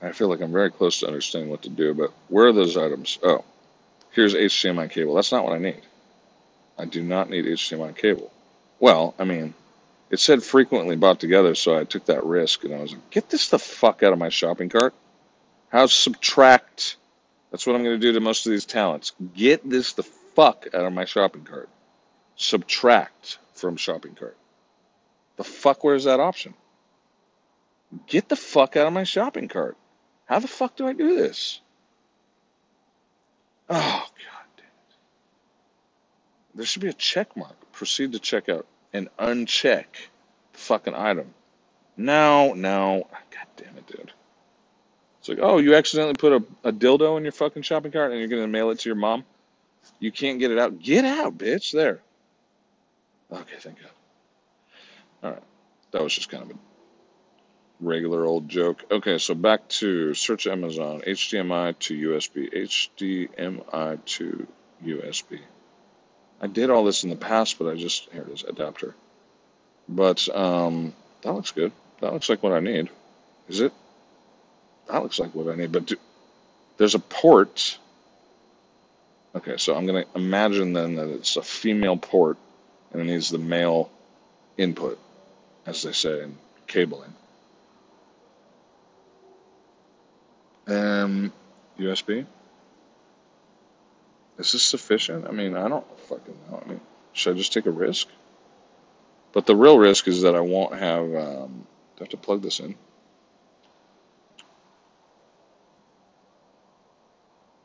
I 0.03 0.13
feel 0.13 0.29
like 0.29 0.41
I'm 0.41 0.53
very 0.53 0.71
close 0.71 1.01
to 1.01 1.07
understanding 1.07 1.51
what 1.51 1.63
to 1.63 1.71
do, 1.71 1.95
but 1.95 2.13
where 2.29 2.49
are 2.49 2.53
those 2.53 2.77
items? 2.77 3.19
Oh, 3.23 3.45
here's 4.11 4.35
HDMI 4.35 4.91
cable. 4.91 5.15
That's 5.15 5.33
not 5.33 5.45
what 5.45 5.55
I 5.55 5.59
need. 5.59 5.81
I 6.77 6.85
do 6.85 7.03
not 7.03 7.31
need 7.31 7.45
HDMI 7.45 7.97
cable. 7.97 8.33
Well, 8.81 9.15
I 9.19 9.25
mean, 9.25 9.55
it 10.11 10.19
said 10.19 10.43
frequently 10.43 10.97
bought 10.97 11.21
together, 11.21 11.55
so 11.55 11.79
I 11.79 11.85
took 11.85 12.07
that 12.07 12.25
risk 12.25 12.65
and 12.65 12.75
I 12.75 12.81
was 12.81 12.93
like, 12.93 13.11
get 13.11 13.31
this 13.31 13.49
the 13.49 13.59
fuck 13.59 14.03
out 14.03 14.13
of 14.13 14.19
my 14.19 14.29
shopping 14.29 14.69
cart. 14.69 14.93
How 15.71 15.87
subtract 15.87 16.97
that's 17.53 17.67
what 17.67 17.77
I'm 17.77 17.85
going 17.85 18.01
to 18.01 18.07
do 18.07 18.15
to 18.15 18.21
most 18.21 18.47
of 18.47 18.51
these 18.51 18.65
talents. 18.65 19.13
Get 19.37 19.69
this 19.69 19.93
the 19.93 20.03
fuck 20.03 20.67
out 20.73 20.87
of 20.87 20.93
my 20.95 21.05
shopping 21.05 21.45
cart. 21.45 21.69
Subtract 22.35 23.39
from 23.53 23.77
shopping 23.77 24.15
cart. 24.15 24.39
The 25.37 25.45
fuck, 25.45 25.85
where's 25.85 26.05
that 26.05 26.19
option? 26.19 26.55
Get 28.07 28.31
the 28.31 28.37
fuck 28.37 28.75
out 28.77 28.87
of 28.87 28.95
my 28.95 29.05
shopping 29.05 29.49
cart. 29.49 29.77
How 30.33 30.39
the 30.39 30.49
fuck 30.49 30.77
do 30.77 30.87
I 30.87 30.95
do 30.95 31.15
this? 31.15 31.61
Oh, 33.69 33.75
god 33.75 34.47
damn 34.57 34.65
it. 34.65 34.97
There 36.55 36.65
should 36.65 36.81
be 36.81 36.89
a 36.89 36.95
check 36.95 37.37
mark. 37.37 37.53
Proceed 37.73 38.13
to 38.13 38.19
checkout 38.19 38.65
and 38.95 39.11
uncheck 39.19 39.85
the 40.55 40.59
fucking 40.59 40.95
item. 40.95 41.35
No, 41.99 42.55
no. 42.55 43.09
God 43.11 43.47
damn 43.59 43.77
it, 43.77 43.87
dude. 43.87 44.11
It's 45.19 45.29
like, 45.29 45.41
oh, 45.43 45.59
you 45.59 45.75
accidentally 45.75 46.15
put 46.15 46.33
a, 46.33 46.69
a 46.69 46.73
dildo 46.73 47.19
in 47.19 47.25
your 47.25 47.33
fucking 47.33 47.61
shopping 47.61 47.93
cart 47.93 48.13
and 48.13 48.19
you're 48.19 48.31
going 48.31 48.41
to 48.41 48.49
mail 48.49 48.71
it 48.71 48.79
to 48.79 48.89
your 48.89 48.97
mom? 48.97 49.25
You 49.99 50.11
can't 50.11 50.39
get 50.39 50.51
it 50.51 50.59
out. 50.59 50.79
Get 50.79 51.05
out, 51.05 51.37
bitch. 51.37 51.73
There. 51.73 52.01
Okay, 53.31 53.57
thank 53.61 53.77
God. 53.83 53.91
All 55.25 55.31
right. 55.33 55.43
That 55.91 56.03
was 56.03 56.15
just 56.15 56.31
kind 56.31 56.43
of 56.43 56.53
a 56.53 56.72
regular 57.83 58.25
old 58.25 58.49
joke. 58.49 58.85
Okay, 58.91 59.19
so 59.19 59.35
back 59.35 59.69
to 59.69 60.15
search 60.15 60.47
Amazon 60.47 61.03
HDMI 61.07 61.79
to 61.81 62.11
USB. 62.11 62.53
HDMI 62.53 64.05
to 64.05 64.47
USB. 64.85 65.41
I 66.41 66.47
did 66.47 66.71
all 66.71 66.85
this 66.85 67.05
in 67.05 67.11
the 67.11 67.17
past, 67.17 67.59
but 67.59 67.69
I 67.69 67.77
just, 67.77 68.11
here 68.11 68.23
it 68.23 68.33
is, 68.33 68.45
adapter. 68.45 68.95
But 69.89 70.27
um, 70.35 70.95
that 71.23 71.33
looks 71.33 71.51
good. 71.51 71.73
That 72.01 72.13
looks 72.13 72.29
like 72.29 72.43
what 72.43 72.53
I 72.53 72.61
need. 72.61 72.89
Is 73.49 73.61
it? 73.61 73.73
that 74.89 75.03
looks 75.03 75.19
like 75.19 75.35
what 75.35 75.53
I 75.53 75.57
need. 75.57 75.73
But 75.73 75.87
do, 75.87 75.97
there's 76.77 76.95
a 76.95 76.99
port. 76.99 77.79
Okay, 79.35 79.57
so 79.57 79.75
I'm 79.75 79.87
going 79.87 80.05
to 80.05 80.11
imagine 80.15 80.73
then 80.73 80.97
that 80.97 81.09
it's 81.09 81.37
a 81.37 81.43
female 81.43 81.97
port 81.97 82.37
and 82.93 83.01
it 83.01 83.05
needs 83.05 83.31
the 83.31 83.39
male 83.39 83.91
input, 84.59 84.99
as 85.65 85.83
they 85.83 85.93
say 85.93 86.23
in 86.23 86.37
cabling. 86.67 87.15
Um, 90.67 91.33
USB. 91.79 92.27
Is 94.39 94.53
this 94.53 94.63
sufficient? 94.63 95.27
I 95.27 95.31
mean, 95.31 95.57
I 95.57 95.69
don't 95.69 95.87
fucking 96.01 96.37
know. 96.51 96.63
I 96.65 96.69
mean, 96.69 96.81
should 97.13 97.35
I 97.35 97.39
just 97.39 97.53
take 97.53 97.67
a 97.67 97.71
risk? 97.71 98.09
But 99.33 99.47
the 99.47 99.57
real 99.57 99.79
risk 99.79 100.09
is 100.09 100.23
that 100.23 100.35
I 100.35 100.41
won't 100.41 100.75
have. 100.75 101.05
Um, 101.15 101.67
I 101.97 102.05
have 102.05 102.09
to 102.11 102.17
plug 102.17 102.43
this 102.43 102.61
in? 102.61 102.75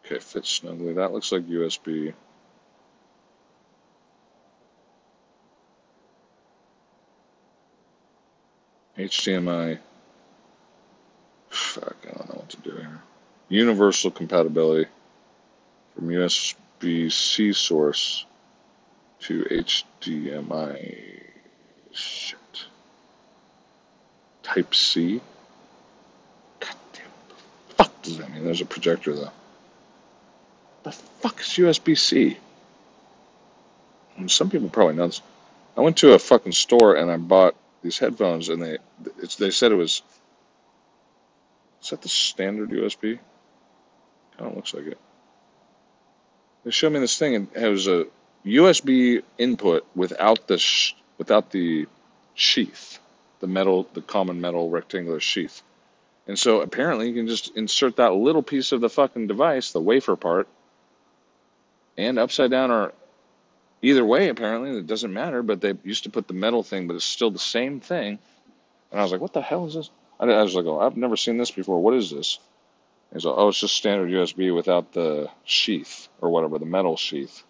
Okay, 0.05 0.19
fits 0.19 0.49
snugly. 0.49 0.93
That 0.93 1.11
looks 1.11 1.31
like 1.31 1.47
USB. 1.47 2.13
HDMI. 8.97 9.79
Fuck, 11.57 11.95
I 12.03 12.15
don't 12.15 12.29
know 12.29 12.35
what 12.35 12.49
to 12.49 12.57
do 12.57 12.71
here. 12.71 13.01
Universal 13.49 14.11
compatibility 14.11 14.87
from 15.95 16.09
USB 16.09 17.11
C 17.11 17.51
source 17.51 18.25
to 19.21 19.43
HDMI. 19.43 21.23
Shit. 21.91 22.37
Type 24.43 24.75
C. 24.75 25.19
God. 26.59 26.75
The 26.93 27.73
fuck 27.73 28.01
does 28.03 28.19
that 28.19 28.31
mean? 28.31 28.45
There's 28.45 28.61
a 28.61 28.65
projector 28.65 29.15
though. 29.15 29.31
The 30.83 30.91
fuck 30.91 31.39
is 31.39 31.47
USB 31.47 31.97
C? 31.97 32.37
Hmm, 34.15 34.27
some 34.27 34.51
people 34.51 34.69
probably 34.69 34.95
know 34.95 35.07
this. 35.07 35.21
I 35.75 35.81
went 35.81 35.97
to 35.97 36.13
a 36.13 36.19
fucking 36.19 36.51
store 36.51 36.95
and 36.95 37.09
I 37.09 37.17
bought 37.17 37.55
these 37.81 37.97
headphones, 37.97 38.49
and 38.49 38.61
they 38.61 38.77
it's 39.19 39.35
they 39.37 39.49
said 39.49 39.71
it 39.71 39.75
was. 39.75 40.03
Is 41.81 41.89
that 41.89 42.01
the 42.01 42.09
standard 42.09 42.69
USB? 42.69 43.19
Kind 44.37 44.51
of 44.51 44.55
looks 44.55 44.73
like 44.73 44.87
it. 44.87 44.97
They 46.63 46.71
showed 46.71 46.93
me 46.93 46.99
this 46.99 47.17
thing, 47.17 47.35
and 47.35 47.47
it 47.55 47.87
a 47.87 48.07
USB 48.45 49.23
input 49.37 49.85
without 49.95 50.47
the 50.47 50.57
sh- 50.57 50.93
without 51.17 51.51
the 51.51 51.87
sheath, 52.35 52.99
the 53.39 53.47
metal, 53.47 53.87
the 53.93 54.01
common 54.01 54.41
metal 54.41 54.69
rectangular 54.69 55.19
sheath. 55.19 55.61
And 56.27 56.37
so 56.37 56.61
apparently 56.61 57.07
you 57.07 57.13
can 57.15 57.27
just 57.27 57.55
insert 57.55 57.95
that 57.97 58.13
little 58.13 58.43
piece 58.43 58.73
of 58.73 58.81
the 58.81 58.89
fucking 58.89 59.27
device, 59.27 59.71
the 59.71 59.79
wafer 59.79 60.15
part, 60.15 60.47
and 61.97 62.19
upside 62.19 62.51
down 62.51 62.71
or 62.71 62.93
either 63.81 64.05
way 64.05 64.29
apparently 64.29 64.77
it 64.77 64.87
doesn't 64.87 65.13
matter 65.13 65.43
but 65.43 65.61
they 65.61 65.73
used 65.83 66.03
to 66.03 66.09
put 66.09 66.27
the 66.27 66.33
metal 66.33 66.63
thing 66.63 66.87
but 66.87 66.95
it's 66.95 67.05
still 67.05 67.31
the 67.31 67.39
same 67.39 67.79
thing 67.79 68.19
and 68.91 68.99
i 68.99 69.03
was 69.03 69.11
like 69.11 69.21
what 69.21 69.33
the 69.33 69.41
hell 69.41 69.65
is 69.65 69.73
this 69.73 69.89
i, 70.19 70.25
I 70.25 70.43
was 70.43 70.55
like 70.55 70.65
oh 70.65 70.79
i've 70.79 70.97
never 70.97 71.17
seen 71.17 71.37
this 71.37 71.51
before. 71.51 71.81
What 71.81 71.93
is 71.93 72.09
this? 72.11 72.39
He's 73.13 73.25
like 73.25 73.35
oh 73.37 73.49
it's 73.49 73.59
just 73.59 73.75
standard 73.75 74.09
usb 74.09 74.55
without 74.55 74.93
the 74.93 75.29
sheath 75.43 76.07
or 76.21 76.29
whatever 76.29 76.59
the 76.59 76.65
metal 76.65 76.97
sheath. 76.97 77.43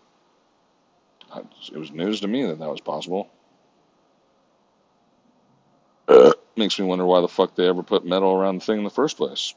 I, 1.33 1.41
it 1.71 1.77
was 1.77 1.91
news 1.91 2.21
to 2.21 2.27
me 2.27 2.45
that 2.45 2.59
that 2.59 2.69
was 2.69 2.81
possible. 2.81 3.29
Makes 6.55 6.79
me 6.79 6.85
wonder 6.85 7.05
why 7.05 7.21
the 7.21 7.27
fuck 7.27 7.55
they 7.55 7.67
ever 7.67 7.83
put 7.83 8.05
metal 8.05 8.31
around 8.31 8.61
the 8.61 8.65
thing 8.65 8.79
in 8.79 8.83
the 8.83 8.89
first 8.89 9.17
place. 9.17 9.53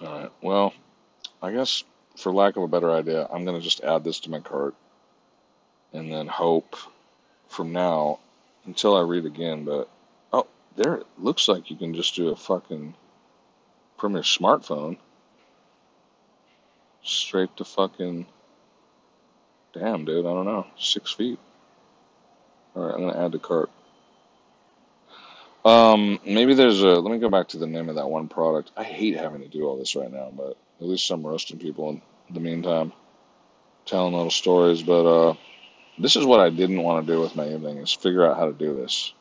All 0.00 0.20
right 0.20 0.30
well 0.42 0.74
i 1.40 1.52
guess 1.52 1.84
for 2.16 2.32
lack 2.32 2.56
of 2.56 2.62
a 2.62 2.68
better 2.68 2.90
idea, 2.92 3.28
I'm 3.30 3.44
going 3.44 3.56
to 3.56 3.64
just 3.64 3.82
add 3.82 4.04
this 4.04 4.20
to 4.20 4.30
my 4.30 4.40
cart 4.40 4.74
and 5.92 6.12
then 6.12 6.26
hope 6.26 6.76
from 7.48 7.72
now 7.72 8.18
until 8.66 8.96
I 8.96 9.00
read 9.02 9.26
again. 9.26 9.64
But 9.64 9.88
there 10.76 10.94
it 10.96 11.06
looks 11.18 11.48
like 11.48 11.70
you 11.70 11.76
can 11.76 11.94
just 11.94 12.14
do 12.14 12.28
a 12.28 12.36
fucking 12.36 12.94
from 13.98 14.14
your 14.14 14.22
smartphone 14.22 14.98
straight 17.02 17.56
to 17.56 17.64
fucking. 17.64 18.26
Damn, 19.72 20.04
dude, 20.04 20.26
I 20.26 20.30
don't 20.30 20.46
know. 20.46 20.66
Six 20.78 21.12
feet. 21.12 21.38
All 22.74 22.84
right, 22.84 22.94
I'm 22.94 23.00
gonna 23.00 23.24
add 23.24 23.32
to 23.32 23.38
cart. 23.38 23.70
Um, 25.64 26.18
maybe 26.24 26.54
there's 26.54 26.82
a. 26.82 27.00
Let 27.00 27.12
me 27.12 27.18
go 27.18 27.30
back 27.30 27.48
to 27.48 27.58
the 27.58 27.66
name 27.66 27.88
of 27.88 27.96
that 27.96 28.08
one 28.08 28.28
product. 28.28 28.72
I 28.76 28.84
hate 28.84 29.16
having 29.16 29.42
to 29.42 29.48
do 29.48 29.64
all 29.64 29.78
this 29.78 29.96
right 29.96 30.12
now, 30.12 30.32
but 30.36 30.56
at 30.80 30.86
least 30.86 31.10
I'm 31.10 31.26
roasting 31.26 31.58
people 31.58 31.90
in 31.90 32.02
the 32.30 32.40
meantime, 32.40 32.92
telling 33.86 34.14
little 34.14 34.30
stories. 34.30 34.82
But 34.82 35.06
uh, 35.06 35.34
this 35.98 36.16
is 36.16 36.24
what 36.24 36.40
I 36.40 36.50
didn't 36.50 36.82
want 36.82 37.06
to 37.06 37.12
do 37.12 37.20
with 37.20 37.36
my 37.36 37.48
evening: 37.48 37.78
is 37.78 37.92
figure 37.92 38.26
out 38.26 38.36
how 38.36 38.46
to 38.46 38.52
do 38.52 38.74
this. 38.74 39.12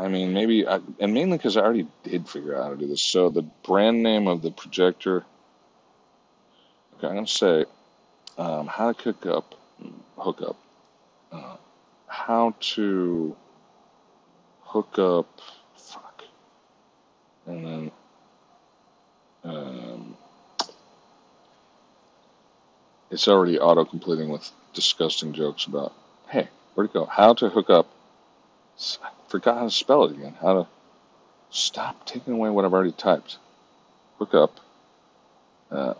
I 0.00 0.08
mean, 0.08 0.32
maybe, 0.32 0.66
I, 0.66 0.80
and 0.98 1.12
mainly 1.12 1.36
because 1.36 1.58
I 1.58 1.60
already 1.60 1.86
did 2.04 2.26
figure 2.26 2.56
out 2.56 2.62
how 2.64 2.70
to 2.70 2.76
do 2.76 2.86
this. 2.86 3.02
So 3.02 3.28
the 3.28 3.42
brand 3.42 4.02
name 4.02 4.28
of 4.28 4.40
the 4.40 4.50
projector. 4.50 5.26
Okay, 6.96 7.06
I'm 7.06 7.14
gonna 7.16 7.26
say 7.26 7.66
um, 8.38 8.66
how 8.66 8.92
to 8.92 9.02
cook 9.02 9.26
up, 9.26 9.54
hook 10.16 10.40
up, 10.40 10.56
uh, 11.30 11.56
how 12.06 12.54
to 12.60 13.36
hook 14.62 14.98
up. 14.98 15.28
Fuck, 15.76 16.24
and 17.46 17.66
then 17.66 17.90
um, 19.44 20.16
it's 23.10 23.28
already 23.28 23.58
auto 23.58 23.84
completing 23.84 24.30
with 24.30 24.50
disgusting 24.72 25.34
jokes 25.34 25.66
about, 25.66 25.92
hey, 26.30 26.48
where'd 26.74 26.88
it 26.88 26.94
go? 26.94 27.04
How 27.04 27.34
to 27.34 27.50
hook 27.50 27.68
up. 27.68 27.86
Forgot 29.30 29.58
how 29.58 29.64
to 29.64 29.70
spell 29.70 30.04
it 30.04 30.10
again. 30.10 30.34
How 30.42 30.54
to 30.54 30.66
stop 31.50 32.04
taking 32.04 32.34
away 32.34 32.50
what 32.50 32.64
I've 32.64 32.74
already 32.74 32.90
typed. 32.90 33.38
Hook 34.18 34.34
up. 34.34 34.58
Uh, 35.70 35.94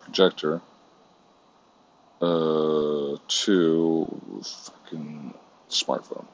projector 0.00 0.60
uh, 2.20 3.16
to 3.26 4.20
fucking 4.44 5.32
smartphone. 5.70 6.26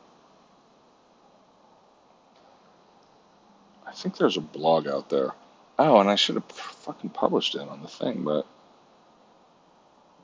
I 3.86 3.93
think 3.93 4.16
there's 4.16 4.36
a 4.36 4.41
blog 4.41 4.89
out 4.89 5.09
there. 5.09 5.31
Oh, 5.78 6.01
and 6.01 6.11
I 6.11 6.16
should 6.16 6.35
have 6.35 6.47
fucking 6.47 7.11
published 7.11 7.55
it 7.55 7.61
on 7.61 7.81
the 7.81 7.89
thing, 7.89 8.24
but 8.24 8.45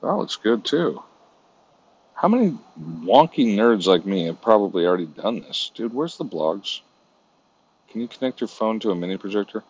that 0.03 0.13
looks 0.13 0.35
good 0.35 0.65
too. 0.65 1.05
How 2.21 2.29
many 2.29 2.55
wonky 2.79 3.47
nerds 3.47 3.87
like 3.87 4.05
me 4.05 4.27
have 4.27 4.43
probably 4.43 4.85
already 4.85 5.07
done 5.07 5.41
this? 5.41 5.71
Dude, 5.75 5.95
where's 5.95 6.19
the 6.19 6.25
blogs? 6.27 6.81
Can 7.89 8.03
you 8.03 8.09
connect 8.09 8.43
your 8.43 8.49
phone 8.49 8.79
to 8.81 8.91
a 8.91 8.95
mini 8.95 9.17
projector? 9.17 9.65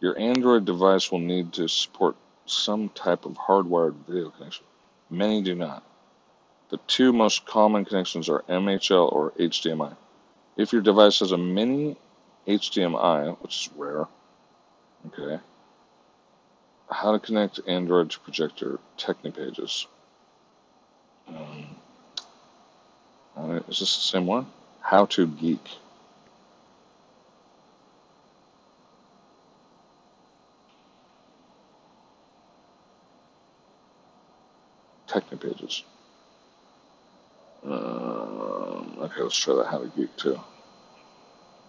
Your 0.00 0.18
Android 0.18 0.64
device 0.64 1.12
will 1.12 1.18
need 1.18 1.52
to 1.52 1.68
support 1.68 2.16
some 2.46 2.88
type 2.88 3.26
of 3.26 3.34
hardwired 3.34 3.96
video 4.06 4.30
connection. 4.30 4.64
Many 5.10 5.42
do 5.42 5.54
not. 5.54 5.82
The 6.70 6.78
two 6.86 7.12
most 7.12 7.44
common 7.44 7.84
connections 7.84 8.30
are 8.30 8.42
MHL 8.48 9.12
or 9.12 9.32
HDMI. 9.32 9.94
If 10.56 10.72
your 10.72 10.80
device 10.80 11.18
has 11.18 11.32
a 11.32 11.36
mini 11.36 11.98
HDMI, 12.46 13.36
which 13.42 13.66
is 13.66 13.70
rare, 13.76 14.06
okay, 15.08 15.42
how 16.90 17.12
to 17.12 17.18
connect 17.18 17.60
Android 17.66 18.12
to 18.12 18.20
projector 18.20 18.78
Technipages. 18.96 19.84
Um, 21.28 21.66
is 23.68 23.80
this 23.80 23.96
the 23.96 24.02
same 24.02 24.26
one? 24.26 24.46
How 24.80 25.06
to 25.06 25.26
Geek. 25.26 25.60
Technipages. 35.08 35.82
Um, 37.64 38.96
okay, 39.00 39.22
let's 39.22 39.36
try 39.36 39.54
that 39.56 39.66
How 39.66 39.78
to 39.78 39.88
Geek 39.96 40.16
too. 40.16 40.40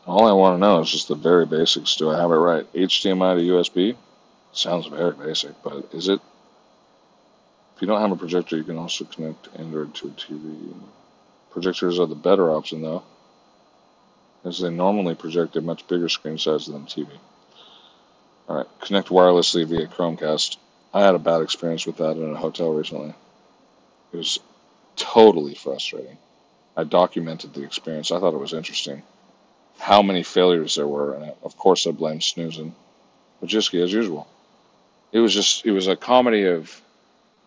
All 0.05 0.27
I 0.27 0.31
want 0.31 0.55
to 0.55 0.59
know 0.59 0.79
is 0.79 0.89
just 0.91 1.07
the 1.07 1.15
very 1.15 1.45
basics. 1.45 1.95
Do 1.95 2.09
I 2.09 2.17
have 2.19 2.31
it 2.31 2.35
right? 2.35 2.73
HDMI 2.73 3.37
to 3.37 3.53
USB? 3.53 3.95
Sounds 4.51 4.87
very 4.87 5.11
basic, 5.11 5.61
but 5.61 5.89
is 5.93 6.07
it? 6.07 6.19
If 7.79 7.83
you 7.83 7.87
don't 7.87 8.01
have 8.01 8.11
a 8.11 8.17
projector, 8.17 8.57
you 8.57 8.65
can 8.65 8.77
also 8.77 9.05
connect 9.05 9.47
Android 9.55 9.95
to 9.95 10.09
a 10.09 10.11
TV. 10.11 10.73
Projectors 11.49 11.97
are 11.97 12.07
the 12.07 12.13
better 12.13 12.51
option, 12.51 12.81
though, 12.81 13.03
as 14.43 14.59
they 14.59 14.69
normally 14.69 15.15
project 15.15 15.55
a 15.55 15.61
much 15.61 15.87
bigger 15.87 16.09
screen 16.09 16.37
size 16.37 16.65
than 16.65 16.83
TV. 16.87 17.07
All 18.49 18.57
right, 18.57 18.65
connect 18.81 19.07
wirelessly 19.07 19.65
via 19.65 19.87
Chromecast. 19.87 20.57
I 20.93 21.03
had 21.03 21.15
a 21.15 21.19
bad 21.19 21.41
experience 21.41 21.85
with 21.85 21.95
that 21.99 22.17
in 22.17 22.29
a 22.29 22.35
hotel 22.35 22.73
recently. 22.73 23.13
It 24.11 24.17
was 24.17 24.39
totally 24.97 25.55
frustrating. 25.55 26.17
I 26.75 26.83
documented 26.83 27.53
the 27.53 27.63
experience. 27.63 28.11
I 28.11 28.19
thought 28.19 28.33
it 28.33 28.41
was 28.41 28.51
interesting 28.51 29.03
how 29.77 30.01
many 30.01 30.23
failures 30.23 30.75
there 30.75 30.85
were, 30.85 31.13
and 31.13 31.31
of 31.43 31.55
course 31.55 31.87
I 31.87 31.91
blamed 31.91 32.25
snoozing, 32.25 32.75
Majewski 33.41 33.81
as 33.81 33.93
usual. 33.93 34.27
It 35.13 35.19
was 35.21 35.33
just 35.33 35.65
it 35.65 35.71
was 35.71 35.87
a 35.87 35.95
comedy 35.95 36.43
of 36.43 36.81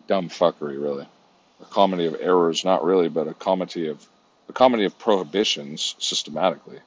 dumb 0.07 0.29
fuckery, 0.29 0.81
really, 0.81 1.07
a 1.61 1.65
comedy 1.65 2.05
of 2.05 2.15
errors, 2.19 2.65
not 2.65 2.83
really, 2.83 3.09
but 3.09 3.27
a 3.27 3.33
comedy 3.33 3.87
of 3.87 4.07
a 4.49 4.53
comedy 4.53 4.85
of 4.85 4.97
prohibitions 4.99 5.95
systematically. 5.99 6.79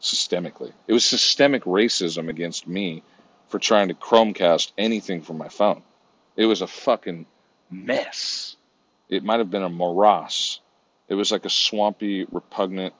systemically. 0.00 0.72
It 0.88 0.92
was 0.92 1.04
systemic 1.04 1.64
racism 1.64 2.28
against 2.28 2.66
me 2.66 3.02
for 3.48 3.58
trying 3.58 3.88
to 3.88 3.94
Chromecast 3.94 4.72
anything 4.78 5.22
from 5.22 5.38
my 5.38 5.48
phone. 5.48 5.82
It 6.36 6.46
was 6.46 6.62
a 6.62 6.66
fucking 6.66 7.26
mess. 7.70 8.56
It 9.08 9.22
might 9.22 9.38
have 9.38 9.50
been 9.50 9.62
a 9.62 9.68
morass. 9.68 10.60
It 11.08 11.14
was 11.14 11.30
like 11.30 11.44
a 11.44 11.50
swampy, 11.50 12.24
repugnant, 12.30 12.94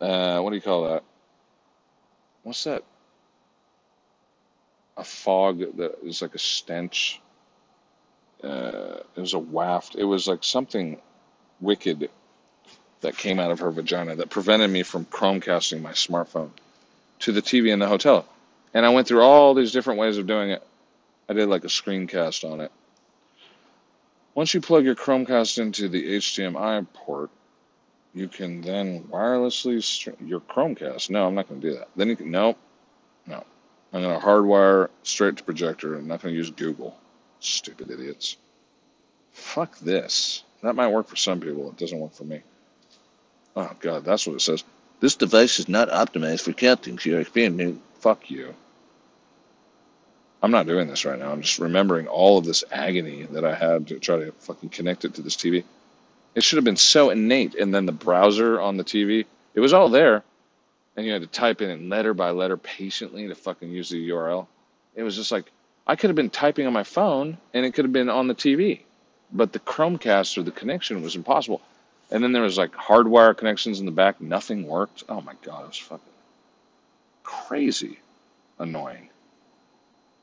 uh, 0.00 0.40
what 0.40 0.50
do 0.50 0.56
you 0.56 0.62
call 0.62 0.88
that? 0.88 1.02
What's 2.42 2.64
that? 2.64 2.84
A 4.96 5.04
fog 5.04 5.58
that 5.76 5.98
is 6.04 6.22
like 6.22 6.34
a 6.34 6.38
stench. 6.38 7.20
Uh, 8.42 8.98
it 9.16 9.20
was 9.20 9.34
a 9.34 9.38
waft. 9.38 9.96
It 9.96 10.04
was 10.04 10.28
like 10.28 10.44
something 10.44 11.00
wicked 11.60 12.08
that 13.00 13.16
came 13.16 13.38
out 13.38 13.50
of 13.50 13.60
her 13.60 13.70
vagina 13.70 14.16
that 14.16 14.30
prevented 14.30 14.70
me 14.70 14.82
from 14.82 15.04
Chromecasting 15.06 15.82
my 15.82 15.92
smartphone 15.92 16.50
to 17.20 17.32
the 17.32 17.42
TV 17.42 17.72
in 17.72 17.78
the 17.78 17.88
hotel. 17.88 18.26
And 18.74 18.84
I 18.84 18.90
went 18.90 19.08
through 19.08 19.22
all 19.22 19.54
these 19.54 19.72
different 19.72 19.98
ways 19.98 20.18
of 20.18 20.26
doing 20.26 20.50
it. 20.50 20.62
I 21.28 21.32
did 21.32 21.48
like 21.48 21.64
a 21.64 21.68
screencast 21.68 22.50
on 22.50 22.60
it. 22.60 22.72
Once 24.34 24.54
you 24.54 24.60
plug 24.60 24.84
your 24.84 24.94
Chromecast 24.94 25.58
into 25.58 25.88
the 25.88 26.16
HDMI 26.16 26.86
port, 26.94 27.30
you 28.14 28.28
can 28.28 28.60
then 28.60 29.04
wirelessly 29.04 29.82
stream 29.82 30.16
your 30.26 30.40
Chromecast. 30.40 31.10
No, 31.10 31.26
I'm 31.26 31.34
not 31.34 31.48
going 31.48 31.60
to 31.60 31.70
do 31.70 31.76
that. 31.76 31.88
Then 31.96 32.08
you 32.08 32.16
can, 32.16 32.30
no, 32.30 32.56
no. 33.26 33.44
I'm 33.92 34.02
going 34.02 34.18
to 34.18 34.24
hardwire 34.24 34.90
straight 35.02 35.36
to 35.38 35.44
projector. 35.44 35.96
I'm 35.96 36.06
not 36.06 36.22
going 36.22 36.34
to 36.34 36.38
use 36.38 36.50
Google. 36.50 36.96
Stupid 37.40 37.90
idiots. 37.90 38.36
Fuck 39.32 39.78
this. 39.78 40.42
That 40.62 40.74
might 40.74 40.88
work 40.88 41.06
for 41.06 41.16
some 41.16 41.40
people. 41.40 41.70
It 41.70 41.76
doesn't 41.76 42.00
work 42.00 42.12
for 42.12 42.24
me. 42.24 42.42
Oh, 43.54 43.70
God, 43.80 44.04
that's 44.04 44.26
what 44.26 44.36
it 44.36 44.40
says. 44.40 44.64
This 45.00 45.16
device 45.16 45.60
is 45.60 45.68
not 45.68 45.90
optimized 45.90 46.42
for 46.42 46.52
counting 46.52 46.96
QXP. 46.96 47.78
Fuck 48.00 48.30
you. 48.30 48.54
I'm 50.42 50.50
not 50.50 50.66
doing 50.66 50.88
this 50.88 51.04
right 51.04 51.18
now. 51.18 51.32
I'm 51.32 51.42
just 51.42 51.58
remembering 51.58 52.06
all 52.06 52.38
of 52.38 52.44
this 52.44 52.64
agony 52.70 53.24
that 53.30 53.44
I 53.44 53.54
had 53.54 53.88
to 53.88 53.98
try 53.98 54.18
to 54.18 54.32
fucking 54.32 54.68
connect 54.68 55.04
it 55.04 55.14
to 55.14 55.22
this 55.22 55.36
TV. 55.36 55.64
It 56.34 56.42
should 56.44 56.56
have 56.56 56.64
been 56.64 56.76
so 56.76 57.10
innate. 57.10 57.54
And 57.54 57.74
then 57.74 57.86
the 57.86 57.92
browser 57.92 58.60
on 58.60 58.76
the 58.76 58.84
TV, 58.84 59.24
it 59.54 59.60
was 59.60 59.72
all 59.72 59.88
there. 59.88 60.22
And 60.96 61.06
you 61.06 61.12
had 61.12 61.22
to 61.22 61.28
type 61.28 61.60
in 61.60 61.70
it 61.70 61.80
letter 61.82 62.14
by 62.14 62.30
letter 62.30 62.56
patiently 62.56 63.28
to 63.28 63.34
fucking 63.34 63.70
use 63.70 63.90
the 63.90 64.10
URL. 64.10 64.46
It 64.94 65.02
was 65.02 65.16
just 65.16 65.32
like, 65.32 65.50
I 65.88 65.96
could 65.96 66.10
have 66.10 66.16
been 66.16 66.30
typing 66.30 66.66
on 66.66 66.72
my 66.72 66.84
phone 66.84 67.38
and 67.54 67.64
it 67.64 67.72
could 67.72 67.86
have 67.86 67.92
been 67.92 68.10
on 68.10 68.28
the 68.28 68.34
TV. 68.34 68.80
But 69.32 69.52
the 69.52 69.58
Chromecast 69.58 70.36
or 70.38 70.42
the 70.42 70.50
connection 70.50 71.02
was 71.02 71.16
impossible. 71.16 71.62
And 72.10 72.22
then 72.22 72.32
there 72.32 72.42
was 72.42 72.58
like 72.58 72.72
hardwire 72.72 73.36
connections 73.36 73.80
in 73.80 73.86
the 73.86 73.92
back. 73.92 74.20
Nothing 74.20 74.66
worked. 74.66 75.04
Oh 75.08 75.20
my 75.20 75.34
God, 75.42 75.64
it 75.64 75.68
was 75.68 75.78
fucking 75.78 76.04
crazy 77.22 77.98
annoying. 78.58 79.08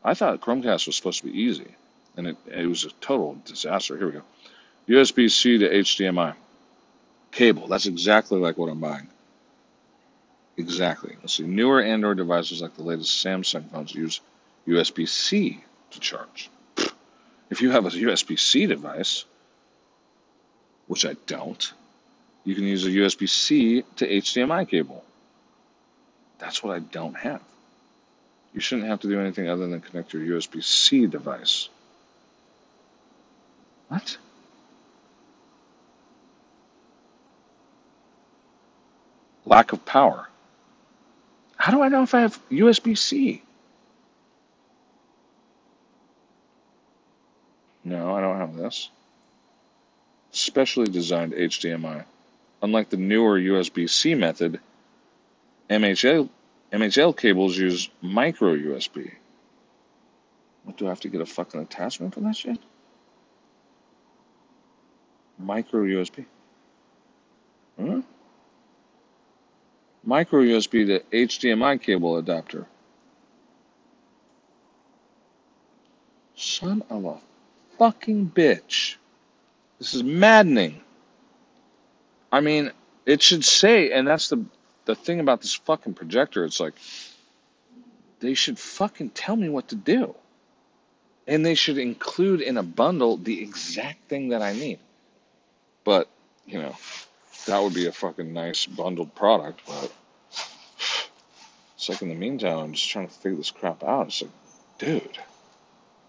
I 0.04 0.14
thought 0.14 0.42
Chromecast 0.42 0.88
was 0.88 0.96
supposed 0.96 1.22
to 1.22 1.26
be 1.26 1.40
easy, 1.40 1.76
and 2.16 2.28
it, 2.28 2.38
it 2.48 2.68
was 2.68 2.86
a 2.86 2.90
total 3.02 3.38
disaster. 3.46 3.98
Here 3.98 4.08
we 4.08 4.14
go. 4.14 4.22
USB 4.88 5.32
C 5.32 5.58
to 5.60 5.70
HDMI 5.70 6.36
cable. 7.32 7.68
That's 7.68 7.86
exactly 7.86 8.40
like 8.40 8.58
what 8.58 8.70
I'm 8.70 8.80
buying. 8.80 9.08
Exactly. 10.58 11.18
Let's 11.22 11.34
see. 11.34 11.44
Newer 11.44 11.82
Android 11.82 12.18
devices 12.18 12.62
like 12.62 12.76
the 12.76 12.84
latest 12.84 13.24
Samsung 13.24 13.70
phones 13.72 13.94
use 13.94 14.22
USB 14.68 15.08
C 15.08 15.64
to 15.92 16.00
charge. 16.00 16.50
If 17.50 17.62
you 17.62 17.72
have 17.72 17.86
a 17.86 17.90
USB 17.90 18.40
C 18.40 18.66
device, 18.66 19.26
which 20.88 21.06
I 21.06 21.16
don't, 21.26 21.74
you 22.44 22.56
can 22.56 22.64
use 22.64 22.86
a 22.86 22.90
USB 22.90 23.30
C 23.30 23.84
to 23.98 24.08
HDMI 24.08 24.68
cable. 24.68 25.04
That's 26.38 26.64
what 26.64 26.76
I 26.76 26.80
don't 26.80 27.16
have. 27.16 27.42
You 28.54 28.62
shouldn't 28.62 28.88
have 28.88 29.02
to 29.02 29.08
do 29.08 29.20
anything 29.20 29.50
other 29.50 29.68
than 29.68 29.82
connect 29.82 30.14
your 30.14 30.40
USB 30.40 30.64
C 30.64 31.08
device. 31.08 31.70
What? 33.90 34.18
Lack 39.46 39.74
of 39.74 39.86
power. 39.86 40.28
How 41.58 41.72
do 41.72 41.82
I 41.82 41.90
know 41.90 42.04
if 42.04 42.14
I 42.14 42.22
have 42.22 42.40
USB 42.50 42.98
C? 42.98 43.42
No, 47.86 48.16
I 48.16 48.20
don't 48.20 48.38
have 48.38 48.56
this. 48.56 48.90
Specially 50.32 50.88
designed 50.88 51.34
HDMI. 51.34 52.03
Unlike 52.64 52.90
the 52.90 52.98
newer 52.98 53.40
USB 53.40 53.88
C 53.88 54.16
method, 54.16 54.60
MHL 55.70 56.28
MHL 56.74 57.16
cables 57.16 57.56
use 57.56 57.90
micro 58.02 58.56
USB. 58.56 59.12
What 60.64 60.78
do 60.78 60.88
I 60.88 60.90
have 60.90 60.99
to 61.02 61.10
get 61.10 61.22
a 61.22 61.26
fucking 61.28 61.62
attachment 61.62 62.16
for 62.16 62.22
that 62.22 62.36
shit? 62.36 62.57
Micro 65.38 65.84
USB. 65.84 66.26
Huh? 67.80 67.86
Hmm? 67.86 67.99
Micro 70.03 70.41
USB 70.41 70.88
to 70.88 70.99
HDMI 71.16 71.82
cable 71.82 72.18
adapter. 72.18 72.66
Son 76.36 76.84
of 76.90 77.06
a 77.06 77.18
fucking 77.77 78.31
bitch. 78.35 78.95
This 79.80 79.93
is 79.93 80.03
maddening. 80.03 80.81
I 82.31 82.41
mean, 82.41 82.72
it 83.06 83.22
should 83.22 83.45
say, 83.45 83.91
and 83.91 84.07
that's 84.07 84.30
the 84.30 84.45
the 84.85 84.95
thing 84.95 85.19
about 85.19 85.41
this 85.41 85.53
fucking 85.53 85.95
projector, 85.95 86.45
it's 86.45 86.60
like 86.60 86.73
they 88.19 88.34
should 88.34 88.57
fucking 88.57 89.10
tell 89.10 89.35
me 89.35 89.49
what 89.49 89.69
to 89.69 89.76
do. 89.76 90.15
And 91.27 91.45
they 91.45 91.56
should 91.56 91.80
include 91.80 92.41
in 92.41 92.57
a 92.57 92.64
bundle 92.64 93.18
the 93.18 93.41
exact 93.41 94.07
thing 94.07 94.30
that 94.30 94.43
I 94.43 94.53
need. 94.53 94.80
But, 95.84 96.07
you 96.45 96.61
know, 96.61 96.76
that 97.47 97.61
would 97.61 97.73
be 97.73 97.88
a 97.88 97.91
fucking 97.91 98.31
nice 98.31 98.68
bundled 98.68 99.15
product, 99.15 99.61
but 99.68 99.91
it's 101.76 101.89
like 101.89 102.02
in 102.02 102.10
the 102.10 102.15
meantime, 102.15 102.57
I'm 102.57 102.73
just 102.73 102.89
trying 102.89 103.07
to 103.07 103.14
figure 103.14 103.38
this 103.38 103.52
crap 103.52 103.84
out. 103.84 104.07
It's 104.07 104.22
like, 104.22 104.31
dude, 104.77 105.18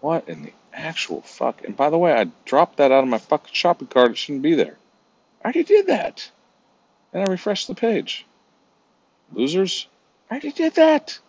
what 0.01 0.29
in 0.29 0.43
the 0.43 0.53
actual 0.77 1.21
fuck? 1.21 1.63
And 1.63 1.75
by 1.75 1.89
the 1.89 1.97
way, 1.97 2.13
I 2.13 2.25
dropped 2.45 2.77
that 2.77 2.91
out 2.91 3.03
of 3.03 3.09
my 3.09 3.17
fucking 3.17 3.53
shopping 3.53 3.87
cart. 3.87 4.11
It 4.11 4.17
shouldn't 4.17 4.43
be 4.43 4.55
there. 4.55 4.77
I 5.41 5.45
already 5.45 5.63
did 5.63 5.87
that. 5.87 6.29
And 7.13 7.27
I 7.27 7.31
refreshed 7.31 7.67
the 7.67 7.75
page. 7.75 8.25
Losers, 9.33 9.87
I 10.29 10.35
already 10.35 10.51
did 10.51 10.75
that. 10.75 11.19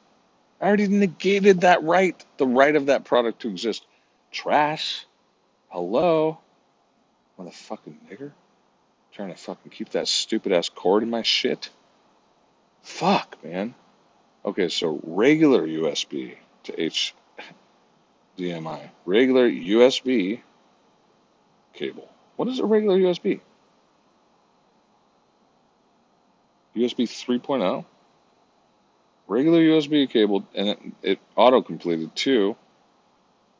I 0.61 0.67
already 0.67 0.89
negated 0.89 1.61
that 1.61 1.83
right, 1.85 2.23
the 2.37 2.47
right 2.47 2.75
of 2.75 2.87
that 2.87 3.05
product 3.05 3.43
to 3.43 3.49
exist. 3.49 3.87
Trash. 4.33 5.07
Hello. 5.69 6.39
Motherfucking 7.39 7.95
nigger. 8.11 8.33
Trying 9.13 9.31
to 9.31 9.37
fucking 9.37 9.71
keep 9.71 9.91
that 9.91 10.09
stupid 10.09 10.53
ass 10.53 10.69
cord 10.69 11.03
in 11.03 11.11
my 11.11 11.23
shit. 11.23 11.71
Fuck, 12.83 13.43
man. 13.45 13.75
Okay, 14.45 14.69
so 14.69 15.01
regular 15.03 15.67
USB 15.67 16.37
to 16.65 16.81
HDMI. 18.39 18.91
Regular 19.05 19.51
USB 19.51 20.41
cable. 21.75 22.09
What 22.37 22.49
is 22.49 22.61
a 22.61 22.65
regular 22.65 22.97
USB? 22.99 23.41
USB 26.77 27.09
3.0, 27.09 27.85
regular 29.27 29.59
USB 29.59 30.09
cable, 30.09 30.47
and 30.55 30.69
it, 30.69 30.79
it 31.03 31.19
auto 31.35 31.61
completed 31.63 32.15
to 32.15 32.57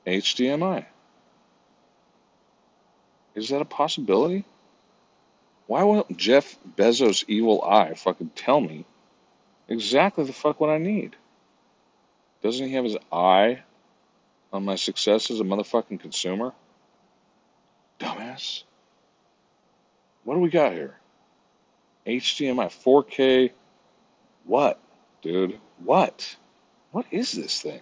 HDMI. 0.07 0.87
Is 3.35 3.49
that 3.49 3.61
a 3.61 3.65
possibility? 3.65 4.45
Why 5.67 5.83
won't 5.83 6.17
Jeff 6.17 6.57
Bezos' 6.77 7.25
evil 7.27 7.63
eye 7.63 7.95
fucking 7.95 8.31
tell 8.37 8.61
me 8.61 8.85
exactly 9.69 10.25
the 10.25 10.33
fuck 10.33 10.61
what 10.61 10.71
I 10.71 10.79
need? 10.79 11.17
Doesn't 12.43 12.69
he 12.69 12.75
have 12.75 12.85
his 12.85 12.97
eye 13.11 13.63
on 14.53 14.65
my 14.65 14.77
success 14.77 15.31
as 15.31 15.41
a 15.41 15.45
motherfucking 15.45 16.01
consumer? 16.01 16.53
Dumbass. 18.01 18.63
What 20.25 20.35
do 20.35 20.41
we 20.41 20.51
got 20.51 20.73
here? 20.73 20.97
HDMI 22.07 22.67
4K. 22.69 23.51
What, 24.45 24.81
dude? 25.23 25.59
What? 25.85 26.37
What 26.93 27.07
is 27.11 27.33
this 27.33 27.61
thing? 27.61 27.81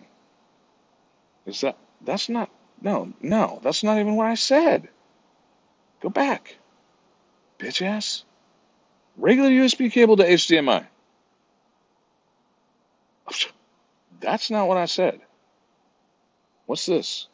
Is 1.47 1.61
that 1.61 1.77
that's 2.03 2.29
not 2.29 2.51
no, 2.83 3.13
no, 3.21 3.61
that's 3.63 3.83
not 3.83 3.99
even 3.99 4.17
what 4.17 4.27
I 4.27 4.35
said. 4.35 4.89
Go 6.01 6.09
back. 6.09 6.57
Bitch 7.59 7.83
ass. 7.85 8.25
Regular 9.17 9.49
USB 9.49 9.91
cable 9.91 10.17
to 10.19 10.25
HDMI. 10.25 10.87
That's 14.21 14.51
not 14.51 14.69
what 14.69 14.77
I 14.77 14.85
said. 14.87 15.21
What's 16.67 16.87
this? 16.87 17.29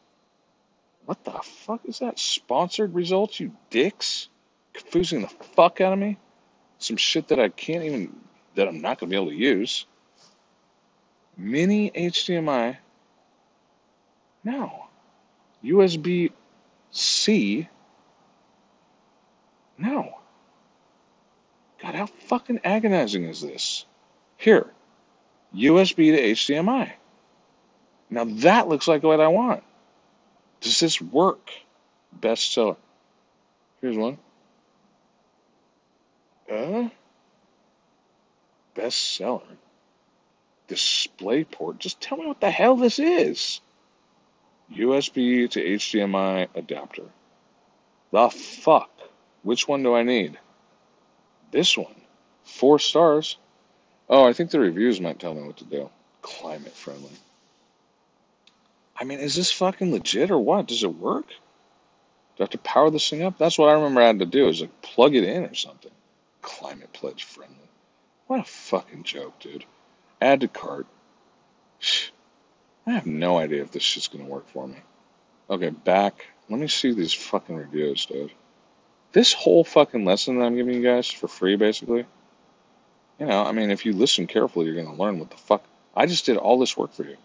What 1.05 1.23
the 1.25 1.31
fuck 1.31 1.81
is 1.85 1.99
that? 1.99 2.19
Sponsored 2.19 2.93
results, 2.95 3.39
you 3.39 3.53
dicks? 3.69 4.29
Confusing 4.73 5.21
the 5.21 5.27
fuck 5.27 5.81
out 5.81 5.93
of 5.93 5.99
me? 5.99 6.17
some 6.83 6.97
shit 6.97 7.29
that 7.29 7.39
I 7.39 7.49
can't 7.49 7.83
even 7.83 8.15
that 8.55 8.67
I'm 8.67 8.81
not 8.81 8.99
to 8.99 9.07
be 9.07 9.15
able 9.15 9.29
to 9.31 9.35
use. 9.35 9.85
Mini 11.37 11.89
HDMI, 11.91 12.77
no. 14.43 14.85
USB 15.63 16.31
C, 16.91 17.67
no. 19.77 20.19
God, 21.81 21.95
how 21.95 22.05
fucking 22.05 22.59
agonizing 22.63 23.25
is 23.25 23.41
this? 23.41 23.85
Here, 24.37 24.67
USB 25.55 26.15
to 26.15 26.21
HDMI. 26.21 26.91
Now 28.13 28.25
that 28.25 28.67
looks 28.67 28.87
like 28.87 29.01
what 29.01 29.19
I 29.19 29.27
want. 29.27 29.63
Does 30.61 30.79
this 30.79 31.01
work? 31.01 31.49
Bestseller. 32.19 32.77
Here's 33.81 33.97
one. 33.97 34.19
Uh, 36.47 36.89
bestseller. 38.75 39.41
Display 40.67 41.43
port. 41.43 41.79
Just 41.79 42.01
tell 42.01 42.19
me 42.19 42.27
what 42.27 42.39
the 42.39 42.51
hell 42.51 42.75
this 42.75 42.99
is. 42.99 43.61
USB 44.71 45.49
to 45.49 45.59
HDMI 45.59 46.49
adapter. 46.53 47.05
The 48.11 48.29
fuck? 48.29 48.91
Which 49.41 49.67
one 49.67 49.81
do 49.81 49.95
I 49.95 50.03
need? 50.03 50.37
This 51.49 51.75
one. 51.75 51.95
Four 52.43 52.77
stars. 52.77 53.37
Oh, 54.07 54.23
I 54.23 54.33
think 54.33 54.51
the 54.51 54.59
reviews 54.59 55.01
might 55.01 55.19
tell 55.19 55.33
me 55.33 55.41
what 55.41 55.57
to 55.57 55.65
do. 55.65 55.89
Climate 56.21 56.73
friendly. 56.73 57.09
I 59.03 59.05
mean, 59.05 59.19
is 59.19 59.35
this 59.35 59.51
fucking 59.51 59.91
legit 59.91 60.31
or 60.31 60.39
what? 60.39 60.69
Does 60.69 60.81
it 60.81 60.95
work? 60.95 61.27
Do 61.27 61.33
I 62.39 62.43
have 62.43 62.51
to 62.51 62.57
power 62.59 62.89
this 62.89 63.09
thing 63.09 63.21
up? 63.21 63.37
That's 63.37 63.57
what 63.57 63.67
I 63.67 63.73
remember 63.73 63.99
I 63.99 64.07
had 64.07 64.19
to 64.19 64.25
do 64.25 64.47
is 64.47 64.61
like 64.61 64.81
plug 64.81 65.13
it 65.13 65.25
in 65.25 65.43
or 65.43 65.53
something. 65.55 65.91
Climate 66.41 66.93
pledge 66.93 67.25
friendly. 67.25 67.67
What 68.27 68.39
a 68.39 68.45
fucking 68.45 69.03
joke, 69.03 69.37
dude. 69.41 69.65
Add 70.21 70.39
to 70.39 70.47
cart. 70.47 70.87
I 72.87 72.91
have 72.91 73.05
no 73.05 73.37
idea 73.37 73.63
if 73.63 73.71
this 73.71 73.83
shit's 73.83 74.07
gonna 74.07 74.23
work 74.23 74.47
for 74.47 74.69
me. 74.69 74.77
Okay, 75.49 75.71
back. 75.71 76.25
Let 76.47 76.61
me 76.61 76.69
see 76.69 76.93
these 76.93 77.11
fucking 77.11 77.57
reviews, 77.57 78.05
dude. 78.05 78.31
This 79.11 79.33
whole 79.33 79.65
fucking 79.65 80.05
lesson 80.05 80.39
that 80.39 80.45
I'm 80.45 80.55
giving 80.55 80.75
you 80.75 80.81
guys 80.81 81.11
for 81.11 81.27
free, 81.27 81.57
basically. 81.57 82.05
You 83.19 83.25
know, 83.25 83.43
I 83.43 83.51
mean, 83.51 83.69
if 83.69 83.85
you 83.85 83.91
listen 83.91 84.27
carefully, 84.27 84.67
you're 84.67 84.81
gonna 84.81 84.95
learn 84.95 85.19
what 85.19 85.29
the 85.29 85.35
fuck. 85.35 85.65
I 85.93 86.05
just 86.05 86.25
did 86.25 86.37
all 86.37 86.57
this 86.57 86.77
work 86.77 86.93
for 86.93 87.03
you. 87.03 87.17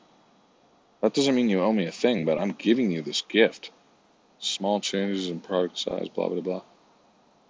That 1.00 1.14
doesn't 1.14 1.34
mean 1.34 1.48
you 1.48 1.62
owe 1.62 1.72
me 1.72 1.86
a 1.86 1.92
thing, 1.92 2.24
but 2.24 2.38
I'm 2.38 2.52
giving 2.52 2.90
you 2.90 3.02
this 3.02 3.22
gift. 3.22 3.70
Small 4.40 4.80
changes 4.80 5.28
in 5.28 5.40
product 5.40 5.78
size, 5.78 6.08
blah, 6.08 6.28
blah, 6.28 6.40
blah. 6.40 6.62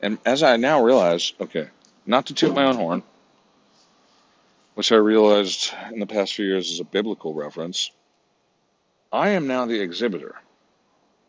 And 0.01 0.19
as 0.25 0.43
I 0.43 0.57
now 0.57 0.85
realize, 0.85 1.33
okay, 1.41 1.69
not 2.07 2.27
to 2.27 2.35
toot 2.35 2.55
my 2.55 2.65
own 2.65 2.77
horn, 2.77 3.03
which 4.75 4.93
I 4.93 4.97
realized 4.97 5.73
in 5.93 5.99
the 5.99 6.07
past 6.07 6.35
few 6.35 6.47
years 6.47 6.71
is 6.71 6.81
a 6.81 6.85
biblical 6.85 7.35
reference, 7.35 7.91
I 9.13 9.31
am 9.31 9.47
now 9.47 9.67
the 9.67 9.81
exhibitor. 9.81 10.37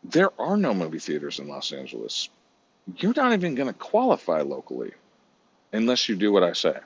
There 0.04 0.30
are 0.40 0.56
no 0.56 0.72
movie 0.72 0.98
theaters 0.98 1.38
in 1.38 1.48
Los 1.48 1.72
Angeles. 1.72 2.28
You're 2.96 3.14
not 3.16 3.32
even 3.32 3.54
going 3.54 3.68
to 3.68 3.74
qualify 3.74 4.42
locally 4.42 4.92
unless 5.72 6.08
you 6.08 6.16
do 6.16 6.32
what 6.32 6.42
I 6.42 6.52
say. 6.52 6.78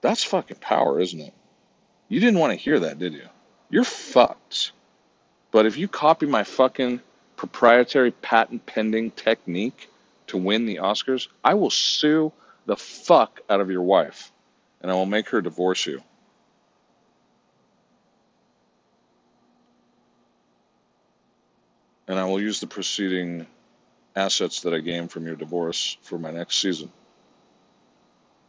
That's 0.00 0.22
fucking 0.22 0.58
power, 0.58 1.00
isn't 1.00 1.20
it? 1.20 1.34
You 2.08 2.20
didn't 2.20 2.38
want 2.38 2.52
to 2.52 2.58
hear 2.58 2.80
that, 2.80 2.98
did 2.98 3.12
you? 3.12 3.28
You're 3.70 3.84
fucked. 3.84 4.72
But 5.50 5.66
if 5.66 5.76
you 5.76 5.88
copy 5.88 6.26
my 6.26 6.44
fucking 6.44 7.00
proprietary 7.36 8.10
patent 8.10 8.66
pending 8.66 9.10
technique 9.12 9.88
to 10.28 10.36
win 10.36 10.66
the 10.66 10.76
Oscars, 10.76 11.28
I 11.44 11.54
will 11.54 11.70
sue 11.70 12.32
the 12.66 12.76
fuck 12.76 13.40
out 13.48 13.60
of 13.60 13.70
your 13.70 13.82
wife 13.82 14.30
and 14.80 14.90
I 14.90 14.94
will 14.94 15.06
make 15.06 15.30
her 15.30 15.40
divorce 15.40 15.86
you. 15.86 16.02
And 22.06 22.18
I 22.18 22.24
will 22.24 22.40
use 22.40 22.60
the 22.60 22.66
preceding 22.66 23.46
assets 24.16 24.62
that 24.62 24.72
I 24.72 24.78
gained 24.78 25.10
from 25.10 25.26
your 25.26 25.36
divorce 25.36 25.98
for 26.02 26.18
my 26.18 26.30
next 26.30 26.58
season. 26.60 26.90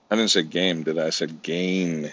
I 0.09 0.15
didn't 0.15 0.31
say 0.31 0.43
game, 0.43 0.83
did 0.83 0.97
I? 0.97 1.07
I 1.07 1.09
said 1.09 1.41
gain 1.43 2.11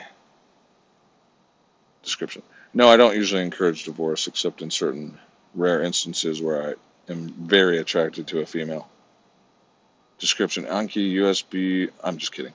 description. 2.07 2.43
No, 2.73 2.89
I 2.89 2.97
don't 2.97 3.17
usually 3.17 3.43
encourage 3.43 3.85
divorce 3.85 4.27
except 4.29 4.63
in 4.63 4.71
certain 4.71 5.19
rare 5.55 5.83
instances 5.83 6.41
where 6.41 6.71
I 6.71 7.13
am 7.13 7.29
very 7.29 7.79
attracted 7.79 8.29
to 8.29 8.41
a 8.41 8.47
female. 8.47 8.89
Description 10.19 10.65
Anki 10.65 11.13
USB. 11.15 11.91
I'm 12.03 12.17
just 12.17 12.33
kidding. 12.33 12.55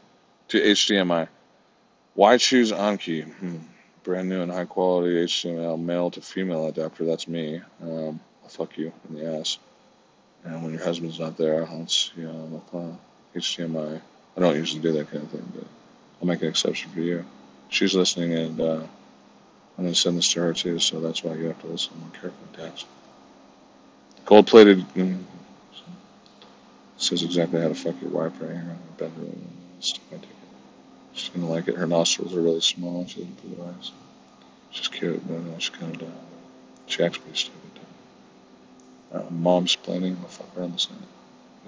To 0.50 0.60
HDMI. 0.60 1.28
Why 2.16 2.38
choose 2.38 2.72
Anki? 2.72 3.26
Hmm. 3.26 3.58
Brand 4.04 4.30
new 4.30 4.42
and 4.42 4.52
high 4.52 4.66
quality 4.66 5.14
HDMI 5.26 5.80
male 5.80 6.10
to 6.12 6.22
female 6.22 6.68
adapter. 6.68 7.06
That's 7.06 7.28
me. 7.28 7.62
Um, 7.84 8.20
I'll 8.42 8.50
fuck 8.50 8.78
you 8.78 8.92
in 9.10 9.16
the 9.16 9.38
ass. 9.38 9.60
And 10.44 10.64
when 10.64 10.74
your 10.74 10.84
husband's 10.84 11.20
not 11.20 11.38
there, 11.38 11.68
let's 11.72 12.12
you 12.16 12.24
know, 12.24 12.64
uh, 12.74 13.38
HDMI. 13.38 14.02
I 14.36 14.40
don't 14.40 14.56
usually 14.56 14.82
do 14.82 14.94
that 14.94 15.12
kind 15.12 15.24
of 15.24 15.30
thing, 15.30 15.52
but 15.54 15.66
I'll 16.20 16.28
make 16.28 16.42
an 16.42 16.48
exception 16.48 16.90
for 16.92 17.02
you. 17.02 17.26
She's 17.70 17.94
listening, 17.94 18.34
and 18.34 18.60
uh, 18.60 18.82
I'm 19.78 19.86
going 19.86 19.94
to 19.94 20.00
send 20.00 20.18
this 20.18 20.32
to 20.34 20.42
her 20.42 20.54
too, 20.54 20.80
so 20.80 21.00
that's 21.00 21.24
why 21.24 21.34
you 21.36 21.46
have 21.46 21.62
to 21.62 21.68
listen 21.68 21.94
more 22.00 22.10
carefully. 22.12 22.34
Text. 22.54 22.86
Gold 24.26 24.48
plated. 24.48 24.88
Mm, 24.90 25.24
says 26.98 27.24
exactly 27.24 27.60
how 27.60 27.68
to 27.68 27.76
fuck 27.76 28.00
your 28.02 28.12
wife 28.12 28.34
right 28.40 28.52
here 28.52 28.60
in 28.60 28.68
the 28.98 29.04
bedroom. 29.04 29.48
She's 31.14 31.30
gonna 31.30 31.50
like 31.50 31.68
it. 31.68 31.76
Her 31.76 31.88
nostrils 31.88 32.36
are 32.36 32.42
really 32.42 32.62
small. 32.62 33.06
She 33.08 33.22
doesn't 33.22 33.56
blue 33.56 33.66
eyes. 33.66 33.92
She's 34.70 34.88
cute, 34.88 35.28
but 35.28 35.36
uh, 35.36 35.60
she's 35.60 35.70
kind 35.70 35.94
of 35.94 36.00
dumb. 36.00 36.14
She 36.86 37.04
acts 37.04 37.18
pretty 37.18 37.38
stupid. 37.38 37.60
Uh, 39.12 39.24
mom's 39.30 39.76
planning. 39.76 40.18
I'll 40.22 40.28
fuck 40.30 40.56
her 40.56 40.64
on 40.64 40.72
the 40.72 40.78
side. 40.78 40.96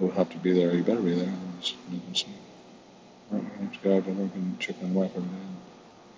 You'll 0.00 0.10
have 0.12 0.30
to 0.30 0.38
be 0.38 0.52
there. 0.52 0.74
You 0.74 0.82
better 0.82 1.00
be 1.00 1.14
there. 1.14 1.28
Otherwise, 1.28 1.74
you 1.90 2.00
can 2.00 2.14
see. 2.14 2.26
Right, 3.30 3.44
you 3.60 3.68
to 3.68 3.78
go 3.78 3.96
out 3.96 4.06
and 4.06 4.58
on 4.82 4.94
wife 4.94 5.10
every 5.14 5.28
day. 5.28 5.36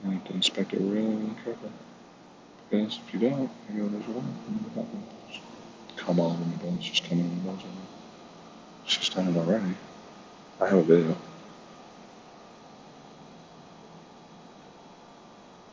You 0.04 0.10
have 0.12 0.24
to 0.24 0.32
inspect 0.34 0.72
it 0.72 0.80
really, 0.80 1.30
carefully. 1.44 1.72
Because 2.70 2.98
if 3.06 3.14
you 3.14 3.20
don't, 3.20 3.50
you 3.72 3.82
go, 3.82 3.88
there's 3.88 4.06
a 4.06 4.10
woman. 4.10 4.32
What? 4.74 4.86
Come 5.96 6.20
all 6.20 6.32
over 6.32 6.44
my 6.44 6.56
bones. 6.56 6.84
She's 6.84 7.00
coming 7.00 7.24
in 7.24 7.38
my 7.44 7.52
bones. 7.52 7.62
She's 8.86 9.08
done 9.08 9.28
it 9.28 9.36
already. 9.36 9.74
I 10.60 10.68
have 10.68 10.78
a 10.78 10.82
video. 10.82 11.16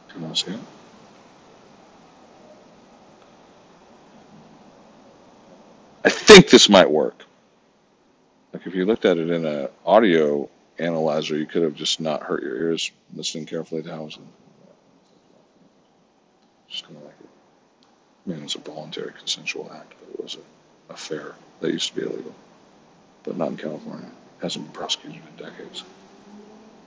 Do 0.10 0.16
you 0.16 0.22
want 0.22 0.36
to 0.36 0.46
see 0.46 0.52
it? 0.52 0.60
I 6.06 6.10
think 6.10 6.50
this 6.50 6.70
might 6.70 6.90
work. 6.90 7.24
Like 8.54 8.68
if 8.68 8.76
you 8.76 8.86
looked 8.86 9.06
at 9.06 9.18
it 9.18 9.30
in 9.30 9.46
an 9.46 9.70
audio 9.86 10.50
analyzer, 10.80 11.38
you 11.38 11.46
could 11.46 11.64
have 11.64 11.76
just 11.76 12.00
not 12.00 12.24
hurt 12.24 12.44
your 12.44 12.56
ears 12.56 12.92
listening 13.14 13.46
carefully 13.46 13.84
to 13.84 13.90
how 13.90 14.06
it's 14.06 14.18
just 16.70 16.86
kind 16.86 16.98
of 16.98 17.04
like 17.04 17.14
it. 17.22 17.30
I 18.26 18.30
mean, 18.30 18.44
it's 18.44 18.56
a 18.56 18.60
voluntary 18.60 19.12
consensual 19.18 19.72
act, 19.74 19.94
but 20.00 20.20
it 20.20 20.24
was 20.24 20.36
a 20.36 20.40
affair 20.94 21.34
that 21.60 21.72
used 21.72 21.94
to 21.94 21.96
be 22.00 22.06
illegal, 22.06 22.34
but 23.24 23.38
not 23.38 23.50
in 23.50 23.58
California. 23.58 24.08
It 24.08 24.44
hasn't 24.44 24.66
been 24.66 24.74
prosecuted 24.74 25.22
in 25.22 25.46
decades. 25.46 25.84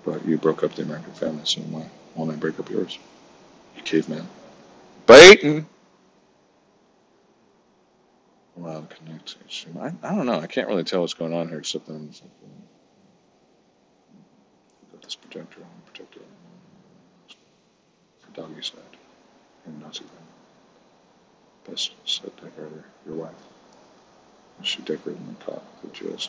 But 0.04 0.24
you 0.26 0.38
broke 0.38 0.62
up 0.62 0.74
the 0.74 0.82
American 0.82 1.12
family, 1.12 1.42
so 1.44 1.60
why 1.62 1.88
won't 2.14 2.30
I 2.30 2.36
break 2.36 2.58
up 2.60 2.70
yours? 2.70 2.98
You 3.76 3.82
caveman. 3.82 4.26
Baiting! 5.06 5.66
Allowed 8.56 8.88
connect. 8.90 9.36
I, 9.78 9.92
I 10.02 10.14
don't 10.14 10.26
know. 10.26 10.40
I 10.40 10.46
can't 10.46 10.68
really 10.68 10.84
tell 10.84 11.02
what's 11.02 11.14
going 11.14 11.34
on 11.34 11.48
here 11.48 11.58
except 11.58 11.86
that 11.86 11.94
I'm 11.94 12.08
just 12.08 12.22
like, 12.22 12.32
got 12.40 12.50
this 15.06 15.14
protector 15.14 15.60
on 15.60 15.68
protector 15.86 16.20
doggy 18.34 18.60
side 18.60 18.80
and 19.64 19.80
Nazi 19.80 20.00
family. 20.00 20.22
Best 21.70 21.92
set 22.04 22.36
decorator, 22.36 22.84
your 23.06 23.14
wife. 23.14 23.32
She 24.62 24.82
decorated 24.82 25.24
my 25.26 25.34
cock 25.44 25.62
with 25.82 25.94
jewels. 25.94 26.28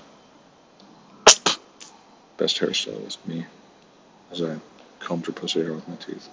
Best 2.38 2.60
hairstylist, 2.60 3.18
me, 3.26 3.46
as 4.32 4.42
I 4.42 4.58
combed 5.00 5.26
her 5.26 5.32
pussy 5.34 5.62
hair 5.64 5.74
with 5.74 5.88
my 5.88 5.96
teeth. 5.96 6.30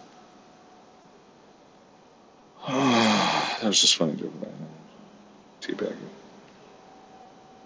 that 2.68 3.64
was 3.64 3.80
just 3.80 3.96
funny 3.96 4.14
joke 4.16 4.34
about 4.34 4.48
uh, 4.48 5.66
it. 5.66 5.76
Teabag 5.76 5.90
you. 5.90 6.10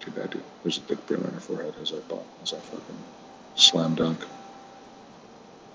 Teabag 0.01 0.33
you. 0.35 0.43
There's 0.63 0.77
a 0.77 0.81
big 0.81 1.05
brim 1.05 1.25
on 1.25 1.33
her 1.33 1.39
forehead 1.39 1.75
as 1.81 1.91
I 1.91 1.99
bought, 1.99 2.25
as 2.41 2.53
I 2.53 2.57
fucking 2.59 3.03
slam 3.55 3.95
dunk 3.95 4.19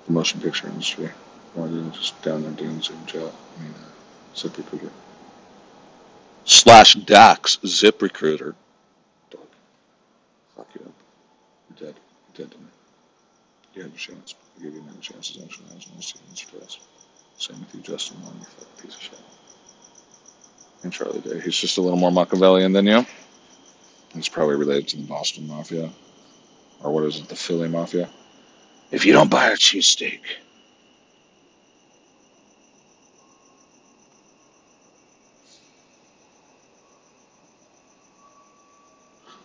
the 0.06 0.12
motion 0.12 0.40
picture 0.40 0.68
industry. 0.68 1.10
More 1.56 1.68
than 1.68 1.92
just 1.92 2.20
down 2.22 2.42
there 2.42 2.50
doing 2.52 2.80
Zoom 2.82 3.04
chat. 3.06 3.22
I 3.22 3.62
mean, 3.62 3.74
uh, 3.74 4.34
ZipRecruiter. 4.34 4.90
Slash 6.44 6.94
Dax 6.94 7.56
ZipRecruiter. 7.64 8.54
Dog. 9.30 9.46
Fuck 10.56 10.68
you 10.74 10.80
up. 10.84 10.92
You're 11.70 11.88
dead. 11.88 12.00
You're 12.36 12.46
dead 12.46 12.52
to 12.52 12.58
me. 12.58 12.66
You 13.74 13.82
had 13.82 13.92
a 13.92 13.96
chance. 13.96 14.34
I 14.58 14.62
gave 14.62 14.74
you 14.74 14.80
another 14.80 15.00
chance. 15.00 15.30
It's 15.30 15.42
actually 15.42 15.66
nice 15.74 15.88
nice 15.94 16.12
to 16.12 16.18
you 16.18 16.36
surprise. 16.36 16.78
Same 17.38 17.60
with 17.60 17.74
you, 17.74 17.80
Justin 17.80 18.22
Long, 18.24 18.36
you 18.38 18.46
fucking 18.46 18.82
piece 18.82 18.94
of 18.94 19.02
shit. 19.02 19.18
And 20.82 20.92
Charlie 20.92 21.20
Day. 21.20 21.40
He's 21.40 21.56
just 21.56 21.78
a 21.78 21.80
little 21.80 21.98
more 21.98 22.12
Machiavellian 22.12 22.72
than 22.72 22.86
you. 22.86 23.06
He's 24.14 24.28
probably 24.28 24.56
related 24.56 24.88
to 24.88 24.96
the 24.98 25.02
Boston 25.04 25.48
Mafia. 25.48 25.90
Or 26.82 26.92
what 26.92 27.04
is 27.04 27.18
it, 27.18 27.28
the 27.28 27.36
Philly 27.36 27.68
Mafia? 27.68 28.08
If 28.90 29.06
you 29.06 29.12
don't 29.12 29.30
buy 29.30 29.48
a 29.48 29.54
cheesesteak. 29.54 30.20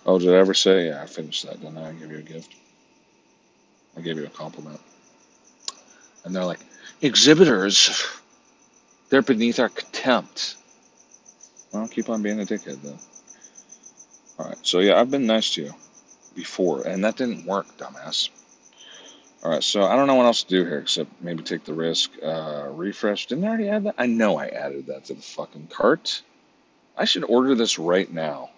Oh, 0.06 0.18
did 0.18 0.30
I 0.34 0.38
ever 0.38 0.54
say? 0.54 0.88
Yeah, 0.88 1.02
I 1.04 1.06
finished 1.06 1.46
that, 1.46 1.62
didn't 1.62 1.78
I? 1.78 1.90
I 1.90 1.94
gave 1.94 2.12
you 2.12 2.18
a 2.18 2.22
gift. 2.22 2.56
I 3.98 4.02
gave 4.02 4.18
you 4.18 4.26
a 4.26 4.30
compliment. 4.30 4.80
And 6.24 6.36
they're 6.36 6.46
like, 6.46 6.62
exhibitors, 7.02 8.06
they're 9.10 9.22
beneath 9.22 9.60
our 9.60 9.70
contempt. 9.70 10.56
Well, 11.72 11.88
keep 11.88 12.10
on 12.10 12.24
being 12.24 12.40
a 12.40 12.46
dickhead 12.46 12.82
though. 12.82 12.98
All 14.40 14.50
right. 14.50 14.58
So 14.66 14.80
yeah, 14.80 15.00
I've 15.00 15.12
been 15.12 15.28
nice 15.28 15.54
to 15.56 15.64
you 15.64 15.74
before, 16.36 16.88
and 16.88 17.04
that 17.04 17.18
didn't 17.18 17.46
work, 17.46 17.68
dumbass. 17.78 18.30
All 19.44 19.52
right. 19.52 19.64
So 19.64 19.84
I 19.84 19.96
don't 19.96 20.08
know 20.08 20.16
what 20.16 20.26
else 20.26 20.44
to 20.44 20.50
do 20.50 20.66
here 20.66 20.80
except 20.80 21.10
maybe 21.22 21.44
take 21.44 21.64
the 21.64 21.74
risk. 21.74 22.12
Uh, 22.22 22.68
refresh. 22.72 23.28
Didn't 23.28 23.46
I 23.46 23.48
already 23.48 23.70
add 23.70 23.84
that? 23.86 23.96
I 23.98 24.06
know 24.06 24.38
I 24.38 24.48
added 24.48 24.88
that 24.88 25.06
to 25.06 25.14
the 25.14 25.22
fucking 25.22 25.68
cart. 25.68 26.22
I 26.98 27.06
should 27.06 27.24
order 27.24 27.56
this 27.56 27.80
right 27.80 28.12
now. 28.12 28.50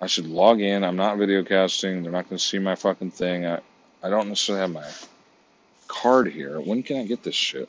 I 0.00 0.06
should 0.06 0.26
log 0.26 0.60
in. 0.60 0.84
I'm 0.84 0.96
not 0.96 1.18
video 1.18 1.42
casting. 1.42 2.02
They're 2.02 2.12
not 2.12 2.28
going 2.28 2.38
to 2.38 2.44
see 2.44 2.60
my 2.60 2.76
fucking 2.76 3.10
thing. 3.10 3.46
I, 3.46 3.60
I 4.02 4.08
don't 4.08 4.28
necessarily 4.28 4.62
have 4.62 4.70
my 4.70 4.88
card 5.88 6.28
here. 6.28 6.60
When 6.60 6.84
can 6.84 6.98
I 6.98 7.04
get 7.04 7.24
this 7.24 7.34
shit? 7.34 7.68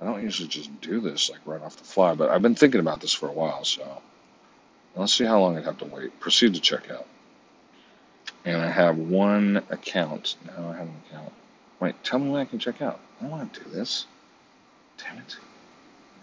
I 0.00 0.06
don't 0.06 0.22
usually 0.22 0.48
just 0.48 0.80
do 0.80 1.00
this 1.00 1.30
like 1.30 1.40
right 1.44 1.60
off 1.60 1.76
the 1.76 1.84
fly, 1.84 2.14
but 2.14 2.30
I've 2.30 2.42
been 2.42 2.54
thinking 2.54 2.80
about 2.80 3.00
this 3.00 3.12
for 3.12 3.28
a 3.28 3.32
while, 3.32 3.64
so 3.64 4.00
let's 4.96 5.12
see 5.12 5.24
how 5.24 5.40
long 5.40 5.58
I'd 5.58 5.64
have 5.64 5.78
to 5.78 5.84
wait. 5.84 6.18
Proceed 6.20 6.54
to 6.54 6.60
checkout. 6.60 7.04
And 8.44 8.56
I 8.56 8.70
have 8.70 8.96
one 8.96 9.62
account. 9.70 10.36
Now 10.46 10.70
I 10.70 10.76
have 10.76 10.86
an 10.86 11.02
account. 11.08 11.32
Wait, 11.80 12.02
tell 12.04 12.18
me 12.18 12.30
when 12.30 12.40
I 12.40 12.44
can 12.44 12.58
check 12.58 12.82
out. 12.82 13.00
I 13.20 13.26
want 13.26 13.52
to 13.54 13.64
do 13.64 13.70
this. 13.70 14.06
Damn 14.98 15.18
it. 15.18 15.36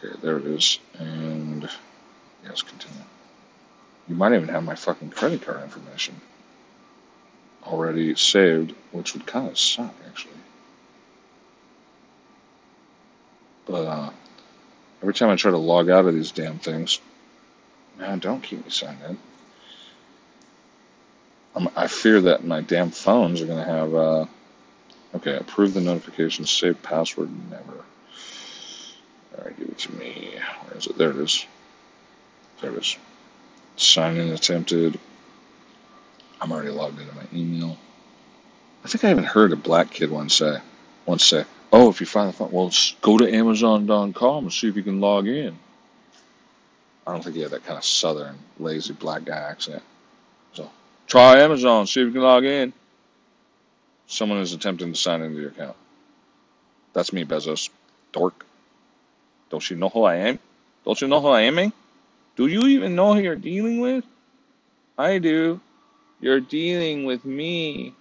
Okay, 0.04 0.16
there 0.22 0.38
it 0.38 0.46
is. 0.46 0.80
And 1.00 1.70
yes, 2.44 2.62
continue. 2.62 3.04
You 4.08 4.16
might 4.16 4.34
even 4.34 4.48
have 4.50 4.64
my 4.64 4.76
fucking 4.76 5.10
credit 5.10 5.42
card 5.42 5.64
information 5.64 6.22
already 7.66 8.16
saved, 8.16 8.74
which 8.92 9.14
would 9.14 9.26
kind 9.26 9.48
of 9.48 9.60
suck, 9.60 9.94
actually. 10.08 10.34
But 13.66 13.86
uh, 13.86 14.10
every 15.02 15.14
time 15.14 15.30
I 15.30 15.36
try 15.36 15.52
to 15.52 15.58
log 15.58 15.90
out 15.90 16.06
of 16.06 16.14
these 16.14 16.32
damn 16.32 16.60
things, 16.60 17.02
man, 17.98 18.20
don't 18.20 18.42
keep 18.42 18.64
me 18.64 18.72
signed 18.72 19.00
in. 19.08 19.18
I'm, 21.58 21.70
I 21.76 21.88
fear 21.88 22.22
that 22.22 22.46
my 22.46 22.62
damn 22.62 22.92
phones 22.92 23.42
are 23.42 23.48
going 23.48 23.58
to 23.58 23.72
have, 23.72 23.96
uh, 23.96 24.26
okay, 25.16 25.38
approve 25.38 25.74
the 25.74 25.82
notification, 25.82 26.46
save 26.46 26.82
password, 26.84 27.32
never. 27.50 27.84
All 29.36 29.44
right, 29.44 29.58
give 29.58 29.68
it 29.68 29.80
to 29.80 29.96
me. 29.96 30.36
Where 30.66 30.78
is 30.78 30.86
it? 30.86 30.98
There 31.00 31.10
it 31.10 31.18
is. 31.18 31.48
There 32.62 32.72
it 32.72 32.78
is. 32.78 32.98
Sign 33.76 34.18
in 34.18 34.30
attempted. 34.30 35.00
I'm 36.40 36.52
already 36.52 36.70
logged 36.70 37.02
into 37.02 37.16
my 37.16 37.26
email. 37.34 37.76
I 38.84 38.88
think 38.88 39.04
I 39.04 39.10
even 39.10 39.24
heard 39.24 39.52
a 39.52 39.56
black 39.56 39.90
kid 39.90 40.12
once 40.12 40.36
say, 40.36 40.60
once 41.08 41.26
say, 41.26 41.44
"Oh, 41.74 41.90
if 41.90 42.00
you 42.00 42.06
find 42.06 42.30
the 42.30 42.34
phone, 42.34 42.52
well, 42.52 42.72
go 43.02 43.18
to 43.18 43.34
Amazon.com 43.34 44.44
and 44.44 44.54
see 44.54 44.68
if 44.68 44.76
you 44.76 44.84
can 44.84 45.02
log 45.02 45.28
in." 45.28 45.58
I 47.08 47.14
don't 47.14 47.24
think 47.24 47.36
he 47.36 47.42
had 47.42 47.52
that 47.52 47.66
kind 47.66 47.78
of 47.78 47.84
southern, 47.84 48.38
lazy 48.60 48.94
black 48.94 49.26
guy 49.26 49.38
accent. 49.38 49.82
Try 51.08 51.40
Amazon, 51.40 51.88
see 51.88 52.02
if 52.02 52.08
you 52.08 52.14
can 52.14 52.22
log 52.22 52.44
in. 52.46 52.74
Someone 54.08 54.40
is 54.40 54.54
attempting 54.54 54.94
to 54.94 55.00
sign 55.00 55.22
into 55.22 55.40
your 55.40 55.50
account. 55.50 55.76
That's 56.94 57.14
me, 57.14 57.26
Bezos. 57.26 57.70
Dork. 58.12 58.46
Don't 59.50 59.70
you 59.70 59.78
know 59.78 59.90
who 59.90 60.04
I 60.04 60.16
am? 60.16 60.40
Don't 60.86 61.00
you 61.02 61.08
know 61.08 61.22
who 61.22 61.28
I 61.30 61.42
am? 61.42 61.60
eh? 61.60 61.70
Do 62.36 62.48
you 62.48 62.68
even 62.68 62.96
know 62.96 63.14
who 63.14 63.22
you're 63.22 63.36
dealing 63.36 63.80
with? 63.80 64.06
I 64.98 65.20
do. 65.20 65.60
You're 66.20 66.40
dealing 66.42 67.06
with 67.06 67.24
me. 67.26 67.94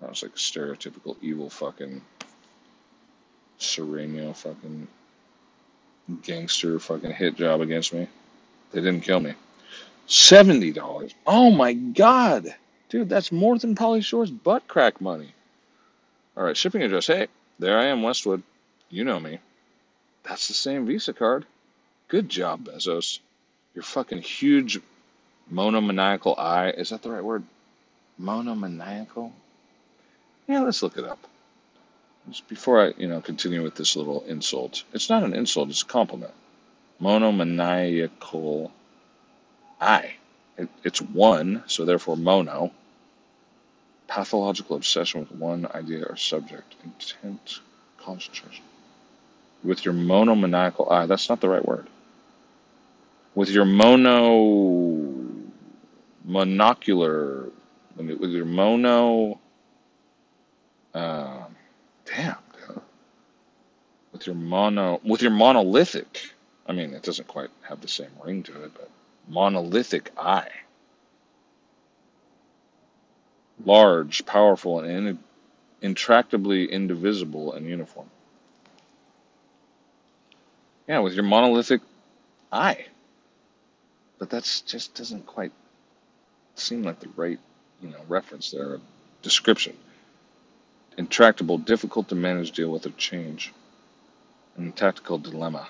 That 0.00 0.10
was 0.10 0.22
like 0.22 0.32
a 0.32 0.36
stereotypical 0.36 1.16
evil 1.22 1.50
fucking 1.50 2.02
Sereno 3.58 4.32
fucking 4.32 4.86
gangster 6.22 6.78
fucking 6.78 7.12
hit 7.12 7.36
job 7.36 7.60
against 7.60 7.92
me. 7.92 8.08
They 8.72 8.80
didn't 8.80 9.02
kill 9.02 9.20
me. 9.20 9.34
Seventy 10.08 10.72
dollars. 10.72 11.14
Oh 11.26 11.50
my 11.50 11.74
god. 11.74 12.54
Dude, 12.88 13.10
that's 13.10 13.30
more 13.30 13.58
than 13.58 13.74
Pauly 13.74 14.02
Shore's 14.02 14.30
butt 14.30 14.66
crack 14.66 15.02
money. 15.02 15.34
Alright, 16.34 16.56
shipping 16.56 16.82
address. 16.82 17.08
Hey, 17.08 17.26
there 17.58 17.78
I 17.78 17.86
am, 17.86 18.02
Westwood. 18.02 18.42
You 18.88 19.04
know 19.04 19.20
me. 19.20 19.38
That's 20.22 20.48
the 20.48 20.54
same 20.54 20.86
Visa 20.86 21.12
card. 21.12 21.44
Good 22.08 22.30
job, 22.30 22.64
Bezos. 22.64 23.18
Your 23.74 23.82
fucking 23.82 24.22
huge 24.22 24.80
monomaniacal 25.50 26.36
eye. 26.38 26.70
Is 26.70 26.88
that 26.88 27.02
the 27.02 27.10
right 27.10 27.22
word? 27.22 27.44
Monomaniacal? 28.18 29.32
Yeah, 30.46 30.60
let's 30.60 30.82
look 30.82 30.96
it 30.96 31.04
up. 31.04 31.18
Just 32.30 32.48
before 32.48 32.80
I, 32.82 32.94
you 32.96 33.08
know, 33.08 33.20
continue 33.20 33.62
with 33.62 33.74
this 33.74 33.94
little 33.94 34.24
insult. 34.24 34.84
It's 34.94 35.10
not 35.10 35.22
an 35.22 35.34
insult, 35.34 35.68
it's 35.68 35.82
a 35.82 35.86
compliment. 35.86 36.32
Monomaniacal 36.98 38.72
eye. 39.80 40.14
It, 40.56 40.68
it's 40.84 41.00
one, 41.00 41.62
so 41.66 41.84
therefore 41.84 42.16
mono. 42.16 42.72
Pathological 44.06 44.76
obsession 44.76 45.20
with 45.20 45.32
one 45.32 45.66
idea 45.74 46.04
or 46.04 46.16
subject. 46.16 46.74
Intent, 46.84 47.60
concentration. 47.98 48.64
With 49.62 49.84
your 49.84 49.94
monomaniacal 49.94 50.90
eye. 50.90 51.06
That's 51.06 51.28
not 51.28 51.40
the 51.40 51.48
right 51.48 51.64
word. 51.64 51.86
With 53.34 53.50
your 53.50 53.66
mono 53.66 55.28
monocular, 56.28 57.50
with 57.96 58.30
your 58.30 58.44
mono, 58.44 59.38
uh, 60.94 61.44
damn, 62.04 62.36
dude. 62.52 62.80
with 64.12 64.26
your 64.26 64.36
mono, 64.36 65.00
with 65.04 65.22
your 65.22 65.30
monolithic. 65.30 66.34
I 66.66 66.72
mean, 66.72 66.92
it 66.92 67.02
doesn't 67.02 67.28
quite 67.28 67.50
have 67.62 67.80
the 67.80 67.88
same 67.88 68.10
ring 68.22 68.42
to 68.44 68.64
it, 68.64 68.72
but 68.74 68.90
monolithic 69.28 70.10
eye, 70.16 70.50
large, 73.64 74.24
powerful, 74.26 74.80
and 74.80 75.08
in, 75.82 75.94
intractably 75.94 76.70
indivisible 76.70 77.52
and 77.52 77.66
uniform. 77.66 78.08
Yeah, 80.88 81.00
with 81.00 81.14
your 81.14 81.24
monolithic 81.24 81.82
eye, 82.50 82.86
but 84.18 84.30
that 84.30 84.44
just 84.66 84.94
doesn't 84.94 85.26
quite 85.26 85.52
seem 86.54 86.82
like 86.82 87.00
the 87.00 87.08
right, 87.16 87.38
you 87.82 87.90
know, 87.90 88.00
reference 88.08 88.50
there, 88.50 88.80
description. 89.22 89.76
Intractable, 90.96 91.58
difficult 91.58 92.08
to 92.08 92.14
manage, 92.16 92.52
deal 92.52 92.70
with, 92.70 92.86
or 92.86 92.90
change. 92.90 93.52
And 94.56 94.74
tactical 94.74 95.18
dilemma. 95.18 95.68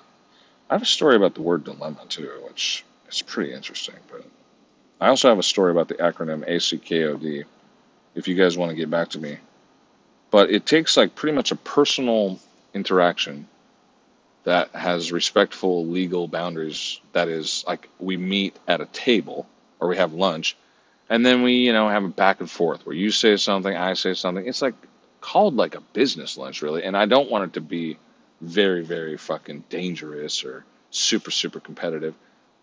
I 0.71 0.75
have 0.75 0.83
a 0.83 0.87
story 0.87 1.17
about 1.17 1.35
the 1.35 1.43
word 1.43 1.65
dilemma 1.65 2.01
too, 2.09 2.31
which 2.47 2.85
is 3.17 3.23
pretty 3.23 3.53
interesting. 3.53 3.97
But 4.11 4.25
I 5.01 5.09
also 5.09 5.29
have 5.29 5.39
a 5.39 5.43
story 5.43 5.71
about 5.71 5.89
the 5.89 5.95
acronym 5.95 6.49
ACKOD. 6.49 7.45
If 8.15 8.29
you 8.29 8.35
guys 8.35 8.57
want 8.57 8.71
to 8.71 8.77
get 8.77 8.91
back 8.91 9.11
to 9.11 9.19
me, 9.19 9.39
but 10.31 10.51
it 10.51 10.67
takes 10.67 10.97
like 10.97 11.15
pretty 11.15 11.37
much 11.37 11.53
a 11.53 11.57
personal 11.57 12.39
interaction 12.75 13.47
that 14.45 14.71
has 14.71 15.13
respectful 15.13 15.87
legal 15.87 16.27
boundaries. 16.27 17.01
That 17.13 17.29
is, 17.29 17.65
like 17.67 17.89
we 17.99 18.17
meet 18.17 18.57
at 18.67 18.81
a 18.81 18.87
table 18.87 19.47
or 19.79 19.89
we 19.89 19.97
have 19.97 20.15
lunch, 20.15 20.57
and 21.09 21.25
then 21.25 21.43
we, 21.43 21.53
you 21.53 21.73
know, 21.73 21.89
have 21.89 22.05
a 22.05 22.09
back 22.09 22.41
and 22.41 22.51
forth 22.51 22.85
where 22.85 22.97
you 22.97 23.11
say 23.11 23.37
something, 23.37 23.77
I 23.77 23.95
say 23.95 24.15
something. 24.15 24.47
It's 24.47 24.63
like 24.63 24.75
called 25.21 25.55
like 25.55 25.75
a 25.75 25.81
business 25.81 26.37
lunch, 26.37 26.63
really. 26.63 26.83
And 26.85 26.97
I 26.97 27.07
don't 27.07 27.31
want 27.31 27.45
it 27.45 27.53
to 27.55 27.61
be 27.61 27.99
very, 28.41 28.83
very 28.83 29.17
fucking 29.17 29.65
dangerous 29.69 30.45
or 30.45 30.65
super, 30.91 31.31
super 31.31 31.61
competitive. 31.61 32.15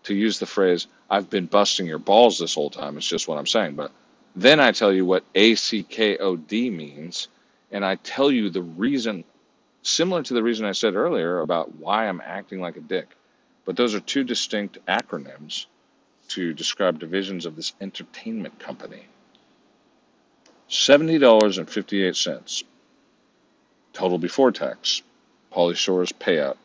To 0.06 0.14
use 0.14 0.38
the 0.38 0.46
phrase, 0.46 0.86
I've 1.10 1.28
been 1.28 1.46
busting 1.46 1.84
your 1.84 1.98
balls 1.98 2.38
this 2.38 2.54
whole 2.54 2.70
time, 2.70 2.96
it's 2.96 3.08
just 3.08 3.26
what 3.26 3.38
I'm 3.38 3.46
saying. 3.46 3.74
But 3.74 3.90
then 4.36 4.60
I 4.60 4.70
tell 4.70 4.92
you 4.92 5.04
what 5.04 5.24
ACKOD 5.34 6.72
means, 6.72 7.26
and 7.72 7.84
I 7.84 7.96
tell 7.96 8.30
you 8.30 8.48
the 8.48 8.62
reason, 8.62 9.24
similar 9.82 10.22
to 10.22 10.32
the 10.32 10.44
reason 10.44 10.64
I 10.64 10.70
said 10.70 10.94
earlier 10.94 11.40
about 11.40 11.74
why 11.74 12.06
I'm 12.06 12.20
acting 12.24 12.60
like 12.60 12.76
a 12.76 12.82
dick. 12.82 13.08
But 13.64 13.74
those 13.76 13.96
are 13.96 14.00
two 14.00 14.22
distinct 14.22 14.78
acronyms 14.86 15.66
to 16.28 16.54
describe 16.54 17.00
divisions 17.00 17.44
of 17.44 17.56
this 17.56 17.72
entertainment 17.80 18.60
company. 18.60 19.08
$70.58 20.70 22.62
total 23.92 24.18
before 24.18 24.52
tax. 24.52 25.02
Pauly 25.52 25.74
Shore's 25.74 26.12
payout 26.12 26.58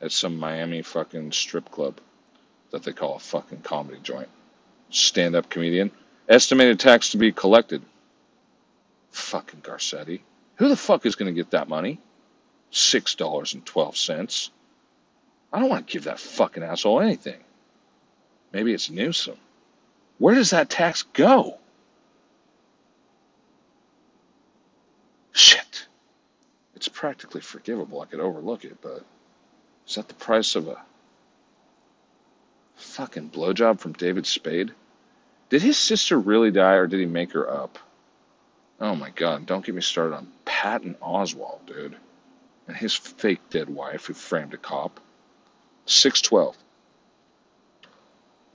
at 0.00 0.10
some 0.10 0.38
Miami 0.38 0.80
fucking 0.80 1.32
strip 1.32 1.70
club 1.70 2.00
that 2.72 2.82
they 2.82 2.92
call 2.92 3.14
a 3.14 3.20
fucking 3.20 3.60
comedy 3.60 3.98
joint. 4.02 4.28
Stand 4.90 5.36
up 5.36 5.48
comedian. 5.48 5.90
Estimated 6.28 6.80
tax 6.80 7.10
to 7.10 7.18
be 7.18 7.30
collected. 7.32 7.82
Fucking 9.12 9.60
Garcetti. 9.60 10.20
Who 10.56 10.68
the 10.68 10.76
fuck 10.76 11.06
is 11.06 11.14
going 11.14 11.32
to 11.32 11.38
get 11.38 11.52
that 11.52 11.68
money? 11.68 12.00
$6.12. 12.72 14.50
I 15.52 15.60
don't 15.60 15.68
want 15.68 15.86
to 15.86 15.92
give 15.92 16.04
that 16.04 16.18
fucking 16.18 16.62
asshole 16.62 17.00
anything. 17.00 17.40
Maybe 18.52 18.72
it's 18.72 18.90
Newsom. 18.90 19.36
Where 20.18 20.34
does 20.34 20.50
that 20.50 20.70
tax 20.70 21.02
go? 21.12 21.58
Shit. 25.32 25.86
It's 26.74 26.88
practically 26.88 27.40
forgivable. 27.40 28.00
I 28.00 28.06
could 28.06 28.20
overlook 28.20 28.64
it, 28.64 28.78
but 28.80 29.04
is 29.86 29.96
that 29.96 30.08
the 30.08 30.14
price 30.14 30.54
of 30.54 30.68
a 30.68 30.80
fucking 32.82 33.30
blowjob 33.30 33.80
from 33.80 33.92
David 33.92 34.26
Spade? 34.26 34.72
Did 35.48 35.62
his 35.62 35.76
sister 35.76 36.18
really 36.18 36.50
die 36.50 36.74
or 36.74 36.86
did 36.86 37.00
he 37.00 37.06
make 37.06 37.32
her 37.32 37.48
up? 37.48 37.78
Oh 38.80 38.94
my 38.94 39.10
god, 39.10 39.46
don't 39.46 39.64
get 39.64 39.74
me 39.74 39.80
started 39.80 40.16
on 40.16 40.32
Patton 40.44 40.96
Oswalt, 41.02 41.66
dude. 41.66 41.96
And 42.66 42.76
his 42.76 42.94
fake 42.94 43.40
dead 43.50 43.68
wife 43.68 44.06
who 44.06 44.14
framed 44.14 44.54
a 44.54 44.56
cop. 44.56 44.98
612. 45.86 46.56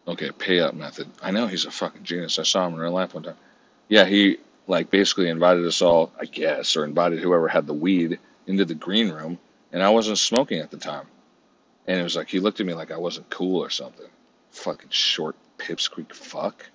Okay, 0.07 0.29
payout 0.29 0.73
method. 0.73 1.07
I 1.21 1.31
know 1.31 1.47
he's 1.47 1.65
a 1.65 1.71
fucking 1.71 2.03
genius. 2.03 2.39
I 2.39 2.43
saw 2.43 2.67
him 2.67 2.73
in 2.73 2.79
real 2.79 2.91
life 2.91 3.13
one 3.13 3.23
time. 3.23 3.35
Yeah, 3.89 4.05
he 4.05 4.37
like 4.67 4.89
basically 4.89 5.29
invited 5.29 5.65
us 5.65 5.81
all, 5.81 6.11
I 6.19 6.25
guess, 6.25 6.75
or 6.75 6.83
invited 6.83 7.19
whoever 7.19 7.47
had 7.47 7.67
the 7.67 7.73
weed 7.73 8.19
into 8.45 8.65
the 8.65 8.75
green 8.75 9.09
room, 9.09 9.39
and 9.71 9.83
I 9.83 9.89
wasn't 9.89 10.17
smoking 10.17 10.59
at 10.59 10.71
the 10.71 10.77
time. 10.77 11.07
And 11.87 11.99
it 11.99 12.03
was 12.03 12.15
like 12.15 12.29
he 12.29 12.39
looked 12.39 12.59
at 12.59 12.65
me 12.65 12.73
like 12.73 12.91
I 12.91 12.97
wasn't 12.97 13.29
cool 13.29 13.63
or 13.63 13.69
something. 13.69 14.07
Fucking 14.57 14.89
short 14.89 15.35
pipsqueak 15.57 16.13
fuck. 16.13 16.65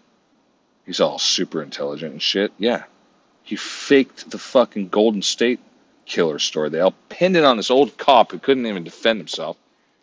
He's 0.86 1.00
all 1.00 1.18
super 1.18 1.62
intelligent 1.62 2.12
and 2.12 2.22
shit. 2.22 2.52
Yeah. 2.58 2.84
He 3.42 3.56
faked 3.56 4.30
the 4.30 4.38
fucking 4.38 4.88
Golden 4.88 5.22
State 5.22 5.60
killer 6.06 6.38
story. 6.38 6.70
They 6.70 6.80
all 6.80 6.94
pinned 7.08 7.36
it 7.36 7.44
on 7.44 7.56
this 7.56 7.70
old 7.70 7.96
cop 7.96 8.32
who 8.32 8.38
couldn't 8.38 8.66
even 8.66 8.84
defend 8.84 9.18
himself. 9.18 9.56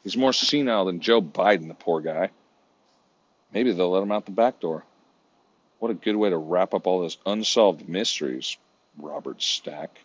He's 0.04 0.18
more 0.18 0.34
senile 0.34 0.86
than 0.86 1.00
Joe 1.00 1.22
Biden, 1.22 1.68
the 1.68 1.74
poor 1.74 2.02
guy. 2.02 2.32
Maybe 3.54 3.72
they'll 3.72 3.92
let 3.92 4.04
him 4.04 4.12
out 4.12 4.26
the 4.26 4.32
back 4.32 4.60
door. 4.60 4.84
What 5.80 5.92
a 5.92 5.96
good 5.96 6.16
way 6.16 6.30
to 6.30 6.38
wrap 6.38 6.74
up 6.74 6.86
all 6.86 7.00
those 7.02 7.18
unsolved 7.26 7.88
mysteries, 7.88 8.58
Robert 8.98 9.42
Stack. 9.42 10.00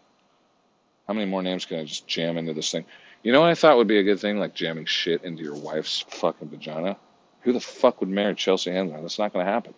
How 1.08 1.14
many 1.14 1.26
more 1.26 1.42
names 1.42 1.64
can 1.64 1.80
I 1.80 1.84
just 1.84 2.06
jam 2.06 2.38
into 2.38 2.54
this 2.54 2.70
thing? 2.70 2.84
You 3.22 3.32
know 3.32 3.40
what 3.40 3.50
I 3.50 3.54
thought 3.54 3.76
would 3.76 3.88
be 3.88 3.98
a 3.98 4.04
good 4.04 4.20
thing? 4.20 4.38
Like 4.38 4.54
jamming 4.54 4.86
shit 4.86 5.24
into 5.24 5.42
your 5.42 5.56
wife's 5.56 6.04
fucking 6.08 6.48
vagina? 6.48 6.96
Who 7.44 7.52
the 7.52 7.60
fuck 7.60 8.00
would 8.00 8.08
marry 8.08 8.34
Chelsea 8.34 8.70
Handler? 8.70 9.00
That's 9.00 9.18
not 9.18 9.32
going 9.32 9.46
to 9.46 9.52
happen. 9.52 9.74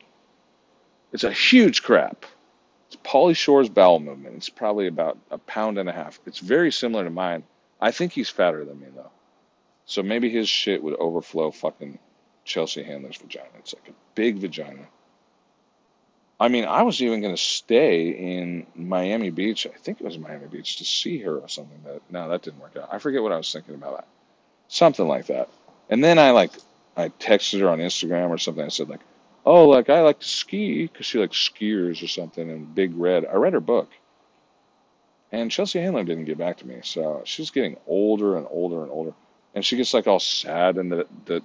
It's 1.12 1.24
a 1.24 1.32
huge 1.32 1.82
crap. 1.82 2.24
It's 2.86 2.97
Pauly 2.97 3.36
Shore's 3.36 3.68
bowel 3.68 3.98
movement. 3.98 4.36
It's 4.36 4.48
probably 4.48 4.86
about 4.86 5.18
a 5.30 5.38
pound 5.38 5.78
and 5.78 5.88
a 5.88 5.93
half. 5.93 6.20
It's 6.26 6.38
very 6.38 6.70
similar 6.70 7.05
to 7.05 7.10
mine. 7.10 7.43
I 7.80 7.90
think 7.90 8.12
he's 8.12 8.28
fatter 8.28 8.64
than 8.64 8.80
me, 8.80 8.86
though. 8.94 9.10
So 9.84 10.02
maybe 10.02 10.30
his 10.30 10.48
shit 10.48 10.82
would 10.82 10.94
overflow 10.94 11.51
fucking 11.51 11.98
Chelsea 12.44 12.84
Handler's 12.84 13.16
vagina. 13.16 13.48
It's 13.59 13.74
like 13.74 13.88
a 13.88 13.94
big 14.14 14.36
vagina. 14.38 14.86
I 16.38 16.48
mean, 16.48 16.64
I 16.66 16.82
was 16.82 17.02
even 17.02 17.20
going 17.20 17.34
to 17.34 17.40
stay 17.40 18.10
in 18.10 18.66
Miami 18.74 19.30
Beach. 19.30 19.66
I 19.66 19.76
think 19.78 20.01
it 20.01 20.05
was 20.05 20.18
Miami 20.18 20.47
Beach 20.47 20.76
to 20.76 20.84
see 20.84 21.18
her 21.22 21.38
or 21.38 21.48
something. 21.48 21.80
But 21.82 22.02
no, 22.10 22.28
that 22.28 22.43
didn't 22.43 22.60
work 22.60 22.76
out. 22.76 22.90
I 22.93 22.98
forget 22.98 23.22
what 23.22 23.32
I 23.32 23.36
was 23.36 23.51
thinking 23.51 23.74
about. 23.74 23.97
That. 23.97 24.06
Something 24.68 25.09
like 25.09 25.26
that. 25.26 25.48
And 25.88 26.05
then 26.05 26.18
I 26.18 26.32
like, 26.32 26.51
I 26.97 27.09
texted 27.09 27.60
her 27.60 27.68
on 27.68 27.78
Instagram 27.78 28.31
or 28.31 28.39
something. 28.39 28.64
I 28.64 28.68
said 28.68 28.89
like, 28.89 29.01
oh, 29.44 29.68
like 29.68 29.90
I 29.90 30.01
like 30.01 30.20
to 30.20 30.28
ski 30.28 30.86
because 30.86 31.06
she 31.06 31.18
likes 31.18 31.36
skiers 31.36 32.02
or 32.02 32.09
something. 32.09 32.51
And 32.51 32.74
Big 32.74 32.97
Red. 32.97 33.27
I 33.27 33.36
read 33.36 33.52
her 33.52 33.60
book. 33.60 33.90
And 35.32 35.51
Chelsea 35.51 35.81
Handler 35.81 36.05
didn't 36.05 36.24
get 36.24 36.39
back 36.39 36.59
to 36.59 36.66
me. 36.66 36.81
So 36.82 37.23
she's 37.24 37.51
getting 37.51 37.77
older 37.86 38.36
and 38.36 38.47
older 38.48 38.82
and 38.82 38.90
older. 38.90 39.12
And 39.55 39.64
she 39.64 39.77
gets 39.77 39.93
like 39.93 40.06
all 40.06 40.20
sad 40.20 40.78
in 40.78 40.89
the, 40.89 41.06
the 41.27 41.43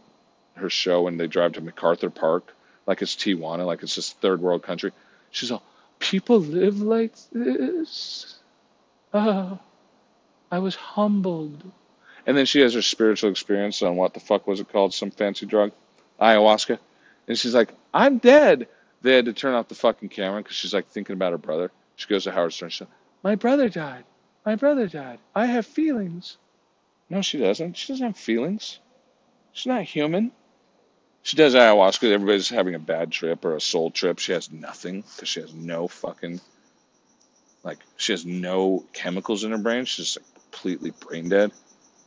her 0.55 0.69
show 0.69 1.03
when 1.03 1.17
they 1.17 1.27
drive 1.27 1.53
to 1.53 1.61
MacArthur 1.61 2.09
Park 2.09 2.53
like 2.85 3.01
it's 3.01 3.15
Tijuana, 3.15 3.65
like 3.65 3.83
it's 3.83 3.95
this 3.95 4.11
third 4.11 4.41
world 4.41 4.63
country. 4.63 4.91
She's 5.29 5.51
all, 5.51 5.63
people 5.99 6.39
live 6.39 6.81
like 6.81 7.13
this. 7.31 8.39
Oh, 9.13 9.59
I 10.51 10.59
was 10.59 10.75
humbled. 10.75 11.63
And 12.31 12.37
then 12.37 12.45
she 12.45 12.61
has 12.61 12.75
her 12.75 12.81
spiritual 12.81 13.29
experience 13.29 13.81
on 13.81 13.97
what 13.97 14.13
the 14.13 14.21
fuck 14.21 14.47
was 14.47 14.61
it 14.61 14.71
called? 14.71 14.93
Some 14.93 15.11
fancy 15.11 15.45
drug? 15.45 15.73
Ayahuasca. 16.17 16.79
And 17.27 17.37
she's 17.37 17.53
like, 17.53 17.73
I'm 17.93 18.19
dead. 18.19 18.69
They 19.01 19.17
had 19.17 19.25
to 19.25 19.33
turn 19.33 19.53
off 19.53 19.67
the 19.67 19.75
fucking 19.75 20.07
camera 20.07 20.41
because 20.41 20.55
she's 20.55 20.73
like 20.73 20.87
thinking 20.87 21.11
about 21.11 21.33
her 21.33 21.37
brother. 21.37 21.71
She 21.97 22.07
goes 22.07 22.23
to 22.23 22.31
Howard 22.31 22.53
Stern. 22.53 22.69
She's 22.69 22.79
like, 22.79 22.89
My 23.21 23.35
brother 23.35 23.67
died. 23.67 24.05
My 24.45 24.55
brother 24.55 24.87
died. 24.87 25.19
I 25.35 25.45
have 25.45 25.65
feelings. 25.65 26.37
No, 27.09 27.21
she 27.21 27.37
doesn't. 27.37 27.75
She 27.75 27.91
doesn't 27.91 28.05
have 28.05 28.15
feelings. 28.15 28.79
She's 29.51 29.67
not 29.67 29.83
human. 29.83 30.31
She 31.23 31.35
does 31.35 31.53
ayahuasca. 31.53 32.09
Everybody's 32.13 32.47
having 32.47 32.75
a 32.75 32.79
bad 32.79 33.11
trip 33.11 33.43
or 33.43 33.57
a 33.57 33.59
soul 33.59 33.91
trip. 33.91 34.19
She 34.19 34.31
has 34.31 34.49
nothing 34.49 35.01
because 35.01 35.27
she 35.27 35.41
has 35.41 35.53
no 35.53 35.89
fucking, 35.89 36.39
like, 37.65 37.79
she 37.97 38.13
has 38.13 38.25
no 38.25 38.85
chemicals 38.93 39.43
in 39.43 39.51
her 39.51 39.57
brain. 39.57 39.83
She's 39.83 40.13
just 40.13 40.33
completely 40.33 40.91
brain 40.91 41.27
dead. 41.27 41.51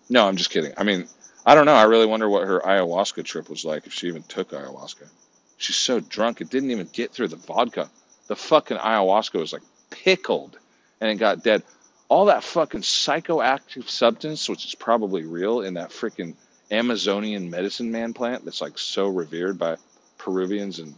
No, 0.09 0.27
I'm 0.27 0.37
just 0.37 0.51
kidding. 0.51 0.73
I 0.77 0.85
mean, 0.85 1.07
I 1.47 1.55
don't 1.55 1.67
know. 1.67 1.75
I 1.75 1.85
really 1.85 2.07
wonder 2.07 2.29
what 2.29 2.47
her 2.47 2.61
ayahuasca 2.61 3.25
trip 3.25 3.49
was 3.49 3.65
like 3.65 3.87
if 3.87 3.93
she 3.93 4.09
even 4.09 4.23
took 4.23 4.51
ayahuasca. 4.51 5.09
She's 5.57 5.77
so 5.77 6.01
drunk, 6.01 6.41
it 6.41 6.51
didn't 6.51 6.71
even 6.71 6.89
get 6.93 7.13
through 7.13 7.29
the 7.29 7.37
vodka. 7.37 7.91
The 8.27 8.37
fucking 8.37 8.77
ayahuasca 8.77 9.39
was 9.39 9.53
like 9.53 9.63
pickled 9.91 10.59
and 11.01 11.11
it 11.11 11.17
got 11.17 11.43
dead. 11.43 11.63
All 12.09 12.27
that 12.27 12.45
fucking 12.45 12.83
psychoactive 12.83 13.89
substance, 13.89 14.49
which 14.49 14.65
is 14.67 14.75
probably 14.75 15.25
real 15.25 15.63
in 15.63 15.75
that 15.75 15.91
freaking 15.91 16.35
Amazonian 16.71 17.51
medicine 17.51 17.91
man 17.91 18.15
plant 18.15 18.45
that's 18.45 18.61
like 18.61 18.79
so 18.79 19.09
revered 19.09 19.59
by 19.59 19.77
Peruvians 20.19 20.79
and 20.79 20.95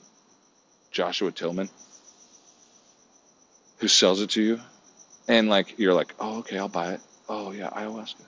Joshua 0.90 1.32
Tillman, 1.32 1.68
who 3.78 3.88
sells 3.88 4.20
it 4.20 4.30
to 4.30 4.42
you, 4.42 4.60
and 5.28 5.48
like 5.48 5.78
you're 5.78 5.94
like, 5.94 6.14
oh 6.18 6.38
okay, 6.38 6.58
I'll 6.58 6.68
buy 6.68 6.94
it. 6.94 7.00
Oh 7.28 7.52
yeah, 7.52 7.70
ayahuasca. 7.70 8.22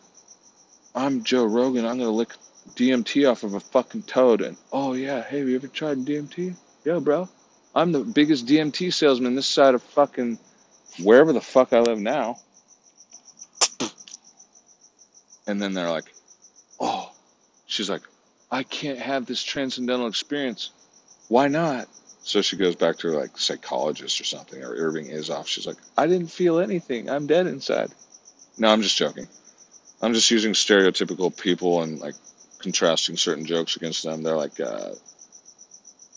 I'm 0.98 1.22
Joe 1.22 1.44
Rogan. 1.44 1.86
I'm 1.86 1.98
gonna 1.98 2.10
lick 2.10 2.32
DMT 2.74 3.30
off 3.30 3.44
of 3.44 3.54
a 3.54 3.60
fucking 3.60 4.02
toad, 4.02 4.40
and 4.40 4.56
oh 4.72 4.94
yeah, 4.94 5.22
hey, 5.22 5.38
have 5.38 5.48
you 5.48 5.54
ever 5.54 5.68
tried 5.68 5.98
DMT? 5.98 6.56
Yo, 6.84 6.98
bro, 6.98 7.28
I'm 7.72 7.92
the 7.92 8.00
biggest 8.00 8.46
DMT 8.46 8.92
salesman 8.92 9.36
this 9.36 9.46
side 9.46 9.76
of 9.76 9.82
fucking 9.82 10.40
wherever 11.00 11.32
the 11.32 11.40
fuck 11.40 11.72
I 11.72 11.78
live 11.78 12.00
now. 12.00 12.38
And 15.46 15.62
then 15.62 15.72
they're 15.72 15.88
like, 15.88 16.12
oh, 16.80 17.12
She's 17.66 17.88
like, 17.88 18.02
I 18.50 18.64
can't 18.64 18.98
have 18.98 19.24
this 19.24 19.42
transcendental 19.42 20.08
experience. 20.08 20.70
Why 21.28 21.46
not? 21.46 21.88
So 22.22 22.42
she 22.42 22.56
goes 22.56 22.74
back 22.74 22.98
to 22.98 23.08
her 23.12 23.20
like 23.20 23.38
psychologist 23.38 24.20
or 24.20 24.24
something, 24.24 24.60
or 24.64 24.74
Irving 24.74 25.10
Azoff. 25.10 25.46
She's 25.46 25.66
like, 25.66 25.76
I 25.96 26.08
didn't 26.08 26.32
feel 26.32 26.58
anything. 26.58 27.08
I'm 27.08 27.28
dead 27.28 27.46
inside. 27.46 27.92
No, 28.58 28.68
I'm 28.68 28.82
just 28.82 28.96
joking. 28.96 29.28
I'm 30.00 30.14
just 30.14 30.30
using 30.30 30.52
stereotypical 30.52 31.36
people 31.36 31.82
and 31.82 31.98
like 31.98 32.14
contrasting 32.58 33.16
certain 33.16 33.46
jokes 33.46 33.76
against 33.76 34.04
them. 34.04 34.22
They're 34.22 34.36
like 34.36 34.60
uh, 34.60 34.92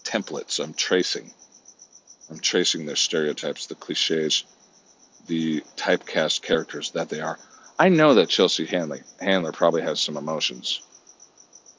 templates. 0.04 0.64
I'm 0.64 0.74
tracing. 0.74 1.32
I'm 2.30 2.40
tracing 2.40 2.86
their 2.86 2.96
stereotypes, 2.96 3.68
the 3.68 3.76
cliches, 3.76 4.46
the 5.28 5.62
typecast 5.76 6.42
characters 6.42 6.92
that 6.92 7.10
they 7.10 7.22
are. 7.22 7.38
I 7.78 7.90
know 7.90 8.14
that 8.14 8.30
Chelsea 8.30 8.66
Handler, 8.66 9.00
Handler 9.20 9.52
probably 9.52 9.82
has 9.82 10.00
some 10.00 10.16
emotions. 10.16 10.82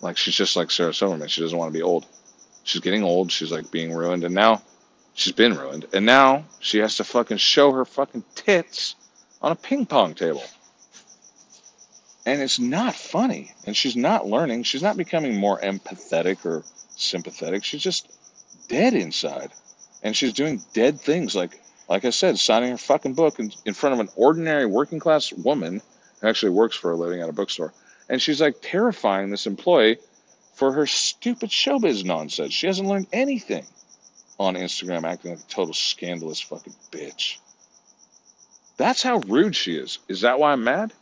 Like 0.01 0.17
she's 0.17 0.35
just 0.35 0.57
like 0.57 0.71
Sarah 0.71 0.93
Silverman. 0.93 1.29
She 1.29 1.41
doesn't 1.41 1.57
want 1.57 1.73
to 1.73 1.79
be 1.79 1.83
old. 1.83 2.07
She's 2.65 2.81
getting 2.81 3.05
old. 3.05 3.31
She's 3.31 3.53
like 3.53 3.71
being 3.71 3.93
ruined, 3.93 4.25
and 4.25 4.35
now 4.35 4.63
she's 5.15 5.33
been 5.33 5.57
ruined, 5.57 5.87
and 5.93 6.05
now 6.05 6.45
she 6.59 6.79
has 6.79 6.97
to 6.97 7.05
fucking 7.05 7.37
show 7.37 7.73
her 7.73 7.85
fucking 7.85 8.25
tits 8.35 8.97
on 9.41 9.53
a 9.53 9.57
ping 9.57 9.87
pong 9.87 10.15
table. 10.15 10.43
And 12.25 12.41
it's 12.41 12.59
not 12.59 12.95
funny, 12.95 13.53
and 13.67 13.77
she's 13.77 13.97
not 13.97 14.27
learning. 14.27 14.63
She's 14.63 14.83
not 14.83 14.97
becoming 14.97 15.37
more 15.37 15.61
empathetic 15.61 16.47
or 16.47 16.63
sympathetic. 16.97 17.65
She's 17.65 17.83
just 17.83 18.13
dead 18.69 18.95
inside, 18.95 19.51
and 20.03 20.17
she's 20.17 20.33
doing 20.33 20.63
dead 20.73 21.01
things 21.01 21.35
like 21.35 21.61
like 21.89 22.05
I 22.05 22.11
said, 22.11 22.39
signing 22.39 22.71
her 22.71 22.79
fucking 22.79 23.15
book 23.15 23.39
in, 23.41 23.53
in 23.67 23.75
front 23.75 23.95
of 23.95 24.01
an 24.01 24.09
ordinary 24.17 24.67
working 24.67 25.01
class 25.01 25.33
woman 25.33 25.83
who 26.21 26.29
actually 26.29 26.51
works 26.51 26.77
for 26.77 26.93
a 26.93 26.97
living 26.97 27.21
at 27.21 27.29
a 27.29 27.33
bookstore 27.33 27.75
and 28.09 28.21
she's 28.21 28.41
like 28.41 28.57
terrifying 28.63 29.31
this 29.31 29.47
employee 29.47 29.99
for 30.55 30.73
her 30.73 30.87
stupid 30.87 31.51
showbiz 31.51 32.05
nonsense. 32.05 32.53
She 32.53 32.67
hasn't 32.67 32.89
learned 32.89 33.07
anything. 33.13 33.67
on 34.39 34.55
Instagram 34.55 35.05
acting 35.05 35.31
like 35.31 35.41
a 35.41 35.49
total 35.49 35.75
scandalous 35.75 36.41
fucking 36.41 36.75
bitch. 36.91 37.39
That's 38.77 39.03
how 39.03 39.19
rude 39.19 39.55
she 39.55 39.77
is. 39.77 39.99
Is 40.09 40.23
that 40.23 40.39
why 40.39 40.53
I'm 40.53 40.65
mad? 40.65 40.93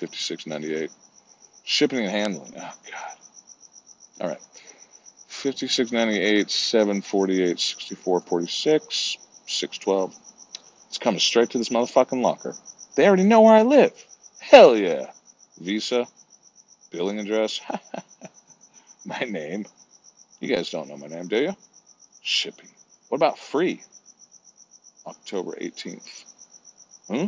56.98. 0.00 0.90
Shipping 1.64 1.98
and 2.00 2.10
handling. 2.10 2.54
Oh 2.56 2.60
god. 2.90 3.16
All 4.20 4.28
right. 4.28 4.40
56.98, 5.28 6.50
748, 6.50 7.56
64.46, 7.56 9.16
612. 9.46 10.14
It's 10.88 10.98
coming 10.98 11.20
straight 11.20 11.50
to 11.50 11.58
this 11.58 11.68
motherfucking 11.68 12.20
locker. 12.20 12.54
They 12.96 13.06
already 13.06 13.24
know 13.24 13.42
where 13.42 13.54
I 13.54 13.62
live. 13.62 13.92
Hell 14.40 14.76
yeah. 14.76 15.12
Visa, 15.58 16.06
billing 16.90 17.18
address, 17.20 17.60
my 19.04 19.20
name. 19.20 19.66
You 20.40 20.54
guys 20.54 20.70
don't 20.70 20.88
know 20.88 20.96
my 20.96 21.06
name, 21.06 21.28
do 21.28 21.36
you? 21.36 21.56
Shipping. 22.22 22.68
What 23.08 23.16
about 23.16 23.38
free? 23.38 23.82
October 25.06 25.52
18th. 25.60 26.24
Hmm? 27.08 27.26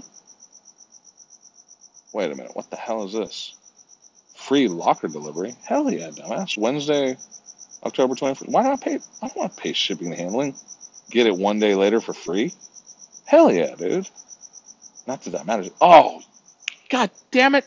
Wait 2.13 2.31
a 2.31 2.35
minute. 2.35 2.55
What 2.55 2.71
the 2.71 2.77
hell 2.77 3.05
is 3.05 3.13
this? 3.13 3.55
Free 4.37 4.69
locker 4.69 5.09
delivery? 5.09 5.55
Hell 5.65 5.91
yeah, 5.91 6.09
dumbass. 6.09 6.59
Wednesday, 6.59 7.17
October 7.85 8.15
21st. 8.15 8.49
Why 8.49 8.71
I 8.71 8.77
pay? 8.77 8.97
I 8.97 9.29
don't 9.29 9.37
want 9.37 9.57
to 9.57 9.63
pay 9.63 9.73
shipping 9.73 10.09
and 10.09 10.17
handling. 10.17 10.55
Get 11.11 11.27
it 11.27 11.37
one 11.37 11.59
day 11.59 11.75
later 11.75 12.01
for 12.01 12.13
free? 12.13 12.53
Hell 13.25 13.53
yeah, 13.53 13.75
dude. 13.75 14.09
Not 15.07 15.23
that 15.23 15.31
that 15.31 15.47
matters. 15.47 15.71
Oh, 15.81 16.21
god 16.91 17.11
damn 17.31 17.55
it. 17.55 17.67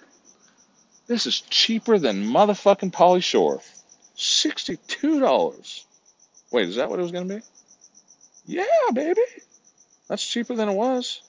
This 1.08 1.26
is 1.28 1.42
cheaper 1.42 2.00
than 2.00 2.26
motherfucking 2.26 2.92
Pauly 2.92 3.24
Shore. 3.24 3.62
$62. 4.18 5.84
Wait, 6.52 6.70
is 6.70 6.76
that 6.76 6.90
what 6.90 7.00
it 7.00 7.04
was 7.04 7.12
going 7.12 7.28
to 7.28 7.36
be? 7.36 7.42
Yeah, 8.48 8.66
baby. 8.94 9.22
That's 10.08 10.26
cheaper 10.26 10.56
than 10.56 10.70
it 10.70 10.74
was. 10.74 11.22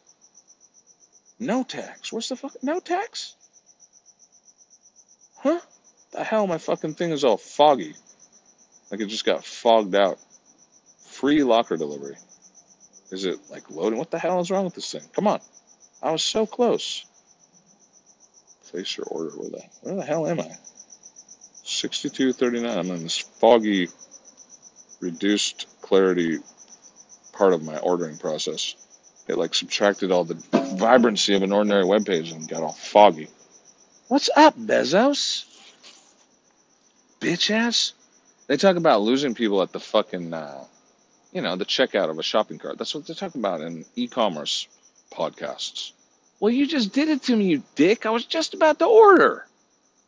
No 1.38 1.62
tax. 1.62 2.12
What's 2.12 2.28
the 2.28 2.36
fuck? 2.36 2.62
No 2.62 2.80
tax? 2.80 3.34
Huh? 5.38 5.60
The 6.12 6.24
hell, 6.24 6.46
my 6.46 6.58
fucking 6.58 6.94
thing 6.94 7.10
is 7.10 7.24
all 7.24 7.36
foggy. 7.36 7.94
Like 8.90 9.00
it 9.00 9.06
just 9.06 9.24
got 9.24 9.44
fogged 9.44 9.94
out. 9.94 10.18
Free 11.04 11.42
locker 11.42 11.76
delivery. 11.76 12.16
Is 13.10 13.24
it 13.24 13.38
like 13.50 13.70
loading? 13.70 13.98
What 13.98 14.10
the 14.10 14.18
hell 14.18 14.40
is 14.40 14.50
wrong 14.50 14.64
with 14.64 14.74
this 14.74 14.90
thing? 14.90 15.02
Come 15.14 15.26
on. 15.26 15.40
I 16.02 16.10
was 16.10 16.22
so 16.22 16.46
close. 16.46 17.04
Place 18.70 18.96
your 18.96 19.06
order. 19.06 19.30
Where 19.30 19.50
the 19.50 19.62
where 19.82 19.94
the 19.96 20.04
hell 20.04 20.26
am 20.26 20.40
I? 20.40 20.50
6239. 21.64 22.78
I'm 22.78 22.90
in 22.90 23.02
this 23.02 23.18
foggy, 23.18 23.88
reduced 25.00 25.66
clarity 25.82 26.38
part 27.32 27.52
of 27.52 27.62
my 27.62 27.78
ordering 27.78 28.18
process. 28.18 28.74
It 29.28 29.38
like 29.38 29.54
subtracted 29.54 30.10
all 30.10 30.24
the 30.24 30.34
vibrancy 30.76 31.34
of 31.34 31.42
an 31.42 31.52
ordinary 31.52 31.84
web 31.84 32.06
page 32.06 32.30
and 32.32 32.48
got 32.48 32.62
all 32.62 32.72
foggy. 32.72 33.28
What's 34.08 34.30
up, 34.36 34.56
Bezos? 34.56 35.44
Bitch 37.20 37.50
ass. 37.50 37.92
They 38.46 38.56
talk 38.56 38.76
about 38.76 39.02
losing 39.02 39.34
people 39.34 39.62
at 39.62 39.72
the 39.72 39.80
fucking, 39.80 40.32
uh, 40.32 40.64
you 41.32 41.42
know, 41.42 41.56
the 41.56 41.64
checkout 41.64 42.10
of 42.10 42.18
a 42.18 42.22
shopping 42.22 42.58
cart. 42.58 42.78
That's 42.78 42.94
what 42.94 43.06
they 43.06 43.14
talk 43.14 43.34
about 43.34 43.60
in 43.60 43.84
e-commerce 43.96 44.68
podcasts. 45.12 45.92
Well, 46.38 46.52
you 46.52 46.66
just 46.66 46.92
did 46.92 47.08
it 47.08 47.22
to 47.24 47.36
me, 47.36 47.46
you 47.46 47.62
dick. 47.74 48.06
I 48.06 48.10
was 48.10 48.24
just 48.24 48.54
about 48.54 48.78
to 48.78 48.86
order. 48.86 49.46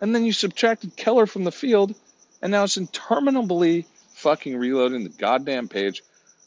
And 0.00 0.14
then 0.14 0.24
you 0.24 0.32
subtracted 0.32 0.96
Keller 0.96 1.26
from 1.26 1.44
the 1.44 1.50
field, 1.50 1.94
and 2.40 2.52
now 2.52 2.64
it's 2.64 2.76
interminably 2.76 3.86
fucking 4.14 4.56
reloading 4.56 5.02
the 5.02 5.08
goddamn 5.08 5.68
page. 5.68 6.02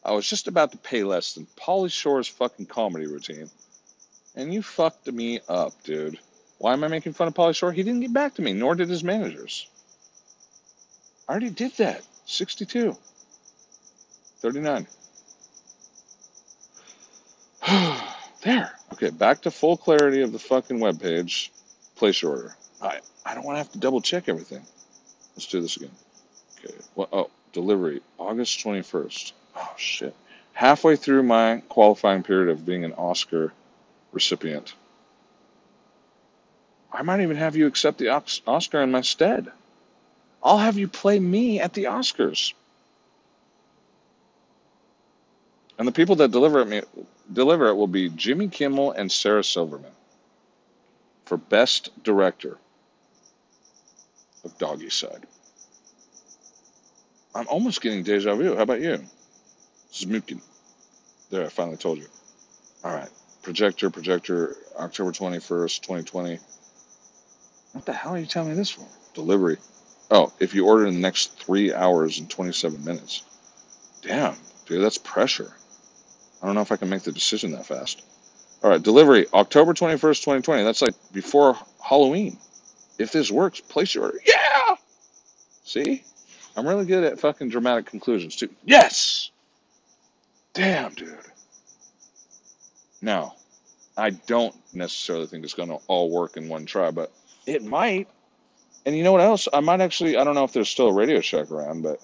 I 0.05 0.13
was 0.13 0.27
just 0.27 0.47
about 0.47 0.71
to 0.71 0.77
pay 0.77 1.03
less 1.03 1.33
than 1.33 1.47
Pauly 1.57 1.91
Shore's 1.91 2.27
fucking 2.27 2.67
comedy 2.67 3.07
routine. 3.07 3.49
And 4.35 4.53
you 4.53 4.61
fucked 4.61 5.11
me 5.11 5.39
up, 5.47 5.73
dude. 5.83 6.19
Why 6.57 6.73
am 6.73 6.83
I 6.83 6.87
making 6.87 7.13
fun 7.13 7.27
of 7.27 7.33
Pauly 7.33 7.55
Shore? 7.55 7.71
He 7.71 7.83
didn't 7.83 8.01
get 8.01 8.13
back 8.13 8.35
to 8.35 8.41
me, 8.41 8.53
nor 8.53 8.75
did 8.75 8.89
his 8.89 9.03
managers. 9.03 9.67
I 11.27 11.31
already 11.31 11.49
did 11.49 11.73
that. 11.77 12.03
62. 12.25 12.95
39. 14.39 14.87
there. 18.43 18.71
Okay, 18.93 19.09
back 19.09 19.41
to 19.41 19.51
full 19.51 19.77
clarity 19.77 20.21
of 20.21 20.31
the 20.31 20.39
fucking 20.39 20.79
web 20.79 21.01
page. 21.01 21.51
Place 21.95 22.21
your 22.21 22.31
order. 22.31 22.55
I 22.81 22.99
I 23.25 23.35
don't 23.35 23.45
want 23.45 23.55
to 23.55 23.59
have 23.59 23.71
to 23.73 23.79
double 23.79 24.01
check 24.01 24.27
everything. 24.27 24.61
Let's 25.35 25.47
do 25.47 25.61
this 25.61 25.77
again. 25.77 25.91
Okay. 26.59 26.73
Well, 26.95 27.09
oh, 27.11 27.29
delivery 27.53 28.01
August 28.17 28.59
21st. 28.63 29.33
Oh 29.55 29.73
shit. 29.77 30.15
Halfway 30.53 30.95
through 30.95 31.23
my 31.23 31.63
qualifying 31.69 32.23
period 32.23 32.49
of 32.49 32.65
being 32.65 32.83
an 32.83 32.93
Oscar 32.93 33.53
recipient. 34.11 34.73
I 36.91 37.03
might 37.03 37.21
even 37.21 37.37
have 37.37 37.55
you 37.55 37.67
accept 37.67 37.97
the 37.99 38.09
Oscar 38.09 38.81
in 38.81 38.91
my 38.91 39.01
stead. 39.01 39.51
I'll 40.43 40.57
have 40.57 40.77
you 40.77 40.87
play 40.87 41.19
me 41.19 41.59
at 41.59 41.73
the 41.73 41.85
Oscars. 41.85 42.53
And 45.77 45.87
the 45.87 45.91
people 45.91 46.17
that 46.17 46.31
deliver 46.31 46.61
it 46.61 46.67
me 46.67 46.81
deliver 47.31 47.67
it 47.67 47.75
will 47.75 47.87
be 47.87 48.09
Jimmy 48.09 48.49
Kimmel 48.49 48.91
and 48.91 49.11
Sarah 49.11 49.43
Silverman 49.43 49.91
for 51.25 51.37
best 51.37 51.91
director 52.03 52.57
of 54.43 54.57
Doggy 54.57 54.89
Side. 54.89 55.25
I'm 57.33 57.47
almost 57.47 57.81
getting 57.81 58.03
deja 58.03 58.35
vu. 58.35 58.55
How 58.55 58.63
about 58.63 58.81
you? 58.81 59.03
Zmukin. 59.93 60.41
There, 61.29 61.45
I 61.45 61.49
finally 61.49 61.77
told 61.77 61.99
you. 61.99 62.07
All 62.83 62.93
right. 62.93 63.09
Projector, 63.41 63.89
projector, 63.89 64.55
October 64.77 65.11
21st, 65.11 65.81
2020. 65.81 66.39
What 67.73 67.85
the 67.85 67.93
hell 67.93 68.13
are 68.13 68.19
you 68.19 68.25
telling 68.25 68.49
me 68.49 68.55
this 68.55 68.69
for? 68.69 68.85
Delivery. 69.13 69.57
Oh, 70.09 70.31
if 70.39 70.53
you 70.53 70.67
order 70.67 70.85
in 70.85 70.93
the 70.93 70.99
next 70.99 71.39
three 71.39 71.73
hours 71.73 72.19
and 72.19 72.29
27 72.29 72.83
minutes. 72.83 73.23
Damn, 74.01 74.35
dude, 74.65 74.83
that's 74.83 74.97
pressure. 74.97 75.51
I 76.41 76.45
don't 76.45 76.55
know 76.55 76.61
if 76.61 76.71
I 76.71 76.75
can 76.75 76.89
make 76.89 77.03
the 77.03 77.11
decision 77.11 77.51
that 77.51 77.65
fast. 77.65 78.03
All 78.63 78.69
right, 78.69 78.81
delivery, 78.81 79.25
October 79.33 79.73
21st, 79.73 80.19
2020. 80.19 80.63
That's 80.63 80.81
like 80.81 80.93
before 81.13 81.57
Halloween. 81.83 82.37
If 82.99 83.11
this 83.11 83.31
works, 83.31 83.59
place 83.61 83.95
your 83.95 84.05
order. 84.05 84.19
Yeah! 84.25 84.75
See? 85.63 86.03
I'm 86.55 86.67
really 86.67 86.85
good 86.85 87.03
at 87.03 87.19
fucking 87.19 87.49
dramatic 87.49 87.85
conclusions, 87.85 88.35
too. 88.35 88.49
Yes! 88.65 89.31
Damn, 90.53 90.93
dude. 90.93 91.17
Now, 93.01 93.35
I 93.97 94.11
don't 94.11 94.55
necessarily 94.73 95.27
think 95.27 95.43
it's 95.43 95.53
going 95.53 95.69
to 95.69 95.79
all 95.87 96.09
work 96.09 96.37
in 96.37 96.49
one 96.49 96.65
try, 96.65 96.91
but 96.91 97.11
it 97.45 97.63
might. 97.63 98.07
And 98.85 98.95
you 98.95 99.03
know 99.03 99.11
what 99.11 99.21
else? 99.21 99.47
I 99.51 99.59
might 99.59 99.81
actually, 99.81 100.17
I 100.17 100.23
don't 100.23 100.35
know 100.35 100.43
if 100.43 100.53
there's 100.53 100.69
still 100.69 100.87
a 100.87 100.93
Radio 100.93 101.21
Shack 101.21 101.51
around, 101.51 101.83
but 101.83 101.99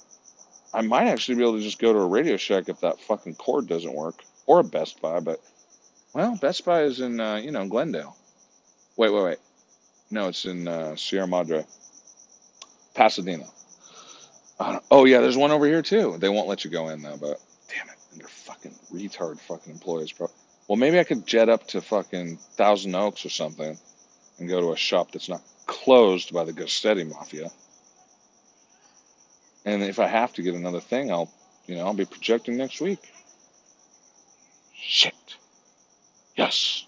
I 0.74 0.82
might 0.82 1.08
actually 1.08 1.36
be 1.36 1.44
able 1.44 1.58
to 1.58 1.64
just 1.64 1.80
go 1.80 1.94
to 1.94 2.00
a 2.00 2.08
Radio 2.08 2.38
Shack 2.38 2.70
if 2.70 2.82
that 2.82 3.00
fucking 3.02 3.36
cord 3.36 3.68
doesn't 3.68 3.94
work, 3.94 4.24
or 4.46 4.60
a 4.60 4.64
Best 4.64 5.02
Buy. 5.02 5.20
But 5.20 5.40
well, 6.14 6.36
Best 6.36 6.66
Buy 6.66 6.84
is 6.84 7.00
in 7.00 7.20
uh, 7.20 7.38
you 7.38 7.52
know 7.52 7.68
Glendale. 7.68 8.16
Wait, 8.96 9.12
wait, 9.12 9.24
wait. 9.24 9.38
No, 10.12 10.28
it's 10.28 10.46
in 10.46 10.68
uh, 10.68 10.96
Sierra 10.96 11.28
Madre, 11.28 11.66
Pasadena. 12.94 13.46
Uh, 14.60 14.80
oh 14.90 15.06
yeah, 15.06 15.22
there's 15.22 15.38
one 15.38 15.52
over 15.52 15.66
here 15.66 15.82
too. 15.82 16.18
They 16.20 16.30
won't 16.30 16.48
let 16.48 16.64
you 16.66 16.72
go 16.72 16.90
in 16.90 17.02
though. 17.02 17.18
But 17.18 17.40
damn 17.70 17.88
it, 17.90 17.96
and 18.12 18.22
they're 18.22 18.28
fucking 18.28 18.74
retard 18.94 19.40
fucking 19.40 19.72
employees. 19.72 20.14
Well, 20.68 20.78
maybe 20.78 21.00
I 21.00 21.04
could 21.04 21.26
jet 21.26 21.50
up 21.50 21.68
to 21.68 21.82
fucking 21.82 22.38
Thousand 22.38 22.94
Oaks 22.96 23.26
or 23.26 23.30
something 23.30 23.78
and 24.40 24.50
go 24.50 24.60
to 24.60 24.74
a 24.74 24.78
shop 24.78 25.12
that's 25.12 25.30
not 25.30 25.42
closed 25.66 26.34
by 26.34 26.44
the 26.44 26.54
Garcetti 26.54 27.08
Mafia. 27.08 27.50
And 29.66 29.84
if 29.84 30.00
I 30.00 30.08
have 30.08 30.34
to 30.34 30.42
get 30.42 30.56
another 30.56 30.80
thing, 30.80 31.12
I'll, 31.12 31.30
you 31.68 31.76
know, 31.76 31.86
I'll 31.86 31.94
be 31.94 32.06
projecting 32.06 32.58
next 32.58 32.82
week. 32.82 33.00
Shit. 34.74 35.14
Yes. 36.36 36.86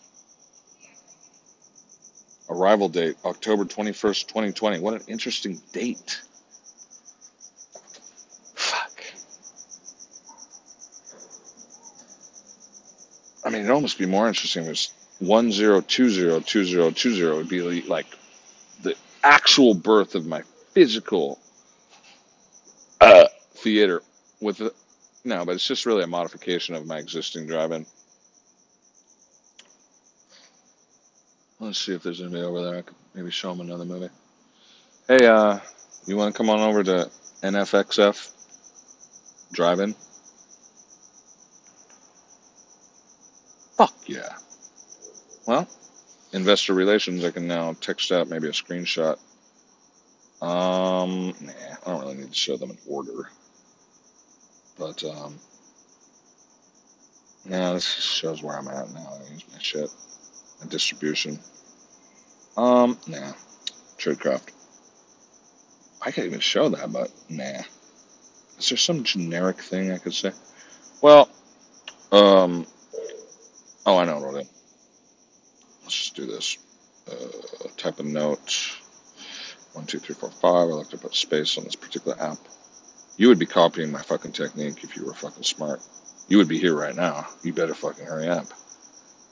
Arrival 2.50 2.90
date, 2.90 3.16
October 3.26 3.66
21st, 3.66 4.28
2020. 4.28 4.80
What 4.80 4.94
an 4.96 5.02
interesting 5.08 5.62
date. 5.72 6.22
Fuck. 8.56 9.04
I 13.46 13.48
mean, 13.60 13.66
it'd 13.66 13.76
almost 13.76 14.00
be 14.00 14.06
more 14.06 14.28
interesting 14.28 14.64
if 14.64 14.70
it's 14.70 14.94
10202020 15.22 17.40
It'd 17.40 17.50
be 17.50 17.82
like 17.82 18.06
the 18.82 18.96
actual 19.24 19.74
birth 19.74 20.16
of 20.16 20.26
my 20.26 20.44
physical 20.74 21.38
uh, 23.02 23.26
theater 23.56 24.02
with 24.40 24.60
the, 24.60 24.74
no, 25.26 25.46
but 25.46 25.56
it's 25.56 25.68
just 25.68 25.86
really 25.86 26.04
a 26.04 26.08
modification 26.08 26.76
of 26.76 26.86
my 26.86 27.00
existing 27.00 27.48
drive-in. 27.48 27.86
Let's 31.60 31.80
see 31.80 31.94
if 31.94 32.04
there's 32.04 32.22
anybody 32.22 32.44
over 32.44 32.64
there. 32.64 32.78
I 32.78 32.84
could 32.84 32.96
maybe 33.14 33.32
show 33.32 33.54
them 33.54 33.60
another 33.60 33.84
movie. 33.84 34.08
Hey, 35.10 35.26
uh, 35.26 35.60
you 36.06 36.16
want 36.16 36.34
to 36.34 36.38
come 36.38 36.50
on 36.50 36.62
over 36.62 36.82
to 36.84 37.12
NFXF 37.44 38.32
drive-in. 39.52 39.96
Fuck 43.80 43.96
yeah. 44.08 44.36
Well, 45.48 45.66
investor 46.34 46.74
relations, 46.74 47.24
I 47.24 47.32
can 47.32 47.48
now 47.48 47.72
text 47.80 48.12
out 48.12 48.28
maybe 48.28 48.50
a 48.50 48.52
screenshot. 48.52 49.18
Um, 50.42 51.34
nah, 51.40 51.54
I 51.86 51.90
don't 51.90 52.02
really 52.02 52.16
need 52.16 52.28
to 52.28 52.36
show 52.36 52.58
them 52.58 52.72
an 52.72 52.78
order. 52.90 53.30
But, 54.78 55.02
um, 55.06 55.40
yeah, 57.50 57.72
this 57.72 57.88
shows 57.88 58.44
where 58.44 58.58
I'm 58.58 58.68
at 58.68 58.94
now. 58.94 59.14
I 59.14 59.32
use 59.32 59.46
my 59.50 59.60
shit. 59.60 59.90
My 60.60 60.68
distribution. 60.68 61.40
Um, 62.58 62.98
nah. 63.08 63.32
Tradecraft. 63.98 64.52
I 66.02 66.12
can't 66.12 66.28
even 66.28 66.42
show 66.42 66.68
that, 66.68 66.92
but 66.92 67.12
nah. 67.30 67.62
Is 68.58 68.68
there 68.68 68.78
some 68.78 69.06
generic 69.06 69.62
thing 69.62 69.94
I 69.94 70.00
could 70.00 70.14
say? 70.14 70.34
Well, 71.02 71.30
um, 72.12 72.68
oh, 73.86 73.98
I 73.98 74.06
know 74.06 74.20
what 74.20 74.26
I'll 74.26 74.42
do. 74.42 74.50
Let's 75.84 75.98
just 75.98 76.16
do 76.16 76.26
this. 76.26 76.58
Uh, 77.10 77.68
type 77.78 78.00
a 78.00 78.04
note. 78.04 78.78
One, 79.74 79.86
two, 79.86 80.00
three, 80.00 80.16
four, 80.16 80.32
five. 80.32 80.70
I 80.70 80.74
like 80.74 80.90
to 80.90 80.98
put 80.98 81.16
space 81.16 81.58
on 81.58 81.64
this 81.64 81.76
particular 81.76 82.20
app. 82.20 82.38
You 83.18 83.28
would 83.28 83.40
be 83.40 83.46
copying 83.46 83.92
my 83.92 84.02
fucking 84.02 84.32
technique 84.32 84.84
if 84.84 84.96
you 84.96 85.06
were 85.06 85.14
fucking 85.14 85.44
smart. 85.44 85.82
You 86.28 86.38
would 86.38 86.48
be 86.48 86.60
here 86.60 86.76
right 86.76 86.96
now. 86.96 87.28
You 87.44 87.54
better 87.54 87.74
fucking 87.74 88.06
hurry 88.06 88.28
up. 88.30 88.46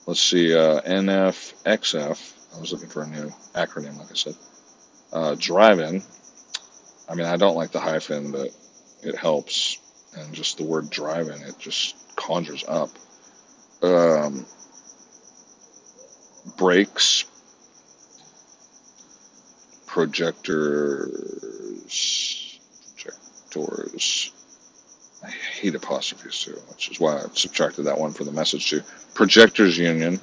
Let's 0.05 0.21
see. 0.21 0.55
Uh, 0.55 0.81
NFXF. 0.81 2.33
I 2.55 2.59
was 2.59 2.71
looking 2.71 2.89
for 2.89 3.03
a 3.03 3.07
new 3.07 3.29
acronym, 3.53 3.97
like 3.97 4.11
I 4.11 4.15
said. 4.15 4.35
Uh, 5.13 5.35
drive-in. 5.37 6.01
I 7.09 7.15
mean, 7.15 7.27
I 7.27 7.37
don't 7.37 7.55
like 7.55 7.71
the 7.71 7.79
hyphen, 7.79 8.31
but 8.31 8.49
it 9.03 9.15
helps. 9.15 9.77
And 10.17 10.33
just 10.33 10.57
the 10.57 10.63
word 10.63 10.89
drive-in, 10.89 11.41
it 11.43 11.59
just 11.59 11.95
conjures 12.15 12.63
up. 12.67 12.89
Um, 13.81 14.45
brakes, 16.57 17.25
projectors, 19.85 21.09
projectors. 23.51 24.31
I 25.23 25.29
hate 25.29 25.75
apostrophes 25.75 26.41
too, 26.43 26.59
which 26.69 26.89
is 26.89 26.99
why 26.99 27.17
I 27.17 27.25
subtracted 27.33 27.85
that 27.85 27.99
one 27.99 28.13
from 28.13 28.25
the 28.27 28.31
message 28.31 28.69
too. 28.69 28.81
Projectors 29.13 29.77
Union, 29.77 30.19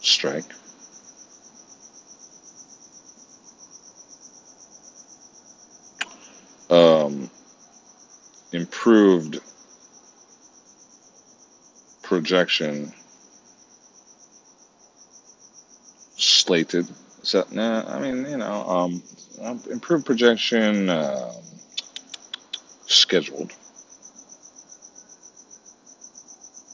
strike. 0.00 0.44
Um, 6.70 7.30
improved 8.52 9.40
projection 12.12 12.92
slated. 16.18 16.86
So, 17.22 17.46
nah, 17.50 17.84
I 17.88 18.00
mean, 18.00 18.30
you 18.30 18.36
know, 18.36 18.68
um, 18.68 19.02
um, 19.40 19.62
improved 19.70 20.04
projection 20.04 20.90
um, 20.90 21.30
scheduled 22.86 23.50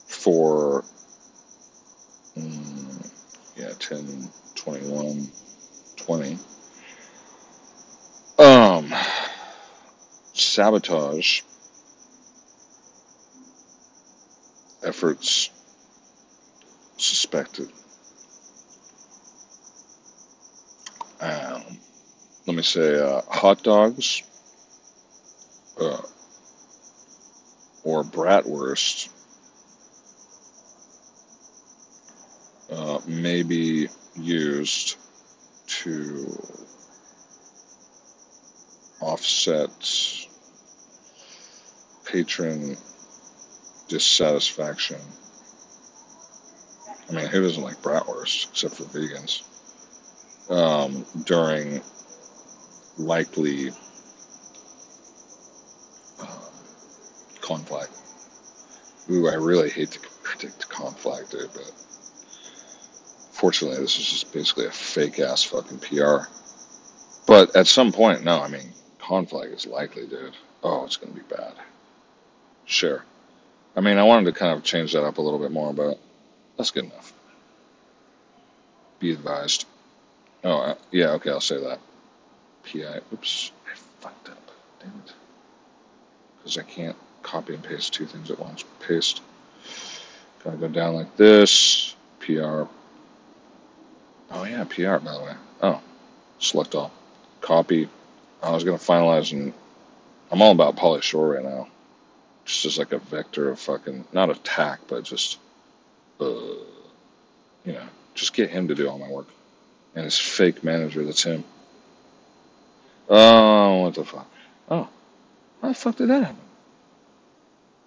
for, 0.07 0.83
mm, 2.37 3.09
yeah, 3.55 3.71
10, 3.79 4.29
21, 4.55 5.25
20. 5.95 6.37
Um, 8.39 8.93
sabotage 10.33 11.43
efforts 14.99 15.49
suspected. 16.97 17.69
Um, 21.21 21.63
let 22.45 22.57
me 22.57 22.63
say 22.63 22.99
uh, 22.99 23.21
hot 23.29 23.63
dogs 23.63 24.23
uh, 25.79 26.01
or 27.85 28.03
bratwurst 28.03 29.07
uh, 32.69 32.99
may 33.07 33.43
be 33.43 33.87
used 34.17 34.97
to 35.67 36.27
offset 38.99 39.69
patron 42.03 42.75
dissatisfaction. 43.89 44.99
I 47.09 47.13
mean, 47.13 47.25
who 47.25 47.41
doesn't 47.41 47.63
like 47.63 47.81
bratwurst 47.81 48.49
except 48.51 48.75
for 48.75 48.83
vegans? 48.83 49.43
Um, 50.49 51.05
during 51.25 51.81
likely 52.97 53.69
um, 56.19 56.27
conflict. 57.41 57.91
Ooh, 59.09 59.27
I 59.27 59.33
really 59.35 59.69
hate 59.69 59.91
to 59.91 59.99
predict 60.23 60.69
conflict, 60.69 61.31
dude, 61.31 61.49
but 61.53 61.71
fortunately, 63.31 63.79
this 63.79 63.97
is 63.97 64.09
just 64.09 64.33
basically 64.33 64.65
a 64.65 64.71
fake 64.71 65.19
ass 65.19 65.43
fucking 65.43 65.79
PR. 65.79 66.27
But 67.25 67.55
at 67.55 67.67
some 67.67 67.91
point, 67.91 68.23
no, 68.23 68.41
I 68.41 68.49
mean, 68.49 68.73
conflict 68.99 69.53
is 69.53 69.65
likely, 69.65 70.05
dude. 70.05 70.35
Oh, 70.61 70.85
it's 70.85 70.97
going 70.97 71.13
to 71.13 71.19
be 71.19 71.35
bad. 71.35 71.53
Sure. 72.65 73.03
I 73.75 73.81
mean, 73.81 73.97
I 73.97 74.03
wanted 74.03 74.25
to 74.25 74.39
kind 74.39 74.57
of 74.57 74.63
change 74.63 74.93
that 74.93 75.03
up 75.03 75.17
a 75.17 75.21
little 75.21 75.39
bit 75.39 75.51
more, 75.51 75.73
but 75.73 75.99
that's 76.57 76.71
good 76.71 76.85
enough. 76.85 77.13
Be 78.99 79.11
advised. 79.11 79.65
Oh, 80.43 80.59
uh, 80.59 80.75
yeah, 80.91 81.11
okay, 81.11 81.29
I'll 81.29 81.41
say 81.41 81.59
that. 81.61 81.79
PI. 82.63 82.99
Oops, 83.13 83.51
I 83.65 83.75
fucked 84.01 84.29
up. 84.29 84.51
Damn 84.79 84.89
it. 84.89 85.13
Because 86.37 86.57
I 86.57 86.63
can't 86.63 86.95
copy 87.23 87.53
and 87.53 87.63
paste 87.63 87.93
two 87.93 88.05
things 88.05 88.31
at 88.31 88.39
once. 88.39 88.63
Paste. 88.79 89.21
Gotta 90.43 90.57
go 90.57 90.67
down 90.67 90.95
like 90.95 91.15
this. 91.17 91.95
PR. 92.19 92.63
Oh, 94.31 94.43
yeah, 94.43 94.63
PR, 94.65 94.97
by 94.97 95.13
the 95.13 95.23
way. 95.23 95.33
Oh, 95.61 95.81
select 96.39 96.75
all. 96.75 96.91
Copy. 97.41 97.89
I 98.41 98.51
was 98.51 98.63
going 98.63 98.77
to 98.77 98.83
finalize, 98.83 99.33
and 99.33 99.53
I'm 100.31 100.41
all 100.41 100.51
about 100.51 100.75
Pauly 100.75 101.01
Shore 101.01 101.33
right 101.33 101.43
now. 101.43 101.67
Just 102.49 102.79
like 102.79 102.91
a 102.93 102.97
vector 102.97 103.49
of 103.49 103.59
fucking, 103.59 104.05
not 104.11 104.31
attack, 104.31 104.79
but 104.87 105.03
just, 105.03 105.37
uh, 106.19 106.25
you 106.25 107.73
know, 107.73 107.87
just 108.15 108.33
get 108.33 108.49
him 108.49 108.67
to 108.69 108.75
do 108.75 108.89
all 108.89 108.97
my 108.97 109.07
work. 109.07 109.27
And 109.93 110.03
his 110.03 110.17
fake 110.17 110.63
manager, 110.63 111.05
that's 111.05 111.23
him. 111.23 111.43
Oh, 113.07 113.81
what 113.83 113.93
the 113.93 114.03
fuck? 114.03 114.27
Oh, 114.67 114.89
how 115.61 115.67
the 115.67 115.73
fuck 115.75 115.97
did 115.97 116.09
that 116.09 116.23
happen? 116.23 116.41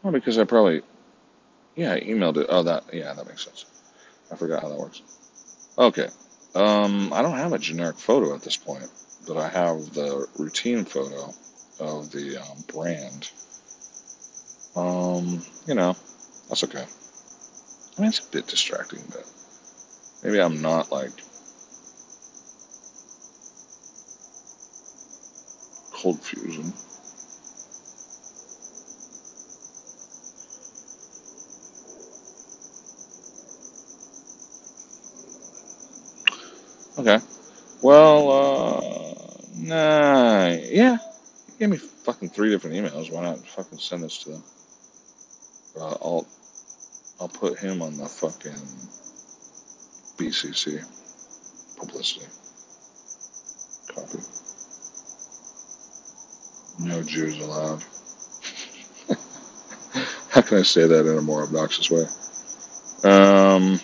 Oh, 0.05 0.13
because 0.13 0.39
I 0.39 0.45
probably, 0.45 0.83
yeah, 1.75 1.95
I 1.95 2.01
emailed 2.01 2.37
it. 2.37 2.47
Oh, 2.49 2.63
that, 2.63 2.85
yeah, 2.93 3.13
that 3.15 3.27
makes 3.27 3.45
sense. 3.45 3.67
I 4.31 4.37
forgot 4.37 4.63
how 4.63 4.69
that 4.69 4.79
works. 4.79 5.03
Okay. 5.77 6.09
Um, 6.55 7.13
I 7.13 7.23
don't 7.23 7.37
have 7.37 7.53
a 7.53 7.59
generic 7.59 7.99
photo 7.99 8.35
at 8.35 8.43
this 8.43 8.57
point, 8.57 8.89
but 9.27 9.37
I 9.37 9.49
have 9.49 9.93
the 9.93 10.29
routine 10.39 10.85
photo 10.85 11.35
of 11.81 12.13
the 12.13 12.37
um, 12.39 12.65
brand. 12.73 13.29
Um, 14.75 15.43
you 15.67 15.75
know, 15.75 15.97
that's 16.49 16.65
okay. 16.65 16.85
I 17.99 18.01
mean, 18.01 18.09
it's 18.09 18.21
a 18.21 18.31
bit 18.31 18.47
distracting, 18.47 19.03
but 19.11 19.29
maybe 20.23 20.41
I'm 20.41 20.63
not 20.63 20.91
like 20.91 21.13
cold 25.93 26.21
fusion. 26.21 26.73
Okay. 36.99 37.19
Well, 37.83 38.31
uh, 38.31 39.45
nah, 39.57 40.47
yeah. 40.47 40.99
You 41.49 41.55
gave 41.59 41.71
me 41.71 41.77
fucking 41.77 42.31
three 42.31 42.51
different 42.51 42.77
emails. 42.77 43.11
Why 43.11 43.23
not 43.23 43.39
fucking 43.47 43.79
send 43.79 44.03
this 44.03 44.19
to 44.25 44.31
them? 44.31 44.43
I'll, 45.81 46.27
I'll 47.21 47.29
put 47.29 47.59
him 47.59 47.83
on 47.83 47.97
the 47.97 48.07
fucking 48.07 48.53
BCC 50.19 50.85
publicity. 51.79 52.27
Copy. 53.95 54.19
No 56.81 57.03
Jews 57.03 57.41
allowed. 57.41 57.83
How 60.31 60.43
can 60.43 60.59
I 60.59 60.63
say 60.63 60.87
that 60.87 61.07
in 61.07 61.19
a 61.19 61.23
more 61.23 61.43
obnoxious 61.43 61.91
way? 61.91 62.07
Um. 63.05 63.81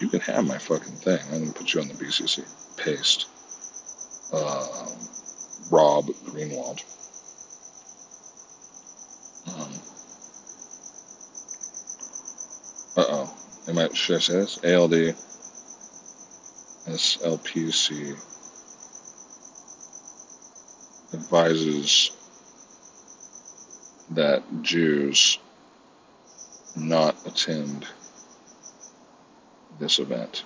You 0.00 0.08
can 0.08 0.20
have 0.20 0.46
my 0.46 0.56
fucking 0.56 0.94
thing. 0.94 1.18
I'm 1.30 1.40
gonna 1.40 1.52
put 1.52 1.74
you 1.74 1.82
on 1.82 1.88
the 1.88 1.94
BCC. 1.94 2.42
Paste. 2.78 3.26
Um, 4.32 4.96
Rob 5.70 6.06
Greenwald. 6.24 6.82
Um, 9.46 9.72
uh 12.96 13.06
oh. 13.08 13.36
Am 13.70 13.78
I, 13.78 13.88
should 13.94 14.16
I 14.16 14.18
say 14.18 14.32
this? 14.32 14.58
ALD 14.64 15.14
SLPC 16.88 18.16
advises 21.14 22.10
that 24.10 24.42
Jews 24.62 25.38
not 26.74 27.14
attend 27.24 27.86
this 29.78 30.00
event. 30.00 30.42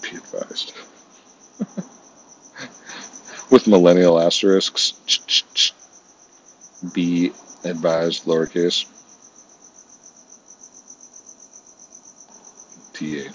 Be 0.00 0.10
advised. 0.10 0.74
With 3.50 3.66
millennial 3.66 4.20
asterisks, 4.20 4.92
be 6.92 7.32
advised, 7.64 8.24
lowercase, 8.24 8.84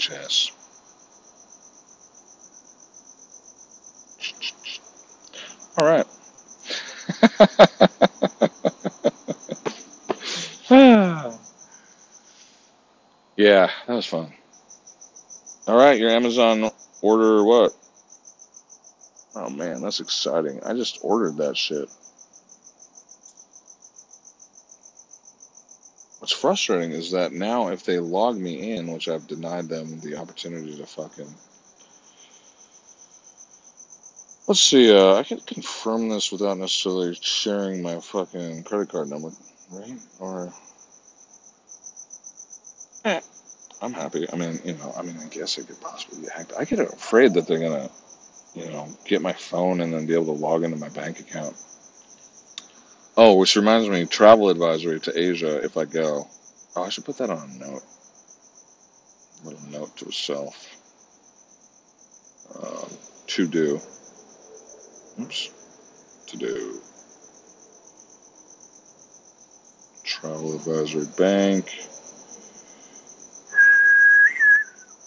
DHS. 0.09 0.51
All 5.77 5.87
right. 5.87 6.05
yeah, 13.37 13.69
that 13.87 13.93
was 13.93 14.05
fun. 14.05 14.33
All 15.67 15.77
right, 15.77 15.99
your 15.99 16.11
Amazon 16.11 16.71
order 17.01 17.43
what? 17.43 17.73
Oh 19.35 19.49
man, 19.49 19.81
that's 19.81 19.99
exciting. 20.01 20.59
I 20.65 20.73
just 20.73 20.99
ordered 21.01 21.37
that 21.37 21.55
shit. 21.57 21.89
What's 26.23 26.31
frustrating 26.31 26.93
is 26.93 27.11
that 27.11 27.33
now 27.33 27.67
if 27.67 27.83
they 27.83 27.99
log 27.99 28.37
me 28.37 28.71
in, 28.71 28.93
which 28.93 29.09
I've 29.09 29.27
denied 29.27 29.67
them 29.67 29.99
the 29.99 30.15
opportunity 30.15 30.77
to 30.77 30.85
fucking 30.85 31.27
Let's 34.47 34.61
see, 34.61 34.95
uh, 34.95 35.15
I 35.15 35.23
can 35.23 35.41
confirm 35.41 36.07
this 36.07 36.31
without 36.31 36.57
necessarily 36.57 37.13
sharing 37.19 37.83
my 37.83 37.99
fucking 37.99 38.63
credit 38.63 38.87
card 38.87 39.09
number, 39.09 39.31
right? 39.69 39.97
Or, 40.21 40.53
eh, 43.03 43.19
I'm 43.81 43.91
happy. 43.91 44.25
I 44.31 44.37
mean, 44.37 44.61
you 44.63 44.75
know, 44.75 44.93
I 44.97 45.01
mean, 45.01 45.17
I 45.21 45.27
guess 45.27 45.57
it 45.57 45.67
could 45.67 45.81
possibly 45.81 46.21
be 46.21 46.29
hacked. 46.33 46.53
I 46.57 46.63
get 46.63 46.79
afraid 46.79 47.33
that 47.33 47.47
they're 47.47 47.59
gonna, 47.59 47.89
you 48.55 48.67
know, 48.67 48.87
get 49.03 49.21
my 49.21 49.33
phone 49.33 49.81
and 49.81 49.93
then 49.93 50.05
be 50.05 50.13
able 50.13 50.27
to 50.27 50.41
log 50.41 50.63
into 50.63 50.77
my 50.77 50.87
bank 50.87 51.19
account. 51.19 51.57
Oh, 53.15 53.35
which 53.35 53.55
reminds 53.55 53.87
me, 53.89 54.05
travel 54.05 54.49
advisory 54.49 54.99
to 55.01 55.19
Asia 55.19 55.63
if 55.63 55.77
I 55.77 55.85
go. 55.85 56.27
Oh, 56.75 56.83
I 56.83 56.89
should 56.89 57.05
put 57.05 57.17
that 57.19 57.29
on 57.29 57.37
a 57.37 57.59
note. 57.59 57.83
A 59.43 59.47
little 59.47 59.69
note 59.69 59.95
to 59.97 60.11
self. 60.11 60.67
Uh, 62.59 62.87
to 63.27 63.47
do. 63.47 63.79
Oops. 65.21 65.51
To 66.27 66.37
do. 66.37 66.81
Travel 70.03 70.55
Advisory 70.55 71.05
Bank. 71.15 71.71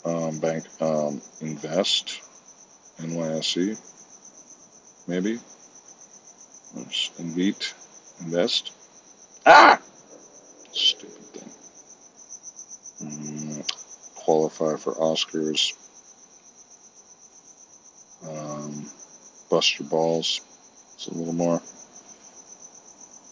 Um, 0.05 0.39
bank 0.39 0.65
um, 0.81 1.21
Invest. 1.41 2.21
NYSE. 3.01 3.77
Maybe. 5.09 5.41
Oops. 6.79 7.11
Invite. 7.19 7.75
Invest. 8.21 8.73
Ah! 9.45 9.81
Stupid 10.73 11.25
thing. 11.33 11.51
Mm, 13.09 14.15
qualify 14.15 14.77
for 14.77 14.95
Oscars. 14.95 15.73
Um, 18.29 18.87
bust 19.51 19.79
your 19.79 19.89
balls. 19.89 20.41
It's 20.95 21.07
a 21.09 21.15
little 21.15 21.35
more. 21.35 21.63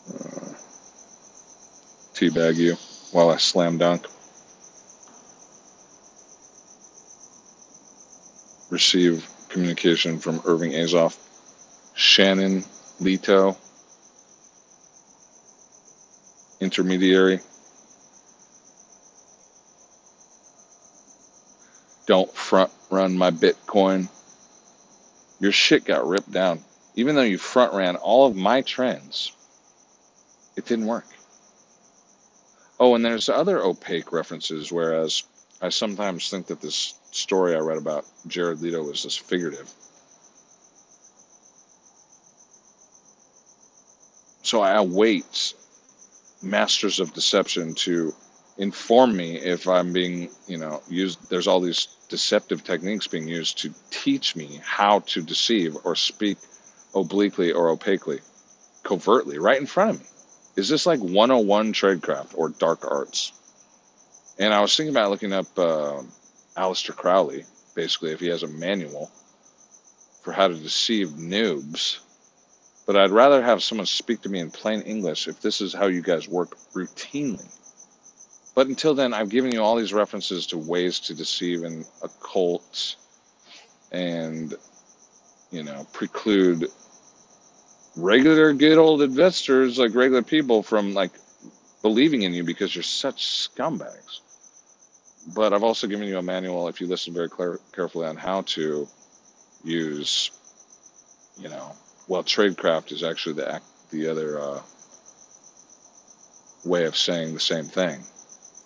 Uh, 0.09 0.55
teabag 2.15 2.57
you 2.57 2.77
while 3.13 3.31
I 3.31 3.37
slam 3.39 3.79
dunk. 3.79 4.07
Receive 8.71 9.29
communication 9.49 10.19
from 10.19 10.43
Irving 10.45 10.73
Azoff, 10.73 11.17
Shannon 11.95 12.65
Leto, 13.01 13.57
intermediary. 16.65 17.39
Don't 22.07 22.33
front 22.35 22.73
run 22.91 23.17
my 23.17 23.31
Bitcoin 23.31 24.09
your 25.41 25.53
shit 25.53 25.85
got 25.85 26.07
ripped 26.07 26.33
down. 26.33 26.65
Even 26.97 27.15
though 27.15 27.23
you 27.23 27.39
front 27.39 27.75
ran 27.75 27.97
all 27.97 28.27
of 28.27 28.37
my 28.37 28.63
trends, 28.63 29.33
it 30.57 30.65
didn't 30.65 30.87
work. 30.87 31.07
Oh, 32.79 32.95
and 32.95 33.05
there's 33.05 33.29
other 33.29 33.63
opaque 33.63 34.11
references, 34.11 34.73
whereas 34.73 35.25
I 35.61 35.69
sometimes 35.69 36.31
think 36.31 36.47
that 36.47 36.61
this 36.61 36.95
story 37.11 37.55
I 37.55 37.59
read 37.59 37.79
about 37.79 38.07
Jared 38.27 38.61
Leto 38.61 38.83
was 38.83 39.03
just 39.03 39.21
figurative. 39.21 39.71
So 44.43 44.61
I 44.61 44.73
await 44.75 45.55
masters 46.45 47.01
of 47.01 47.15
deception 47.15 47.75
to 47.75 48.15
inform 48.57 49.17
me 49.17 49.37
if 49.37 49.67
I'm 49.67 49.93
being, 49.93 50.31
you 50.47 50.59
know, 50.59 50.83
used. 50.89 51.29
There's 51.29 51.47
all 51.47 51.61
these 51.61 51.89
deceptive 52.09 52.63
techniques 52.65 53.07
being 53.07 53.29
used 53.29 53.59
to 53.59 53.75
teach 53.91 54.37
me 54.37 54.61
how 54.63 55.01
to 55.01 55.23
deceive 55.23 55.77
or 55.85 55.97
speak 55.97 56.39
obliquely 56.95 57.53
or 57.53 57.71
opaquely, 57.71 58.21
covertly, 58.83 59.39
right 59.39 59.61
in 59.61 59.67
front 59.67 59.91
of 59.91 60.01
me. 60.01 60.07
Is 60.57 60.69
this 60.69 60.87
like 60.87 61.01
101 61.01 61.73
tradecraft 61.73 62.37
or 62.37 62.51
dark 62.51 62.87
arts? 62.89 63.33
And 64.39 64.55
I 64.55 64.61
was 64.61 64.77
thinking 64.77 64.95
about 64.95 65.11
looking 65.11 65.33
up 65.33 65.47
uh, 65.59 66.03
Aleister 66.57 66.95
Crowley, 66.95 67.45
basically, 67.75 68.13
if 68.13 68.21
he 68.21 68.29
has 68.29 68.43
a 68.43 68.49
manual 68.49 69.11
for 70.23 70.33
how 70.33 70.49
to 70.49 70.55
deceive 70.55 71.09
noobs. 71.09 71.99
But 72.87 72.97
I'd 72.97 73.11
rather 73.11 73.43
have 73.43 73.63
someone 73.63 73.87
speak 73.87 74.23
to 74.23 74.29
me 74.29 74.41
in 74.41 74.51
plain 74.51 74.83
English 74.83 75.27
if 75.27 75.41
this 75.41 75.61
is 75.61 75.73
how 75.73 75.87
you 75.87 76.03
guys 76.03 76.29
work 76.29 76.57
routinely. 76.75 77.49
But 78.55 78.69
until 78.69 78.95
then, 78.95 79.15
I've 79.15 79.31
given 79.31 79.53
you 79.53 79.63
all 79.63 79.77
these 79.77 79.93
references 79.93 80.47
to 80.49 80.59
ways 80.59 81.01
to 81.01 81.15
deceive 81.15 81.65
and 81.65 81.85
occult 82.03 82.97
and, 83.91 84.55
you 85.51 85.63
know, 85.63 85.87
preclude 85.93 86.69
regular 87.97 88.53
good 88.53 88.79
old 88.79 89.03
investors, 89.03 89.79
like 89.79 89.95
regular 89.95 90.23
people, 90.23 90.63
from 90.63 90.95
like 90.95 91.13
believing 91.83 92.23
in 92.23 92.35
you 92.35 92.45
because 92.45 92.75
you're 92.75 92.83
such 92.83 93.27
scumbags. 93.27 94.21
But 95.35 95.53
I've 95.53 95.65
also 95.65 95.87
given 95.87 96.07
you 96.07 96.19
a 96.19 96.23
manual, 96.23 96.69
if 96.69 96.81
you 96.81 96.87
listen 96.87 97.15
very 97.15 97.31
clear, 97.31 97.59
carefully, 97.73 98.07
on 98.07 98.17
how 98.17 98.43
to 98.43 98.87
use, 99.65 100.31
you 101.39 101.49
know, 101.49 101.75
well, 102.09 102.23
tradecraft 102.23 102.93
is 102.93 103.03
actually 103.03 103.35
the 103.35 103.61
the 103.91 104.09
other 104.09 104.41
uh, 104.41 104.61
way 106.65 106.85
of 106.85 106.97
saying 106.97 107.35
the 107.35 107.41
same 107.41 107.65
thing. 107.65 108.01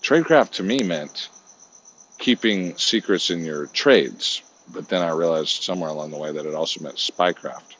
Tradecraft 0.02 0.52
to 0.52 0.62
me 0.62 0.82
meant 0.82 1.28
keeping 2.19 2.77
secrets 2.77 3.31
in 3.31 3.44
your 3.44 3.66
trades, 3.66 4.43
but 4.73 4.89
then 4.89 5.02
I 5.02 5.10
realized 5.10 5.62
somewhere 5.62 5.90
along 5.90 6.10
the 6.10 6.19
way 6.19 6.32
that 6.32 6.47
it 6.47 6.55
also 6.55 6.82
meant 6.82 6.97
spycraft. 6.97 7.74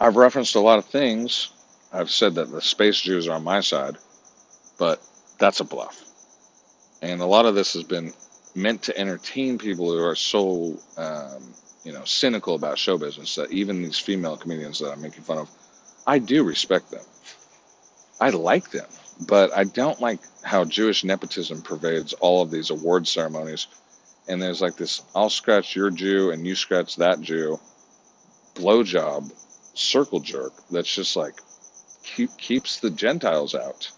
I've 0.00 0.16
referenced 0.16 0.54
a 0.54 0.60
lot 0.60 0.78
of 0.78 0.84
things. 0.86 1.50
I've 1.92 2.10
said 2.10 2.34
that 2.34 2.50
the 2.50 2.60
space 2.60 3.00
Jews 3.00 3.28
are 3.28 3.36
on 3.36 3.44
my 3.44 3.60
side, 3.60 3.96
but 4.78 5.00
that's 5.38 5.60
a 5.60 5.64
bluff. 5.64 6.02
And 7.02 7.20
a 7.20 7.26
lot 7.26 7.46
of 7.46 7.54
this 7.54 7.74
has 7.74 7.84
been 7.84 8.12
meant 8.54 8.82
to 8.84 8.98
entertain 8.98 9.58
people 9.58 9.90
who 9.90 10.02
are 10.04 10.14
so, 10.16 10.78
um, 10.96 11.54
you 11.84 11.92
know, 11.92 12.04
cynical 12.04 12.54
about 12.54 12.78
show 12.78 12.98
business 12.98 13.34
that 13.36 13.52
even 13.52 13.82
these 13.82 13.98
female 13.98 14.36
comedians 14.36 14.80
that 14.80 14.90
I'm 14.90 15.02
making 15.02 15.22
fun 15.22 15.38
of, 15.38 15.50
I 16.06 16.18
do 16.18 16.42
respect 16.42 16.90
them. 16.90 17.04
I 18.20 18.30
like 18.30 18.70
them. 18.70 18.88
But 19.20 19.56
I 19.56 19.64
don't 19.64 20.00
like 20.00 20.20
how 20.42 20.64
Jewish 20.64 21.04
nepotism 21.04 21.62
pervades 21.62 22.14
all 22.14 22.42
of 22.42 22.50
these 22.50 22.70
award 22.70 23.06
ceremonies. 23.06 23.68
And 24.26 24.42
there's 24.42 24.60
like 24.60 24.76
this 24.76 25.02
I'll 25.14 25.30
scratch 25.30 25.76
your 25.76 25.90
Jew 25.90 26.30
and 26.30 26.46
you 26.46 26.54
scratch 26.54 26.96
that 26.96 27.20
Jew 27.20 27.60
blowjob 28.54 29.32
circle 29.74 30.20
jerk 30.20 30.52
that's 30.70 30.92
just 30.94 31.16
like 31.16 31.34
keep, 32.02 32.36
keeps 32.38 32.80
the 32.80 32.90
Gentiles 32.90 33.54
out. 33.54 33.90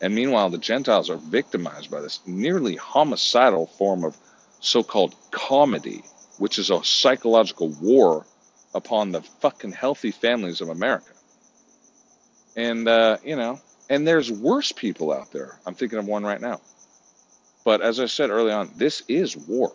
And 0.00 0.14
meanwhile, 0.14 0.50
the 0.50 0.58
Gentiles 0.58 1.10
are 1.10 1.16
victimized 1.16 1.90
by 1.90 2.00
this 2.00 2.20
nearly 2.26 2.76
homicidal 2.76 3.66
form 3.66 4.04
of 4.04 4.16
so 4.60 4.82
called 4.82 5.14
comedy 5.30 6.02
which 6.38 6.58
is 6.58 6.70
a 6.70 6.82
psychological 6.82 7.68
war 7.68 8.26
upon 8.74 9.12
the 9.12 9.22
fucking 9.40 9.72
healthy 9.72 10.10
families 10.10 10.60
of 10.60 10.68
America. 10.68 11.12
And, 12.56 12.88
uh, 12.88 13.18
you 13.24 13.36
know, 13.36 13.60
and 13.88 14.06
there's 14.06 14.30
worse 14.30 14.72
people 14.72 15.12
out 15.12 15.32
there. 15.32 15.58
I'm 15.66 15.74
thinking 15.74 15.98
of 15.98 16.06
one 16.06 16.24
right 16.24 16.40
now. 16.40 16.60
But 17.64 17.80
as 17.80 18.00
I 18.00 18.06
said 18.06 18.30
early 18.30 18.52
on, 18.52 18.70
this 18.76 19.02
is 19.08 19.36
war. 19.36 19.72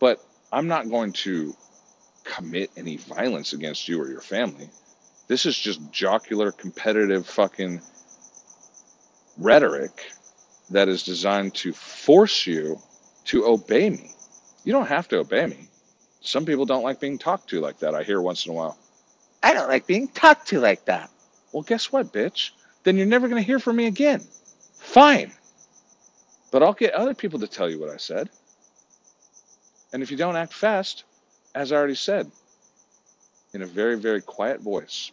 But 0.00 0.20
I'm 0.52 0.68
not 0.68 0.90
going 0.90 1.12
to 1.24 1.54
commit 2.24 2.70
any 2.76 2.96
violence 2.96 3.52
against 3.52 3.88
you 3.88 4.00
or 4.00 4.08
your 4.08 4.20
family. 4.20 4.68
This 5.28 5.46
is 5.46 5.58
just 5.58 5.80
jocular, 5.90 6.52
competitive 6.52 7.26
fucking 7.26 7.80
rhetoric 9.38 9.92
that 10.70 10.88
is 10.88 11.02
designed 11.02 11.54
to 11.54 11.72
force 11.72 12.46
you 12.46 12.78
to 13.26 13.46
obey 13.46 13.90
me. 13.90 14.13
You 14.64 14.72
don't 14.72 14.86
have 14.86 15.08
to 15.08 15.18
obey 15.18 15.46
me. 15.46 15.68
Some 16.22 16.46
people 16.46 16.64
don't 16.64 16.82
like 16.82 17.00
being 17.00 17.18
talked 17.18 17.50
to 17.50 17.60
like 17.60 17.78
that. 17.80 17.94
I 17.94 18.02
hear 18.02 18.20
once 18.20 18.46
in 18.46 18.52
a 18.52 18.54
while. 18.54 18.78
I 19.42 19.52
don't 19.52 19.68
like 19.68 19.86
being 19.86 20.08
talked 20.08 20.48
to 20.48 20.60
like 20.60 20.86
that. 20.86 21.10
Well, 21.52 21.62
guess 21.62 21.92
what, 21.92 22.12
bitch? 22.12 22.50
Then 22.82 22.96
you're 22.96 23.06
never 23.06 23.28
going 23.28 23.40
to 23.40 23.46
hear 23.46 23.58
from 23.58 23.76
me 23.76 23.86
again. 23.86 24.22
Fine. 24.78 25.32
But 26.50 26.62
I'll 26.62 26.72
get 26.72 26.94
other 26.94 27.14
people 27.14 27.40
to 27.40 27.46
tell 27.46 27.68
you 27.68 27.78
what 27.78 27.90
I 27.90 27.98
said. 27.98 28.30
And 29.92 30.02
if 30.02 30.10
you 30.10 30.16
don't 30.16 30.36
act 30.36 30.54
fast, 30.54 31.04
as 31.54 31.70
I 31.70 31.76
already 31.76 31.94
said, 31.94 32.30
in 33.52 33.62
a 33.62 33.66
very, 33.66 33.96
very 33.96 34.22
quiet 34.22 34.60
voice, 34.60 35.12